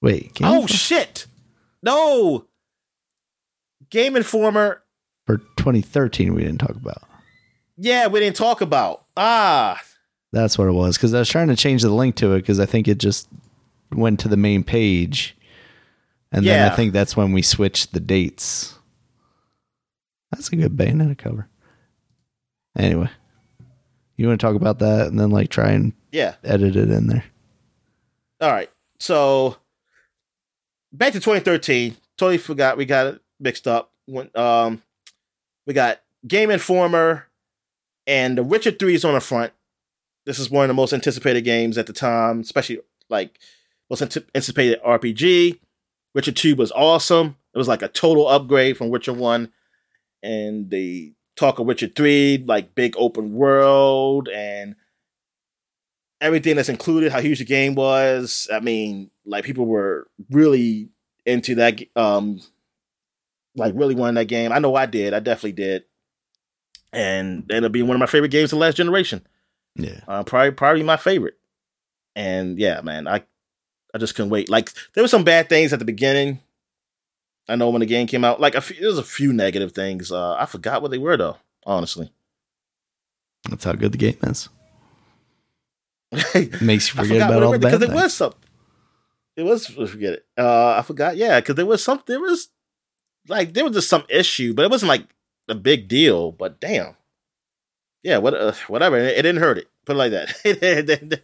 Wait. 0.04 0.34
Game 0.34 0.46
Oh 0.46 0.62
Informer- 0.62 0.68
shit! 0.68 1.26
No. 1.82 2.44
Game 3.88 4.16
Informer. 4.16 4.82
for 5.26 5.38
2013 5.38 6.34
we 6.34 6.42
didn't 6.42 6.58
talk 6.58 6.76
about. 6.76 7.02
Yeah, 7.78 8.08
we 8.08 8.20
didn't 8.20 8.36
talk 8.36 8.60
about. 8.60 9.06
Ah, 9.16 9.80
That's 10.30 10.58
what 10.58 10.68
it 10.68 10.72
was 10.72 10.98
because 10.98 11.14
I 11.14 11.20
was 11.20 11.28
trying 11.30 11.48
to 11.48 11.56
change 11.56 11.80
the 11.80 11.88
link 11.88 12.16
to 12.16 12.34
it 12.34 12.40
because 12.40 12.60
I 12.60 12.66
think 12.66 12.86
it 12.86 12.98
just 12.98 13.28
went 13.92 14.20
to 14.20 14.28
the 14.28 14.36
main 14.36 14.62
page, 14.62 15.34
and 16.30 16.44
then 16.44 16.70
I 16.70 16.76
think 16.76 16.92
that's 16.92 17.16
when 17.16 17.32
we 17.32 17.40
switched 17.40 17.94
the 17.94 18.00
dates. 18.00 18.74
That's 20.30 20.52
a 20.52 20.56
good 20.56 20.76
Bayonetta 20.76 21.16
cover. 21.16 21.48
Anyway, 22.76 23.08
you 24.18 24.28
want 24.28 24.38
to 24.38 24.46
talk 24.46 24.56
about 24.56 24.80
that 24.80 25.06
and 25.06 25.18
then 25.18 25.30
like 25.30 25.48
try 25.48 25.70
and 25.70 25.94
yeah. 26.12 26.34
edit 26.44 26.76
it 26.76 26.90
in 26.90 27.06
there? 27.06 27.24
All 28.42 28.52
right. 28.52 28.70
So 28.98 29.56
back 30.94 31.12
to 31.12 31.20
2013. 31.20 31.96
Totally 32.16 32.38
forgot 32.38 32.76
we 32.76 32.84
got 32.84 33.06
it 33.06 33.20
mixed 33.40 33.66
up. 33.66 33.90
When 34.06 34.30
um 34.34 34.82
we 35.66 35.74
got 35.74 36.00
Game 36.26 36.50
Informer 36.50 37.26
and 38.06 38.38
The 38.38 38.42
Witcher 38.42 38.70
3 38.70 38.94
is 38.94 39.04
on 39.04 39.14
the 39.14 39.20
front. 39.20 39.52
This 40.26 40.38
is 40.38 40.50
one 40.50 40.64
of 40.64 40.68
the 40.68 40.74
most 40.74 40.92
anticipated 40.92 41.42
games 41.42 41.76
at 41.76 41.86
the 41.86 41.92
time, 41.92 42.40
especially 42.40 42.80
like 43.08 43.38
most 43.90 44.02
anticipated 44.02 44.80
RPG. 44.82 45.58
Witcher 46.14 46.32
2 46.32 46.54
was 46.54 46.72
awesome. 46.72 47.36
It 47.54 47.58
was 47.58 47.68
like 47.68 47.82
a 47.82 47.88
total 47.88 48.28
upgrade 48.28 48.76
from 48.76 48.88
Witcher 48.90 49.12
1. 49.12 49.50
And 50.22 50.70
the 50.70 51.12
talk 51.36 51.58
of 51.58 51.66
Witcher 51.66 51.88
3, 51.88 52.44
like 52.46 52.74
big 52.74 52.94
open 52.96 53.34
world 53.34 54.28
and 54.28 54.76
everything 56.20 56.56
that's 56.56 56.68
included, 56.68 57.12
how 57.12 57.20
huge 57.20 57.38
the 57.38 57.44
game 57.44 57.74
was. 57.74 58.48
I 58.52 58.60
mean, 58.60 59.10
like 59.24 59.44
people 59.44 59.66
were 59.66 60.08
really 60.30 60.90
into 61.26 61.56
that, 61.56 61.80
um, 61.96 62.40
like 63.56 63.74
really 63.76 63.94
wanting 63.94 64.14
that 64.16 64.26
game. 64.26 64.52
I 64.52 64.58
know 64.58 64.74
I 64.74 64.86
did. 64.86 65.14
I 65.14 65.20
definitely 65.20 65.52
did, 65.52 65.84
and 66.92 67.44
it'll 67.50 67.68
be 67.68 67.82
one 67.82 67.96
of 67.96 68.00
my 68.00 68.06
favorite 68.06 68.30
games 68.30 68.52
of 68.52 68.58
the 68.58 68.64
last 68.64 68.76
generation. 68.76 69.26
Yeah. 69.76 70.00
Uh, 70.06 70.22
probably, 70.24 70.52
probably 70.52 70.82
my 70.82 70.96
favorite. 70.96 71.34
And 72.16 72.58
yeah, 72.58 72.80
man, 72.80 73.08
I, 73.08 73.24
I 73.92 73.98
just 73.98 74.14
couldn't 74.14 74.30
wait. 74.30 74.48
Like 74.48 74.70
there 74.94 75.02
were 75.02 75.08
some 75.08 75.24
bad 75.24 75.48
things 75.48 75.72
at 75.72 75.78
the 75.78 75.84
beginning. 75.84 76.40
I 77.48 77.56
know 77.56 77.70
when 77.70 77.80
the 77.80 77.86
game 77.86 78.06
came 78.06 78.24
out, 78.24 78.40
like 78.40 78.54
a 78.54 78.60
few, 78.60 78.78
there 78.78 78.88
was 78.88 78.98
a 78.98 79.02
few 79.02 79.32
negative 79.32 79.72
things. 79.72 80.10
Uh, 80.10 80.34
I 80.34 80.46
forgot 80.46 80.80
what 80.80 80.90
they 80.90 80.98
were 80.98 81.16
though. 81.16 81.36
Honestly, 81.66 82.12
That's 83.48 83.64
how 83.64 83.72
good 83.72 83.92
the 83.92 83.98
game 83.98 84.18
is. 84.22 84.48
Makes 86.60 86.94
you 86.94 87.02
forget 87.02 87.28
about 87.28 87.42
all 87.42 87.50
the 87.50 87.56
it 87.56 87.60
because 87.60 87.82
it 87.82 87.90
was 87.90 88.14
something. 88.14 88.40
It 89.36 89.42
was 89.42 89.66
forget 89.66 90.14
it. 90.14 90.26
Uh, 90.38 90.76
I 90.78 90.82
forgot. 90.82 91.16
Yeah, 91.16 91.40
because 91.40 91.56
there 91.56 91.66
was 91.66 91.82
something. 91.82 92.04
There 92.06 92.20
was 92.20 92.48
like 93.28 93.52
there 93.54 93.64
was 93.64 93.74
just 93.74 93.88
some 93.88 94.04
issue, 94.08 94.54
but 94.54 94.64
it 94.64 94.70
wasn't 94.70 94.88
like 94.88 95.06
a 95.48 95.54
big 95.54 95.88
deal. 95.88 96.32
But 96.32 96.60
damn, 96.60 96.96
yeah, 98.02 98.18
what 98.18 98.34
uh, 98.34 98.52
whatever. 98.68 98.98
It, 98.98 99.18
it 99.18 99.22
didn't 99.22 99.42
hurt 99.42 99.58
it. 99.58 99.68
Put 99.84 99.96
it 99.96 99.98
like 99.98 100.12
that. 100.12 101.20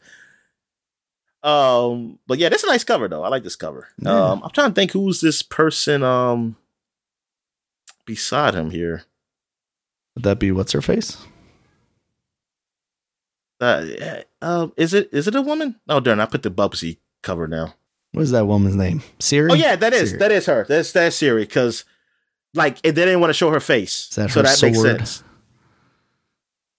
um, 1.48 2.18
but 2.26 2.38
yeah, 2.38 2.48
that's 2.48 2.64
a 2.64 2.68
nice 2.68 2.84
cover 2.84 3.06
though. 3.06 3.22
I 3.22 3.28
like 3.28 3.44
this 3.44 3.56
cover. 3.56 3.88
Yeah. 3.98 4.10
Um, 4.10 4.42
I'm 4.42 4.50
trying 4.50 4.70
to 4.70 4.74
think 4.74 4.92
who's 4.92 5.20
this 5.20 5.42
person 5.42 6.02
um 6.02 6.56
beside 8.06 8.54
him 8.54 8.70
here. 8.70 9.04
Would 10.14 10.24
that 10.24 10.38
be 10.38 10.50
what's 10.50 10.72
her 10.72 10.82
face? 10.82 11.16
Uh, 13.60 14.22
uh, 14.40 14.68
is 14.76 14.94
it 14.94 15.10
is 15.12 15.28
it 15.28 15.34
a 15.34 15.42
woman? 15.42 15.76
Oh, 15.88 16.00
darn! 16.00 16.20
I 16.20 16.26
put 16.26 16.42
the 16.42 16.50
Bubsy 16.50 16.98
cover 17.22 17.46
now. 17.46 17.74
What 18.12 18.22
is 18.22 18.30
that 18.30 18.46
woman's 18.46 18.74
name? 18.76 19.02
Ciri. 19.18 19.50
Oh 19.50 19.54
yeah, 19.54 19.76
that 19.76 19.92
is 19.92 20.14
Ciri. 20.14 20.18
that 20.18 20.32
is 20.32 20.46
her. 20.46 20.64
That's 20.68 20.92
that's 20.92 21.16
Ciri 21.16 21.40
because 21.42 21.84
like 22.54 22.78
it, 22.82 22.92
they 22.92 23.04
didn't 23.04 23.20
want 23.20 23.30
to 23.30 23.34
show 23.34 23.50
her 23.50 23.60
face, 23.60 24.08
Is 24.10 24.16
that 24.16 24.30
so 24.30 24.40
her 24.40 24.46
that 24.48 24.62
makes 24.62 24.80
sense. 24.80 25.22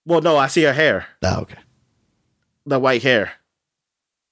Well, 0.06 0.22
no, 0.22 0.36
I 0.38 0.48
see 0.48 0.64
her 0.64 0.74
hair, 0.74 1.06
Oh, 1.24 1.42
okay. 1.42 1.60
the 2.66 2.80
white 2.80 3.04
hair. 3.04 3.34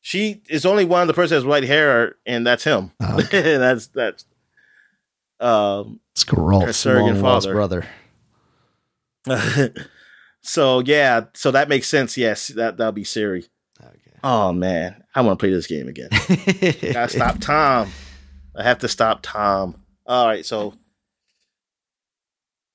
she 0.02 0.42
is 0.50 0.66
only 0.66 0.84
one 0.84 1.02
of 1.04 1.08
the 1.08 1.14
person 1.14 1.36
that 1.36 1.42
has 1.42 1.46
white 1.46 1.64
hair, 1.64 2.16
and 2.26 2.46
that's 2.46 2.64
him. 2.64 2.92
Oh, 3.02 3.22
that's 3.22 3.88
that's. 3.88 4.26
Um. 5.40 6.00
It's 6.14 6.26
Geralt's 6.26 6.66
Her 6.66 6.74
surrogate 6.74 7.22
lost 7.22 7.48
brother. 7.48 7.86
so 10.42 10.82
yeah, 10.86 11.26
so 11.34 11.52
that 11.52 11.70
makes 11.70 11.88
sense. 11.88 12.18
Yes, 12.18 12.48
that 12.50 12.78
that'll 12.78 12.92
be 12.92 13.04
Ciri. 13.04 13.48
Oh 14.24 14.52
man, 14.52 15.04
I 15.16 15.22
want 15.22 15.40
to 15.40 15.44
play 15.44 15.52
this 15.52 15.68
game 15.68 15.88
again. 15.88 16.10
Okay. 16.12 16.92
Gotta 16.94 17.10
stop 17.14 17.40
Tom. 17.40 17.90
I 18.56 18.64
have 18.64 18.80
to 18.80 18.88
stop 18.90 19.20
Tom. 19.22 19.76
All 20.06 20.28
right, 20.28 20.46
so 20.46 20.74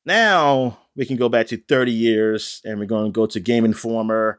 now 0.06 0.78
we 0.96 1.06
can 1.06 1.16
go 1.16 1.28
back 1.28 1.46
to 1.48 1.56
30 1.56 1.92
years 1.92 2.60
and 2.64 2.78
we're 2.78 2.86
going 2.86 3.06
to 3.06 3.10
go 3.12 3.26
to 3.26 3.40
Game 3.40 3.64
Informer 3.64 4.38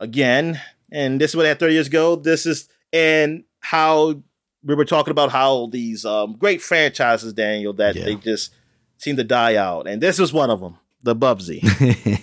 again. 0.00 0.60
And 0.92 1.20
this 1.20 1.30
is 1.32 1.36
what 1.36 1.46
I 1.46 1.50
had 1.50 1.58
30 1.60 1.72
years 1.74 1.86
ago. 1.86 2.16
This 2.16 2.46
is, 2.46 2.68
and 2.92 3.44
how 3.60 4.22
we 4.64 4.74
were 4.74 4.84
talking 4.84 5.10
about 5.10 5.30
how 5.30 5.66
these 5.66 6.04
um, 6.04 6.34
great 6.36 6.60
franchises, 6.62 7.32
Daniel, 7.32 7.72
that 7.74 7.94
Yeah. 7.96 8.04
they 8.04 8.14
just 8.16 8.52
seem 8.98 9.16
to 9.16 9.24
die 9.24 9.56
out. 9.56 9.86
And 9.86 10.02
this 10.02 10.18
is 10.18 10.32
one 10.32 10.50
of 10.50 10.60
them, 10.60 10.76
the 11.02 11.14
Bubsy. 11.16 11.62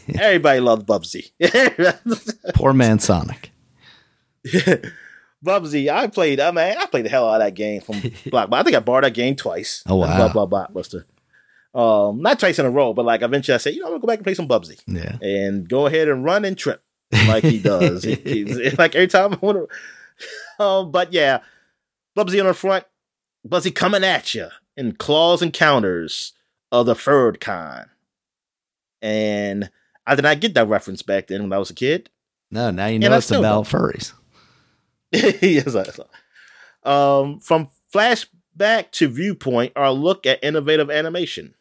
Everybody 0.20 0.60
loves 0.60 0.84
Bubsy. 0.84 1.32
Poor 2.56 2.74
man 2.74 3.00
Sonic. 3.00 3.52
Bubsy, 5.46 5.90
I 5.90 6.08
played. 6.08 6.40
I 6.40 6.52
mean, 6.52 6.76
I 6.78 6.86
played 6.88 7.06
the 7.06 7.10
hell 7.10 7.30
out 7.30 7.42
of 7.42 7.46
that 7.48 7.54
game 7.54 7.82
from 7.82 8.02
Block. 8.32 8.50
I 8.52 8.64
think 8.64 8.76
I 8.76 8.80
borrowed 8.80 9.04
that 9.04 9.14
game 9.14 9.36
twice. 9.36 9.84
Oh, 9.88 9.98
wow. 9.98 10.30
Blah 10.30 10.46
blah 10.46 10.68
Blockbuster. 10.68 11.06
Um, 11.74 12.22
not 12.22 12.40
twice 12.40 12.58
in 12.58 12.66
a 12.66 12.70
row, 12.70 12.94
but 12.94 13.06
like 13.06 13.22
eventually 13.22 13.54
I 13.56 13.58
said, 13.58 13.74
you 13.74 13.82
know, 13.82 13.88
I'm 13.88 13.92
gonna 13.94 14.02
go 14.02 14.08
back 14.08 14.18
and 14.20 14.24
play 14.24 14.34
some 14.34 14.48
Bubsy 14.48 14.82
Yeah. 14.88 15.18
and 15.22 15.68
go 15.68 15.86
ahead 15.88 16.08
and 16.08 16.24
run 16.24 16.46
and 16.46 16.58
trip 16.58 16.82
like 17.28 17.44
he 17.44 17.60
does. 17.60 18.04
He- 18.04 18.46
like 18.78 18.96
every 18.96 19.08
time 19.08 19.34
I 19.34 19.38
want 19.38 19.70
to. 20.58 20.64
Um, 20.64 20.92
but 20.92 21.12
yeah, 21.12 21.40
Bubsy 22.18 22.40
on 22.40 22.48
the 22.48 22.54
front, 22.54 22.86
Bubsy 23.48 23.76
coming 23.76 24.06
at 24.06 24.34
you 24.34 24.48
in 24.78 24.94
claws 24.94 25.42
and 25.42 25.52
counters 25.52 26.32
of 26.72 26.86
the 26.86 26.96
third 26.96 27.42
kind. 27.42 27.88
And 29.06 29.70
I 30.08 30.16
did 30.16 30.24
not 30.24 30.40
get 30.40 30.56
that 30.56 30.68
reference 30.68 31.04
back 31.04 31.28
then 31.28 31.44
when 31.44 31.54
I 31.54 31.60
was 31.60 31.70
a 31.70 31.76
kid. 31.76 32.10
No, 32.50 32.72
now 32.72 32.88
you 32.88 32.98
know 32.98 33.12
I 33.12 33.18
it's 33.18 33.30
about 33.30 33.66
furries. 33.66 34.14
yes, 35.12 35.76
I 35.76 35.84
saw. 35.84 37.22
Um, 37.22 37.40
from 37.40 37.68
flashback 37.94 38.90
to 38.94 39.08
viewpoint, 39.08 39.74
our 39.76 39.92
look 39.92 40.26
at 40.26 40.44
innovative 40.44 40.90
animation. 40.90 41.54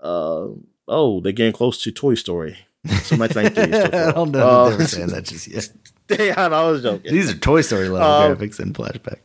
Uh, 0.00 0.48
oh, 0.86 1.20
they're 1.22 1.32
getting 1.32 1.54
close 1.54 1.82
to 1.82 1.90
Toy 1.92 2.14
Story. 2.14 2.58
So 3.04 3.16
much 3.16 3.34
like 3.34 3.56
I 3.58 4.12
don't 4.12 4.30
know 4.32 4.46
Uh, 4.46 4.76
they're 4.76 4.86
saying 4.86 5.08
that 5.08 5.24
just 5.24 5.48
yet. 5.48 5.70
Damn, 6.08 6.52
I 6.52 6.70
was 6.70 6.82
joking. 6.82 7.12
These 7.12 7.32
are 7.32 7.38
Toy 7.38 7.62
Story 7.62 7.88
level 7.88 8.06
Um, 8.06 8.36
graphics 8.36 8.60
in 8.60 8.74
flashback. 8.74 9.20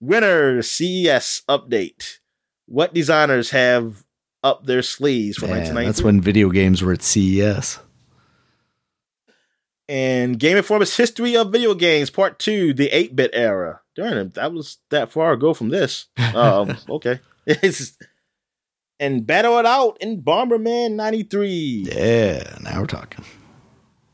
Winter 0.00 0.62
CES 0.62 1.42
update. 1.48 2.18
What 2.66 2.94
designers 2.94 3.50
have 3.50 4.04
up 4.42 4.66
their 4.66 4.82
sleeves 4.82 5.36
for 5.36 5.46
1993? 5.46 5.86
that's 5.86 6.02
when 6.02 6.20
video 6.20 6.50
games 6.50 6.82
were 6.82 6.92
at 6.92 7.02
CES. 7.02 7.78
and 9.88 10.38
Game 10.38 10.56
Informer's 10.56 10.96
History 10.96 11.36
of 11.36 11.50
Video 11.52 11.74
Games 11.74 12.10
Part 12.10 12.38
2, 12.38 12.74
the 12.74 12.88
8-bit 12.90 13.30
era. 13.32 13.80
Darn 13.96 14.16
it, 14.18 14.34
that 14.34 14.52
was 14.52 14.78
that 14.90 15.10
far 15.10 15.32
ago 15.32 15.54
from 15.54 15.70
this. 15.70 16.06
Um, 16.34 16.76
okay. 16.88 17.20
And 19.00 19.24
Battle 19.24 19.56
It 19.60 19.64
Out 19.66 19.96
in 20.00 20.22
Bomberman 20.22 20.96
93. 20.96 21.86
Yeah, 21.92 22.56
now 22.60 22.80
we're 22.80 22.86
talking. 22.86 23.24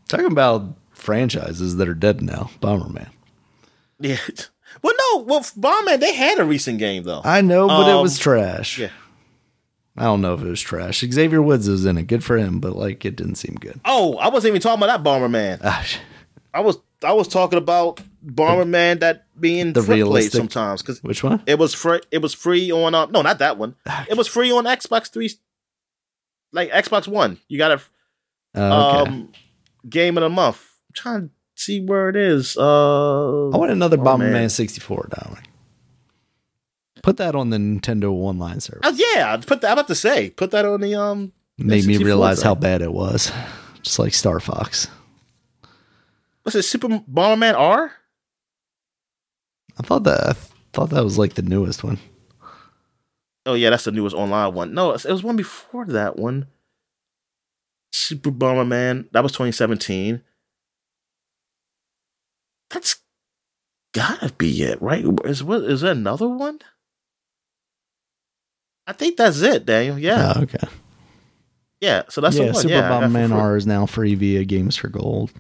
Talking 0.09 0.27
about 0.27 0.75
franchises 0.93 1.77
that 1.77 1.89
are 1.89 1.95
dead 1.95 2.20
now. 2.20 2.51
Bomberman. 2.61 3.09
Yeah. 3.99 4.18
Well, 4.83 4.93
no, 5.14 5.22
well, 5.22 5.41
Bomberman, 5.41 6.01
they 6.01 6.12
had 6.14 6.39
a 6.41 6.45
recent 6.45 6.79
game, 6.81 7.05
though. 7.05 7.22
I 7.25 7.41
know, 7.43 7.68
but 7.68 7.89
it 7.89 7.95
Um, 7.95 8.03
was 8.03 8.18
trash. 8.18 8.77
yeah. 8.79 8.91
I 9.97 10.05
don't 10.05 10.20
know 10.20 10.34
if 10.34 10.42
it 10.42 10.49
was 10.49 10.61
trash. 10.61 11.01
Xavier 11.09 11.40
Woods 11.40 11.68
was 11.68 11.84
in 11.86 11.97
it. 11.99 12.09
Good 12.09 12.24
for 12.24 12.36
him, 12.36 12.59
but 12.61 12.74
like 12.76 13.05
it 13.05 13.14
didn't 13.16 13.36
seem 13.36 13.55
good. 13.55 13.80
Oh, 13.84 14.16
I 14.16 14.28
wasn't 14.28 14.51
even 14.53 14.61
talking 14.61 14.82
about 14.82 15.05
that 15.05 15.09
Bomberman. 15.09 15.61
Ah, 15.62 15.82
sh- 15.86 15.99
I 16.53 16.61
was 16.61 16.78
I 17.03 17.12
was 17.12 17.28
talking 17.28 17.59
about 17.59 18.01
Bomberman 18.24 19.01
that 19.01 19.26
being 19.38 19.72
The 19.72 19.82
realistic- 19.82 20.32
sometimes 20.38 20.82
because 20.82 21.03
which 21.03 21.22
one? 21.22 21.42
it 21.47 21.59
was 21.59 21.74
free. 21.74 22.01
It 22.11 22.18
was 22.22 22.34
free 22.34 22.72
on 22.72 22.95
uh, 22.95 23.07
no, 23.07 23.22
not 23.22 23.38
that 23.38 23.57
one. 23.59 23.76
Ah, 23.86 24.05
It 24.09 24.16
was 24.16 24.26
free 24.26 24.51
on 24.51 24.64
Xbox 24.64 25.12
Three, 25.12 25.30
like 26.53 26.70
Xbox 26.70 27.07
One. 27.07 27.38
You 27.49 27.59
got 27.59 27.70
a 27.72 27.80
Oh, 28.57 29.01
okay. 29.03 29.11
um 29.11 29.32
game 29.88 30.16
of 30.16 30.22
the 30.22 30.28
month. 30.30 30.61
I'm 30.90 30.95
trying 30.95 31.28
to 31.28 31.30
see 31.55 31.80
where 31.80 32.09
it 32.09 32.16
is. 32.16 32.57
Uh, 32.57 33.49
I 33.51 33.57
want 33.57 33.70
another 33.70 33.99
oh, 34.01 34.03
Bomberman 34.05 34.32
man. 34.32 34.49
64, 34.49 35.11
Dominic. 35.20 35.45
Put 37.05 37.18
that 37.18 37.34
on 37.34 37.50
the 37.50 37.59
Nintendo 37.59 38.11
online 38.12 38.61
server. 38.61 38.80
oh, 38.82 38.96
yeah, 38.96 39.36
put 39.36 39.61
that. 39.61 39.66
I'm 39.66 39.72
about 39.74 39.88
to 39.88 39.94
say, 39.94 40.30
put 40.30 40.52
that 40.52 40.64
on 40.64 40.80
the 40.80 40.94
um. 40.94 41.34
Made 41.59 41.84
me 41.84 41.98
realize 41.98 42.40
how 42.40 42.55
bad 42.55 42.80
it 42.80 42.94
was. 42.94 43.30
Just 43.82 43.98
like 43.98 44.14
Star 44.14 44.40
Fox. 44.40 44.88
What's 46.42 46.57
it? 46.57 46.62
Super 46.62 46.88
Bomberman 46.88 47.52
R. 47.57 47.92
I 49.78 49.82
thought 49.82 50.05
that 50.05 50.30
I 50.30 50.32
thought 50.72 50.88
that 50.90 51.05
was 51.05 51.18
like 51.18 51.34
the 51.34 51.42
newest 51.42 51.84
one. 51.84 51.98
Oh 53.44 53.52
yeah, 53.52 53.68
that's 53.68 53.84
the 53.84 53.92
newest 53.92 54.16
online 54.16 54.55
one. 54.55 54.72
No, 54.72 54.92
it 54.92 55.05
was 55.05 55.22
one 55.22 55.36
before 55.36 55.84
that 55.84 56.18
one. 56.18 56.46
Super 57.92 58.30
Bomberman. 58.30 59.11
That 59.12 59.22
was 59.22 59.32
2017. 59.32 60.22
That's 62.70 62.96
gotta 63.92 64.32
be 64.32 64.62
it, 64.62 64.80
right? 64.80 65.05
Is 65.26 65.44
what 65.44 65.64
is 65.64 65.82
there 65.82 65.92
another 65.92 66.28
one? 66.28 66.61
I 68.87 68.93
think 68.93 69.16
that's 69.16 69.41
it, 69.41 69.64
Daniel. 69.66 69.99
Yeah, 69.99 70.35
Oh, 70.37 70.43
okay. 70.43 70.66
yeah. 71.80 72.03
So 72.11 72.20
that's 72.20 72.37
yeah, 72.37 72.47
the 72.47 72.53
one. 72.53 72.62
Super 72.62 72.74
yeah, 72.74 72.91
Bomberman. 72.91 73.32
R 73.32 73.57
is 73.57 73.66
now 73.66 73.87
free 73.87 74.14
via 74.14 74.45
Games 74.45 74.76
for 74.76 74.89
Gold. 74.89 75.32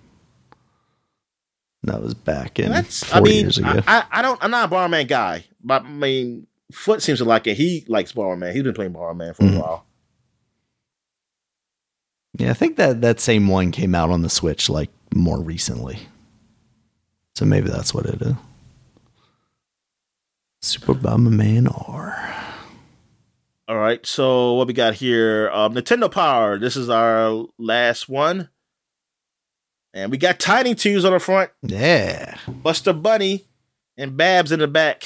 That 1.82 2.00
was 2.02 2.14
back 2.14 2.58
in 2.58 2.70
That's. 2.70 3.04
four 3.04 3.18
I 3.18 3.20
mean, 3.20 3.40
years 3.42 3.58
ago. 3.58 3.82
I, 3.86 4.04
I, 4.10 4.22
don't. 4.22 4.42
I'm 4.42 4.50
not 4.50 4.72
a 4.72 4.74
Bomberman 4.74 5.06
guy, 5.06 5.44
but 5.62 5.82
I 5.84 5.88
mean, 5.90 6.46
Foot 6.72 7.02
seems 7.02 7.18
to 7.18 7.26
like 7.26 7.46
it. 7.46 7.58
He 7.58 7.84
likes 7.88 8.12
Bomberman. 8.12 8.54
He's 8.54 8.62
been 8.62 8.72
playing 8.72 8.94
Bomberman 8.94 9.36
for 9.36 9.42
Mhm. 9.42 9.56
a 9.56 9.60
while. 9.60 9.86
yeah, 12.38 12.50
I 12.50 12.54
think 12.54 12.76
that 12.76 13.02
that 13.02 13.20
same 13.20 13.46
one 13.48 13.70
came 13.70 13.94
out 13.94 14.08
on 14.10 14.22
the 14.22 14.30
Switch 14.30 14.70
like 14.70 14.88
more 15.14 15.40
recently. 15.42 15.98
So 17.36 17.44
maybe 17.44 17.68
that's 17.68 17.92
what 17.92 18.06
it 18.06 18.22
is. 18.22 18.34
Super 20.62 20.94
Bomberman 20.94 21.68
R. 21.90 22.33
All 23.66 23.78
right, 23.78 24.04
so 24.04 24.54
what 24.54 24.66
we 24.66 24.74
got 24.74 24.94
here? 24.94 25.48
Um, 25.50 25.74
Nintendo 25.74 26.10
Power. 26.10 26.58
This 26.58 26.76
is 26.76 26.90
our 26.90 27.46
last 27.58 28.10
one, 28.10 28.50
and 29.94 30.10
we 30.10 30.18
got 30.18 30.38
Tiny 30.38 30.74
Toons 30.74 31.04
on 31.06 31.12
the 31.12 31.18
front, 31.18 31.50
Yeah. 31.62 32.36
Buster 32.46 32.92
Bunny, 32.92 33.44
and 33.96 34.18
Babs 34.18 34.52
in 34.52 34.60
the 34.60 34.68
back. 34.68 35.04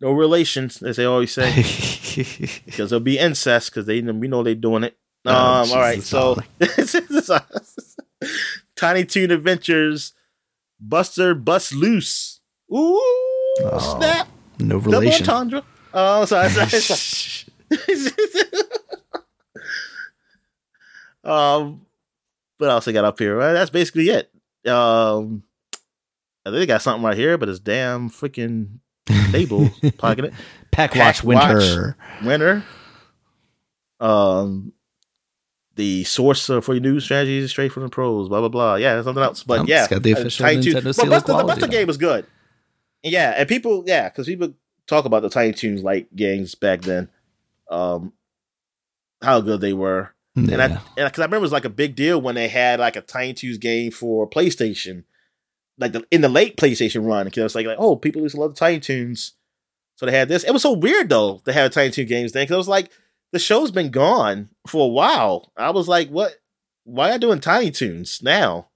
No 0.00 0.10
relations, 0.12 0.82
as 0.82 0.96
they 0.96 1.04
always 1.04 1.32
say, 1.32 1.54
because 2.64 2.90
it'll 2.90 3.00
be 3.00 3.18
incest. 3.18 3.70
Because 3.70 3.84
they 3.84 4.00
we 4.00 4.26
know 4.28 4.42
they're 4.42 4.54
doing 4.54 4.84
it. 4.84 4.96
Um, 5.26 5.34
Oh, 5.36 5.72
all 5.74 5.80
right, 5.80 6.02
so 6.02 6.38
Tiny 8.74 9.04
Toon 9.04 9.30
Adventures, 9.32 10.14
Buster 10.80 11.34
Bust 11.34 11.74
Loose. 11.74 12.40
Ooh, 12.72 12.96
Oh, 13.62 13.96
snap! 13.98 14.28
no 14.58 14.80
Double 14.80 14.92
relation. 15.00 15.28
entendre. 15.28 15.62
Oh, 15.92 16.24
sorry, 16.24 16.48
sorry, 16.48 16.68
sorry. 16.70 17.46
um, 21.24 21.86
what 22.58 22.70
else 22.70 22.88
I 22.88 22.92
got 22.92 23.04
up 23.04 23.18
here? 23.18 23.36
Well, 23.38 23.54
that's 23.54 23.70
basically 23.70 24.08
it. 24.08 24.30
Um, 24.66 25.42
I 26.44 26.50
think 26.50 26.60
they 26.60 26.66
got 26.66 26.82
something 26.82 27.04
right 27.04 27.16
here, 27.16 27.38
but 27.38 27.48
it's 27.48 27.60
damn 27.60 28.10
freaking 28.10 28.78
label 29.32 29.70
pocket 29.98 30.26
it. 30.26 30.34
Pack 30.70 30.92
Pak 30.92 31.00
Watch 31.00 31.24
Winter. 31.24 31.96
Winner. 32.24 32.64
Um, 33.98 34.72
the 35.76 36.04
source 36.04 36.46
for 36.46 36.74
your 36.74 36.80
news 36.80 37.04
strategies 37.04 37.50
straight 37.50 37.72
from 37.72 37.82
the 37.84 37.88
pros. 37.88 38.28
Blah 38.28 38.40
blah 38.40 38.48
blah. 38.48 38.74
Yeah, 38.76 39.00
something 39.02 39.22
else, 39.22 39.42
but 39.42 39.60
Um, 39.60 39.66
yeah, 39.66 39.80
it's 39.84 39.88
got 39.88 40.02
the 40.02 40.14
uh, 40.14 40.18
official 40.20 40.46
Tiny 40.46 40.62
Toons- 40.62 40.74
Nintendo 40.76 40.84
But 40.84 40.94
seal 40.94 41.04
of 41.04 41.10
Buster, 41.10 41.32
the 41.36 41.44
Buster 41.44 41.68
game 41.68 41.86
was 41.86 41.96
good. 41.96 42.26
Yeah, 43.02 43.34
and 43.36 43.48
people, 43.48 43.84
yeah, 43.86 44.08
because 44.10 44.26
people 44.26 44.52
talk 44.86 45.06
about 45.06 45.22
the 45.22 45.30
Tiny 45.30 45.52
Toons 45.52 45.82
like 45.82 46.08
games 46.14 46.54
back 46.54 46.82
then, 46.82 47.08
um, 47.70 48.12
how 49.22 49.40
good 49.40 49.60
they 49.60 49.72
were. 49.72 50.14
Yeah. 50.34 50.52
And 50.52 50.62
I, 50.62 50.66
and 50.66 50.80
because 50.96 51.18
I 51.18 51.24
remember 51.24 51.36
it 51.36 51.40
was 51.40 51.52
like 51.52 51.64
a 51.64 51.70
big 51.70 51.96
deal 51.96 52.20
when 52.20 52.34
they 52.34 52.48
had 52.48 52.80
like 52.80 52.96
a 52.96 53.00
Tiny 53.00 53.34
Toons 53.34 53.58
game 53.58 53.90
for 53.90 54.28
PlayStation, 54.28 55.04
like 55.78 55.92
the, 55.92 56.04
in 56.10 56.20
the 56.20 56.28
late 56.28 56.56
PlayStation 56.56 57.06
run. 57.06 57.24
Because 57.24 57.38
it 57.38 57.42
was 57.44 57.54
like, 57.54 57.66
like, 57.66 57.78
oh, 57.78 57.96
people 57.96 58.22
used 58.22 58.34
to 58.34 58.40
love 58.40 58.54
the 58.54 58.58
Tiny 58.58 58.80
Toons, 58.80 59.32
so 59.96 60.06
they 60.06 60.12
had 60.12 60.28
this. 60.28 60.44
It 60.44 60.52
was 60.52 60.62
so 60.62 60.72
weird 60.72 61.08
though 61.08 61.38
to 61.44 61.52
have 61.52 61.66
a 61.66 61.70
Tiny 61.70 61.90
Toon 61.90 62.06
games 62.06 62.32
then, 62.32 62.44
because 62.44 62.54
it 62.54 62.58
was 62.58 62.68
like 62.68 62.90
the 63.32 63.38
show's 63.38 63.70
been 63.70 63.90
gone 63.90 64.50
for 64.66 64.84
a 64.84 64.88
while. 64.88 65.52
I 65.56 65.70
was 65.70 65.88
like, 65.88 66.08
what? 66.08 66.34
Why 66.84 67.10
are 67.10 67.12
you 67.14 67.18
doing 67.18 67.40
Tiny 67.40 67.70
Toons 67.70 68.22
now? 68.22 68.68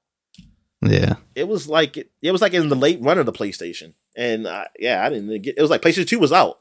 Yeah. 0.83 1.15
It 1.35 1.49
was 1.49 1.67
like 1.67 1.97
it, 1.97 2.11
it 2.21 2.31
was 2.31 2.43
like 2.43 2.53
in 2.53 2.69
the 2.69 2.77
late 2.77 3.01
run 3.01 3.19
of 3.19 3.27
the 3.27 3.33
PlayStation, 3.33 3.95
and 4.17 4.47
uh, 4.47 4.67
yeah, 4.79 5.05
I 5.05 5.09
didn't 5.09 5.43
get. 5.43 5.57
It 5.57 5.63
was 5.63 5.71
like 5.71 5.83
PlayStation 5.83 6.07
Two 6.07 6.19
was 6.19 6.33
out, 6.33 6.61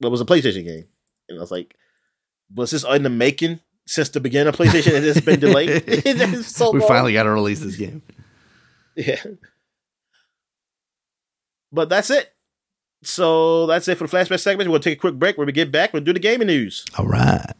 but 0.00 0.08
it 0.08 0.12
was 0.12 0.20
a 0.20 0.24
PlayStation 0.24 0.64
game, 0.64 0.86
and 1.32 1.40
I 1.40 1.42
was 1.42 1.50
like, 1.50 1.76
was 2.54 2.70
this 2.70 2.84
in 2.84 3.02
the 3.02 3.10
making 3.10 3.60
since 3.86 4.08
the 4.10 4.20
beginning 4.20 4.48
of 4.48 4.56
PlayStation? 4.56 4.96
and 4.96 5.04
it's 5.04 5.20
been 5.20 5.40
delayed. 5.40 6.44
so 6.44 6.70
we 6.70 6.80
long. 6.80 6.88
finally 6.88 7.12
got 7.12 7.24
to 7.24 7.30
release 7.30 7.60
this 7.60 7.76
game. 7.76 8.02
Yeah. 8.96 9.22
But 11.72 11.88
that's 11.88 12.10
it. 12.10 12.32
So 13.02 13.66
that's 13.66 13.88
it 13.88 13.98
for 13.98 14.06
the 14.06 14.16
flashback 14.16 14.40
segment. 14.40 14.70
We'll 14.70 14.80
take 14.80 14.98
a 14.98 15.00
quick 15.00 15.14
break. 15.14 15.36
When 15.38 15.46
we 15.46 15.52
get 15.52 15.72
back, 15.72 15.92
we'll 15.92 16.02
do 16.04 16.12
the 16.12 16.20
gaming 16.20 16.46
news. 16.46 16.84
All 16.96 17.06
right. 17.06 17.52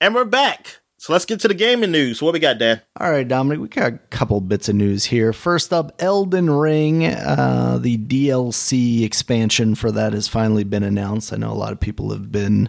And 0.00 0.14
we're 0.14 0.24
back. 0.24 0.80
So 1.00 1.12
let's 1.12 1.24
get 1.24 1.38
to 1.40 1.48
the 1.48 1.54
gaming 1.54 1.92
news. 1.92 2.20
What 2.20 2.32
we 2.32 2.40
got, 2.40 2.58
Dan? 2.58 2.82
All 2.98 3.08
right, 3.08 3.26
Dominic, 3.26 3.60
we 3.60 3.68
got 3.68 3.92
a 3.92 3.98
couple 4.10 4.40
bits 4.40 4.68
of 4.68 4.74
news 4.74 5.04
here. 5.04 5.32
First 5.32 5.72
up, 5.72 5.92
Elden 6.00 6.50
Ring. 6.50 7.06
Uh, 7.06 7.78
the 7.80 7.96
DLC 7.96 9.04
expansion 9.04 9.76
for 9.76 9.92
that 9.92 10.12
has 10.12 10.26
finally 10.26 10.64
been 10.64 10.82
announced. 10.82 11.32
I 11.32 11.36
know 11.36 11.52
a 11.52 11.54
lot 11.54 11.70
of 11.70 11.78
people 11.78 12.10
have 12.10 12.32
been, 12.32 12.68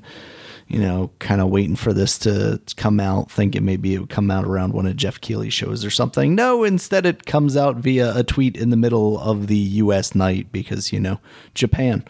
you 0.67 0.77
know, 0.77 1.09
kind 1.17 1.41
of 1.41 1.49
waiting 1.49 1.75
for 1.75 1.91
this 1.91 2.19
to 2.19 2.61
come 2.77 2.99
out, 2.99 3.31
thinking 3.31 3.65
maybe 3.65 3.95
it 3.95 3.99
would 3.99 4.11
come 4.11 4.29
out 4.29 4.45
around 4.45 4.73
one 4.73 4.85
of 4.85 4.95
Geoff 4.95 5.19
Keighley 5.21 5.49
shows 5.49 5.83
or 5.83 5.89
something. 5.89 6.35
No, 6.35 6.63
instead 6.63 7.07
it 7.07 7.25
comes 7.25 7.57
out 7.57 7.77
via 7.77 8.15
a 8.15 8.23
tweet 8.23 8.55
in 8.55 8.69
the 8.69 8.77
middle 8.77 9.19
of 9.19 9.47
the 9.47 9.57
U.S. 9.57 10.13
night 10.13 10.51
because, 10.51 10.93
you 10.93 10.99
know, 10.99 11.19
Japan. 11.55 12.05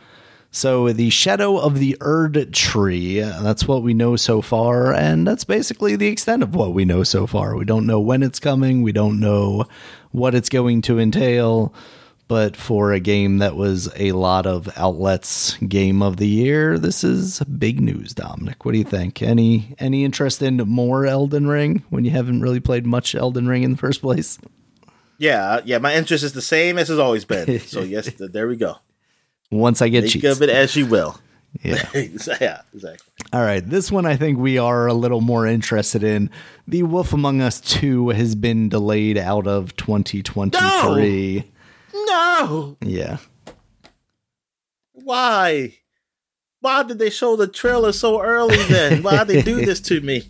So 0.51 0.91
the 0.91 1.11
Shadow 1.11 1.57
of 1.57 1.77
the 1.77 1.95
Erdtree, 1.99 3.21
that's 3.43 3.67
what 3.67 3.83
we 3.83 3.93
know 3.93 4.15
so 4.15 4.41
far, 4.41 4.93
and 4.93 5.27
that's 5.27 5.43
basically 5.43 5.95
the 5.95 6.07
extent 6.07 6.41
of 6.41 6.55
what 6.55 6.73
we 6.73 6.85
know 6.85 7.03
so 7.03 7.27
far. 7.27 7.55
We 7.55 7.65
don't 7.65 7.85
know 7.85 7.99
when 7.99 8.23
it's 8.23 8.39
coming, 8.39 8.81
we 8.81 8.91
don't 8.91 9.19
know 9.19 9.65
what 10.11 10.33
it's 10.33 10.49
going 10.49 10.81
to 10.83 10.97
entail, 10.97 11.71
but 12.27 12.55
for 12.55 12.93
a 12.93 12.99
game 12.99 13.37
that 13.37 13.55
was 13.55 13.91
a 13.95 14.11
lot 14.13 14.47
of 14.47 14.67
outlets 14.75 15.55
game 15.57 16.01
of 16.01 16.17
the 16.17 16.27
year, 16.27 16.79
this 16.79 17.03
is 17.03 17.41
big 17.41 17.79
news, 17.79 18.15
Dominic. 18.15 18.65
What 18.65 18.71
do 18.71 18.79
you 18.79 18.83
think? 18.83 19.21
Any 19.21 19.75
any 19.77 20.03
interest 20.03 20.41
in 20.41 20.57
more 20.57 21.05
Elden 21.05 21.47
Ring 21.47 21.83
when 21.89 22.05
you 22.05 22.11
haven't 22.11 22.41
really 22.41 22.59
played 22.59 22.87
much 22.87 23.13
Elden 23.13 23.47
Ring 23.47 23.61
in 23.61 23.71
the 23.71 23.77
first 23.77 24.01
place? 24.01 24.39
Yeah, 25.19 25.61
yeah. 25.63 25.77
My 25.77 25.93
interest 25.93 26.23
is 26.23 26.33
the 26.33 26.41
same 26.41 26.79
as 26.79 26.89
it's 26.89 26.99
always 26.99 27.25
been. 27.25 27.59
So 27.67 27.81
yes, 27.81 28.09
there 28.17 28.47
we 28.47 28.55
go. 28.55 28.77
Once 29.51 29.81
I 29.81 29.89
get 29.89 30.03
you, 30.15 30.21
Think 30.21 30.35
of 30.35 30.41
it 30.41 30.49
as 30.49 30.75
you 30.75 30.85
will. 30.85 31.19
Yeah. 31.63 31.81
yeah, 32.39 32.61
exactly. 32.71 33.11
All 33.33 33.41
right, 33.41 33.67
this 33.67 33.91
one 33.91 34.05
I 34.05 34.15
think 34.15 34.37
we 34.37 34.59
are 34.59 34.85
a 34.85 34.93
little 34.93 35.19
more 35.19 35.47
interested 35.47 36.03
in. 36.03 36.29
The 36.67 36.83
Wolf 36.83 37.11
Among 37.11 37.41
Us 37.41 37.59
2 37.61 38.09
has 38.09 38.35
been 38.35 38.69
delayed 38.69 39.17
out 39.17 39.47
of 39.47 39.75
2023. 39.75 41.43
No, 41.91 42.77
Yeah. 42.85 43.17
why? 44.93 45.73
Why 46.61 46.83
did 46.83 46.99
they 46.99 47.09
show 47.09 47.35
the 47.35 47.47
trailer 47.47 47.93
so 47.93 48.21
early? 48.21 48.57
Then 48.65 49.01
why 49.01 49.23
did 49.23 49.27
they 49.27 49.41
do 49.41 49.55
this 49.65 49.79
to 49.81 50.01
me? 50.01 50.29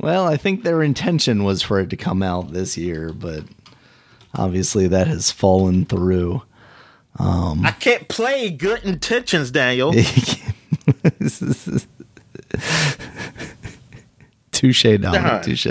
Well, 0.00 0.26
I 0.26 0.36
think 0.36 0.62
their 0.64 0.82
intention 0.82 1.44
was 1.44 1.62
for 1.62 1.80
it 1.80 1.88
to 1.90 1.96
come 1.96 2.22
out 2.22 2.52
this 2.52 2.76
year, 2.76 3.12
but 3.12 3.44
obviously 4.34 4.86
that 4.88 5.06
has 5.06 5.30
fallen 5.30 5.84
through. 5.86 6.42
I 7.64 7.72
can't 7.72 8.08
play 8.08 8.50
good 8.50 8.84
intentions, 8.84 9.50
Daniel. 9.50 9.92
touche, 14.52 14.82
Dominic, 15.00 15.42
touche. 15.42 15.66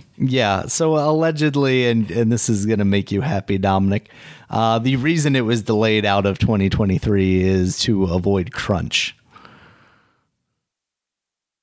Yeah, 0.18 0.66
so 0.66 0.96
allegedly, 0.96 1.88
and, 1.88 2.10
and 2.10 2.32
this 2.32 2.48
is 2.48 2.66
going 2.66 2.78
to 2.78 2.84
make 2.84 3.10
you 3.10 3.20
happy, 3.20 3.58
Dominic. 3.58 4.10
Uh, 4.50 4.78
the 4.78 4.96
reason 4.96 5.34
it 5.34 5.40
was 5.42 5.62
delayed 5.62 6.04
out 6.04 6.26
of 6.26 6.38
2023 6.38 7.42
is 7.42 7.78
to 7.80 8.04
avoid 8.04 8.52
crunch. 8.52 9.16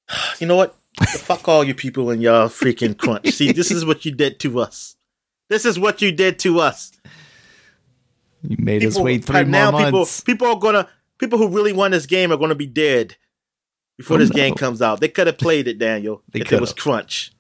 you 0.39 0.47
know 0.47 0.55
what? 0.55 0.75
Fuck 1.07 1.47
all 1.47 1.63
you 1.63 1.73
people 1.73 2.09
in 2.11 2.19
y'all 2.19 2.49
freaking 2.49 2.97
crunch. 2.97 3.29
See, 3.29 3.51
this 3.53 3.71
is 3.71 3.85
what 3.85 4.03
you 4.05 4.11
did 4.11 4.39
to 4.41 4.59
us. 4.59 4.97
This 5.47 5.65
is 5.65 5.79
what 5.79 6.01
you 6.01 6.11
did 6.11 6.39
to 6.39 6.59
us. 6.59 6.91
You 8.43 8.55
made 8.59 8.83
us 8.85 8.97
wait 8.97 9.25
three 9.25 9.39
and 9.41 9.51
more 9.51 9.71
now 9.71 9.71
people 9.77 9.91
months. 9.99 10.21
people 10.21 10.47
are 10.47 10.59
gonna 10.59 10.87
people 11.17 11.37
who 11.37 11.49
really 11.49 11.73
want 11.73 11.91
this 11.91 12.05
game 12.05 12.31
are 12.31 12.37
gonna 12.37 12.55
be 12.55 12.65
dead 12.67 13.15
before 13.97 14.15
Oh, 14.15 14.19
this 14.19 14.29
no. 14.29 14.35
game 14.35 14.55
comes 14.55 14.81
out. 14.81 15.01
They 15.01 15.09
could 15.09 15.27
have 15.27 15.37
played 15.37 15.67
it, 15.67 15.77
Daniel, 15.79 16.23
They 16.31 16.39
if 16.41 16.51
it 16.53 16.61
was 16.61 16.73
crunch. 16.73 17.31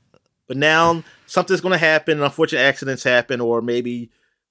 But 0.47 0.57
now 0.57 1.03
something's 1.27 1.61
gonna 1.61 1.77
happen. 1.77 2.21
Unfortunate 2.21 2.61
accidents 2.61 3.03
happen, 3.03 3.39
or 3.39 3.61
maybe 3.61 4.09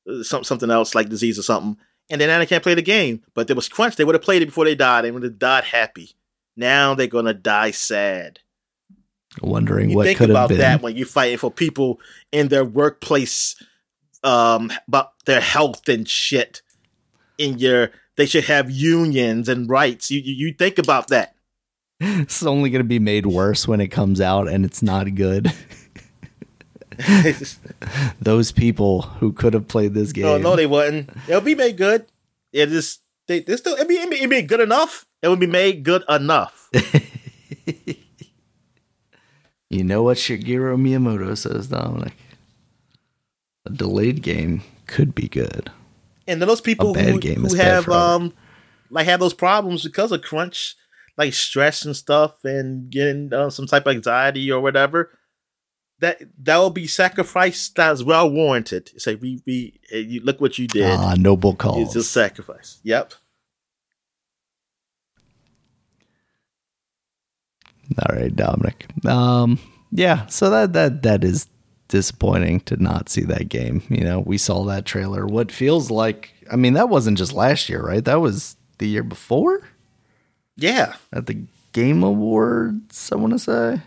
uh, 0.09 0.23
some 0.23 0.45
something 0.45 0.70
else 0.70 0.95
like 0.95 1.09
disease 1.09 1.39
or 1.39 1.43
something, 1.43 1.77
and 2.09 2.20
then 2.20 2.29
now 2.29 2.39
they 2.39 2.47
can't 2.47 2.62
play 2.62 2.75
the 2.75 2.83
game. 2.83 3.23
But 3.35 3.47
there 3.47 3.57
was 3.57 3.69
crunch. 3.69 3.97
They 3.97 4.05
would 4.05 4.15
have 4.15 4.23
played 4.23 4.41
it 4.43 4.47
before 4.47 4.65
they 4.65 4.75
died. 4.75 5.05
They 5.05 5.11
would 5.11 5.23
have 5.25 5.39
died 5.39 5.65
happy. 5.65 6.15
Now 6.57 6.95
they're 6.95 7.07
gonna 7.09 7.35
die 7.35 7.73
sad. 7.73 8.39
Wondering 9.43 9.91
You 9.91 9.97
what 9.97 10.07
think 10.07 10.19
could 10.19 10.31
have 10.31 10.35
about 10.37 10.49
been. 10.49 10.59
that 10.59 10.83
when 10.83 10.97
you're 10.97 11.07
fighting 11.07 11.37
for 11.39 11.51
people 11.51 12.01
in 12.33 12.49
their 12.49 12.65
workplace, 12.65 13.62
um, 14.25 14.73
about 14.89 15.12
their 15.28 15.40
health 15.40 15.88
and 15.88 16.09
shit. 16.09 16.62
In 17.38 17.59
your, 17.59 17.92
they 18.16 18.26
should 18.26 18.44
have 18.44 18.70
unions 18.70 19.48
and 19.48 19.70
rights. 19.70 20.10
You 20.10 20.20
you, 20.20 20.46
you 20.48 20.52
think 20.52 20.78
about 20.78 21.09
that. 21.09 21.36
It's 22.00 22.42
only 22.44 22.70
going 22.70 22.82
to 22.82 22.88
be 22.88 22.98
made 22.98 23.26
worse 23.26 23.68
when 23.68 23.80
it 23.80 23.88
comes 23.88 24.20
out 24.20 24.48
and 24.48 24.64
it's 24.64 24.82
not 24.82 25.14
good. 25.14 25.52
Those 28.20 28.50
people 28.50 29.02
who 29.02 29.32
could 29.32 29.55
have 29.55 29.68
played 29.68 29.94
this 29.94 30.12
game. 30.12 30.24
no, 30.24 30.38
no, 30.38 30.56
they 30.56 30.66
wouldn't. 30.66 31.10
It'll 31.28 31.40
be 31.40 31.55
made 31.55 31.76
good. 31.76 32.06
It 32.52 32.72
is. 32.72 32.98
They, 33.28 33.40
they 33.40 33.56
still. 33.56 33.76
It 33.76 33.88
be, 33.88 33.94
it 33.94 34.10
be, 34.10 34.16
it 34.16 34.30
be 34.30 34.42
good 34.42 34.60
enough. 34.60 35.06
It 35.22 35.28
would 35.28 35.40
be 35.40 35.46
made 35.46 35.84
good 35.84 36.02
enough. 36.09 36.70
You 39.70 39.84
know 39.84 40.02
what 40.02 40.16
Shigeru 40.16 40.80
Miyamoto 40.80 41.36
says, 41.36 41.68
Dominic? 41.68 42.14
A 43.66 43.70
delayed 43.70 44.22
game 44.22 44.62
could 44.89 45.15
be 45.15 45.28
good. 45.28 45.70
And 46.27 46.40
then 46.40 46.48
those 46.48 46.60
people 46.60 46.97
A 46.97 47.02
who, 47.02 47.19
who 47.20 47.47
is 47.47 47.56
have 47.56 47.89
um 47.89 48.35
like 48.90 49.06
have 49.06 49.20
those 49.20 49.35
problems 49.35 49.85
because 49.85 50.12
of 50.12 50.23
crunch, 50.23 50.77
like 51.16 51.32
stress 51.32 51.85
and 51.85 51.94
stuff, 51.94 52.44
and 52.44 52.90
getting 52.90 53.32
uh, 53.32 53.51
some 53.51 53.66
type 53.66 53.86
of 53.86 53.94
anxiety 53.94 54.51
or 54.51 54.60
whatever. 54.60 55.16
That 56.01 56.23
that 56.43 56.59
will 56.59 56.70
be 56.70 56.86
sacrifice 56.86 57.69
that's 57.69 58.02
well 58.02 58.31
warranted. 58.31 58.90
It's 58.94 59.06
like 59.06 59.20
we 59.20 59.43
we 59.47 59.81
eh, 59.93 59.98
you 59.98 60.20
look 60.20 60.40
what 60.40 60.59
you 60.59 60.66
did. 60.66 60.98
Ah, 60.98 61.15
noble 61.19 61.55
cause. 61.55 61.82
it's 61.82 61.93
just 61.94 62.12
sacrifice. 62.12 62.81
Yep. 62.85 63.15
All 67.98 68.15
right, 68.15 68.35
Dominic. 68.35 68.86
Um, 69.06 69.59
yeah, 69.90 70.27
so 70.27 70.51
that 70.51 70.73
that 70.74 71.02
that 71.02 71.24
is 71.24 71.48
disappointing 71.89 72.60
to 72.60 72.82
not 72.82 73.09
see 73.09 73.23
that 73.23 73.48
game. 73.48 73.82
You 73.89 74.05
know, 74.05 74.20
we 74.20 74.39
saw 74.39 74.65
that 74.65 74.85
trailer. 74.85 75.27
What 75.27 75.51
feels 75.51 75.90
like, 75.90 76.31
I 76.51 76.56
mean, 76.56 76.74
that 76.74 76.89
wasn't 76.89 77.19
just 77.19 77.32
last 77.32 77.69
year, 77.69 77.82
right? 77.82 78.05
That 78.05 78.20
was 78.20 78.56
the 78.78 78.86
year 78.89 79.02
before 79.02 79.62
Yeah. 80.56 80.94
at 81.12 81.27
the 81.27 81.39
Game 81.73 82.02
Awards. 82.02 83.10
I 83.12 83.16
want 83.16 83.32
to 83.35 83.39
say. 83.39 83.81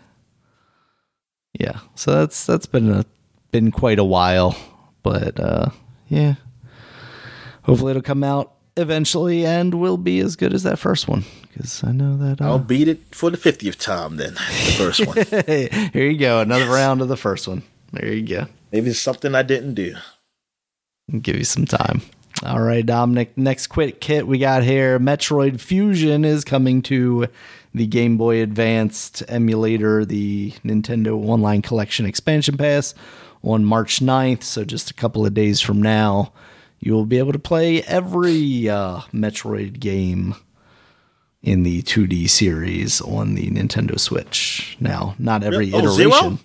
Yeah, 1.58 1.80
so 1.94 2.12
that's 2.12 2.46
that's 2.46 2.66
been 2.66 2.90
a 2.90 3.04
been 3.50 3.70
quite 3.70 3.98
a 3.98 4.04
while, 4.04 4.56
but 5.02 5.38
uh, 5.38 5.66
yeah, 6.08 6.36
hopefully 7.64 7.90
it'll 7.90 8.00
come 8.02 8.24
out 8.24 8.52
eventually 8.78 9.44
and 9.44 9.74
will 9.74 9.98
be 9.98 10.18
as 10.20 10.34
good 10.34 10.54
as 10.54 10.62
that 10.62 10.78
first 10.78 11.08
one 11.08 11.24
because 11.42 11.84
I 11.84 11.92
know 11.92 12.16
that. 12.16 12.40
I'll 12.40 12.54
Uh, 12.54 12.58
beat 12.58 12.88
it 12.88 13.00
for 13.14 13.30
the 13.30 13.36
fiftieth 13.36 13.78
time. 13.78 14.16
Then 14.16 14.32
the 14.34 14.74
first 14.78 15.06
one. 15.06 15.16
here 15.92 16.10
you 16.10 16.16
go, 16.16 16.40
another 16.40 16.66
round 16.70 17.02
of 17.02 17.08
the 17.08 17.18
first 17.18 17.46
one. 17.46 17.62
There 17.92 18.12
you 18.12 18.26
go. 18.26 18.46
Maybe 18.70 18.90
it's 18.90 18.98
something 18.98 19.34
I 19.34 19.42
didn't 19.42 19.74
do. 19.74 19.94
Give 21.20 21.36
you 21.36 21.44
some 21.44 21.66
time. 21.66 22.02
All 22.44 22.60
right, 22.62 22.84
Dominic. 22.84 23.36
Next 23.36 23.66
quick 23.68 24.00
kit 24.00 24.26
we 24.26 24.38
got 24.38 24.62
here 24.64 24.98
Metroid 24.98 25.60
Fusion 25.60 26.24
is 26.24 26.44
coming 26.44 26.82
to 26.82 27.26
the 27.74 27.86
Game 27.86 28.16
Boy 28.16 28.42
Advanced 28.42 29.22
emulator, 29.28 30.04
the 30.04 30.52
Nintendo 30.64 31.22
Online 31.24 31.62
Collection 31.62 32.06
Expansion 32.06 32.56
Pass, 32.56 32.94
on 33.42 33.64
March 33.64 34.00
9th. 34.00 34.42
So, 34.42 34.64
just 34.64 34.90
a 34.90 34.94
couple 34.94 35.24
of 35.26 35.34
days 35.34 35.60
from 35.60 35.80
now, 35.82 36.32
you 36.80 36.94
will 36.94 37.06
be 37.06 37.18
able 37.18 37.32
to 37.32 37.38
play 37.38 37.82
every 37.84 38.68
uh, 38.68 39.00
Metroid 39.12 39.78
game 39.80 40.34
in 41.42 41.62
the 41.64 41.82
2D 41.82 42.28
series 42.30 43.00
on 43.02 43.34
the 43.34 43.50
Nintendo 43.50 43.98
Switch. 44.00 44.76
Now, 44.80 45.14
not 45.18 45.42
every 45.44 45.72
Oh, 45.72 45.78
iteration. 45.78 46.10
zero? 46.10 46.38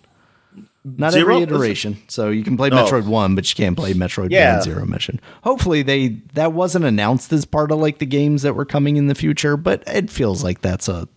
Not 0.98 1.14
Zero? 1.14 1.34
every 1.36 1.44
iteration. 1.44 1.98
So 2.08 2.30
you 2.30 2.44
can 2.44 2.56
play 2.56 2.70
Metroid 2.70 3.06
One, 3.06 3.36
but 3.36 3.50
you 3.50 3.56
can't 3.56 3.76
play 3.78 3.94
Metroid 3.94 4.30
Yeah. 4.32 4.52
Beyond 4.52 4.64
Zero 4.64 4.86
Mission. 4.86 5.20
Hopefully, 5.44 5.82
they 5.82 6.18
that 6.34 6.54
wasn't 6.54 6.86
announced 6.86 7.34
as 7.34 7.46
part 7.46 7.72
of 7.72 7.80
like 7.80 7.98
the 8.00 8.06
games 8.06 8.42
that 8.44 8.56
were 8.56 8.66
coming 8.66 8.96
in 8.98 9.08
the 9.08 9.16
future, 9.16 9.58
but 9.58 9.84
it 9.88 10.10
feels 10.10 10.44
like 10.44 10.62
that's 10.62 10.88
a 10.88 11.08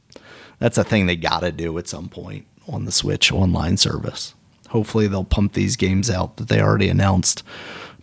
that's 0.58 0.76
a 0.78 0.84
thing 0.84 1.06
they 1.06 1.16
got 1.16 1.40
to 1.40 1.52
do 1.52 1.76
at 1.78 1.88
some 1.88 2.08
point 2.08 2.46
on 2.68 2.84
the 2.84 2.92
Switch 2.92 3.32
online 3.32 3.76
service. 3.76 4.34
hopefully 4.68 5.06
they'll 5.08 5.24
pump 5.24 5.52
these 5.54 5.76
games 5.76 6.08
out 6.10 6.36
that 6.36 6.48
they 6.48 6.60
already 6.60 6.88
announced 6.88 7.42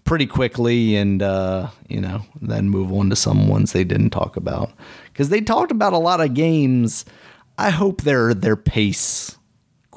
pretty 0.04 0.26
quickly 0.26 0.96
and 0.96 1.22
uh, 1.22 1.68
you 1.90 2.00
know 2.02 2.22
then 2.42 2.70
move 2.70 2.92
on 2.92 3.10
to 3.10 3.16
some 3.16 3.48
ones 3.48 3.72
they 3.74 3.84
didn't 3.84 4.10
talk 4.10 4.36
about 4.38 4.72
because 5.14 5.30
they 5.30 5.40
talked 5.42 5.72
about 5.72 5.94
a 5.94 5.98
lot 5.98 6.20
of 6.22 6.34
games 6.34 7.06
i 7.58 7.70
hope 7.70 8.02
their 8.04 8.34
their 8.34 8.56
pace 8.56 9.38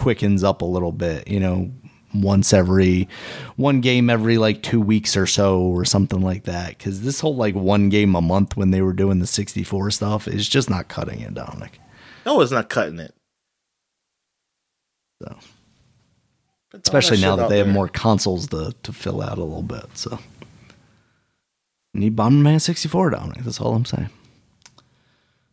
quickens 0.01 0.43
up 0.43 0.63
a 0.63 0.67
little 0.67 0.93
bit 0.93 1.29
you 1.29 1.39
know 1.39 1.71
once 2.15 2.53
every 2.53 3.09
one 3.57 3.81
game 3.81 4.11
every 4.11 4.37
like 4.39 4.63
two 4.63 4.81
weeks 4.81 5.17
or 5.17 5.27
so 5.27 5.61
or 5.61 5.85
something 5.85 6.21
like 6.21 6.45
that 6.45 6.77
because 6.77 7.03
this 7.03 7.21
whole 7.21 7.37
like 7.37 7.55
one 7.55 7.89
game 7.89 8.15
a 8.17 8.21
month 8.21 8.57
when 8.57 8.73
they 8.73 8.83
were 8.83 8.93
doing 8.93 9.21
the 9.21 9.27
64 9.27 9.91
stuff 9.93 10.27
is 10.27 10.49
just 10.49 10.69
not 10.69 10.89
cutting 10.89 11.21
it 11.21 11.35
dominic 11.35 11.79
no 12.27 12.41
it's 12.41 12.51
not 12.51 12.69
cutting 12.69 12.99
it 12.99 13.15
so 15.23 15.37
especially 16.73 17.21
now 17.21 17.37
that 17.37 17.49
they 17.49 17.57
there. 17.57 17.65
have 17.65 17.75
more 17.75 17.89
consoles 17.89 18.49
to, 18.49 18.75
to 18.83 18.93
fill 18.93 19.23
out 19.23 19.39
a 19.39 19.45
little 19.45 19.63
bit. 19.63 19.85
So 19.95 20.19
need 21.95 22.17
Bomberman 22.17 22.61
64 22.61 23.11
Dominic. 23.11 23.45
That's 23.45 23.61
all 23.61 23.75
I'm 23.75 23.85
saying. 23.85 24.11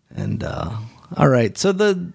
And 0.10 0.44
uh, 0.44 0.78
all 1.16 1.30
right, 1.30 1.58
so 1.58 1.72
the 1.72 2.12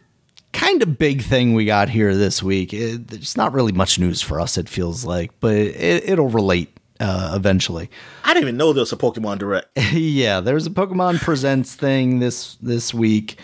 kind 0.53 0.83
of 0.83 0.99
big 0.99 1.23
thing 1.23 1.55
we 1.55 1.65
got 1.65 1.89
here 1.89 2.15
this 2.15 2.43
week. 2.43 2.73
It, 2.73 3.13
it's 3.13 3.37
not 3.37 3.53
really 3.53 3.73
much 3.73 3.99
news 3.99 4.23
for 4.23 4.41
us. 4.41 4.59
It 4.59 4.69
feels 4.69 5.05
like, 5.05 5.33
but 5.41 5.55
it, 5.55 6.19
will 6.19 6.29
relate 6.29 6.79
uh, 7.01 7.33
eventually. 7.35 7.91
I 8.25 8.35
didn't 8.35 8.45
even 8.45 8.57
know 8.57 8.73
there 8.73 8.83
was 8.83 8.93
a 8.93 8.97
Pokemon 8.97 9.39
Direct. 9.39 9.69
yeah, 9.93 10.41
there's 10.41 10.67
a 10.67 10.71
Pokemon 10.71 11.21
Presents 11.21 11.75
thing 11.75 12.21
this 12.21 12.57
this 12.57 12.95
week. 12.95 13.39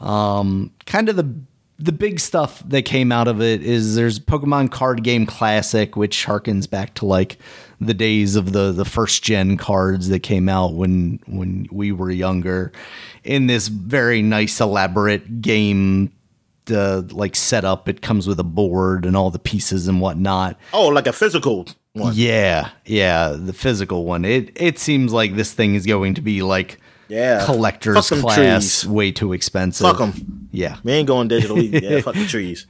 Um, 0.00 0.72
kind 0.86 1.08
of 1.08 1.16
the 1.16 1.34
the 1.78 1.92
big 1.92 2.20
stuff 2.20 2.62
that 2.68 2.82
came 2.82 3.10
out 3.10 3.26
of 3.26 3.42
it 3.42 3.62
is 3.62 3.96
there's 3.96 4.20
Pokemon 4.20 4.70
Card 4.70 5.02
Game 5.02 5.26
Classic, 5.26 5.96
which 5.96 6.24
harkens 6.24 6.70
back 6.70 6.94
to 6.94 7.06
like 7.06 7.38
the 7.80 7.94
days 7.94 8.36
of 8.36 8.52
the 8.52 8.70
the 8.70 8.84
first 8.84 9.24
gen 9.24 9.56
cards 9.56 10.08
that 10.08 10.20
came 10.20 10.48
out 10.48 10.74
when 10.74 11.20
when 11.26 11.66
we 11.72 11.90
were 11.90 12.10
younger. 12.10 12.70
In 13.24 13.46
this 13.46 13.68
very 13.68 14.22
nice 14.22 14.60
elaborate 14.60 15.40
game 15.40 16.12
uh, 16.70 17.02
like 17.10 17.36
setup, 17.36 17.88
it 17.88 18.02
comes 18.02 18.26
with 18.26 18.38
a 18.40 18.44
board 18.44 19.06
and 19.06 19.16
all 19.16 19.30
the 19.30 19.38
pieces 19.38 19.88
and 19.88 20.00
whatnot. 20.00 20.58
Oh, 20.72 20.88
like 20.88 21.06
a 21.06 21.12
physical 21.12 21.66
one. 21.92 22.12
Yeah, 22.14 22.70
yeah, 22.84 23.36
the 23.38 23.52
physical 23.52 24.04
one. 24.04 24.24
It 24.24 24.50
it 24.56 24.78
seems 24.78 25.12
like 25.12 25.36
this 25.36 25.52
thing 25.52 25.74
is 25.74 25.86
going 25.86 26.14
to 26.14 26.20
be 26.20 26.42
like 26.42 26.80
yeah. 27.08 27.44
collector's 27.44 28.08
class, 28.08 28.82
trees. 28.82 28.88
way 28.90 29.12
too 29.12 29.32
expensive. 29.32 29.86
Fuck 29.86 29.98
them. 29.98 30.48
Yeah. 30.52 30.76
We 30.84 30.92
ain't 30.92 31.08
going 31.08 31.28
digital. 31.28 31.60
yeah, 31.60 32.00
fuck 32.00 32.14
the 32.14 32.26
trees. 32.28 32.66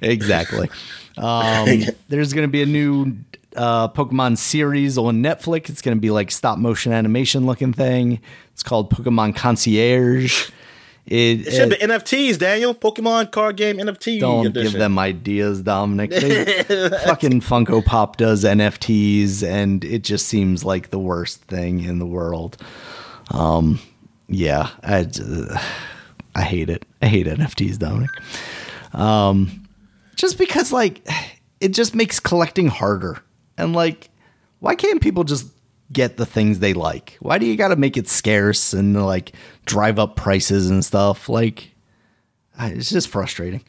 exactly. 0.00 0.70
Um, 1.16 1.82
there's 2.08 2.32
going 2.32 2.46
to 2.46 2.52
be 2.52 2.62
a 2.62 2.66
new 2.66 3.16
uh, 3.56 3.88
Pokemon 3.88 4.38
series 4.38 4.98
on 4.98 5.22
Netflix. 5.22 5.68
It's 5.70 5.82
going 5.82 5.96
to 5.96 6.00
be 6.00 6.10
like 6.10 6.30
stop 6.30 6.58
motion 6.58 6.92
animation 6.92 7.46
looking 7.46 7.72
thing. 7.72 8.20
It's 8.52 8.62
called 8.62 8.90
Pokemon 8.90 9.36
Concierge. 9.36 10.50
It, 11.06 11.46
it 11.46 11.52
should 11.52 11.70
be 11.70 11.76
NFTs, 11.76 12.38
Daniel. 12.38 12.74
Pokemon 12.74 13.30
card 13.30 13.56
game 13.56 13.76
NFT. 13.76 14.20
Don't 14.20 14.46
edition. 14.46 14.72
give 14.72 14.78
them 14.78 14.98
ideas, 14.98 15.62
Dominic. 15.62 16.10
They, 16.24 16.62
fucking 17.04 17.42
Funko 17.42 17.84
Pop 17.84 18.16
does 18.16 18.44
NFTs, 18.44 19.42
and 19.42 19.84
it 19.84 20.02
just 20.02 20.26
seems 20.26 20.64
like 20.64 20.90
the 20.90 20.98
worst 20.98 21.42
thing 21.42 21.84
in 21.84 21.98
the 21.98 22.06
world. 22.06 22.56
Um, 23.30 23.80
yeah, 24.28 24.70
I, 24.82 25.00
uh, 25.00 25.58
I 26.34 26.42
hate 26.42 26.70
it. 26.70 26.86
I 27.02 27.06
hate 27.06 27.26
NFTs, 27.26 27.78
Dominic. 27.78 28.10
Um, 28.94 29.68
just 30.16 30.38
because 30.38 30.72
like 30.72 31.06
it 31.60 31.68
just 31.72 31.94
makes 31.94 32.20
collecting 32.20 32.68
harder. 32.68 33.18
And 33.58 33.72
like, 33.74 34.10
why 34.60 34.74
can't 34.74 35.00
people 35.02 35.24
just 35.24 35.46
get 35.92 36.16
the 36.16 36.26
things 36.26 36.58
they 36.58 36.74
like? 36.74 37.16
Why 37.20 37.38
do 37.38 37.46
you 37.46 37.56
got 37.56 37.68
to 37.68 37.76
make 37.76 37.96
it 37.96 38.08
scarce 38.08 38.72
and 38.72 39.04
like 39.04 39.32
drive 39.66 39.98
up 39.98 40.16
prices 40.16 40.70
and 40.70 40.84
stuff? 40.84 41.28
Like, 41.28 41.72
it's 42.58 42.90
just 42.90 43.08
frustrating. 43.08 43.62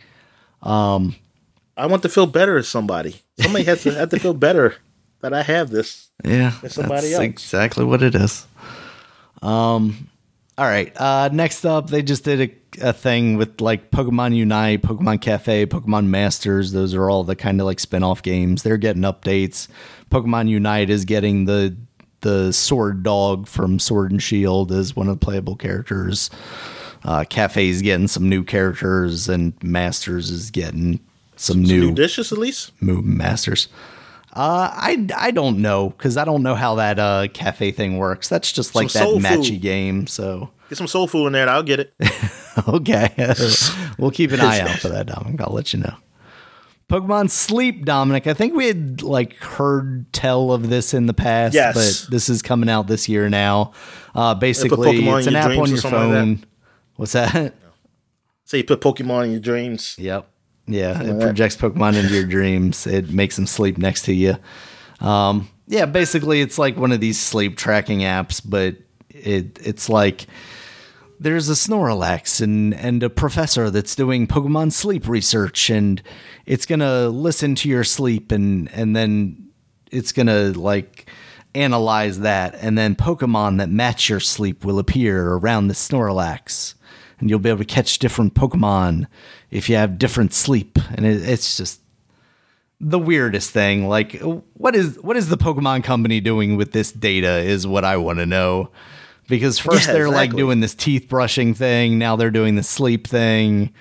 Um, 0.62 1.16
I 1.78 1.88
want 1.88 2.04
to 2.04 2.10
feel 2.10 2.28
better 2.28 2.58
as 2.58 2.68
somebody. 2.68 3.22
Somebody 3.40 3.66
has 3.66 3.84
to 3.84 3.94
have 3.94 4.10
to 4.10 4.20
feel 4.20 4.34
better 4.34 4.76
that 5.22 5.34
I 5.34 5.44
have 5.44 5.70
this. 5.70 6.10
Yeah, 6.24 6.52
somebody 6.68 7.14
else. 7.14 7.24
Exactly 7.24 7.84
what 7.84 8.02
it 8.02 8.16
is. 8.16 8.48
Um, 9.42 10.10
all 10.58 10.66
right. 10.66 10.96
Uh, 10.96 11.30
next 11.34 11.66
up, 11.66 11.90
they 11.90 12.02
just 12.02 12.24
did 12.24 12.42
a, 12.80 12.90
a, 12.90 12.94
thing 12.94 13.36
with 13.36 13.60
like 13.60 13.92
Pokemon 13.92 14.36
Unite, 14.36 14.82
Pokemon 14.82 15.22
Cafe, 15.22 15.66
Pokemon 15.66 16.08
Masters. 16.08 16.72
Those 16.72 16.94
are 16.94 17.10
all 17.10 17.24
the 17.24 17.36
kind 17.36 17.60
of 17.60 17.66
like 17.66 17.80
spin-off 17.80 18.24
games. 18.24 18.64
They're 18.64 18.78
getting 18.78 19.02
updates. 19.02 19.68
Pokemon 20.10 20.48
Unite 20.48 20.90
is 20.90 21.04
getting 21.04 21.46
the 21.46 21.76
the 22.26 22.52
Sword 22.52 23.04
Dog 23.04 23.48
from 23.48 23.78
Sword 23.78 24.10
and 24.10 24.22
Shield 24.22 24.72
as 24.72 24.96
one 24.96 25.08
of 25.08 25.20
the 25.20 25.24
playable 25.24 25.56
characters. 25.56 26.32
Uh, 27.04 27.24
Cafe 27.24 27.70
is 27.70 27.84
getting 27.84 28.08
some 28.08 28.28
new 28.28 28.44
characters, 28.44 29.30
and 29.30 29.54
Masters 29.62 30.32
is 30.32 30.50
getting 30.50 31.00
some, 31.36 31.58
some 31.58 31.64
new, 31.64 31.82
new 31.82 31.94
dishes 31.94 32.32
at 32.32 32.40
least. 32.40 32.72
Move 32.82 33.06
Masters. 33.06 33.68
Uh, 34.34 34.70
I, 34.74 35.08
I 35.16 35.30
don't 35.30 35.62
know 35.62 35.92
because 35.92 36.18
I 36.18 36.26
don't 36.26 36.42
know 36.42 36.56
how 36.56 36.76
that 36.76 36.98
uh, 36.98 37.28
cafe 37.32 37.72
thing 37.72 37.98
works. 37.98 38.28
That's 38.28 38.52
just 38.52 38.74
like 38.74 38.90
some 38.90 39.22
that 39.22 39.38
matchy 39.38 39.52
food. 39.52 39.62
game. 39.62 40.08
So 40.08 40.50
get 40.68 40.80
some 40.80 40.88
soul 40.88 41.08
food 41.08 41.28
in 41.28 41.34
there. 41.34 41.48
I'll 41.48 41.64
get 41.64 41.80
it. 41.80 41.94
okay, 42.68 43.14
we'll 44.00 44.12
keep 44.12 44.32
an 44.32 44.42
eye 44.42 44.62
out 44.62 44.80
for 44.80 44.90
that, 44.90 45.06
Dominic. 45.06 45.40
I'll 45.42 45.54
let 45.54 45.74
you 45.74 45.80
know. 45.80 45.96
Pokemon 46.90 47.32
Sleep, 47.32 47.84
Dominic. 47.86 48.28
I 48.28 48.34
think 48.34 48.53
we 48.53 48.68
had 48.68 49.02
like 49.02 49.36
heard 49.38 50.12
tell 50.14 50.52
of 50.52 50.70
this 50.70 50.94
in 50.94 51.07
the 51.07 51.14
past, 51.14 51.56
yes. 51.56 52.03
but 52.03 52.12
this 52.12 52.30
is 52.30 52.41
coming 52.41 52.70
out 52.70 52.88
this 52.88 53.10
year 53.10 53.30
now. 53.30 53.72
Uh, 54.14 54.36
basically, 54.36 55.07
it's 55.07 55.28
an 55.28 55.36
app 55.36 55.57
on 55.57 55.70
your 55.70 55.78
phone. 55.80 56.30
Like 56.32 56.40
What's 56.95 57.14
that? 57.14 57.53
So 58.45 58.57
you 58.57 58.64
put 58.64 58.80
Pokemon 58.82 59.26
in 59.26 59.32
your 59.32 59.40
dreams. 59.40 59.95
Yep. 59.98 60.30
Yeah, 60.68 61.02
it 61.02 61.20
projects 61.20 61.56
Pokemon 61.56 61.95
into 61.95 62.14
your 62.14 62.26
dreams. 62.26 62.88
It 62.88 63.10
makes 63.10 63.36
them 63.36 63.48
sleep 63.48 63.78
next 63.78 64.03
to 64.03 64.14
you. 64.14 64.38
Um, 64.99 65.49
yeah, 65.68 65.86
basically, 65.86 66.41
it's 66.41 66.57
like 66.57 66.78
one 66.78 66.91
of 66.91 66.99
these 66.99 67.20
sleep 67.20 67.57
tracking 67.57 67.99
apps, 67.99 68.41
but 68.44 68.76
it 69.10 69.60
it's 69.64 69.90
like 69.90 70.28
there's 71.26 71.50
a 71.50 71.54
Snorlax 71.54 72.40
and 72.40 72.74
and 72.76 73.02
a 73.02 73.10
professor 73.10 73.72
that's 73.72 73.96
doing 73.96 74.28
Pokemon 74.28 74.72
sleep 74.72 75.08
research, 75.08 75.72
and 75.72 76.02
it's 76.46 76.66
gonna 76.66 77.10
listen 77.10 77.56
to 77.56 77.70
your 77.70 77.84
sleep, 77.84 78.32
and 78.32 78.72
and 78.72 78.96
then 78.96 79.50
it's 79.92 80.12
gonna 80.12 80.50
like 80.52 81.10
analyze 81.56 82.20
that, 82.20 82.56
and 82.62 82.78
then 82.78 82.96
Pokemon 82.96 83.58
that 83.58 83.70
match 83.70 84.08
your 84.08 84.20
sleep 84.20 84.64
will 84.64 84.78
appear 84.78 85.32
around 85.34 85.68
the 85.68 85.74
Snorlax 85.74 86.76
and 87.20 87.30
you'll 87.30 87.40
be 87.40 87.50
able 87.50 87.60
to 87.60 87.66
catch 87.66 87.98
different 87.98 88.34
Pokemon 88.34 89.08
if 89.50 89.70
you 89.70 89.76
have 89.78 89.98
different 89.98 90.34
sleep. 90.34 90.78
And 90.96 91.06
it, 91.06 91.28
it's 91.28 91.58
just 91.58 91.82
the 92.80 93.00
weirdest 93.00 93.52
thing. 93.52 93.88
Like, 93.88 94.22
what 94.54 94.76
is 94.76 95.00
what 95.02 95.18
is 95.18 95.30
the 95.30 95.38
Pokemon 95.38 95.84
Company 95.84 96.20
doing 96.20 96.56
with 96.58 96.72
this 96.72 96.92
data? 96.92 97.38
Is 97.38 97.66
what 97.66 97.86
I 97.86 97.98
want 97.98 98.20
to 98.20 98.26
know. 98.26 98.70
Because 99.28 99.58
first 99.60 99.88
yeah, 99.88 99.94
they're 99.94 100.08
exactly. 100.08 100.28
like 100.28 100.38
doing 100.38 100.60
this 100.60 100.76
teeth 100.76 101.08
brushing 101.10 101.54
thing, 101.54 101.98
now 101.98 102.16
they're 102.16 102.32
doing 102.32 102.56
the 102.56 102.64
sleep 102.64 103.08
thing. 103.08 103.74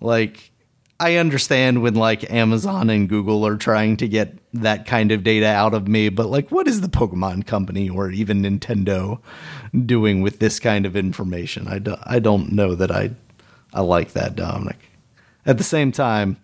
Like, 0.00 0.50
I 0.98 1.16
understand 1.16 1.82
when 1.82 1.94
like 1.94 2.30
Amazon 2.30 2.90
and 2.90 3.08
Google 3.08 3.46
are 3.46 3.56
trying 3.56 3.96
to 3.98 4.08
get 4.08 4.38
that 4.54 4.86
kind 4.86 5.12
of 5.12 5.22
data 5.22 5.46
out 5.46 5.74
of 5.74 5.86
me, 5.86 6.08
but 6.08 6.26
like, 6.26 6.50
what 6.50 6.66
is 6.66 6.80
the 6.80 6.88
Pokemon 6.88 7.46
Company 7.46 7.88
or 7.88 8.10
even 8.10 8.42
Nintendo 8.42 9.20
doing 9.72 10.22
with 10.22 10.38
this 10.38 10.60
kind 10.60 10.86
of 10.86 10.96
information. 10.96 11.66
I, 11.66 11.78
don't. 11.78 12.00
I 12.04 12.18
don't 12.18 12.52
know 12.52 12.74
that 12.74 12.90
I 12.90 13.10
I 13.72 13.80
like 13.80 14.12
that, 14.12 14.36
Dominic. 14.36 14.78
At 15.46 15.58
the 15.58 15.64
same 15.64 15.92
time, 15.92 16.36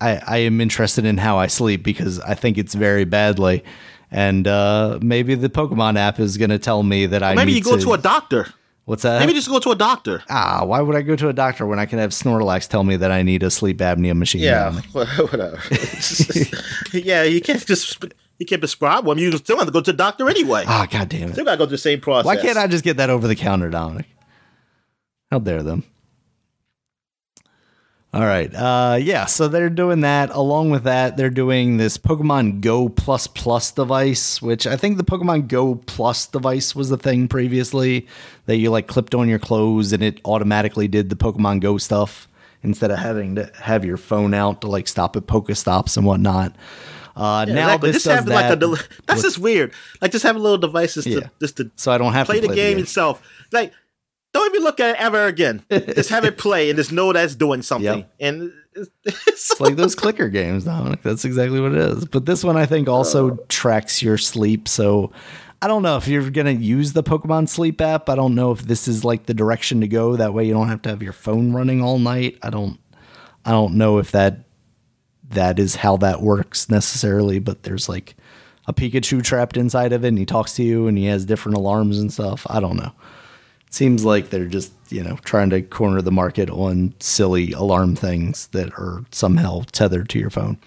I 0.00 0.22
I 0.26 0.36
am 0.38 0.60
interested 0.60 1.04
in 1.04 1.18
how 1.18 1.38
I 1.38 1.46
sleep 1.46 1.82
because 1.82 2.20
I 2.20 2.34
think 2.34 2.58
it's 2.58 2.74
very 2.74 3.04
badly, 3.04 3.64
and 4.10 4.46
uh, 4.46 4.98
maybe 5.00 5.34
the 5.34 5.48
Pokemon 5.48 5.96
app 5.96 6.18
is 6.18 6.36
going 6.36 6.50
to 6.50 6.58
tell 6.58 6.82
me 6.82 7.06
that 7.06 7.22
I 7.22 7.34
maybe 7.34 7.52
you 7.52 7.62
go 7.62 7.76
to, 7.76 7.82
to 7.82 7.92
a 7.92 7.98
doctor. 7.98 8.52
What's 8.84 9.02
that? 9.04 9.20
Maybe 9.20 9.34
just 9.34 9.48
go 9.48 9.60
to 9.60 9.70
a 9.70 9.76
doctor. 9.76 10.22
Ah, 10.28 10.64
why 10.64 10.80
would 10.80 10.96
I 10.96 11.02
go 11.02 11.14
to 11.14 11.28
a 11.28 11.32
doctor 11.32 11.64
when 11.64 11.78
I 11.78 11.86
can 11.86 12.00
have 12.00 12.10
Snorlax 12.10 12.66
tell 12.66 12.82
me 12.82 12.96
that 12.96 13.12
I 13.12 13.22
need 13.22 13.42
a 13.42 13.50
sleep 13.50 13.78
apnea 13.78 14.16
machine? 14.16 14.40
Yeah, 14.40 14.72
whatever. 14.92 15.60
yeah, 16.92 17.22
you 17.22 17.40
can't 17.40 17.64
just 17.64 18.04
you 18.38 18.46
can't 18.46 18.60
prescribe 18.60 19.04
one. 19.04 19.18
You 19.18 19.30
still 19.36 19.58
have 19.58 19.66
to 19.66 19.72
go 19.72 19.80
to 19.80 19.92
the 19.92 19.96
doctor 19.96 20.28
anyway. 20.28 20.64
Ah, 20.66 20.82
oh, 20.82 20.92
god 20.92 21.08
damn 21.08 21.28
it! 21.28 21.32
Still 21.34 21.44
got 21.44 21.52
to 21.52 21.56
go 21.58 21.64
through 21.66 21.72
the 21.72 21.78
same 21.78 22.00
process. 22.00 22.26
Why 22.26 22.36
can't 22.36 22.58
I 22.58 22.66
just 22.66 22.82
get 22.82 22.96
that 22.96 23.10
over 23.10 23.28
the 23.28 23.36
counter, 23.36 23.70
Dominic? 23.70 24.06
How 25.30 25.38
dare 25.38 25.62
them? 25.62 25.84
All 28.12 28.22
right. 28.22 28.52
Uh, 28.52 28.98
yeah, 29.00 29.26
so 29.26 29.46
they're 29.46 29.70
doing 29.70 30.00
that. 30.00 30.30
Along 30.30 30.70
with 30.70 30.82
that, 30.82 31.16
they're 31.16 31.30
doing 31.30 31.76
this 31.76 31.96
Pokemon 31.96 32.60
Go 32.60 32.88
Plus 32.88 33.28
Plus 33.28 33.70
device, 33.70 34.42
which 34.42 34.66
I 34.66 34.76
think 34.76 34.96
the 34.96 35.04
Pokemon 35.04 35.46
Go 35.46 35.76
Plus 35.76 36.26
device 36.26 36.74
was 36.74 36.88
the 36.88 36.96
thing 36.96 37.28
previously 37.28 38.08
that 38.46 38.56
you 38.56 38.70
like 38.70 38.88
clipped 38.88 39.14
on 39.14 39.28
your 39.28 39.38
clothes 39.38 39.92
and 39.92 40.02
it 40.02 40.20
automatically 40.24 40.88
did 40.88 41.08
the 41.08 41.14
Pokemon 41.14 41.60
Go 41.60 41.78
stuff 41.78 42.26
instead 42.64 42.90
of 42.90 42.98
having 42.98 43.36
to 43.36 43.50
have 43.60 43.84
your 43.84 43.96
phone 43.96 44.34
out 44.34 44.60
to 44.62 44.66
like 44.66 44.88
stop 44.88 45.14
at 45.14 45.26
Pokestops 45.28 45.96
and 45.96 46.04
whatnot. 46.04 46.52
Uh, 47.14 47.44
Yeah, 47.46 47.54
now 47.54 47.60
exactly. 47.66 47.90
this 47.92 48.02
just 48.04 48.14
having 48.16 48.28
that. 48.30 48.34
like 48.34 48.52
a 48.52 48.56
del- 48.56 48.76
that's 49.06 49.22
just 49.22 49.38
weird. 49.38 49.72
Like 50.02 50.10
just 50.10 50.24
having 50.24 50.42
little 50.42 50.58
devices 50.58 51.06
Yeah. 51.06 51.20
to 51.20 51.30
just 51.40 51.56
to 51.58 51.70
so 51.76 51.92
I 51.92 51.98
don't 51.98 52.12
have 52.12 52.26
play 52.26 52.40
to 52.40 52.48
the 52.48 52.54
game 52.56 52.78
itself. 52.78 53.22
Like 53.52 53.72
don't 54.32 54.54
even 54.54 54.64
look 54.64 54.80
at 54.80 54.90
it 54.94 55.00
ever 55.00 55.26
again. 55.26 55.64
just 55.70 56.10
have 56.10 56.24
it 56.24 56.38
play 56.38 56.70
and 56.70 56.76
just 56.76 56.92
know 56.92 57.12
that's 57.12 57.34
doing 57.34 57.62
something. 57.62 57.98
Yep. 57.98 58.14
And 58.20 58.52
it's, 58.74 58.90
It's 59.26 59.60
like 59.60 59.76
those 59.76 59.94
clicker 59.94 60.28
games, 60.28 60.64
Dominic. 60.64 61.02
That's 61.02 61.24
exactly 61.24 61.60
what 61.60 61.72
it 61.72 61.78
is. 61.78 62.04
But 62.04 62.26
this 62.26 62.44
one, 62.44 62.56
I 62.56 62.66
think, 62.66 62.88
also 62.88 63.32
uh. 63.32 63.36
tracks 63.48 64.02
your 64.02 64.18
sleep. 64.18 64.68
So 64.68 65.12
I 65.62 65.66
don't 65.66 65.82
know 65.82 65.96
if 65.96 66.06
you're 66.06 66.30
going 66.30 66.46
to 66.46 66.64
use 66.64 66.92
the 66.92 67.02
Pokemon 67.02 67.48
Sleep 67.48 67.80
app. 67.80 68.08
I 68.08 68.14
don't 68.14 68.34
know 68.34 68.52
if 68.52 68.62
this 68.62 68.86
is 68.86 69.04
like 69.04 69.26
the 69.26 69.34
direction 69.34 69.80
to 69.80 69.88
go. 69.88 70.16
That 70.16 70.32
way, 70.32 70.46
you 70.46 70.52
don't 70.52 70.68
have 70.68 70.82
to 70.82 70.88
have 70.88 71.02
your 71.02 71.12
phone 71.12 71.52
running 71.52 71.82
all 71.82 71.98
night. 71.98 72.38
I 72.42 72.50
don't. 72.50 72.78
I 73.44 73.52
don't 73.52 73.74
know 73.74 73.98
if 73.98 74.12
that 74.12 74.44
that 75.30 75.58
is 75.58 75.76
how 75.76 75.96
that 75.98 76.20
works 76.20 76.68
necessarily. 76.68 77.38
But 77.40 77.64
there's 77.64 77.88
like 77.88 78.14
a 78.66 78.72
Pikachu 78.72 79.22
trapped 79.24 79.56
inside 79.56 79.92
of 79.92 80.04
it, 80.04 80.08
and 80.08 80.18
he 80.18 80.26
talks 80.26 80.54
to 80.54 80.62
you, 80.62 80.86
and 80.86 80.96
he 80.96 81.06
has 81.06 81.24
different 81.24 81.58
alarms 81.58 81.98
and 81.98 82.12
stuff. 82.12 82.46
I 82.48 82.60
don't 82.60 82.76
know 82.76 82.92
seems 83.70 84.04
like 84.04 84.30
they're 84.30 84.46
just 84.46 84.72
you 84.90 85.02
know 85.02 85.16
trying 85.24 85.50
to 85.50 85.62
corner 85.62 86.02
the 86.02 86.12
market 86.12 86.50
on 86.50 86.94
silly 87.00 87.52
alarm 87.52 87.96
things 87.96 88.48
that 88.48 88.72
are 88.74 89.04
somehow 89.10 89.62
tethered 89.72 90.08
to 90.10 90.18
your 90.18 90.30
phone. 90.30 90.58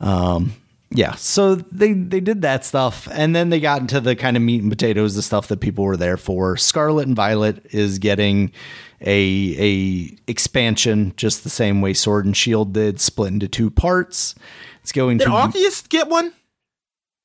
Um 0.00 0.54
yeah 0.90 1.14
so 1.16 1.56
they 1.56 1.92
they 1.94 2.20
did 2.20 2.42
that 2.42 2.64
stuff 2.64 3.08
and 3.10 3.34
then 3.34 3.50
they 3.50 3.58
got 3.58 3.80
into 3.80 4.00
the 4.00 4.14
kind 4.14 4.36
of 4.36 4.42
meat 4.42 4.62
and 4.62 4.70
potatoes 4.70 5.16
the 5.16 5.22
stuff 5.22 5.48
that 5.48 5.60
people 5.60 5.84
were 5.84 5.96
there 5.96 6.16
for. 6.16 6.56
Scarlet 6.56 7.06
and 7.06 7.16
violet 7.16 7.64
is 7.70 7.98
getting 7.98 8.52
a 9.00 9.56
a 9.58 10.30
expansion 10.30 11.12
just 11.16 11.44
the 11.44 11.50
same 11.50 11.80
way 11.80 11.94
sword 11.94 12.24
and 12.26 12.36
shield 12.36 12.72
did 12.72 13.00
split 13.00 13.32
into 13.32 13.48
two 13.48 13.70
parts. 13.70 14.34
It's 14.82 14.92
going 14.92 15.18
did 15.18 15.24
to 15.24 15.30
Arceus 15.30 15.88
get 15.88 16.08
one? 16.08 16.32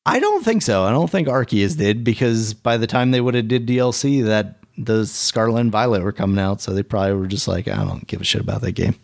I 0.05 0.19
don't 0.19 0.43
think 0.43 0.61
so. 0.63 0.83
I 0.83 0.91
don't 0.91 1.09
think 1.09 1.27
Arceus 1.27 1.77
did 1.77 2.03
because 2.03 2.53
by 2.53 2.77
the 2.77 2.87
time 2.87 3.11
they 3.11 3.21
would 3.21 3.35
have 3.35 3.47
did 3.47 3.67
DLC, 3.67 4.23
that 4.25 4.57
the 4.77 5.05
Scarlet 5.05 5.61
and 5.61 5.71
Violet 5.71 6.01
were 6.03 6.11
coming 6.11 6.39
out, 6.39 6.59
so 6.61 6.73
they 6.73 6.81
probably 6.83 7.13
were 7.13 7.27
just 7.27 7.47
like, 7.47 7.67
I 7.67 7.75
don't 7.83 8.07
give 8.07 8.21
a 8.21 8.23
shit 8.23 8.41
about 8.41 8.61
that 8.61 8.71
game. 8.71 8.95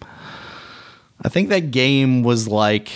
I 1.21 1.29
think 1.29 1.49
that 1.49 1.71
game 1.71 2.23
was 2.23 2.47
like 2.47 2.89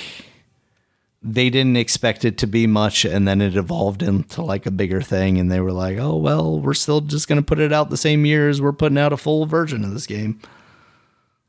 they 1.24 1.52
didn't 1.52 1.78
expect 1.78 2.26
it 2.26 2.40
to 2.40 2.48
be 2.48 2.66
much, 2.66 3.06
and 3.06 3.28
then 3.28 3.42
it 3.42 3.56
evolved 3.56 4.02
into 4.02 4.42
like 4.42 4.66
a 4.66 4.72
bigger 4.72 5.02
thing, 5.02 5.38
and 5.38 5.52
they 5.52 5.60
were 5.60 5.72
like, 5.72 6.00
oh 6.00 6.16
well, 6.16 6.60
we're 6.60 6.74
still 6.74 7.02
just 7.02 7.28
gonna 7.28 7.44
put 7.44 7.60
it 7.60 7.72
out 7.72 7.92
the 7.92 7.98
same 7.98 8.26
year 8.26 8.50
as 8.50 8.60
we're 8.62 8.74
putting 8.74 8.98
out 8.98 9.14
a 9.14 9.18
full 9.18 9.46
version 9.46 9.84
of 9.84 9.92
this 9.94 10.08
game. 10.08 10.40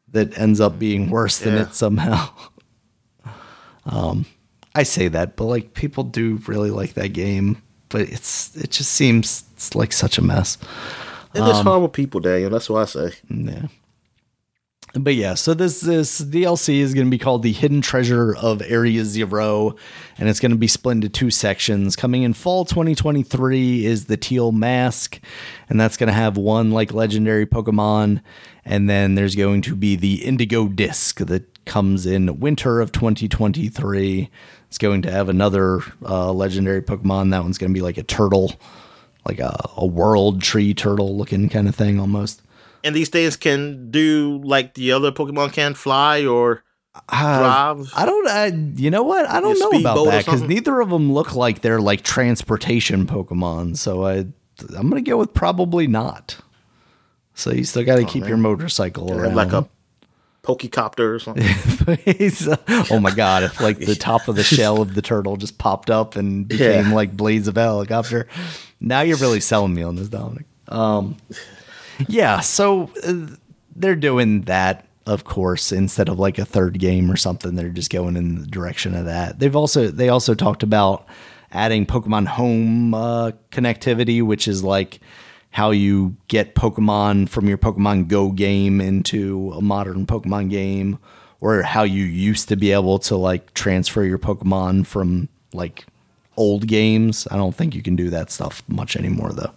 That 0.09 0.37
ends 0.39 0.61
up 0.61 0.79
being 0.79 1.09
worse 1.09 1.39
than 1.39 1.55
Yeah. 1.55 1.63
it 1.63 1.75
somehow. 1.75 2.29
Um, 3.85 4.27
I 4.75 4.83
say 4.85 5.09
that, 5.09 5.37
but 5.37 5.45
like 5.45 5.75
people 5.75 6.05
do 6.05 6.41
really 6.47 6.71
like 6.71 6.95
that 6.95 7.09
game, 7.09 7.61
but 7.89 8.03
it's 8.03 8.57
it 8.57 8.71
just 8.71 8.93
seems 8.93 9.45
it's 9.55 9.75
like 9.75 9.93
such 9.93 10.19
a 10.19 10.23
mess. 10.23 10.59
They're 11.33 11.47
just 11.47 11.61
um, 11.61 11.67
horrible 11.67 11.89
people, 11.89 12.21
Daniel. 12.21 12.51
That's 12.51 12.69
what 12.69 12.83
I 12.83 12.85
say. 12.85 13.15
Yeah. 13.29 13.67
But 14.95 15.15
yeah, 15.15 15.35
so 15.35 15.55
this 15.55 15.81
this 15.81 16.21
DLC 16.21 16.81
is 16.81 16.93
going 16.93 17.07
to 17.07 17.11
be 17.11 17.19
called 17.19 17.43
the 17.43 17.53
Hidden 17.53 17.81
Treasure 17.81 18.37
of 18.37 18.61
Area 18.61 19.05
Zero, 19.05 19.75
and 20.19 20.29
it's 20.29 20.39
going 20.39 20.53
to 20.53 20.59
be 20.59 20.69
split 20.69 20.97
into 20.97 21.09
two 21.09 21.31
sections. 21.31 21.97
Coming 21.97 22.25
in 22.25 22.35
fall 22.35 22.67
2023 22.67 23.87
is 23.87 24.05
the 24.05 24.19
Teal 24.19 24.53
Mask, 24.53 25.19
and 25.71 25.81
that's 25.81 25.97
going 25.97 26.09
to 26.09 26.13
have 26.13 26.37
one 26.37 26.73
like 26.73 26.93
legendary 26.93 27.47
Pokemon, 27.47 28.21
and 28.67 28.91
then 28.91 29.15
there's 29.15 29.35
going 29.35 29.63
to 29.63 29.75
be 29.75 29.97
the 29.97 30.23
Indigo 30.25 30.69
Disc 30.69 31.21
that 31.21 31.65
comes 31.65 32.05
in 32.05 32.39
winter 32.39 32.83
of 32.83 32.93
2023. 32.93 34.31
It's 34.73 34.79
going 34.79 35.03
to 35.03 35.11
have 35.11 35.29
another 35.29 35.81
uh, 36.03 36.33
legendary 36.33 36.81
Pokemon. 36.81 37.31
That 37.33 37.43
one's 37.43 37.59
going 37.59 37.71
to 37.71 37.75
be 37.79 37.83
like 37.83 37.99
a 37.99 38.03
turtle, 38.03 38.55
like 39.29 39.39
a, 39.39 39.55
a 39.77 39.85
world 39.85 40.41
tree 40.41 40.73
turtle 40.73 41.15
looking 41.15 41.51
kind 41.51 41.69
of 41.69 41.75
thing 41.75 42.01
almost. 42.01 42.41
And 42.83 42.97
these 42.97 43.11
things 43.11 43.37
can 43.37 43.91
do 43.91 44.41
like 44.43 44.73
the 44.73 44.93
other 44.93 45.13
Pokemon 45.13 45.53
can 45.53 45.75
fly 45.75 46.25
or 46.25 46.65
Uh, 47.07 47.39
drive. 47.75 47.93
I 47.95 48.07
don't. 48.07 48.29
I, 48.29 48.47
you 48.81 48.91
know 48.91 49.03
what? 49.03 49.29
I 49.29 49.43
don't 49.43 49.59
know 49.59 49.79
about 49.79 50.07
that 50.07 50.25
because 50.25 50.41
neither 50.41 50.81
of 50.81 50.89
them 50.89 51.13
look 51.13 51.35
like 51.35 51.61
they're 51.61 51.79
like 51.83 52.01
transportation 52.01 53.07
Pokemon. 53.07 53.77
So 53.77 54.07
I, 54.07 54.25
I'm 54.75 54.89
gonna 54.89 55.03
go 55.03 55.19
with 55.19 55.35
probably 55.35 55.87
not. 55.87 56.39
So 57.35 57.51
you 57.53 57.65
still 57.65 57.85
got 57.85 57.97
to 57.97 58.05
keep 58.07 58.27
your 58.27 58.39
motorcycle 58.39 59.13
around. 59.13 59.35
like 59.35 59.53
a 59.53 59.69
Pokecopter 60.43 61.15
or 61.15 61.19
something. 61.19 61.45
Oh 62.91 62.99
my 63.01 63.11
god! 63.15 63.43
If 63.45 63.61
like 63.61 63.79
the 63.79 63.95
top 63.95 64.29
of 64.29 64.37
the 64.37 64.43
shell 64.57 64.81
of 64.83 64.95
the 64.95 65.03
turtle 65.03 65.37
just 65.37 65.59
popped 65.59 65.91
up 65.91 66.17
and 66.17 66.47
became 66.49 66.89
Yeah. 66.89 66.95
like 66.95 67.17
blades 67.17 67.49
of 67.49 67.57
a 67.57 67.61
helicopter, 67.63 68.27
now 68.81 69.01
you're 69.03 69.17
really 69.19 69.41
selling 69.41 69.75
me 69.75 69.83
on 69.83 69.97
this, 69.97 70.09
Dominic. 70.09 70.45
Um, 70.69 71.17
yeah. 72.09 72.41
So 72.41 72.91
uh, 73.05 73.27
they're 73.77 73.97
doing 73.97 74.43
that, 74.43 74.87
of 75.07 75.25
course, 75.25 75.73
instead 75.73 76.09
of 76.09 76.19
like 76.19 76.39
a 76.39 76.45
third 76.45 76.79
game 76.79 77.11
or 77.11 77.17
something. 77.17 77.55
They're 77.55 77.69
just 77.69 77.91
going 77.91 78.17
in 78.17 78.41
the 78.41 78.47
direction 78.47 78.95
of 78.95 79.05
that. 79.07 79.39
They've 79.39 79.57
also 79.57 79.89
they 79.89 80.09
also 80.09 80.35
talked 80.35 80.63
about 80.63 81.07
adding 81.53 81.85
Pokemon 81.87 82.27
Home 82.27 82.95
uh, 82.95 83.33
connectivity, 83.51 84.23
which 84.23 84.49
is 84.49 84.63
like 84.65 85.01
how 85.53 85.71
you 85.71 86.17
get 86.29 86.55
Pokemon 86.55 87.29
from 87.29 87.47
your 87.47 87.59
Pokemon 87.59 88.09
Go 88.09 88.31
game 88.31 88.81
into 88.81 89.53
a 89.53 89.61
modern 89.61 90.07
Pokemon 90.07 90.51
game, 90.51 90.99
or 91.41 91.63
how 91.63 91.83
you 91.83 92.05
used 92.05 92.49
to 92.49 92.57
be 92.57 92.73
able 92.73 92.99
to 93.01 93.17
like 93.17 93.53
transfer 93.55 94.03
your 94.03 94.19
Pokemon 94.19 94.87
from 94.87 95.29
like 95.53 95.87
old 96.37 96.67
games. 96.67 97.29
I 97.31 97.37
don't 97.37 97.55
think 97.55 97.75
you 97.75 97.83
can 97.83 97.97
do 97.97 98.11
that 98.11 98.31
stuff 98.31 98.63
much 98.67 98.97
anymore 98.97 99.33
though. 99.33 99.53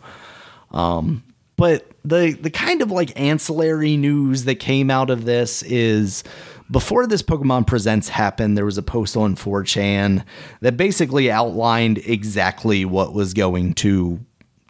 Um, 0.78 1.24
but 1.56 1.90
the 2.04 2.38
the 2.40 2.50
kind 2.50 2.82
of 2.82 2.92
like 2.92 3.18
ancillary 3.18 3.96
news 3.96 4.44
that 4.44 4.56
came 4.56 4.92
out 4.92 5.10
of 5.10 5.24
this 5.24 5.64
is 5.64 6.26
before 6.70 7.08
this 7.08 7.22
Pokemon 7.22 7.68
Presents 7.68 8.10
happened, 8.10 8.58
there 8.58 8.66
was 8.66 8.78
a 8.78 8.84
post 8.84 9.16
on 9.16 9.36
4chan 9.36 10.26
that 10.62 10.76
basically 10.76 11.32
outlined 11.32 12.00
exactly 12.00 12.84
what 12.84 13.14
was 13.14 13.34
going 13.34 13.76
to 13.76 14.20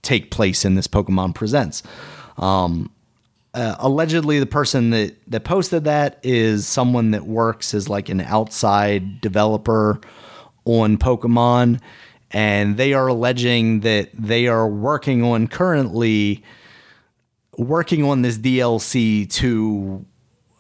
take 0.06 0.32
place 0.32 0.64
in 0.64 0.76
this 0.76 0.88
Pokemon 0.88 1.36
Presents. 1.36 1.84
Um, 2.38 2.92
uh, 3.54 3.76
allegedly, 3.80 4.40
the 4.40 4.46
person 4.46 4.90
that 4.90 5.16
that 5.28 5.46
posted 5.46 5.86
that 5.86 6.20
is 6.24 6.68
someone 6.68 7.12
that 7.12 7.26
works 7.26 7.74
as 7.74 7.90
like 7.90 8.10
an 8.10 8.22
outside 8.22 9.22
developer 9.22 10.00
on 10.66 10.98
Pokemon, 10.98 11.80
and 12.32 12.76
they 12.76 12.94
are 12.94 13.08
alleging 13.08 13.80
that 13.82 14.10
they 14.14 14.48
are 14.48 14.68
working 14.68 15.24
on 15.24 15.48
currently 15.48 16.44
working 17.58 18.04
on 18.04 18.22
this 18.22 18.38
DLC 18.38 19.30
to 19.32 20.06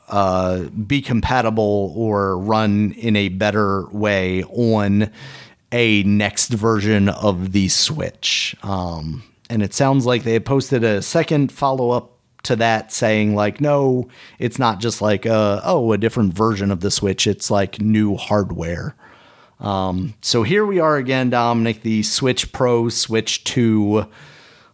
uh, 0.07 0.59
be 0.69 1.01
compatible 1.01 1.93
or 1.97 2.37
run 2.37 2.93
in 2.93 3.15
a 3.15 3.29
better 3.29 3.87
way 3.89 4.43
on 4.43 5.11
a 5.71 6.03
next 6.03 6.49
version 6.49 7.09
of 7.09 7.51
the 7.51 7.67
Switch. 7.67 8.55
Um, 8.63 9.23
and 9.49 9.61
it 9.61 9.73
sounds 9.73 10.05
like 10.05 10.23
they 10.23 10.33
had 10.33 10.45
posted 10.45 10.83
a 10.83 11.01
second 11.01 11.51
follow 11.51 11.91
up 11.91 12.11
to 12.43 12.55
that 12.55 12.91
saying 12.91 13.33
like 13.33 13.59
no 13.59 14.07
it's 14.37 14.59
not 14.59 14.79
just 14.79 15.01
like 15.01 15.25
uh 15.25 15.59
oh 15.63 15.91
a 15.91 15.97
different 15.97 16.33
version 16.33 16.71
of 16.71 16.81
the 16.81 16.91
switch. 16.91 17.27
It's 17.27 17.49
like 17.49 17.81
new 17.81 18.15
hardware. 18.15 18.95
Um 19.59 20.13
so 20.21 20.43
here 20.43 20.65
we 20.65 20.79
are 20.79 20.97
again 20.97 21.29
dominic 21.29 21.81
the 21.81 22.03
switch 22.03 22.51
pro 22.51 22.89
switch 22.89 23.43
2 23.45 24.05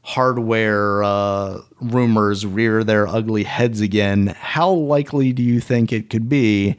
hardware 0.03 1.03
uh, 1.03 1.61
rumors 1.80 2.45
rear 2.45 2.84
their 2.84 3.07
ugly 3.07 3.43
heads 3.43 3.81
again, 3.81 4.27
how 4.39 4.72
likely 4.72 5.31
do 5.31 5.43
you 5.43 5.60
think 5.60 5.93
it 5.93 6.10
could 6.10 6.27
be 6.27 6.76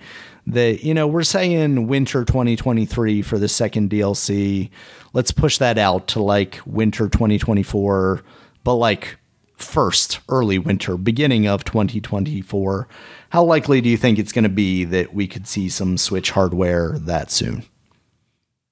that, 0.47 0.82
you 0.82 0.93
know, 0.93 1.06
we're 1.06 1.23
saying 1.23 1.86
winter 1.86 2.24
2023 2.24 3.23
for 3.23 3.39
the 3.39 3.48
second 3.48 3.90
DLC? 3.90 4.70
Let's 5.12 5.30
push 5.30 5.59
that 5.59 5.78
out 5.78 6.09
to 6.09 6.22
like 6.22 6.60
winter 6.64 7.09
2024, 7.09 8.22
but 8.64 8.74
like 8.74 9.18
first, 9.56 10.20
early 10.28 10.59
winter, 10.59 10.97
beginning 10.97 11.47
of 11.47 11.64
2024. 11.64 12.89
How 13.30 13.44
likely 13.44 13.80
do 13.80 13.89
you 13.89 13.97
think 13.97 14.18
it's 14.18 14.32
going 14.32 14.44
to 14.44 14.51
be 14.51 14.84
that 14.84 15.14
we 15.14 15.26
could 15.26 15.47
see 15.47 15.68
some 15.68 15.97
Switch 15.97 16.30
hardware 16.30 16.98
that 16.98 17.30
soon? 17.30 17.64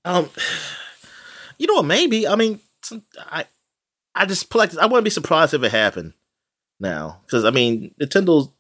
Um, 0.05 0.31
you 1.59 1.67
know 1.67 1.75
what? 1.75 1.87
Maybe. 1.87 2.27
I 2.27 2.37
mean, 2.37 2.61
I, 3.19 3.45
I 4.15 4.27
just. 4.27 4.55
I 4.55 4.87
wouldn't 4.87 5.05
be 5.05 5.11
surprised 5.11 5.55
if 5.55 5.63
it 5.63 5.73
happened 5.73 6.15
now, 6.79 7.21
because 7.25 7.45
I 7.45 7.51
mean, 7.51 7.95
Nintendo. 8.01 8.51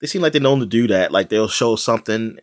They 0.00 0.06
seem 0.06 0.22
like 0.22 0.32
they're 0.32 0.40
known 0.40 0.60
to 0.60 0.66
do 0.66 0.86
that. 0.88 1.12
Like 1.12 1.28
they'll 1.28 1.46
show 1.46 1.76
something 1.76 2.38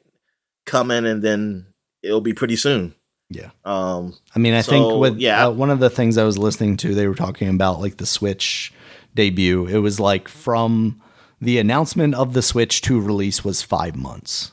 coming, 0.65 1.05
and 1.05 1.23
then 1.23 1.73
it'll 2.03 2.21
be 2.21 2.33
pretty 2.33 2.55
soon. 2.55 2.93
Yeah. 3.29 3.49
Um, 3.65 4.15
I 4.35 4.39
mean, 4.39 4.53
I 4.53 4.61
So, 4.61 4.71
think 4.71 4.99
with 5.01 5.19
yeah. 5.19 5.47
uh, 5.47 5.51
one 5.51 5.69
of 5.69 5.79
the 5.79 5.89
things 5.89 6.17
I 6.17 6.23
was 6.23 6.37
listening 6.37 6.77
to, 6.77 6.95
they 6.95 7.07
were 7.07 7.15
talking 7.15 7.49
about 7.49 7.81
like 7.81 7.97
the 7.97 8.05
Switch 8.05 8.73
debut. 9.15 9.65
It 9.67 9.79
was 9.79 9.99
like 9.99 10.27
from 10.27 11.01
the 11.41 11.57
announcement 11.59 12.15
of 12.15 12.33
the 12.33 12.41
Switch 12.41 12.81
to 12.83 12.99
release 12.99 13.43
was 13.43 13.61
five 13.61 13.95
months. 13.95 14.51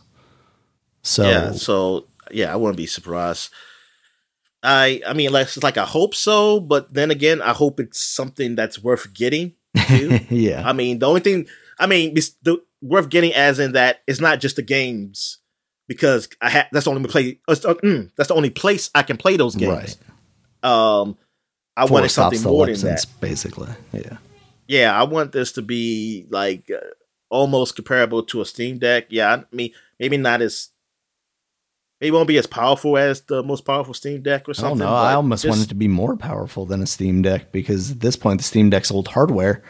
So 1.03 1.23
yeah, 1.29 1.53
so 1.53 2.07
yeah, 2.31 2.53
I 2.53 2.57
wouldn't 2.57 2.77
be 2.77 2.87
surprised. 2.87 3.51
I 4.63 5.03
I 5.07 5.13
mean, 5.13 5.31
like, 5.33 5.47
it's 5.47 5.63
like 5.63 5.77
I 5.79 5.85
hope 5.85 6.15
so, 6.15 6.59
but 6.61 6.93
then 6.95 7.11
again, 7.11 7.43
I 7.43 7.53
hope 7.53 7.79
it's 7.79 8.03
something 8.03 8.55
that's 8.55 8.83
worth 8.83 9.13
getting. 9.15 9.53
Yeah, 10.31 10.63
I 10.67 10.73
mean, 10.73 10.99
the 10.99 11.07
only 11.07 11.21
thing 11.21 11.47
I 11.79 11.87
mean, 11.87 12.17
it's 12.17 12.31
the 12.43 12.63
worth 12.81 13.09
getting 13.09 13.35
as 13.35 13.59
in 13.59 13.73
that 13.73 14.01
it's 14.07 14.21
not 14.21 14.41
just 14.41 14.57
the 14.57 14.63
games 14.63 15.39
because 15.87 16.29
I 16.41 16.51
have 16.51 16.67
that's 16.73 16.85
the 16.85 16.91
only 16.91 17.09
play. 17.09 17.39
Uh, 17.49 17.55
mm, 17.55 18.11
that's 18.17 18.29
the 18.29 18.35
only 18.35 18.51
place 18.51 18.91
I 18.95 19.03
can 19.03 19.17
play 19.17 19.37
those 19.37 19.55
games. 19.55 19.97
Right. 20.63 20.71
Um, 20.71 21.17
I 21.77 21.85
wanted 21.87 22.11
something 22.11 22.43
more 22.43 22.67
than 22.67 22.81
that. 22.81 23.07
Basically, 23.21 23.69
yeah, 23.93 24.17
yeah. 24.67 24.99
I 24.99 25.05
want 25.05 25.33
this 25.33 25.53
to 25.53 25.63
be 25.63 26.27
like 26.31 26.71
uh, 26.71 26.81
almost 27.29 27.77
comparable 27.77 28.23
to 28.25 28.41
a 28.41 28.47
Steam 28.47 28.79
Deck. 28.79 29.07
Yeah, 29.11 29.35
I 29.35 29.45
mean, 29.55 29.73
maybe 29.99 30.17
not 30.17 30.41
as 30.41 30.71
it 32.01 32.13
won't 32.13 32.29
be 32.29 32.39
as 32.39 32.47
powerful 32.47 32.99
as 32.99 33.23
the 33.23 33.43
most 33.43 33.65
powerful 33.65 33.95
Steam 33.95 34.23
Deck 34.23 34.49
or 34.49 34.55
something. 34.55 34.83
I 34.83 34.85
don't 34.85 34.93
know. 34.93 34.97
I 34.97 35.15
almost 35.15 35.43
just, 35.43 35.51
want 35.51 35.67
it 35.67 35.69
to 35.71 35.75
be 35.75 35.89
more 35.89 36.17
powerful 36.17 36.67
than 36.67 36.83
a 36.83 36.87
Steam 36.87 37.23
Deck 37.23 37.51
because 37.51 37.93
at 37.93 38.01
this 38.01 38.17
point 38.17 38.41
the 38.41 38.45
Steam 38.45 38.69
Deck's 38.69 38.91
old 38.91 39.09
hardware. 39.09 39.63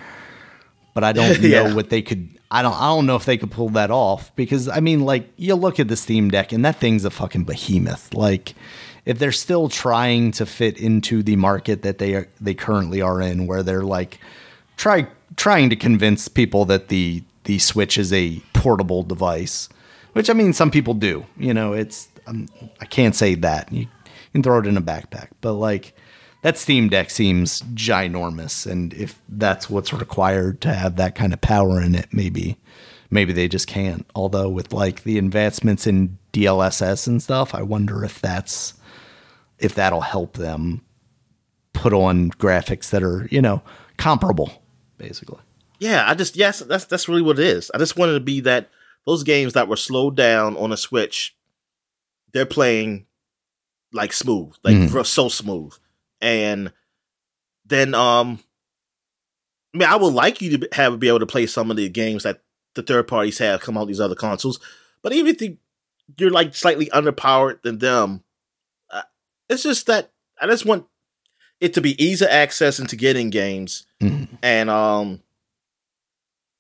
But 0.94 1.04
I 1.04 1.12
don't 1.14 1.38
yeah. 1.40 1.62
know 1.62 1.76
what 1.76 1.90
they 1.90 2.02
could. 2.02 2.36
I 2.55 2.62
don't. 2.62 2.74
I 2.74 2.86
don't 2.86 3.06
know 3.06 3.16
if 3.16 3.24
they 3.24 3.36
could 3.36 3.51
pull 3.51 3.68
that 3.70 3.90
off 3.90 4.35
because 4.36 4.68
I 4.68 4.78
mean, 4.78 5.01
like 5.01 5.28
you 5.36 5.56
look 5.56 5.81
at 5.81 5.89
the 5.89 5.97
Steam 5.97 6.31
Deck 6.31 6.52
and 6.52 6.64
that 6.64 6.76
thing's 6.76 7.05
a 7.05 7.10
fucking 7.10 7.43
behemoth. 7.43 8.14
Like 8.14 8.55
if 9.05 9.18
they're 9.18 9.32
still 9.32 9.68
trying 9.68 10.31
to 10.32 10.47
fit 10.47 10.78
into 10.78 11.24
the 11.24 11.35
market 11.35 11.82
that 11.82 11.98
they 11.98 12.14
are, 12.14 12.28
they 12.40 12.55
currently 12.55 13.02
are 13.02 13.20
in, 13.20 13.48
where 13.48 13.64
they're 13.64 13.82
like 13.82 14.20
try 14.76 15.09
trying 15.35 15.68
to 15.70 15.74
convince 15.74 16.28
people 16.28 16.64
that 16.66 16.86
the 16.89 17.24
the 17.43 17.59
Switch 17.59 17.98
is 17.98 18.12
a 18.12 18.39
portable 18.52 19.02
device, 19.02 19.68
which 20.12 20.31
I 20.31 20.32
mean 20.32 20.52
some 20.52 20.70
people 20.70 20.94
do. 20.94 21.26
You 21.36 21.55
know, 21.55 21.72
it's 21.72 22.09
I'm, 22.24 22.48
I 22.81 22.85
can 22.85 23.06
not 23.06 23.16
say 23.16 23.35
that. 23.35 23.72
You 23.72 23.89
can 24.31 24.44
throw 24.44 24.60
it 24.60 24.68
in 24.68 24.76
a 24.76 24.82
backpack, 24.82 25.31
but 25.40 25.55
like 25.55 25.93
that 26.44 26.58
Steam 26.58 26.90
Deck 26.90 27.08
seems 27.08 27.62
ginormous, 27.72 28.70
and 28.70 28.92
if 28.92 29.18
that's 29.30 29.70
what's 29.70 29.94
required 29.94 30.60
to 30.60 30.74
have 30.74 30.96
that 30.96 31.14
kind 31.14 31.32
of 31.32 31.40
power 31.40 31.80
in 31.80 31.94
it, 31.94 32.08
maybe 32.12 32.58
maybe 33.10 33.32
they 33.32 33.48
just 33.48 33.66
can't. 33.66 34.06
Although 34.14 34.50
with 34.50 34.70
like 34.70 35.04
the 35.04 35.16
advancements 35.16 35.86
in 35.86 36.18
DLSS 36.34 37.06
and 37.06 37.22
stuff, 37.22 37.54
I 37.54 37.62
wonder 37.62 38.04
if 38.04 38.20
that's 38.20 38.74
if 39.58 39.74
that'll 39.74 40.02
help 40.02 40.34
them 40.34 40.82
put 41.72 41.94
on 41.94 42.30
graphics 42.32 42.90
that 42.90 43.02
are 43.02 43.26
you 43.30 43.40
know 43.40 43.62
comparable, 43.96 44.62
basically. 44.98 45.40
Yeah, 45.78 46.04
I 46.06 46.14
just 46.14 46.36
yes, 46.36 46.58
that's 46.58 46.84
that's 46.84 47.08
really 47.08 47.22
what 47.22 47.38
it 47.38 47.46
is. 47.46 47.70
I 47.74 47.78
just 47.78 47.96
wanted 47.96 48.12
to 48.12 48.20
be 48.20 48.40
that 48.40 48.68
those 49.06 49.22
games 49.22 49.54
that 49.54 49.66
were 49.66 49.76
slowed 49.76 50.14
down 50.14 50.58
on 50.58 50.72
a 50.72 50.76
Switch 50.76 51.34
they're 52.34 52.44
playing 52.44 53.06
like 53.94 54.12
smooth, 54.12 54.52
like 54.62 54.76
mm. 54.76 55.06
so 55.06 55.30
smooth. 55.30 55.72
And 56.24 56.72
then, 57.66 57.94
um, 57.94 58.40
I 59.74 59.78
mean, 59.78 59.88
I 59.88 59.96
would 59.96 60.14
like 60.14 60.40
you 60.40 60.56
to 60.56 60.68
have 60.72 60.98
be 60.98 61.09
able 61.09 61.18
to 61.20 61.26
play 61.26 61.46
some 61.46 61.70
of 61.70 61.76
the 61.76 61.88
games 61.90 62.22
that 62.22 62.40
the 62.74 62.82
third 62.82 63.06
parties 63.06 63.38
have 63.38 63.60
come 63.60 63.76
out 63.76 63.88
these 63.88 64.01
other 64.01 64.14
consoles. 64.14 64.59
But 65.02 65.12
even 65.12 65.36
if 65.38 65.56
you're 66.16 66.30
like 66.30 66.55
slightly 66.55 66.86
underpowered 66.86 67.60
than 67.60 67.78
them, 67.78 68.24
uh, 68.90 69.02
it's 69.51 69.64
just 69.64 69.86
that 69.86 70.12
I 70.40 70.46
just 70.46 70.64
want 70.64 70.86
it 71.60 71.74
to 71.74 71.82
be 71.82 72.02
easy 72.02 72.24
access 72.24 72.80
into 72.80 72.96
getting 72.96 73.28
games 73.28 73.86
mm. 74.02 74.26
and 74.42 74.70
um 74.70 75.20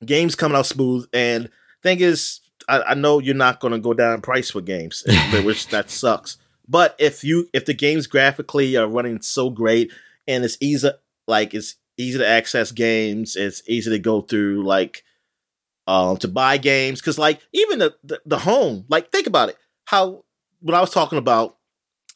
games 0.04 0.34
coming 0.34 0.58
out 0.58 0.66
smooth. 0.66 1.08
And 1.14 1.48
thing 1.82 2.00
is, 2.00 2.40
I, 2.68 2.82
I 2.82 2.94
know 2.94 3.18
you're 3.18 3.34
not 3.34 3.60
going 3.60 3.72
to 3.72 3.78
go 3.78 3.94
down 3.94 4.14
in 4.14 4.20
price 4.20 4.50
for 4.50 4.60
games, 4.60 5.04
which 5.42 5.68
that 5.68 5.90
sucks. 5.90 6.36
But 6.68 6.94
if 6.98 7.24
you 7.24 7.48
if 7.52 7.64
the 7.64 7.74
games 7.74 8.06
graphically 8.06 8.76
are 8.76 8.88
running 8.88 9.20
so 9.20 9.50
great 9.50 9.92
and 10.26 10.44
it's 10.44 10.56
easy 10.60 10.90
like 11.26 11.54
it's 11.54 11.76
easy 11.96 12.18
to 12.18 12.26
access 12.26 12.72
games, 12.72 13.36
it's 13.36 13.62
easy 13.68 13.90
to 13.90 13.98
go 13.98 14.20
through 14.20 14.64
like 14.64 15.04
um 15.86 16.16
to 16.18 16.28
buy 16.28 16.56
games 16.56 17.00
because 17.00 17.18
like 17.18 17.40
even 17.52 17.78
the, 17.78 17.94
the, 18.02 18.20
the 18.24 18.38
home 18.38 18.86
like 18.88 19.12
think 19.12 19.26
about 19.26 19.50
it 19.50 19.58
how 19.84 20.24
when 20.60 20.74
I 20.74 20.80
was 20.80 20.90
talking 20.90 21.18
about 21.18 21.58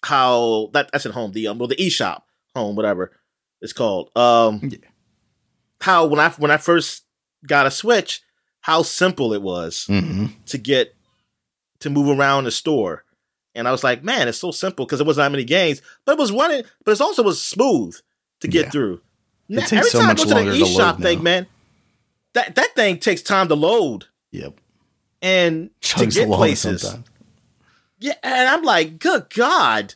how 0.03 0.71
that 0.73 0.91
that's 0.91 1.05
at 1.05 1.13
home 1.13 1.33
the 1.33 1.49
um 1.49 1.59
well 1.59 1.69
the 1.69 1.77
eShop 1.77 2.23
home 2.57 2.77
whatever 2.77 3.13
it's 3.61 3.75
called 3.75 4.11
um 4.17 4.61
yeah. 4.63 4.79
how 5.83 6.07
when 6.07 6.19
I 6.19 6.31
when 6.31 6.51
I 6.51 6.57
first 6.57 7.05
got 7.47 7.67
a 7.67 7.71
Switch 7.71 8.23
how 8.61 8.83
simple 8.83 9.33
it 9.33 9.43
was 9.43 9.87
mm-hmm. 9.89 10.27
to 10.47 10.59
get 10.59 10.95
to 11.81 11.91
move 11.91 12.19
around 12.19 12.45
the 12.45 12.51
store. 12.51 13.05
And 13.59 13.67
I 13.67 13.73
was 13.73 13.83
like, 13.83 14.05
man, 14.05 14.29
it's 14.29 14.39
so 14.39 14.53
simple 14.53 14.87
because 14.87 15.01
it 15.01 15.07
wasn't 15.07 15.25
that 15.25 15.33
many 15.33 15.45
games, 15.45 15.83
but 16.05 16.13
it 16.13 16.19
was 16.19 16.31
running, 16.31 16.63
but 16.85 16.93
it 16.93 17.01
also 17.01 17.23
was 17.23 17.43
smooth 17.43 17.97
to 18.41 18.49
get 18.49 18.67
yeah. 18.67 18.71
through. 18.71 19.01
Now, 19.49 19.65
every 19.73 19.91
so 19.91 19.99
time 19.99 20.11
I 20.11 20.15
go 20.15 20.25
to 20.25 20.29
the 20.29 20.61
eShop 20.61 21.03
thing, 21.03 21.23
man, 21.23 21.47
that 22.35 22.55
that 22.55 22.75
thing 22.77 22.99
takes 22.99 23.23
time 23.23 23.49
to 23.49 23.55
load. 23.55 24.07
Yep. 24.31 24.61
And 25.23 25.71
Chugs 25.81 26.15
to 26.15 26.21
get 26.21 26.29
places. 26.29 26.83
Sometimes. 26.83 27.09
Yeah, 27.99 28.15
and 28.23 28.49
I'm 28.49 28.63
like, 28.63 29.01
good 29.01 29.29
God. 29.35 29.95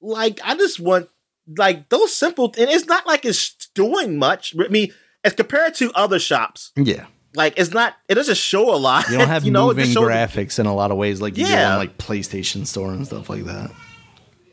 Like, 0.00 0.40
I 0.42 0.56
just 0.56 0.80
want 0.80 1.08
like 1.56 1.88
those 1.90 2.14
simple 2.14 2.46
and 2.58 2.70
it's 2.70 2.86
not 2.86 3.06
like 3.06 3.24
it's 3.24 3.54
doing 3.74 4.18
much. 4.18 4.56
I 4.58 4.68
mean, 4.68 4.92
as 5.22 5.34
compared 5.34 5.74
to 5.76 5.92
other 5.92 6.18
shops. 6.18 6.72
Yeah 6.74 7.06
like 7.34 7.54
it's 7.58 7.72
not 7.72 7.96
it 8.08 8.14
doesn't 8.14 8.36
show 8.36 8.74
a 8.74 8.78
lot. 8.78 9.08
You 9.08 9.18
don't 9.18 9.28
have 9.28 9.44
you 9.44 9.50
know, 9.50 9.68
moving 9.68 9.86
graphics 9.86 10.58
in 10.58 10.66
a 10.66 10.74
lot 10.74 10.90
of 10.90 10.96
ways 10.96 11.20
like 11.20 11.36
you 11.36 11.46
yeah. 11.46 11.72
on 11.72 11.78
like 11.78 11.98
PlayStation 11.98 12.66
Store 12.66 12.92
and 12.92 13.06
stuff 13.06 13.28
like 13.28 13.44
that. 13.44 13.70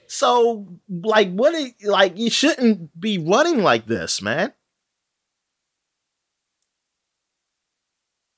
So 0.07 0.67
like 0.89 1.31
what 1.31 1.53
it, 1.53 1.73
like 1.85 2.17
you 2.17 2.29
shouldn't 2.29 2.99
be 2.99 3.17
running 3.17 3.63
like 3.63 3.85
this, 3.85 4.21
man. 4.21 4.53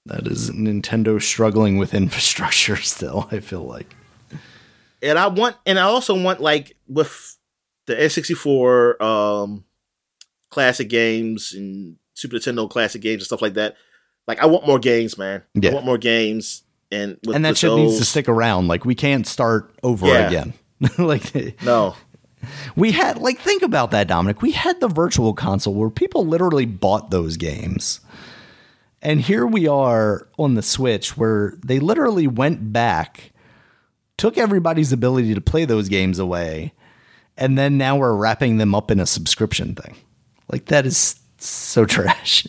That 0.06 0.28
is 0.28 0.52
Nintendo 0.52 1.22
struggling 1.22 1.78
with 1.78 1.94
infrastructure 1.94 2.76
still, 2.82 3.30
I 3.32 3.40
feel 3.40 3.64
like. 3.64 3.95
And 5.02 5.18
I 5.18 5.28
want 5.28 5.56
and 5.65 5.80
I 5.80 5.84
also 5.84 6.22
want 6.22 6.41
like 6.41 6.76
with 6.88 7.38
the 7.88 7.95
N64 7.95 9.02
um 9.02 9.64
classic 10.49 10.90
games 10.90 11.53
and 11.53 11.95
Super 12.14 12.36
Nintendo 12.36 12.70
classic 12.70 13.02
games 13.02 13.22
and 13.22 13.26
stuff 13.26 13.41
like 13.41 13.56
that 13.56 13.76
like 14.28 14.40
I 14.40 14.45
want 14.45 14.66
more 14.66 14.80
games, 14.80 15.18
man. 15.18 15.44
Yeah. 15.54 15.72
I 15.72 15.74
want 15.74 15.86
more 15.86 15.98
games, 15.98 16.64
and 16.91 17.18
with, 17.26 17.36
and 17.36 17.45
that 17.45 17.58
shit 17.58 17.70
those, 17.70 17.80
needs 17.80 17.98
to 18.00 18.06
stick 18.06 18.28
around. 18.30 18.68
Like 18.68 18.86
we 18.86 18.95
can't 18.95 19.28
start 19.28 19.74
over 19.84 20.08
yeah. 20.08 20.28
again. 20.28 20.54
like 20.98 21.62
no, 21.64 21.95
we 22.76 22.91
had 22.91 23.18
like 23.20 23.40
think 23.40 23.64
about 23.64 23.91
that, 23.91 24.08
Dominic. 24.08 24.41
We 24.41 24.52
had 24.52 24.80
the 24.80 24.88
virtual 24.88 25.34
console 25.34 25.74
where 25.74 25.90
people 25.90 26.26
literally 26.26 26.66
bought 26.66 27.12
those 27.12 27.38
games. 27.38 28.00
And 29.02 29.20
here 29.20 29.45
we 29.45 29.68
are 29.68 30.30
on 30.40 30.54
the 30.54 30.62
Switch 30.62 31.18
where 31.18 31.56
they 31.64 31.80
literally 31.80 32.26
went 32.26 32.72
back, 32.72 33.34
took 34.18 34.38
everybody's 34.38 34.94
ability 34.94 35.34
to 35.36 35.41
play 35.41 35.66
those 35.66 35.90
games 35.90 36.20
away, 36.20 36.72
and 37.36 37.58
then 37.58 37.78
now 37.78 37.98
we're 37.98 38.16
wrapping 38.16 38.58
them 38.58 38.74
up 38.74 38.90
in 38.90 39.02
a 39.02 39.06
subscription 39.06 39.76
thing. 39.76 39.98
Like 40.50 40.66
that 40.66 40.86
is 40.86 41.20
so 41.38 41.86
trash. 41.86 42.48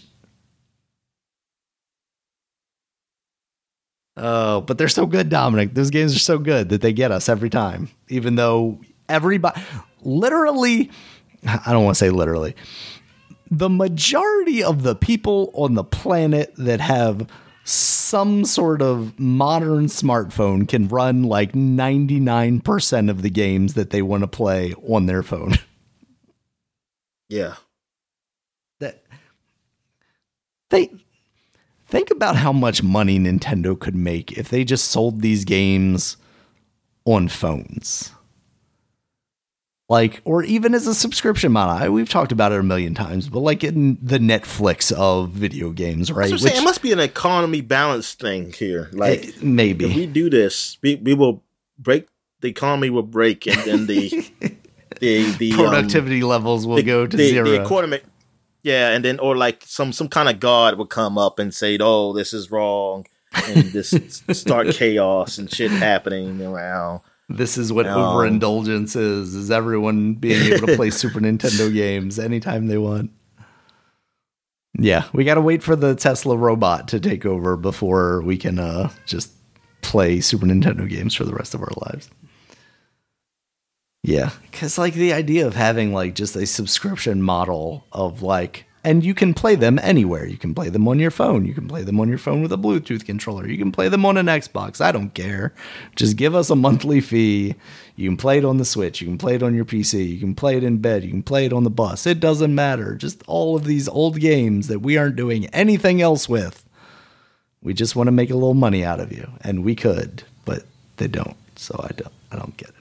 Oh, 4.16 4.60
but 4.60 4.78
they're 4.78 4.88
so 4.88 5.06
good, 5.06 5.28
Dominic. 5.28 5.74
Those 5.74 5.90
games 5.90 6.14
are 6.14 6.20
so 6.20 6.38
good 6.38 6.68
that 6.68 6.80
they 6.82 6.92
get 6.92 7.10
us 7.10 7.28
every 7.28 7.50
time, 7.50 7.90
even 8.08 8.36
though 8.36 8.80
everybody, 9.08 9.60
literally, 10.02 10.90
I 11.44 11.72
don't 11.72 11.84
want 11.84 11.96
to 11.96 11.98
say 11.98 12.10
literally, 12.10 12.54
the 13.50 13.68
majority 13.68 14.62
of 14.62 14.82
the 14.82 14.94
people 14.94 15.50
on 15.54 15.74
the 15.74 15.84
planet 15.84 16.54
that 16.56 16.80
have 16.80 17.28
some 17.64 18.44
sort 18.44 18.82
of 18.82 19.18
modern 19.18 19.86
smartphone 19.86 20.68
can 20.68 20.86
run 20.86 21.22
like 21.24 21.52
99% 21.52 23.10
of 23.10 23.22
the 23.22 23.30
games 23.30 23.74
that 23.74 23.90
they 23.90 24.02
want 24.02 24.22
to 24.22 24.28
play 24.28 24.74
on 24.88 25.06
their 25.06 25.22
phone. 25.22 25.54
Yeah. 27.30 27.54
That 28.80 29.02
they 30.70 30.90
Think 31.86 32.10
about 32.10 32.36
how 32.36 32.52
much 32.52 32.82
money 32.82 33.18
Nintendo 33.18 33.78
could 33.78 33.94
make 33.94 34.32
if 34.32 34.48
they 34.48 34.64
just 34.64 34.90
sold 34.90 35.20
these 35.20 35.44
games 35.44 36.16
on 37.04 37.28
phones. 37.28 38.10
Like, 39.88 40.22
or 40.24 40.42
even 40.42 40.74
as 40.74 40.86
a 40.86 40.94
subscription 40.94 41.52
model. 41.52 41.92
We've 41.92 42.08
talked 42.08 42.32
about 42.32 42.52
it 42.52 42.58
a 42.58 42.62
million 42.62 42.94
times, 42.94 43.28
but 43.28 43.40
like 43.40 43.62
in 43.62 43.98
the 44.00 44.18
Netflix 44.18 44.90
of 44.92 45.30
video 45.30 45.70
games, 45.70 46.10
right? 46.10 46.32
Which, 46.32 46.40
saying, 46.40 46.56
it 46.56 46.64
must 46.64 46.80
be 46.80 46.92
an 46.92 47.00
economy 47.00 47.60
balance 47.60 48.14
thing 48.14 48.52
here. 48.52 48.88
Like, 48.92 49.26
eh, 49.26 49.32
maybe. 49.42 49.84
If 49.84 49.94
we 49.94 50.06
do 50.06 50.30
this, 50.30 50.78
we, 50.80 50.94
we 50.94 51.12
will 51.12 51.42
break, 51.78 52.08
the 52.40 52.48
economy 52.48 52.88
will 52.88 53.02
break, 53.02 53.46
and 53.46 53.58
then 53.62 53.86
the. 53.86 54.08
the, 55.00 55.32
the 55.32 55.52
productivity 55.52 56.22
um, 56.22 56.28
levels 56.28 56.66
will 56.66 56.76
the, 56.76 56.82
go 56.82 57.06
to 57.06 57.16
the, 57.16 57.28
zero. 57.28 57.50
The 57.50 57.62
yeah, 58.64 58.92
and 58.92 59.04
then 59.04 59.20
or 59.20 59.36
like 59.36 59.62
some 59.66 59.92
some 59.92 60.08
kind 60.08 60.28
of 60.28 60.40
god 60.40 60.78
would 60.78 60.88
come 60.88 61.18
up 61.18 61.38
and 61.38 61.54
say, 61.54 61.76
"Oh, 61.78 62.14
this 62.14 62.32
is 62.32 62.50
wrong," 62.50 63.04
and 63.46 63.64
this 63.66 63.94
start 64.32 64.70
chaos 64.70 65.36
and 65.36 65.52
shit 65.52 65.70
happening 65.70 66.40
around. 66.40 67.02
This 67.28 67.58
is 67.58 67.74
what 67.74 67.86
um, 67.86 68.00
overindulgence 68.00 68.96
is: 68.96 69.34
is 69.34 69.50
everyone 69.50 70.14
being 70.14 70.42
able 70.50 70.66
to 70.66 70.76
play 70.76 70.88
Super 70.90 71.20
Nintendo 71.20 71.72
games 71.72 72.18
anytime 72.18 72.66
they 72.66 72.78
want. 72.78 73.10
Yeah, 74.78 75.04
we 75.12 75.24
got 75.24 75.34
to 75.34 75.42
wait 75.42 75.62
for 75.62 75.76
the 75.76 75.94
Tesla 75.94 76.34
robot 76.34 76.88
to 76.88 76.98
take 76.98 77.26
over 77.26 77.58
before 77.58 78.22
we 78.22 78.38
can 78.38 78.58
uh, 78.58 78.90
just 79.04 79.30
play 79.82 80.22
Super 80.22 80.46
Nintendo 80.46 80.88
games 80.88 81.14
for 81.14 81.24
the 81.24 81.34
rest 81.34 81.54
of 81.54 81.60
our 81.60 81.72
lives. 81.90 82.08
Yeah. 84.04 84.30
Because, 84.42 84.76
like, 84.76 84.92
the 84.92 85.14
idea 85.14 85.46
of 85.46 85.56
having, 85.56 85.94
like, 85.94 86.14
just 86.14 86.36
a 86.36 86.46
subscription 86.46 87.22
model 87.22 87.86
of, 87.90 88.22
like, 88.22 88.66
and 88.84 89.02
you 89.02 89.14
can 89.14 89.32
play 89.32 89.54
them 89.54 89.80
anywhere. 89.82 90.26
You 90.26 90.36
can 90.36 90.54
play 90.54 90.68
them 90.68 90.86
on 90.86 90.98
your 90.98 91.10
phone. 91.10 91.46
You 91.46 91.54
can 91.54 91.66
play 91.66 91.82
them 91.82 91.98
on 91.98 92.10
your 92.10 92.18
phone 92.18 92.42
with 92.42 92.52
a 92.52 92.58
Bluetooth 92.58 93.06
controller. 93.06 93.48
You 93.48 93.56
can 93.56 93.72
play 93.72 93.88
them 93.88 94.04
on 94.04 94.18
an 94.18 94.26
Xbox. 94.26 94.82
I 94.82 94.92
don't 94.92 95.14
care. 95.14 95.54
Just 95.96 96.18
give 96.18 96.34
us 96.34 96.50
a 96.50 96.54
monthly 96.54 97.00
fee. 97.00 97.54
You 97.96 98.10
can 98.10 98.18
play 98.18 98.36
it 98.36 98.44
on 98.44 98.58
the 98.58 98.64
Switch. 98.66 99.00
You 99.00 99.06
can 99.06 99.16
play 99.16 99.36
it 99.36 99.42
on 99.42 99.54
your 99.54 99.64
PC. 99.64 100.06
You 100.06 100.20
can 100.20 100.34
play 100.34 100.58
it 100.58 100.64
in 100.64 100.78
bed. 100.78 101.02
You 101.02 101.10
can 101.10 101.22
play 101.22 101.46
it 101.46 101.52
on 101.54 101.64
the 101.64 101.70
bus. 101.70 102.06
It 102.06 102.20
doesn't 102.20 102.54
matter. 102.54 102.94
Just 102.94 103.22
all 103.26 103.56
of 103.56 103.64
these 103.64 103.88
old 103.88 104.20
games 104.20 104.68
that 104.68 104.80
we 104.80 104.98
aren't 104.98 105.16
doing 105.16 105.46
anything 105.46 106.02
else 106.02 106.28
with. 106.28 106.62
We 107.62 107.72
just 107.72 107.96
want 107.96 108.08
to 108.08 108.12
make 108.12 108.28
a 108.28 108.34
little 108.34 108.52
money 108.52 108.84
out 108.84 109.00
of 109.00 109.12
you, 109.12 109.30
and 109.40 109.64
we 109.64 109.74
could, 109.74 110.24
but 110.44 110.64
they 110.98 111.08
don't. 111.08 111.36
So 111.56 111.80
I 111.82 111.92
don't. 111.94 112.12
I 112.30 112.36
don't 112.36 112.56
get 112.58 112.73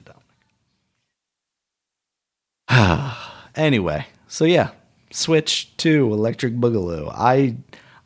anyway, 3.54 4.06
so 4.28 4.44
yeah, 4.44 4.70
Switch 5.10 5.76
to 5.78 6.12
Electric 6.12 6.54
Boogaloo. 6.54 7.12
I 7.14 7.56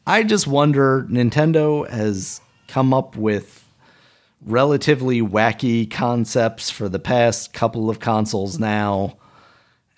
I 0.07 0.23
just 0.23 0.47
wonder 0.47 1.07
Nintendo 1.11 1.89
has 1.89 2.41
come 2.67 2.95
up 2.95 3.17
with 3.17 3.65
relatively 4.45 5.21
wacky 5.21 5.91
concepts 5.91 6.71
for 6.71 6.89
the 6.89 6.99
past 6.99 7.53
couple 7.53 7.91
of 7.91 8.01
consoles 8.01 8.59
now. 8.59 9.17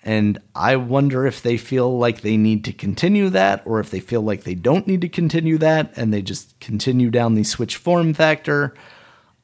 And 0.03 0.39
I 0.55 0.77
wonder 0.77 1.27
if 1.27 1.43
they 1.43 1.57
feel 1.57 1.97
like 1.97 2.21
they 2.21 2.35
need 2.35 2.65
to 2.65 2.73
continue 2.73 3.29
that 3.29 3.61
or 3.65 3.79
if 3.79 3.91
they 3.91 3.99
feel 3.99 4.21
like 4.21 4.43
they 4.43 4.55
don't 4.55 4.87
need 4.87 5.01
to 5.01 5.09
continue 5.09 5.59
that 5.59 5.93
and 5.95 6.11
they 6.11 6.23
just 6.23 6.59
continue 6.59 7.11
down 7.11 7.35
the 7.35 7.43
Switch 7.43 7.77
form 7.77 8.13
factor. 8.13 8.73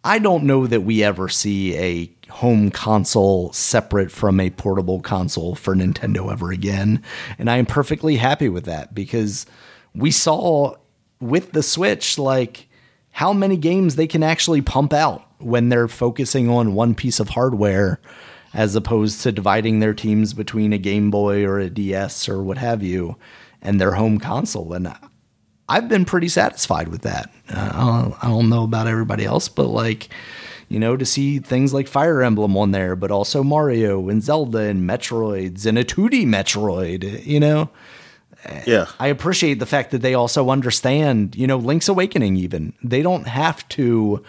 I 0.04 0.20
don't 0.20 0.46
know 0.46 0.66
that 0.66 0.82
we 0.82 1.04
ever 1.04 1.30
see 1.30 1.76
a 1.78 2.17
home 2.30 2.70
console 2.70 3.52
separate 3.54 4.12
from 4.12 4.40
a 4.40 4.50
portable 4.50 5.00
console 5.00 5.56
for 5.56 5.76
Nintendo 5.76 6.32
ever 6.32 6.52
again. 6.52 7.02
And 7.38 7.50
I 7.50 7.58
am 7.58 7.66
perfectly 7.66 8.18
happy 8.18 8.50
with 8.50 8.66
that 8.66 8.94
because 8.94 9.46
we 9.96 10.12
saw 10.12 10.76
with 11.20 11.52
the 11.52 11.64
Switch, 11.64 12.18
like, 12.18 12.68
how 13.12 13.34
many 13.34 13.58
games 13.58 13.96
they 13.96 14.08
can 14.08 14.22
actually 14.22 14.62
pump 14.62 14.94
out 14.94 15.24
when 15.40 15.70
they're 15.70 15.88
focusing 15.88 16.50
on 16.50 16.76
one 16.76 16.94
piece 16.94 17.20
of 17.20 17.30
hardware 17.30 18.00
as 18.54 18.76
opposed 18.76 19.22
to 19.22 19.32
dividing 19.32 19.80
their 19.80 19.94
teams 19.94 20.34
between 20.34 20.74
a 20.74 20.78
Game 20.78 21.10
Boy 21.12 21.44
or 21.44 21.60
a 21.60 21.70
DS 21.70 22.30
or 22.30 22.44
what 22.44 22.58
have 22.58 22.84
you 22.84 23.18
and 23.62 23.82
their 23.82 23.94
home 23.94 24.20
console. 24.20 24.74
And 24.74 24.94
I've 25.68 25.90
been 25.90 26.06
pretty 26.06 26.30
satisfied 26.30 26.88
with 26.90 27.02
that. 27.02 27.32
Uh, 27.50 27.72
I, 27.74 27.86
don't, 27.86 28.24
I 28.24 28.28
don't 28.28 28.50
know 28.50 28.64
about 28.64 28.88
everybody 28.88 29.26
else, 29.26 29.50
but 29.50 29.68
like, 29.68 30.10
you 30.70 30.80
know, 30.80 30.98
to 30.98 31.06
see 31.06 31.40
things 31.40 31.74
like 31.74 31.88
Fire 31.88 32.22
Emblem 32.22 32.58
on 32.58 32.72
there, 32.72 32.96
but 32.96 33.12
also 33.12 33.44
Mario 33.44 34.10
and 34.10 34.22
Zelda 34.22 34.60
and 34.60 34.88
Metroids 34.90 35.66
and 35.66 35.78
a 35.78 35.84
2D 35.84 36.26
Metroid, 36.26 37.26
you 37.26 37.40
know? 37.40 37.70
Yeah. 38.66 38.88
I 39.00 39.08
appreciate 39.08 39.60
the 39.60 39.66
fact 39.66 39.92
that 39.92 40.02
they 40.02 40.14
also 40.14 40.50
understand, 40.50 41.36
you 41.36 41.48
know, 41.48 41.58
Link's 41.58 41.90
Awakening, 41.90 42.38
even. 42.38 42.74
They 42.84 43.02
don't 43.02 43.28
have 43.28 43.68
to 43.70 44.24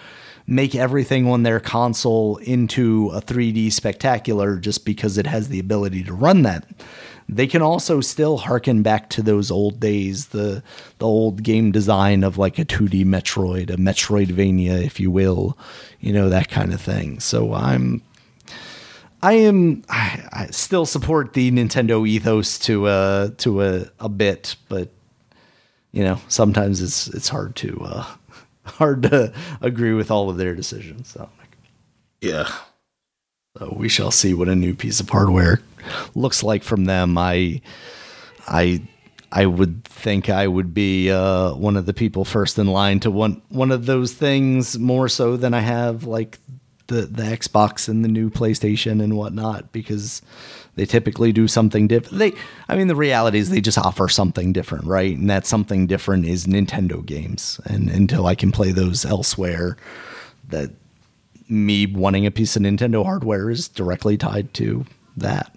make 0.46 0.74
everything 0.74 1.28
on 1.28 1.42
their 1.42 1.60
console 1.60 2.38
into 2.38 3.10
a 3.12 3.20
3D 3.20 3.70
spectacular 3.70 4.56
just 4.56 4.84
because 4.84 5.18
it 5.18 5.26
has 5.26 5.48
the 5.48 5.58
ability 5.58 6.02
to 6.04 6.14
run 6.14 6.42
that 6.42 6.66
they 7.28 7.46
can 7.46 7.60
also 7.60 8.00
still 8.00 8.38
harken 8.38 8.82
back 8.82 9.10
to 9.10 9.22
those 9.22 9.50
old 9.50 9.78
days, 9.78 10.28
the 10.28 10.62
the 10.98 11.06
old 11.06 11.42
game 11.42 11.70
design 11.70 12.24
of 12.24 12.38
like 12.38 12.58
a 12.58 12.64
2D 12.64 13.04
Metroid, 13.04 13.70
a 13.70 13.76
Metroidvania, 13.76 14.82
if 14.82 14.98
you 14.98 15.10
will, 15.10 15.58
you 16.00 16.12
know 16.12 16.28
that 16.28 16.48
kind 16.48 16.72
of 16.72 16.80
thing. 16.80 17.20
So 17.20 17.52
I'm 17.52 18.02
I 19.22 19.34
am 19.34 19.84
I, 19.88 20.28
I 20.32 20.46
still 20.46 20.86
support 20.86 21.34
the 21.34 21.50
Nintendo 21.50 22.08
ethos 22.08 22.58
to 22.60 22.86
uh 22.86 23.30
to 23.38 23.62
a 23.62 23.86
a 24.00 24.08
bit, 24.08 24.56
but 24.68 24.90
you 25.92 26.04
know 26.04 26.20
sometimes 26.28 26.80
it's 26.80 27.08
it's 27.08 27.28
hard 27.28 27.56
to 27.56 27.78
uh 27.84 28.06
hard 28.64 29.02
to 29.02 29.32
agree 29.60 29.92
with 29.92 30.10
all 30.10 30.30
of 30.30 30.38
their 30.38 30.54
decisions. 30.54 31.08
So 31.08 31.28
yeah, 32.20 32.50
so 33.58 33.74
we 33.76 33.88
shall 33.88 34.10
see 34.10 34.34
what 34.34 34.48
a 34.48 34.54
new 34.54 34.74
piece 34.74 35.00
of 35.00 35.08
hardware 35.08 35.60
looks 36.14 36.42
like 36.42 36.62
from 36.62 36.84
them. 36.84 37.18
I, 37.18 37.60
I, 38.46 38.82
I 39.32 39.46
would 39.46 39.84
think 39.84 40.28
I 40.28 40.46
would 40.46 40.72
be 40.72 41.10
uh, 41.10 41.54
one 41.54 41.76
of 41.76 41.86
the 41.86 41.94
people 41.94 42.24
first 42.24 42.58
in 42.58 42.68
line 42.68 43.00
to 43.00 43.10
want 43.10 43.42
one 43.48 43.72
of 43.72 43.86
those 43.86 44.14
things 44.14 44.78
more 44.78 45.08
so 45.08 45.36
than 45.36 45.54
I 45.54 45.60
have 45.60 46.04
like 46.04 46.38
the 46.86 47.02
the 47.02 47.24
Xbox 47.24 47.88
and 47.88 48.02
the 48.02 48.08
new 48.08 48.30
PlayStation 48.30 49.02
and 49.02 49.16
whatnot 49.16 49.72
because 49.72 50.22
they 50.76 50.86
typically 50.86 51.32
do 51.32 51.48
something 51.48 51.88
different. 51.88 52.18
They, 52.18 52.32
I 52.68 52.76
mean, 52.76 52.86
the 52.86 52.96
reality 52.96 53.38
is 53.38 53.50
they 53.50 53.60
just 53.60 53.76
offer 53.76 54.08
something 54.08 54.52
different, 54.52 54.84
right? 54.84 55.14
And 55.16 55.28
that 55.28 55.46
something 55.46 55.86
different 55.86 56.24
is 56.24 56.46
Nintendo 56.46 57.04
games. 57.04 57.60
And 57.64 57.90
until 57.90 58.26
I 58.26 58.34
can 58.34 58.52
play 58.52 58.72
those 58.72 59.04
elsewhere, 59.04 59.76
that 60.48 60.70
me 61.48 61.86
wanting 61.86 62.26
a 62.26 62.30
piece 62.30 62.56
of 62.56 62.62
Nintendo 62.62 63.04
hardware 63.04 63.50
is 63.50 63.68
directly 63.68 64.16
tied 64.16 64.52
to 64.54 64.84
that. 65.16 65.54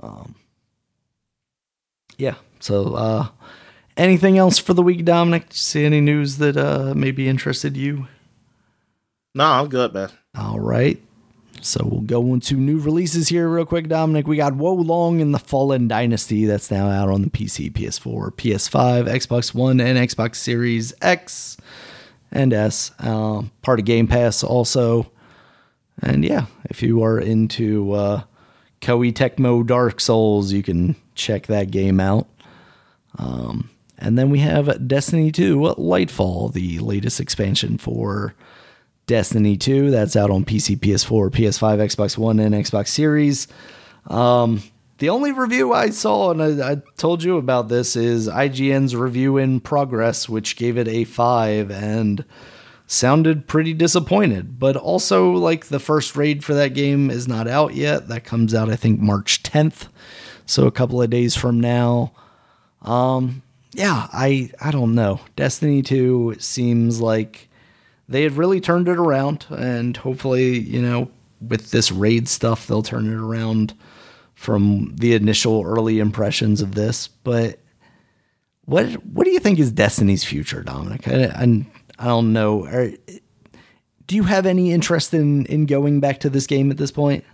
Um, 0.00 0.34
yeah. 2.16 2.34
So, 2.60 2.94
uh, 2.94 3.28
anything 3.96 4.38
else 4.38 4.58
for 4.58 4.74
the 4.74 4.82
week, 4.82 5.04
Dominic? 5.04 5.46
see 5.50 5.84
any 5.84 6.00
news 6.00 6.38
that 6.38 6.56
uh, 6.56 6.94
maybe 6.94 7.28
interested 7.28 7.76
you? 7.76 8.08
No, 9.34 9.44
I'm 9.44 9.68
good, 9.68 9.92
man. 9.94 10.10
All 10.36 10.60
right. 10.60 11.00
So 11.60 11.80
we'll 11.84 12.02
go 12.02 12.34
into 12.34 12.56
new 12.56 12.78
releases 12.78 13.28
here 13.28 13.48
real 13.48 13.64
quick, 13.64 13.88
Dominic. 13.88 14.26
We 14.26 14.36
got 14.36 14.54
Wo 14.54 14.74
Long 14.74 15.20
in 15.20 15.32
the 15.32 15.38
Fallen 15.38 15.88
Dynasty 15.88 16.44
that's 16.44 16.70
now 16.70 16.90
out 16.90 17.08
on 17.08 17.22
the 17.22 17.30
PC, 17.30 17.72
PS4, 17.72 18.32
PS5, 18.32 19.08
Xbox 19.08 19.54
One, 19.54 19.80
and 19.80 19.96
Xbox 19.96 20.36
Series 20.36 20.92
X 21.00 21.56
and 22.34 22.52
S. 22.52 22.90
Um, 22.98 23.50
part 23.62 23.78
of 23.78 23.86
Game 23.86 24.06
Pass 24.06 24.44
also. 24.44 25.10
And 26.02 26.24
yeah, 26.24 26.46
if 26.64 26.82
you 26.82 27.02
are 27.02 27.18
into 27.18 27.92
uh, 27.92 28.22
Koei 28.80 29.12
Tecmo 29.12 29.64
Dark 29.64 30.00
Souls, 30.00 30.52
you 30.52 30.62
can 30.62 30.96
check 31.14 31.46
that 31.46 31.70
game 31.70 32.00
out. 32.00 32.26
Um, 33.16 33.70
and 33.96 34.18
then 34.18 34.28
we 34.28 34.40
have 34.40 34.86
Destiny 34.86 35.30
2 35.30 35.60
Lightfall, 35.78 36.52
the 36.52 36.80
latest 36.80 37.20
expansion 37.20 37.78
for 37.78 38.34
Destiny 39.06 39.56
2. 39.56 39.92
That's 39.92 40.16
out 40.16 40.30
on 40.30 40.44
PC, 40.44 40.76
PS4, 40.78 41.30
PS5, 41.30 41.78
Xbox 41.78 42.18
One, 42.18 42.40
and 42.40 42.54
Xbox 42.54 42.88
Series. 42.88 43.46
Um, 44.08 44.62
the 44.98 45.08
only 45.08 45.32
review 45.32 45.72
I 45.72 45.90
saw, 45.90 46.30
and 46.30 46.42
I, 46.42 46.72
I, 46.72 46.82
told 46.96 47.24
you 47.24 47.36
about 47.36 47.68
this, 47.68 47.96
is 47.96 48.28
IGN's 48.28 48.94
review 48.94 49.38
in 49.38 49.60
progress, 49.60 50.28
which 50.28 50.56
gave 50.56 50.78
it 50.78 50.86
a 50.86 51.02
five 51.02 51.70
and 51.70 52.24
sounded 52.86 53.48
pretty 53.48 53.74
disappointed. 53.74 54.60
But 54.60 54.76
also, 54.76 55.32
like, 55.32 55.66
the 55.66 55.80
first 55.80 56.14
raid 56.14 56.44
for 56.44 56.54
that 56.54 56.74
game 56.74 57.10
is 57.10 57.26
not 57.26 57.48
out 57.48 57.74
yet. 57.74 58.06
That 58.06 58.24
comes 58.24 58.54
out, 58.54 58.70
I 58.70 58.76
think, 58.76 59.00
March 59.00 59.42
10th. 59.42 59.88
So 60.46 60.66
a 60.66 60.72
couple 60.72 61.02
of 61.02 61.10
days 61.10 61.34
from 61.34 61.58
now. 61.58 62.12
Um, 62.82 63.42
yeah, 63.72 64.06
I, 64.12 64.52
I 64.60 64.70
don't 64.70 64.94
know. 64.94 65.20
Destiny 65.34 65.82
2 65.82 66.36
seems 66.38 67.00
like 67.00 67.48
they 68.08 68.22
had 68.22 68.36
really 68.36 68.60
turned 68.60 68.88
it 68.88 68.98
around, 68.98 69.46
and 69.50 69.96
hopefully, 69.96 70.60
you 70.60 70.80
know, 70.80 71.10
with 71.40 71.72
this 71.72 71.90
raid 71.90 72.28
stuff, 72.28 72.68
they'll 72.68 72.82
turn 72.82 73.12
it 73.12 73.16
around 73.16 73.74
from 74.34 74.94
the 74.96 75.14
initial 75.14 75.62
early 75.64 75.98
impressions 75.98 76.60
of 76.60 76.74
this. 76.74 77.08
But 77.08 77.58
what 78.64 78.86
what 79.06 79.24
do 79.24 79.30
you 79.30 79.40
think 79.40 79.58
is 79.58 79.72
Destiny's 79.72 80.24
future, 80.24 80.62
Dominic? 80.62 81.06
I, 81.08 81.24
I, 81.24 81.66
I 81.98 82.06
don't 82.06 82.32
know. 82.32 82.66
Are, 82.66 82.90
do 84.06 84.16
you 84.16 84.24
have 84.24 84.46
any 84.46 84.72
interest 84.72 85.14
in 85.14 85.46
in 85.46 85.66
going 85.66 86.00
back 86.00 86.20
to 86.20 86.30
this 86.30 86.46
game 86.46 86.70
at 86.70 86.76
this 86.76 86.90
point? 86.90 87.24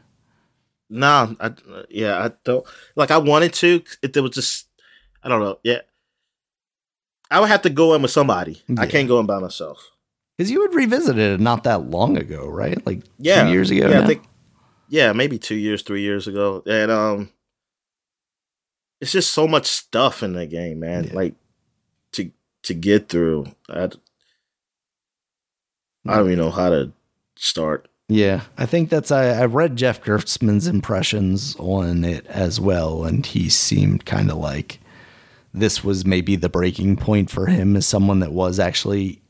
No, 0.89 1.37
nah, 1.41 1.49
I, 1.49 1.85
yeah, 1.89 2.25
I 2.25 2.33
don't. 2.45 2.67
Like 2.97 3.11
I 3.11 3.19
wanted 3.19 3.53
to, 3.55 3.83
it, 4.03 4.17
it 4.17 4.21
was 4.21 4.33
just 4.33 4.67
I 5.23 5.29
don't 5.29 5.41
know. 5.41 5.59
Yeah, 5.63 5.81
I 7.31 7.41
would 7.41 7.49
have 7.49 7.63
to 7.63 7.71
go 7.71 7.95
in 7.95 8.03
with 8.03 8.11
somebody. 8.11 8.63
Yeah. 8.69 8.81
I 8.81 8.87
can't 8.87 9.09
go 9.09 9.21
in 9.21 9.27
by 9.27 9.39
myself. 9.39 9.91
Because 10.37 10.51
you 10.51 10.63
had 10.63 10.75
revisited 10.75 11.35
it 11.35 11.41
not 11.41 11.65
that 11.65 11.91
long 11.91 12.17
ago, 12.17 12.49
right? 12.49 12.85
Like 12.87 13.03
yeah, 13.19 13.47
years 13.49 13.71
ago. 13.71 13.89
Yeah, 13.89 13.99
now? 13.99 14.03
I 14.03 14.07
think 14.07 14.23
yeah, 14.91 15.13
maybe 15.13 15.39
two 15.39 15.55
years, 15.55 15.83
three 15.83 16.03
years 16.03 16.27
ago, 16.27 16.65
and 16.67 16.91
um, 16.91 17.31
it's 19.01 19.13
just 19.13 19.31
so 19.31 19.47
much 19.47 19.67
stuff 19.67 20.23
in 20.23 20.33
the 20.33 20.47
game, 20.47 20.81
man. 20.81 21.05
Yeah. 21.05 21.15
Like 21.15 21.35
to 22.13 22.33
to 22.65 22.75
get 22.75 23.09
through, 23.09 23.47
I 23.69 23.85
I 26.07 26.17
don't 26.17 26.27
even 26.27 26.39
know 26.39 26.51
how 26.51 26.71
to 26.71 26.93
start. 27.37 27.89
Yeah, 28.09 28.43
I 28.59 28.67
think 28.67 28.91
that's 28.91 29.13
I, 29.13 29.29
I 29.29 29.45
read 29.45 29.77
Jeff 29.77 30.03
Gerstmann's 30.03 30.67
impressions 30.67 31.55
on 31.61 32.05
it 32.05 32.27
as 32.27 32.59
well, 32.61 33.05
and 33.05 33.25
he 33.25 33.49
seemed 33.49 34.05
kind 34.05 34.29
of 34.29 34.39
like 34.39 34.81
this 35.55 35.85
was 35.85 36.05
maybe 36.05 36.35
the 36.35 36.49
breaking 36.49 36.97
point 36.97 37.31
for 37.31 37.47
him 37.47 37.77
as 37.77 37.87
someone 37.87 38.19
that 38.21 38.33
was 38.33 38.59
actually 38.59 39.23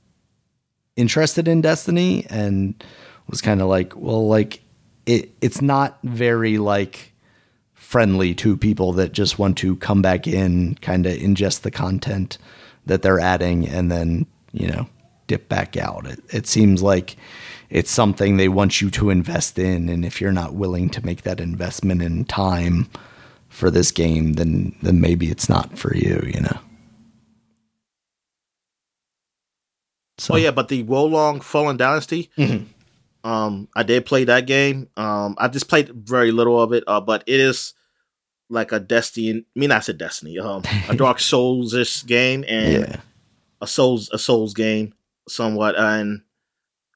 interested 0.96 1.48
in 1.48 1.60
Destiny 1.60 2.26
and 2.30 2.82
was 3.28 3.42
kind 3.42 3.60
of 3.60 3.68
like, 3.68 3.94
well, 3.94 4.26
like 4.26 4.62
it 5.10 5.30
it's 5.40 5.60
not 5.60 5.98
very 6.04 6.58
like 6.58 7.12
friendly 7.74 8.34
to 8.36 8.56
people 8.56 8.92
that 8.92 9.12
just 9.12 9.38
want 9.38 9.58
to 9.58 9.74
come 9.76 10.00
back 10.00 10.26
in, 10.26 10.76
kind 10.76 11.06
of 11.06 11.12
ingest 11.18 11.62
the 11.62 11.70
content 11.70 12.38
that 12.86 13.02
they're 13.02 13.18
adding 13.18 13.66
and 13.68 13.90
then, 13.90 14.26
you 14.52 14.68
know, 14.68 14.88
dip 15.26 15.48
back 15.48 15.76
out. 15.76 16.06
It, 16.06 16.20
it 16.30 16.46
seems 16.46 16.82
like 16.82 17.16
it's 17.68 17.90
something 17.90 18.36
they 18.36 18.48
want 18.48 18.80
you 18.80 18.90
to 18.90 19.10
invest 19.10 19.58
in. 19.58 19.88
And 19.88 20.04
if 20.04 20.20
you're 20.20 20.30
not 20.32 20.54
willing 20.54 20.88
to 20.90 21.04
make 21.04 21.22
that 21.22 21.40
investment 21.40 22.00
in 22.00 22.24
time 22.26 22.88
for 23.48 23.70
this 23.70 23.90
game, 23.90 24.34
then, 24.34 24.72
then 24.82 25.00
maybe 25.00 25.28
it's 25.28 25.48
not 25.48 25.76
for 25.76 25.96
you, 25.96 26.22
you 26.32 26.40
know? 26.40 26.58
So, 30.18 30.34
Oh 30.34 30.36
yeah, 30.36 30.50
but 30.52 30.68
the 30.68 30.82
Wo 30.84 31.04
Long 31.06 31.40
Fallen 31.40 31.76
Dynasty. 31.76 32.30
Mhm. 32.38 32.66
Um, 33.24 33.68
I 33.74 33.82
did 33.82 34.06
play 34.06 34.24
that 34.24 34.46
game. 34.46 34.88
Um, 34.96 35.34
I 35.38 35.48
just 35.48 35.68
played 35.68 35.90
very 35.90 36.32
little 36.32 36.60
of 36.60 36.72
it. 36.72 36.84
Uh, 36.86 37.00
but 37.00 37.22
it 37.26 37.40
is 37.40 37.74
like 38.48 38.72
a 38.72 38.80
Destiny. 38.80 39.44
I 39.56 39.58
mean, 39.58 39.72
I 39.72 39.80
said 39.80 39.98
Destiny. 39.98 40.38
Um, 40.38 40.62
a 40.88 40.96
Dark 40.96 41.20
Souls 41.20 41.74
ish 41.74 42.04
game 42.04 42.44
and 42.48 42.82
yeah. 42.82 42.96
a 43.60 43.66
Souls 43.66 44.10
a 44.12 44.18
Souls 44.18 44.54
game 44.54 44.94
somewhat. 45.28 45.76
And 45.78 46.22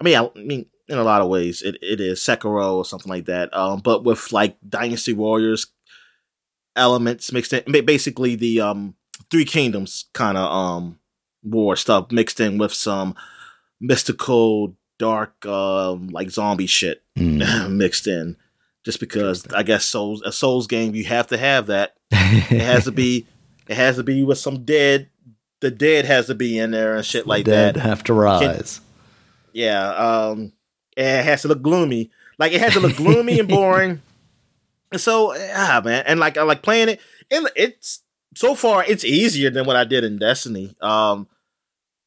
I 0.00 0.04
mean, 0.04 0.16
I, 0.16 0.24
I 0.24 0.42
mean, 0.42 0.66
in 0.88 0.98
a 0.98 1.04
lot 1.04 1.22
of 1.22 1.28
ways, 1.28 1.62
it, 1.62 1.76
it 1.80 2.00
is 2.00 2.20
Sekiro 2.20 2.74
or 2.74 2.84
something 2.84 3.10
like 3.10 3.26
that. 3.26 3.54
Um, 3.56 3.80
but 3.80 4.04
with 4.04 4.32
like 4.32 4.56
Dynasty 4.68 5.12
Warriors 5.12 5.66
elements 6.76 7.32
mixed 7.32 7.52
in, 7.52 7.84
basically 7.84 8.34
the 8.34 8.60
um 8.60 8.94
Three 9.30 9.44
Kingdoms 9.44 10.06
kind 10.12 10.36
of 10.36 10.50
um 10.50 10.98
war 11.42 11.76
stuff 11.76 12.10
mixed 12.10 12.40
in 12.40 12.58
with 12.58 12.74
some 12.74 13.14
mystical, 13.80 14.76
dark, 14.98 15.44
um 15.46 16.08
like 16.08 16.30
zombie 16.30 16.66
shit 16.66 17.02
Mm. 17.18 17.70
mixed 17.76 18.06
in. 18.06 18.36
Just 18.84 19.00
because 19.00 19.46
I 19.54 19.62
guess 19.62 19.84
Souls 19.86 20.20
a 20.22 20.32
Souls 20.32 20.66
game, 20.66 20.94
you 20.94 21.04
have 21.04 21.28
to 21.28 21.38
have 21.38 21.66
that. 21.68 21.94
It 22.10 22.60
has 22.60 22.84
to 22.84 22.92
be. 22.92 23.26
It 23.68 23.76
has 23.76 23.96
to 23.96 24.02
be 24.02 24.22
with 24.24 24.38
some 24.38 24.64
dead. 24.64 25.08
The 25.60 25.70
dead 25.70 26.04
has 26.04 26.26
to 26.26 26.34
be 26.34 26.58
in 26.58 26.72
there 26.72 26.94
and 26.96 27.04
shit 27.06 27.26
like 27.26 27.44
Dead 27.46 27.76
that. 27.76 27.80
have 27.80 28.04
to 28.04 28.12
rise. 28.12 28.80
Yeah. 29.52 29.88
Um. 29.94 30.52
it 30.96 31.22
has 31.24 31.42
to 31.42 31.48
look 31.48 31.62
gloomy. 31.62 32.10
Like 32.38 32.52
it 32.52 32.60
has 32.60 32.74
to 32.74 32.80
look 32.80 32.96
gloomy 32.96 33.38
and 33.40 33.48
boring. 33.48 34.02
And 34.92 35.00
so, 35.00 35.34
ah, 35.54 35.80
man, 35.84 36.04
and 36.06 36.20
like 36.20 36.36
I 36.36 36.42
like 36.42 36.62
playing 36.62 36.88
it. 36.90 37.00
And 37.30 37.48
it's 37.56 38.02
so 38.34 38.54
far 38.54 38.84
it's 38.84 39.04
easier 39.04 39.48
than 39.50 39.64
what 39.64 39.76
I 39.76 39.84
did 39.84 40.04
in 40.04 40.18
Destiny. 40.18 40.74
Um. 40.80 41.26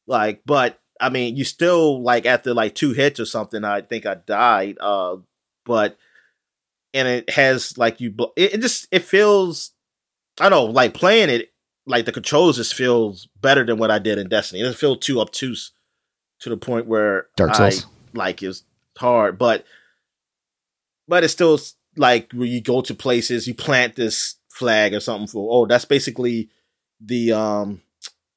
Like, 0.06 0.42
but 0.46 0.78
I 1.00 1.08
mean, 1.10 1.36
you 1.36 1.44
still 1.44 2.02
like 2.02 2.26
after 2.26 2.52
like 2.54 2.74
two 2.74 2.92
hits 2.92 3.20
or 3.20 3.24
something. 3.26 3.64
I 3.64 3.80
think 3.82 4.06
I 4.06 4.14
died. 4.14 4.76
Uh. 4.80 5.16
But 5.64 5.98
and 6.94 7.06
it 7.06 7.28
has 7.30 7.76
like 7.76 8.00
you. 8.00 8.10
bl- 8.10 8.32
It, 8.36 8.54
it 8.54 8.60
just 8.60 8.88
it 8.90 9.02
feels. 9.02 9.72
I 10.40 10.48
don't 10.48 10.66
know, 10.68 10.72
like 10.72 10.94
playing 10.94 11.28
it. 11.30 11.52
Like 11.86 12.04
the 12.04 12.12
controls 12.12 12.56
just 12.56 12.74
feels 12.74 13.28
better 13.40 13.64
than 13.64 13.78
what 13.78 13.90
I 13.90 13.98
did 13.98 14.18
in 14.18 14.28
Destiny. 14.28 14.60
It 14.60 14.64
doesn't 14.64 14.78
feel 14.78 14.96
too 14.96 15.20
obtuse 15.20 15.72
to 16.40 16.48
the 16.50 16.56
point 16.56 16.86
where 16.86 17.26
Dark 17.36 17.58
I, 17.60 17.70
Souls. 17.70 17.86
like 18.14 18.42
it's 18.42 18.62
hard, 18.96 19.38
but 19.38 19.64
but 21.06 21.24
it's 21.24 21.32
still 21.32 21.58
like 21.96 22.32
where 22.32 22.46
you 22.46 22.60
go 22.60 22.80
to 22.82 22.94
places, 22.94 23.46
you 23.48 23.54
plant 23.54 23.96
this 23.96 24.36
flag 24.50 24.94
or 24.94 25.00
something 25.00 25.26
for. 25.26 25.48
Oh, 25.50 25.66
that's 25.66 25.84
basically 25.86 26.50
the 27.00 27.32
um, 27.32 27.82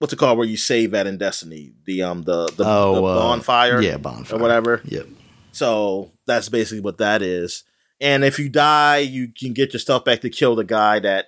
what's 0.01 0.11
it 0.13 0.17
called 0.17 0.35
where 0.35 0.47
you 0.47 0.57
save 0.57 0.95
at 0.95 1.05
in 1.05 1.19
Destiny? 1.19 1.73
The 1.85 2.01
um, 2.01 2.23
the 2.23 2.47
the, 2.47 2.63
Oh, 2.65 2.95
the 2.95 3.03
uh, 3.03 3.15
bonfire, 3.19 3.79
Yeah, 3.81 3.97
bonfire. 3.97 4.39
or 4.39 4.41
whatever. 4.41 4.81
Yep. 4.85 5.05
So 5.51 6.11
that's 6.25 6.49
basically 6.49 6.79
what 6.81 6.97
that 6.97 7.21
is. 7.21 7.63
And 7.99 8.23
if 8.23 8.39
you 8.39 8.49
die, 8.49 8.97
you 8.97 9.27
can 9.27 9.53
get 9.53 9.73
your 9.73 9.79
stuff 9.79 10.03
back 10.03 10.21
to 10.21 10.29
kill 10.31 10.55
the 10.55 10.63
guy 10.63 10.97
that 10.99 11.27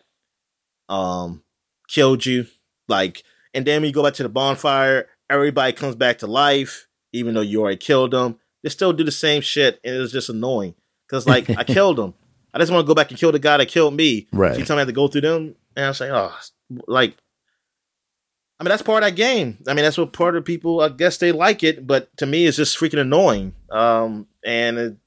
um 0.90 1.44
killed 1.88 2.26
you. 2.26 2.48
Like, 2.88 3.24
and 3.54 3.64
then 3.66 3.82
when 3.82 3.90
you 3.90 3.94
go 3.94 4.04
back 4.04 4.16
to 4.16 4.24
the 4.24 4.30
bonfire, 4.30 5.08
everybody 5.30 5.74
comes 5.74 5.96
back 5.96 6.18
to 6.20 6.28
life, 6.28 6.88
even 7.12 7.34
though 7.36 7.42
you 7.42 7.62
already 7.62 7.78
killed 7.78 8.12
them. 8.12 8.40
They 8.64 8.70
still 8.70 8.92
do 8.94 9.04
the 9.04 9.12
same 9.12 9.42
shit, 9.42 9.80
and 9.84 9.96
it's 9.96 10.12
just 10.14 10.30
annoying. 10.30 10.74
Cause 11.10 11.28
like 11.28 11.48
I 11.52 11.64
killed 11.76 11.98
them. 11.98 12.16
I 12.54 12.60
just 12.60 12.72
want 12.72 12.86
to 12.86 12.88
go 12.88 12.96
back 12.96 13.10
and 13.12 13.20
kill 13.20 13.32
the 13.32 13.40
guy 13.40 13.58
that 13.58 13.68
killed 13.68 13.94
me. 13.96 14.28
Right. 14.32 14.54
So 14.54 14.60
you 14.60 14.66
tell 14.66 14.76
me 14.76 14.80
I 14.80 14.82
have 14.82 14.88
to 14.88 14.94
go 14.94 15.08
through 15.08 15.22
them, 15.22 15.56
and 15.76 15.86
I'm 15.86 15.94
saying, 15.94 16.12
oh, 16.14 16.36
like, 16.88 17.18
I 18.64 18.66
mean, 18.66 18.70
that's 18.70 18.82
part 18.82 19.04
of 19.04 19.10
that 19.10 19.18
game. 19.18 19.58
I 19.68 19.74
mean, 19.74 19.84
that's 19.84 19.98
what 19.98 20.14
part 20.14 20.38
of 20.38 20.46
people, 20.46 20.80
I 20.80 20.88
guess, 20.88 21.18
they 21.18 21.34
like 21.34 21.66
it, 21.66 21.86
but 21.86 22.16
to 22.16 22.26
me, 22.26 22.46
it's 22.46 22.56
just 22.56 22.80
freaking 22.80 23.02
annoying. 23.02 23.54
Um, 23.70 24.26
and 24.46 24.78
it, 24.78 24.98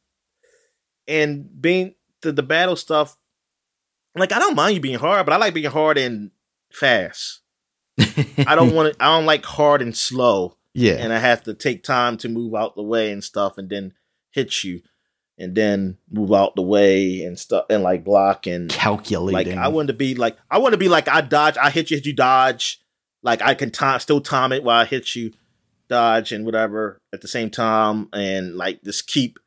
and 1.09 1.63
being 1.63 1.95
the, 2.21 2.33
the 2.33 2.43
battle 2.43 2.77
stuff, 2.77 3.17
like, 4.15 4.33
I 4.33 4.39
don't 4.39 4.57
mind 4.57 4.75
you 4.75 4.83
being 4.83 4.99
hard, 4.99 5.25
but 5.25 5.33
I 5.33 5.39
like 5.39 5.55
being 5.55 5.71
hard 5.71 5.97
and 5.97 6.33
fast. 6.71 7.41
I 8.47 8.55
don't 8.55 8.75
want 8.75 8.93
to. 8.93 9.03
I 9.03 9.07
don't 9.17 9.25
like 9.25 9.47
hard 9.47 9.81
and 9.81 9.97
slow, 9.97 10.59
yeah. 10.75 10.97
and 10.99 11.11
I 11.11 11.19
have 11.19 11.45
to 11.45 11.55
take 11.55 11.83
time 11.83 12.19
to 12.19 12.29
move 12.29 12.55
out 12.55 12.77
the 12.77 12.83
way 12.83 13.11
and 13.11 13.25
stuff, 13.25 13.57
and 13.57 13.71
then 13.71 13.95
hit 14.33 14.65
you, 14.65 14.83
and 15.39 15.55
then 15.55 15.97
move 16.11 16.31
out 16.31 16.57
the 16.57 16.63
way 16.63 17.23
and 17.23 17.39
stuff, 17.39 17.65
and 17.71 17.83
like 17.83 18.05
block 18.05 18.47
and 18.47 18.71
like 18.71 18.79
Calculating. 18.79 19.57
I 19.57 19.69
want 19.69 19.89
to 19.89 19.95
be 19.95 20.15
like 20.15 20.37
I 20.51 20.59
want 20.59 20.73
to 20.73 20.79
be 20.79 20.89
like 20.91 21.09
I 21.09 21.23
dodge, 21.23 21.57
I 21.57 21.71
hit 21.71 21.91
you, 21.91 21.97
hit 21.97 22.05
you, 22.05 22.13
dodge. 22.13 22.83
Like 23.27 23.43
I 23.43 23.55
can 23.55 23.73
time 23.73 23.99
still 23.99 24.21
time 24.21 24.53
it 24.53 24.63
while 24.63 24.81
I 24.81 24.85
hit 24.85 25.17
you, 25.17 25.33
dodge 25.89 26.31
and 26.31 26.47
whatever 26.47 27.03
at 27.13 27.23
the 27.23 27.29
same 27.29 27.51
time, 27.51 28.09
and 28.13 28.57
like 28.57 28.85
just 28.85 29.09
keep 29.09 29.41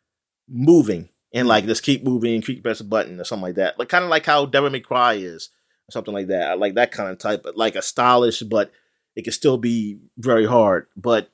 moving 0.50 1.08
and 1.34 1.48
like 1.48 1.66
just 1.66 1.82
keep 1.82 2.04
moving, 2.04 2.36
and 2.36 2.46
keep 2.46 2.62
press 2.62 2.82
a 2.82 2.84
button 2.84 3.22
or 3.22 3.24
something 3.24 3.44
like 3.44 3.56
that. 3.56 3.80
Like 3.80 3.88
kind 3.88 4.04
of 4.04 4.10
like 4.10 4.26
how 4.26 4.46
Devil 4.46 4.70
May 4.70 4.82
Cry 4.82 5.14
is, 5.14 5.48
or 5.88 5.94
something 5.94 6.14
like 6.14 6.28
that. 6.28 6.52
I 6.52 6.54
like 6.56 6.74
that 6.74 6.92
kind 6.92 7.10
of 7.10 7.20
type, 7.20 7.42
but 7.42 7.56
like 7.56 7.78
a 7.78 7.82
stylish, 7.82 8.42
but 8.42 8.70
it 9.16 9.24
can 9.24 9.32
still 9.32 9.58
be 9.58 10.00
very 10.18 10.46
hard. 10.46 10.88
But 10.98 11.30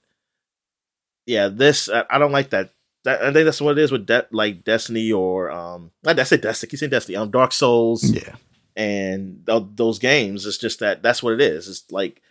yeah, 1.25 1.47
this 1.47 1.89
I, 1.89 2.05
I 2.11 2.19
don't 2.19 2.31
like 2.31 2.51
that. 2.51 2.69
That, 3.05 3.23
I 3.23 3.33
think 3.33 3.45
that's 3.45 3.59
what 3.59 3.75
it 3.75 3.81
is 3.81 3.91
with 3.91 4.05
de- 4.05 4.27
like 4.31 4.63
Destiny 4.63 5.11
or 5.11 5.49
um, 5.49 5.89
I 6.05 6.21
said 6.21 6.41
Destiny. 6.41 6.69
Keep 6.69 6.79
saying 6.79 6.89
Destiny. 6.91 7.15
Um, 7.15 7.31
Dark 7.31 7.53
Souls 7.53 8.03
yeah. 8.03 8.35
and 8.75 9.43
th- 9.47 9.63
those 9.73 9.97
games. 9.97 10.45
It's 10.45 10.59
just 10.59 10.79
that 10.81 11.01
that's 11.01 11.23
what 11.23 11.33
it 11.33 11.41
is. 11.41 11.67
It's 11.67 11.91
like 11.91 12.21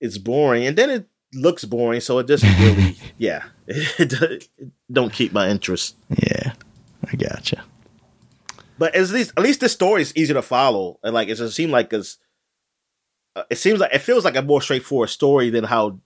it's 0.00 0.18
boring, 0.18 0.66
and 0.66 0.76
then 0.76 0.90
it 0.90 1.08
looks 1.34 1.64
boring, 1.64 2.00
so 2.00 2.18
it 2.18 2.26
doesn't 2.26 2.58
really, 2.58 2.96
yeah, 3.18 3.44
it, 3.66 4.12
it 4.12 4.48
don't 4.90 5.12
keep 5.12 5.32
my 5.32 5.48
interest. 5.48 5.96
Yeah. 6.10 6.52
I 7.10 7.16
gotcha. 7.16 7.64
But 8.78 8.94
at 8.94 9.08
least 9.08 9.32
at 9.36 9.42
least 9.42 9.60
this 9.60 9.72
story 9.72 10.02
is 10.02 10.14
easy 10.16 10.34
to 10.34 10.42
follow, 10.42 10.98
and 11.02 11.14
like 11.14 11.28
it 11.28 11.36
just 11.36 11.56
seems 11.56 11.72
like 11.72 11.92
it's, 11.92 12.18
uh, 13.34 13.44
it 13.48 13.56
seems 13.56 13.80
like 13.80 13.94
it 13.94 14.00
feels 14.00 14.24
like 14.24 14.36
a 14.36 14.42
more 14.42 14.60
straightforward 14.60 15.08
story 15.08 15.50
than 15.50 15.64
how 15.64 16.00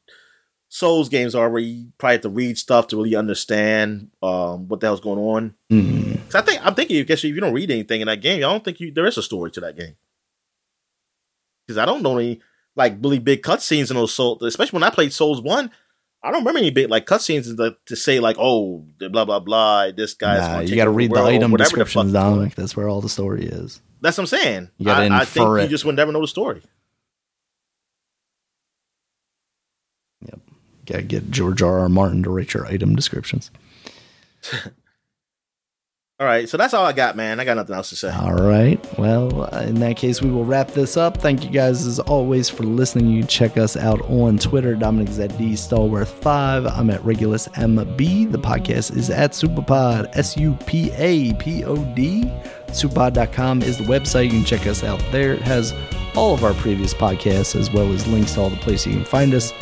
Souls 0.68 1.08
games 1.08 1.34
are, 1.34 1.50
where 1.50 1.60
you 1.60 1.90
probably 1.98 2.14
have 2.14 2.20
to 2.22 2.28
read 2.28 2.56
stuff 2.56 2.86
to 2.88 2.96
really 2.96 3.16
understand 3.16 4.10
um, 4.22 4.68
what 4.68 4.78
the 4.78 4.86
hell's 4.86 5.00
going 5.00 5.18
on. 5.18 5.54
Mm. 5.68 6.20
I 6.32 6.42
think 6.42 6.64
I'm 6.64 6.74
thinking, 6.76 7.00
I 7.00 7.02
guess 7.02 7.24
if 7.24 7.34
you 7.34 7.40
don't 7.40 7.54
read 7.54 7.72
anything 7.72 8.02
in 8.02 8.06
that 8.06 8.20
game, 8.20 8.38
I 8.38 8.42
don't 8.42 8.64
think 8.64 8.78
you, 8.78 8.92
there 8.92 9.06
is 9.06 9.18
a 9.18 9.22
story 9.22 9.50
to 9.52 9.60
that 9.62 9.76
game. 9.76 9.96
Because 11.66 11.76
I 11.76 11.86
don't 11.86 12.02
know 12.02 12.18
any 12.18 12.40
like 12.80 12.96
really 13.02 13.18
big 13.18 13.42
cutscenes 13.42 13.90
in 13.90 13.96
those 13.96 14.14
Souls, 14.14 14.42
especially 14.42 14.78
when 14.78 14.82
I 14.82 14.90
played 14.90 15.12
Souls 15.12 15.40
One. 15.40 15.70
I 16.22 16.30
don't 16.30 16.40
remember 16.40 16.58
any 16.58 16.70
big 16.70 16.90
like 16.90 17.06
cutscenes 17.06 17.56
to, 17.56 17.76
to 17.86 17.96
say 17.96 18.20
like, 18.20 18.36
oh, 18.38 18.84
blah 18.98 19.24
blah 19.24 19.40
blah. 19.40 19.90
This 19.92 20.14
guy's 20.14 20.40
Nah, 20.40 20.60
you 20.60 20.76
got 20.76 20.84
to 20.84 20.90
read 20.90 21.10
the 21.10 21.14
world," 21.14 21.28
or 21.28 21.32
item 21.32 21.50
the 21.52 21.58
descriptions, 21.58 22.12
called. 22.12 22.12
Dominic. 22.12 22.54
That's 22.54 22.76
where 22.76 22.88
all 22.88 23.00
the 23.00 23.08
story 23.08 23.44
is. 23.44 23.80
That's 24.00 24.16
what 24.16 24.22
I'm 24.22 24.26
saying. 24.26 24.70
You 24.78 24.86
gotta 24.86 25.12
I, 25.14 25.20
I 25.20 25.24
think 25.24 25.44
infer 25.44 25.60
you 25.60 25.68
just 25.68 25.84
would 25.84 25.96
never 25.96 26.10
know 26.10 26.22
the 26.22 26.28
story. 26.28 26.62
Yep, 30.22 30.40
Got 30.86 30.96
to 30.96 31.02
get 31.02 31.30
George 31.30 31.62
R. 31.62 31.80
R. 31.80 31.88
Martin 31.88 32.22
to 32.22 32.30
write 32.30 32.54
your 32.54 32.66
item 32.66 32.96
descriptions. 32.96 33.50
All 36.20 36.26
right, 36.26 36.46
so 36.46 36.58
that's 36.58 36.74
all 36.74 36.84
I 36.84 36.92
got, 36.92 37.16
man. 37.16 37.40
I 37.40 37.46
got 37.46 37.56
nothing 37.56 37.74
else 37.74 37.88
to 37.88 37.96
say. 37.96 38.12
All 38.12 38.34
right. 38.34 38.78
Well, 38.98 39.46
in 39.54 39.76
that 39.76 39.96
case, 39.96 40.20
we 40.20 40.30
will 40.30 40.44
wrap 40.44 40.72
this 40.72 40.98
up. 40.98 41.16
Thank 41.16 41.44
you 41.44 41.50
guys 41.50 41.86
as 41.86 41.98
always 41.98 42.50
for 42.50 42.62
listening. 42.62 43.06
You 43.06 43.24
check 43.24 43.56
us 43.56 43.74
out 43.74 44.02
on 44.02 44.36
Twitter. 44.36 44.74
Dominic's 44.74 45.18
at 45.18 45.36
D 45.38 45.52
Stallworth5. 45.52 46.70
I'm 46.76 46.90
at 46.90 47.02
Regulus 47.06 47.48
MB. 47.48 48.32
The 48.32 48.38
podcast 48.38 48.94
is 48.94 49.08
at 49.08 49.30
Supapod, 49.30 50.14
S 50.14 50.36
U 50.36 50.58
P 50.66 50.92
A 50.96 51.32
P 51.36 51.64
O 51.64 51.76
D. 51.94 52.24
Supod.com 52.66 53.62
is 53.62 53.78
the 53.78 53.84
website. 53.84 54.24
You 54.24 54.30
can 54.32 54.44
check 54.44 54.66
us 54.66 54.84
out 54.84 55.02
there. 55.12 55.32
It 55.32 55.42
has 55.42 55.72
all 56.14 56.34
of 56.34 56.44
our 56.44 56.52
previous 56.52 56.92
podcasts 56.92 57.58
as 57.58 57.72
well 57.72 57.90
as 57.94 58.06
links 58.06 58.34
to 58.34 58.42
all 58.42 58.50
the 58.50 58.56
places 58.56 58.88
you 58.88 58.92
can 58.92 59.04
find 59.06 59.32
us, 59.32 59.52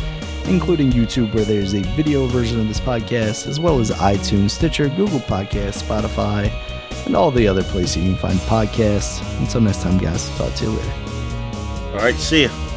including 0.48 0.90
YouTube, 0.90 1.32
where 1.34 1.44
there's 1.44 1.74
a 1.74 1.82
video 1.94 2.26
version 2.26 2.60
of 2.60 2.68
this 2.68 2.80
podcast, 2.80 3.46
as 3.46 3.60
well 3.60 3.78
as 3.78 3.90
iTunes, 3.90 4.50
Stitcher, 4.50 4.88
Google 4.88 5.20
Podcasts, 5.20 5.82
Spotify, 5.82 6.50
and 7.06 7.14
all 7.14 7.30
the 7.30 7.46
other 7.46 7.62
places 7.62 7.96
you 7.98 8.02
can 8.04 8.16
find 8.16 8.38
podcasts. 8.40 9.22
Until 9.40 9.60
next 9.60 9.82
time, 9.82 9.98
guys, 9.98 10.28
talk 10.36 10.52
to 10.54 10.64
you 10.64 10.70
later. 10.70 10.92
All 11.92 11.98
right, 11.98 12.14
see 12.14 12.44
ya. 12.44 12.67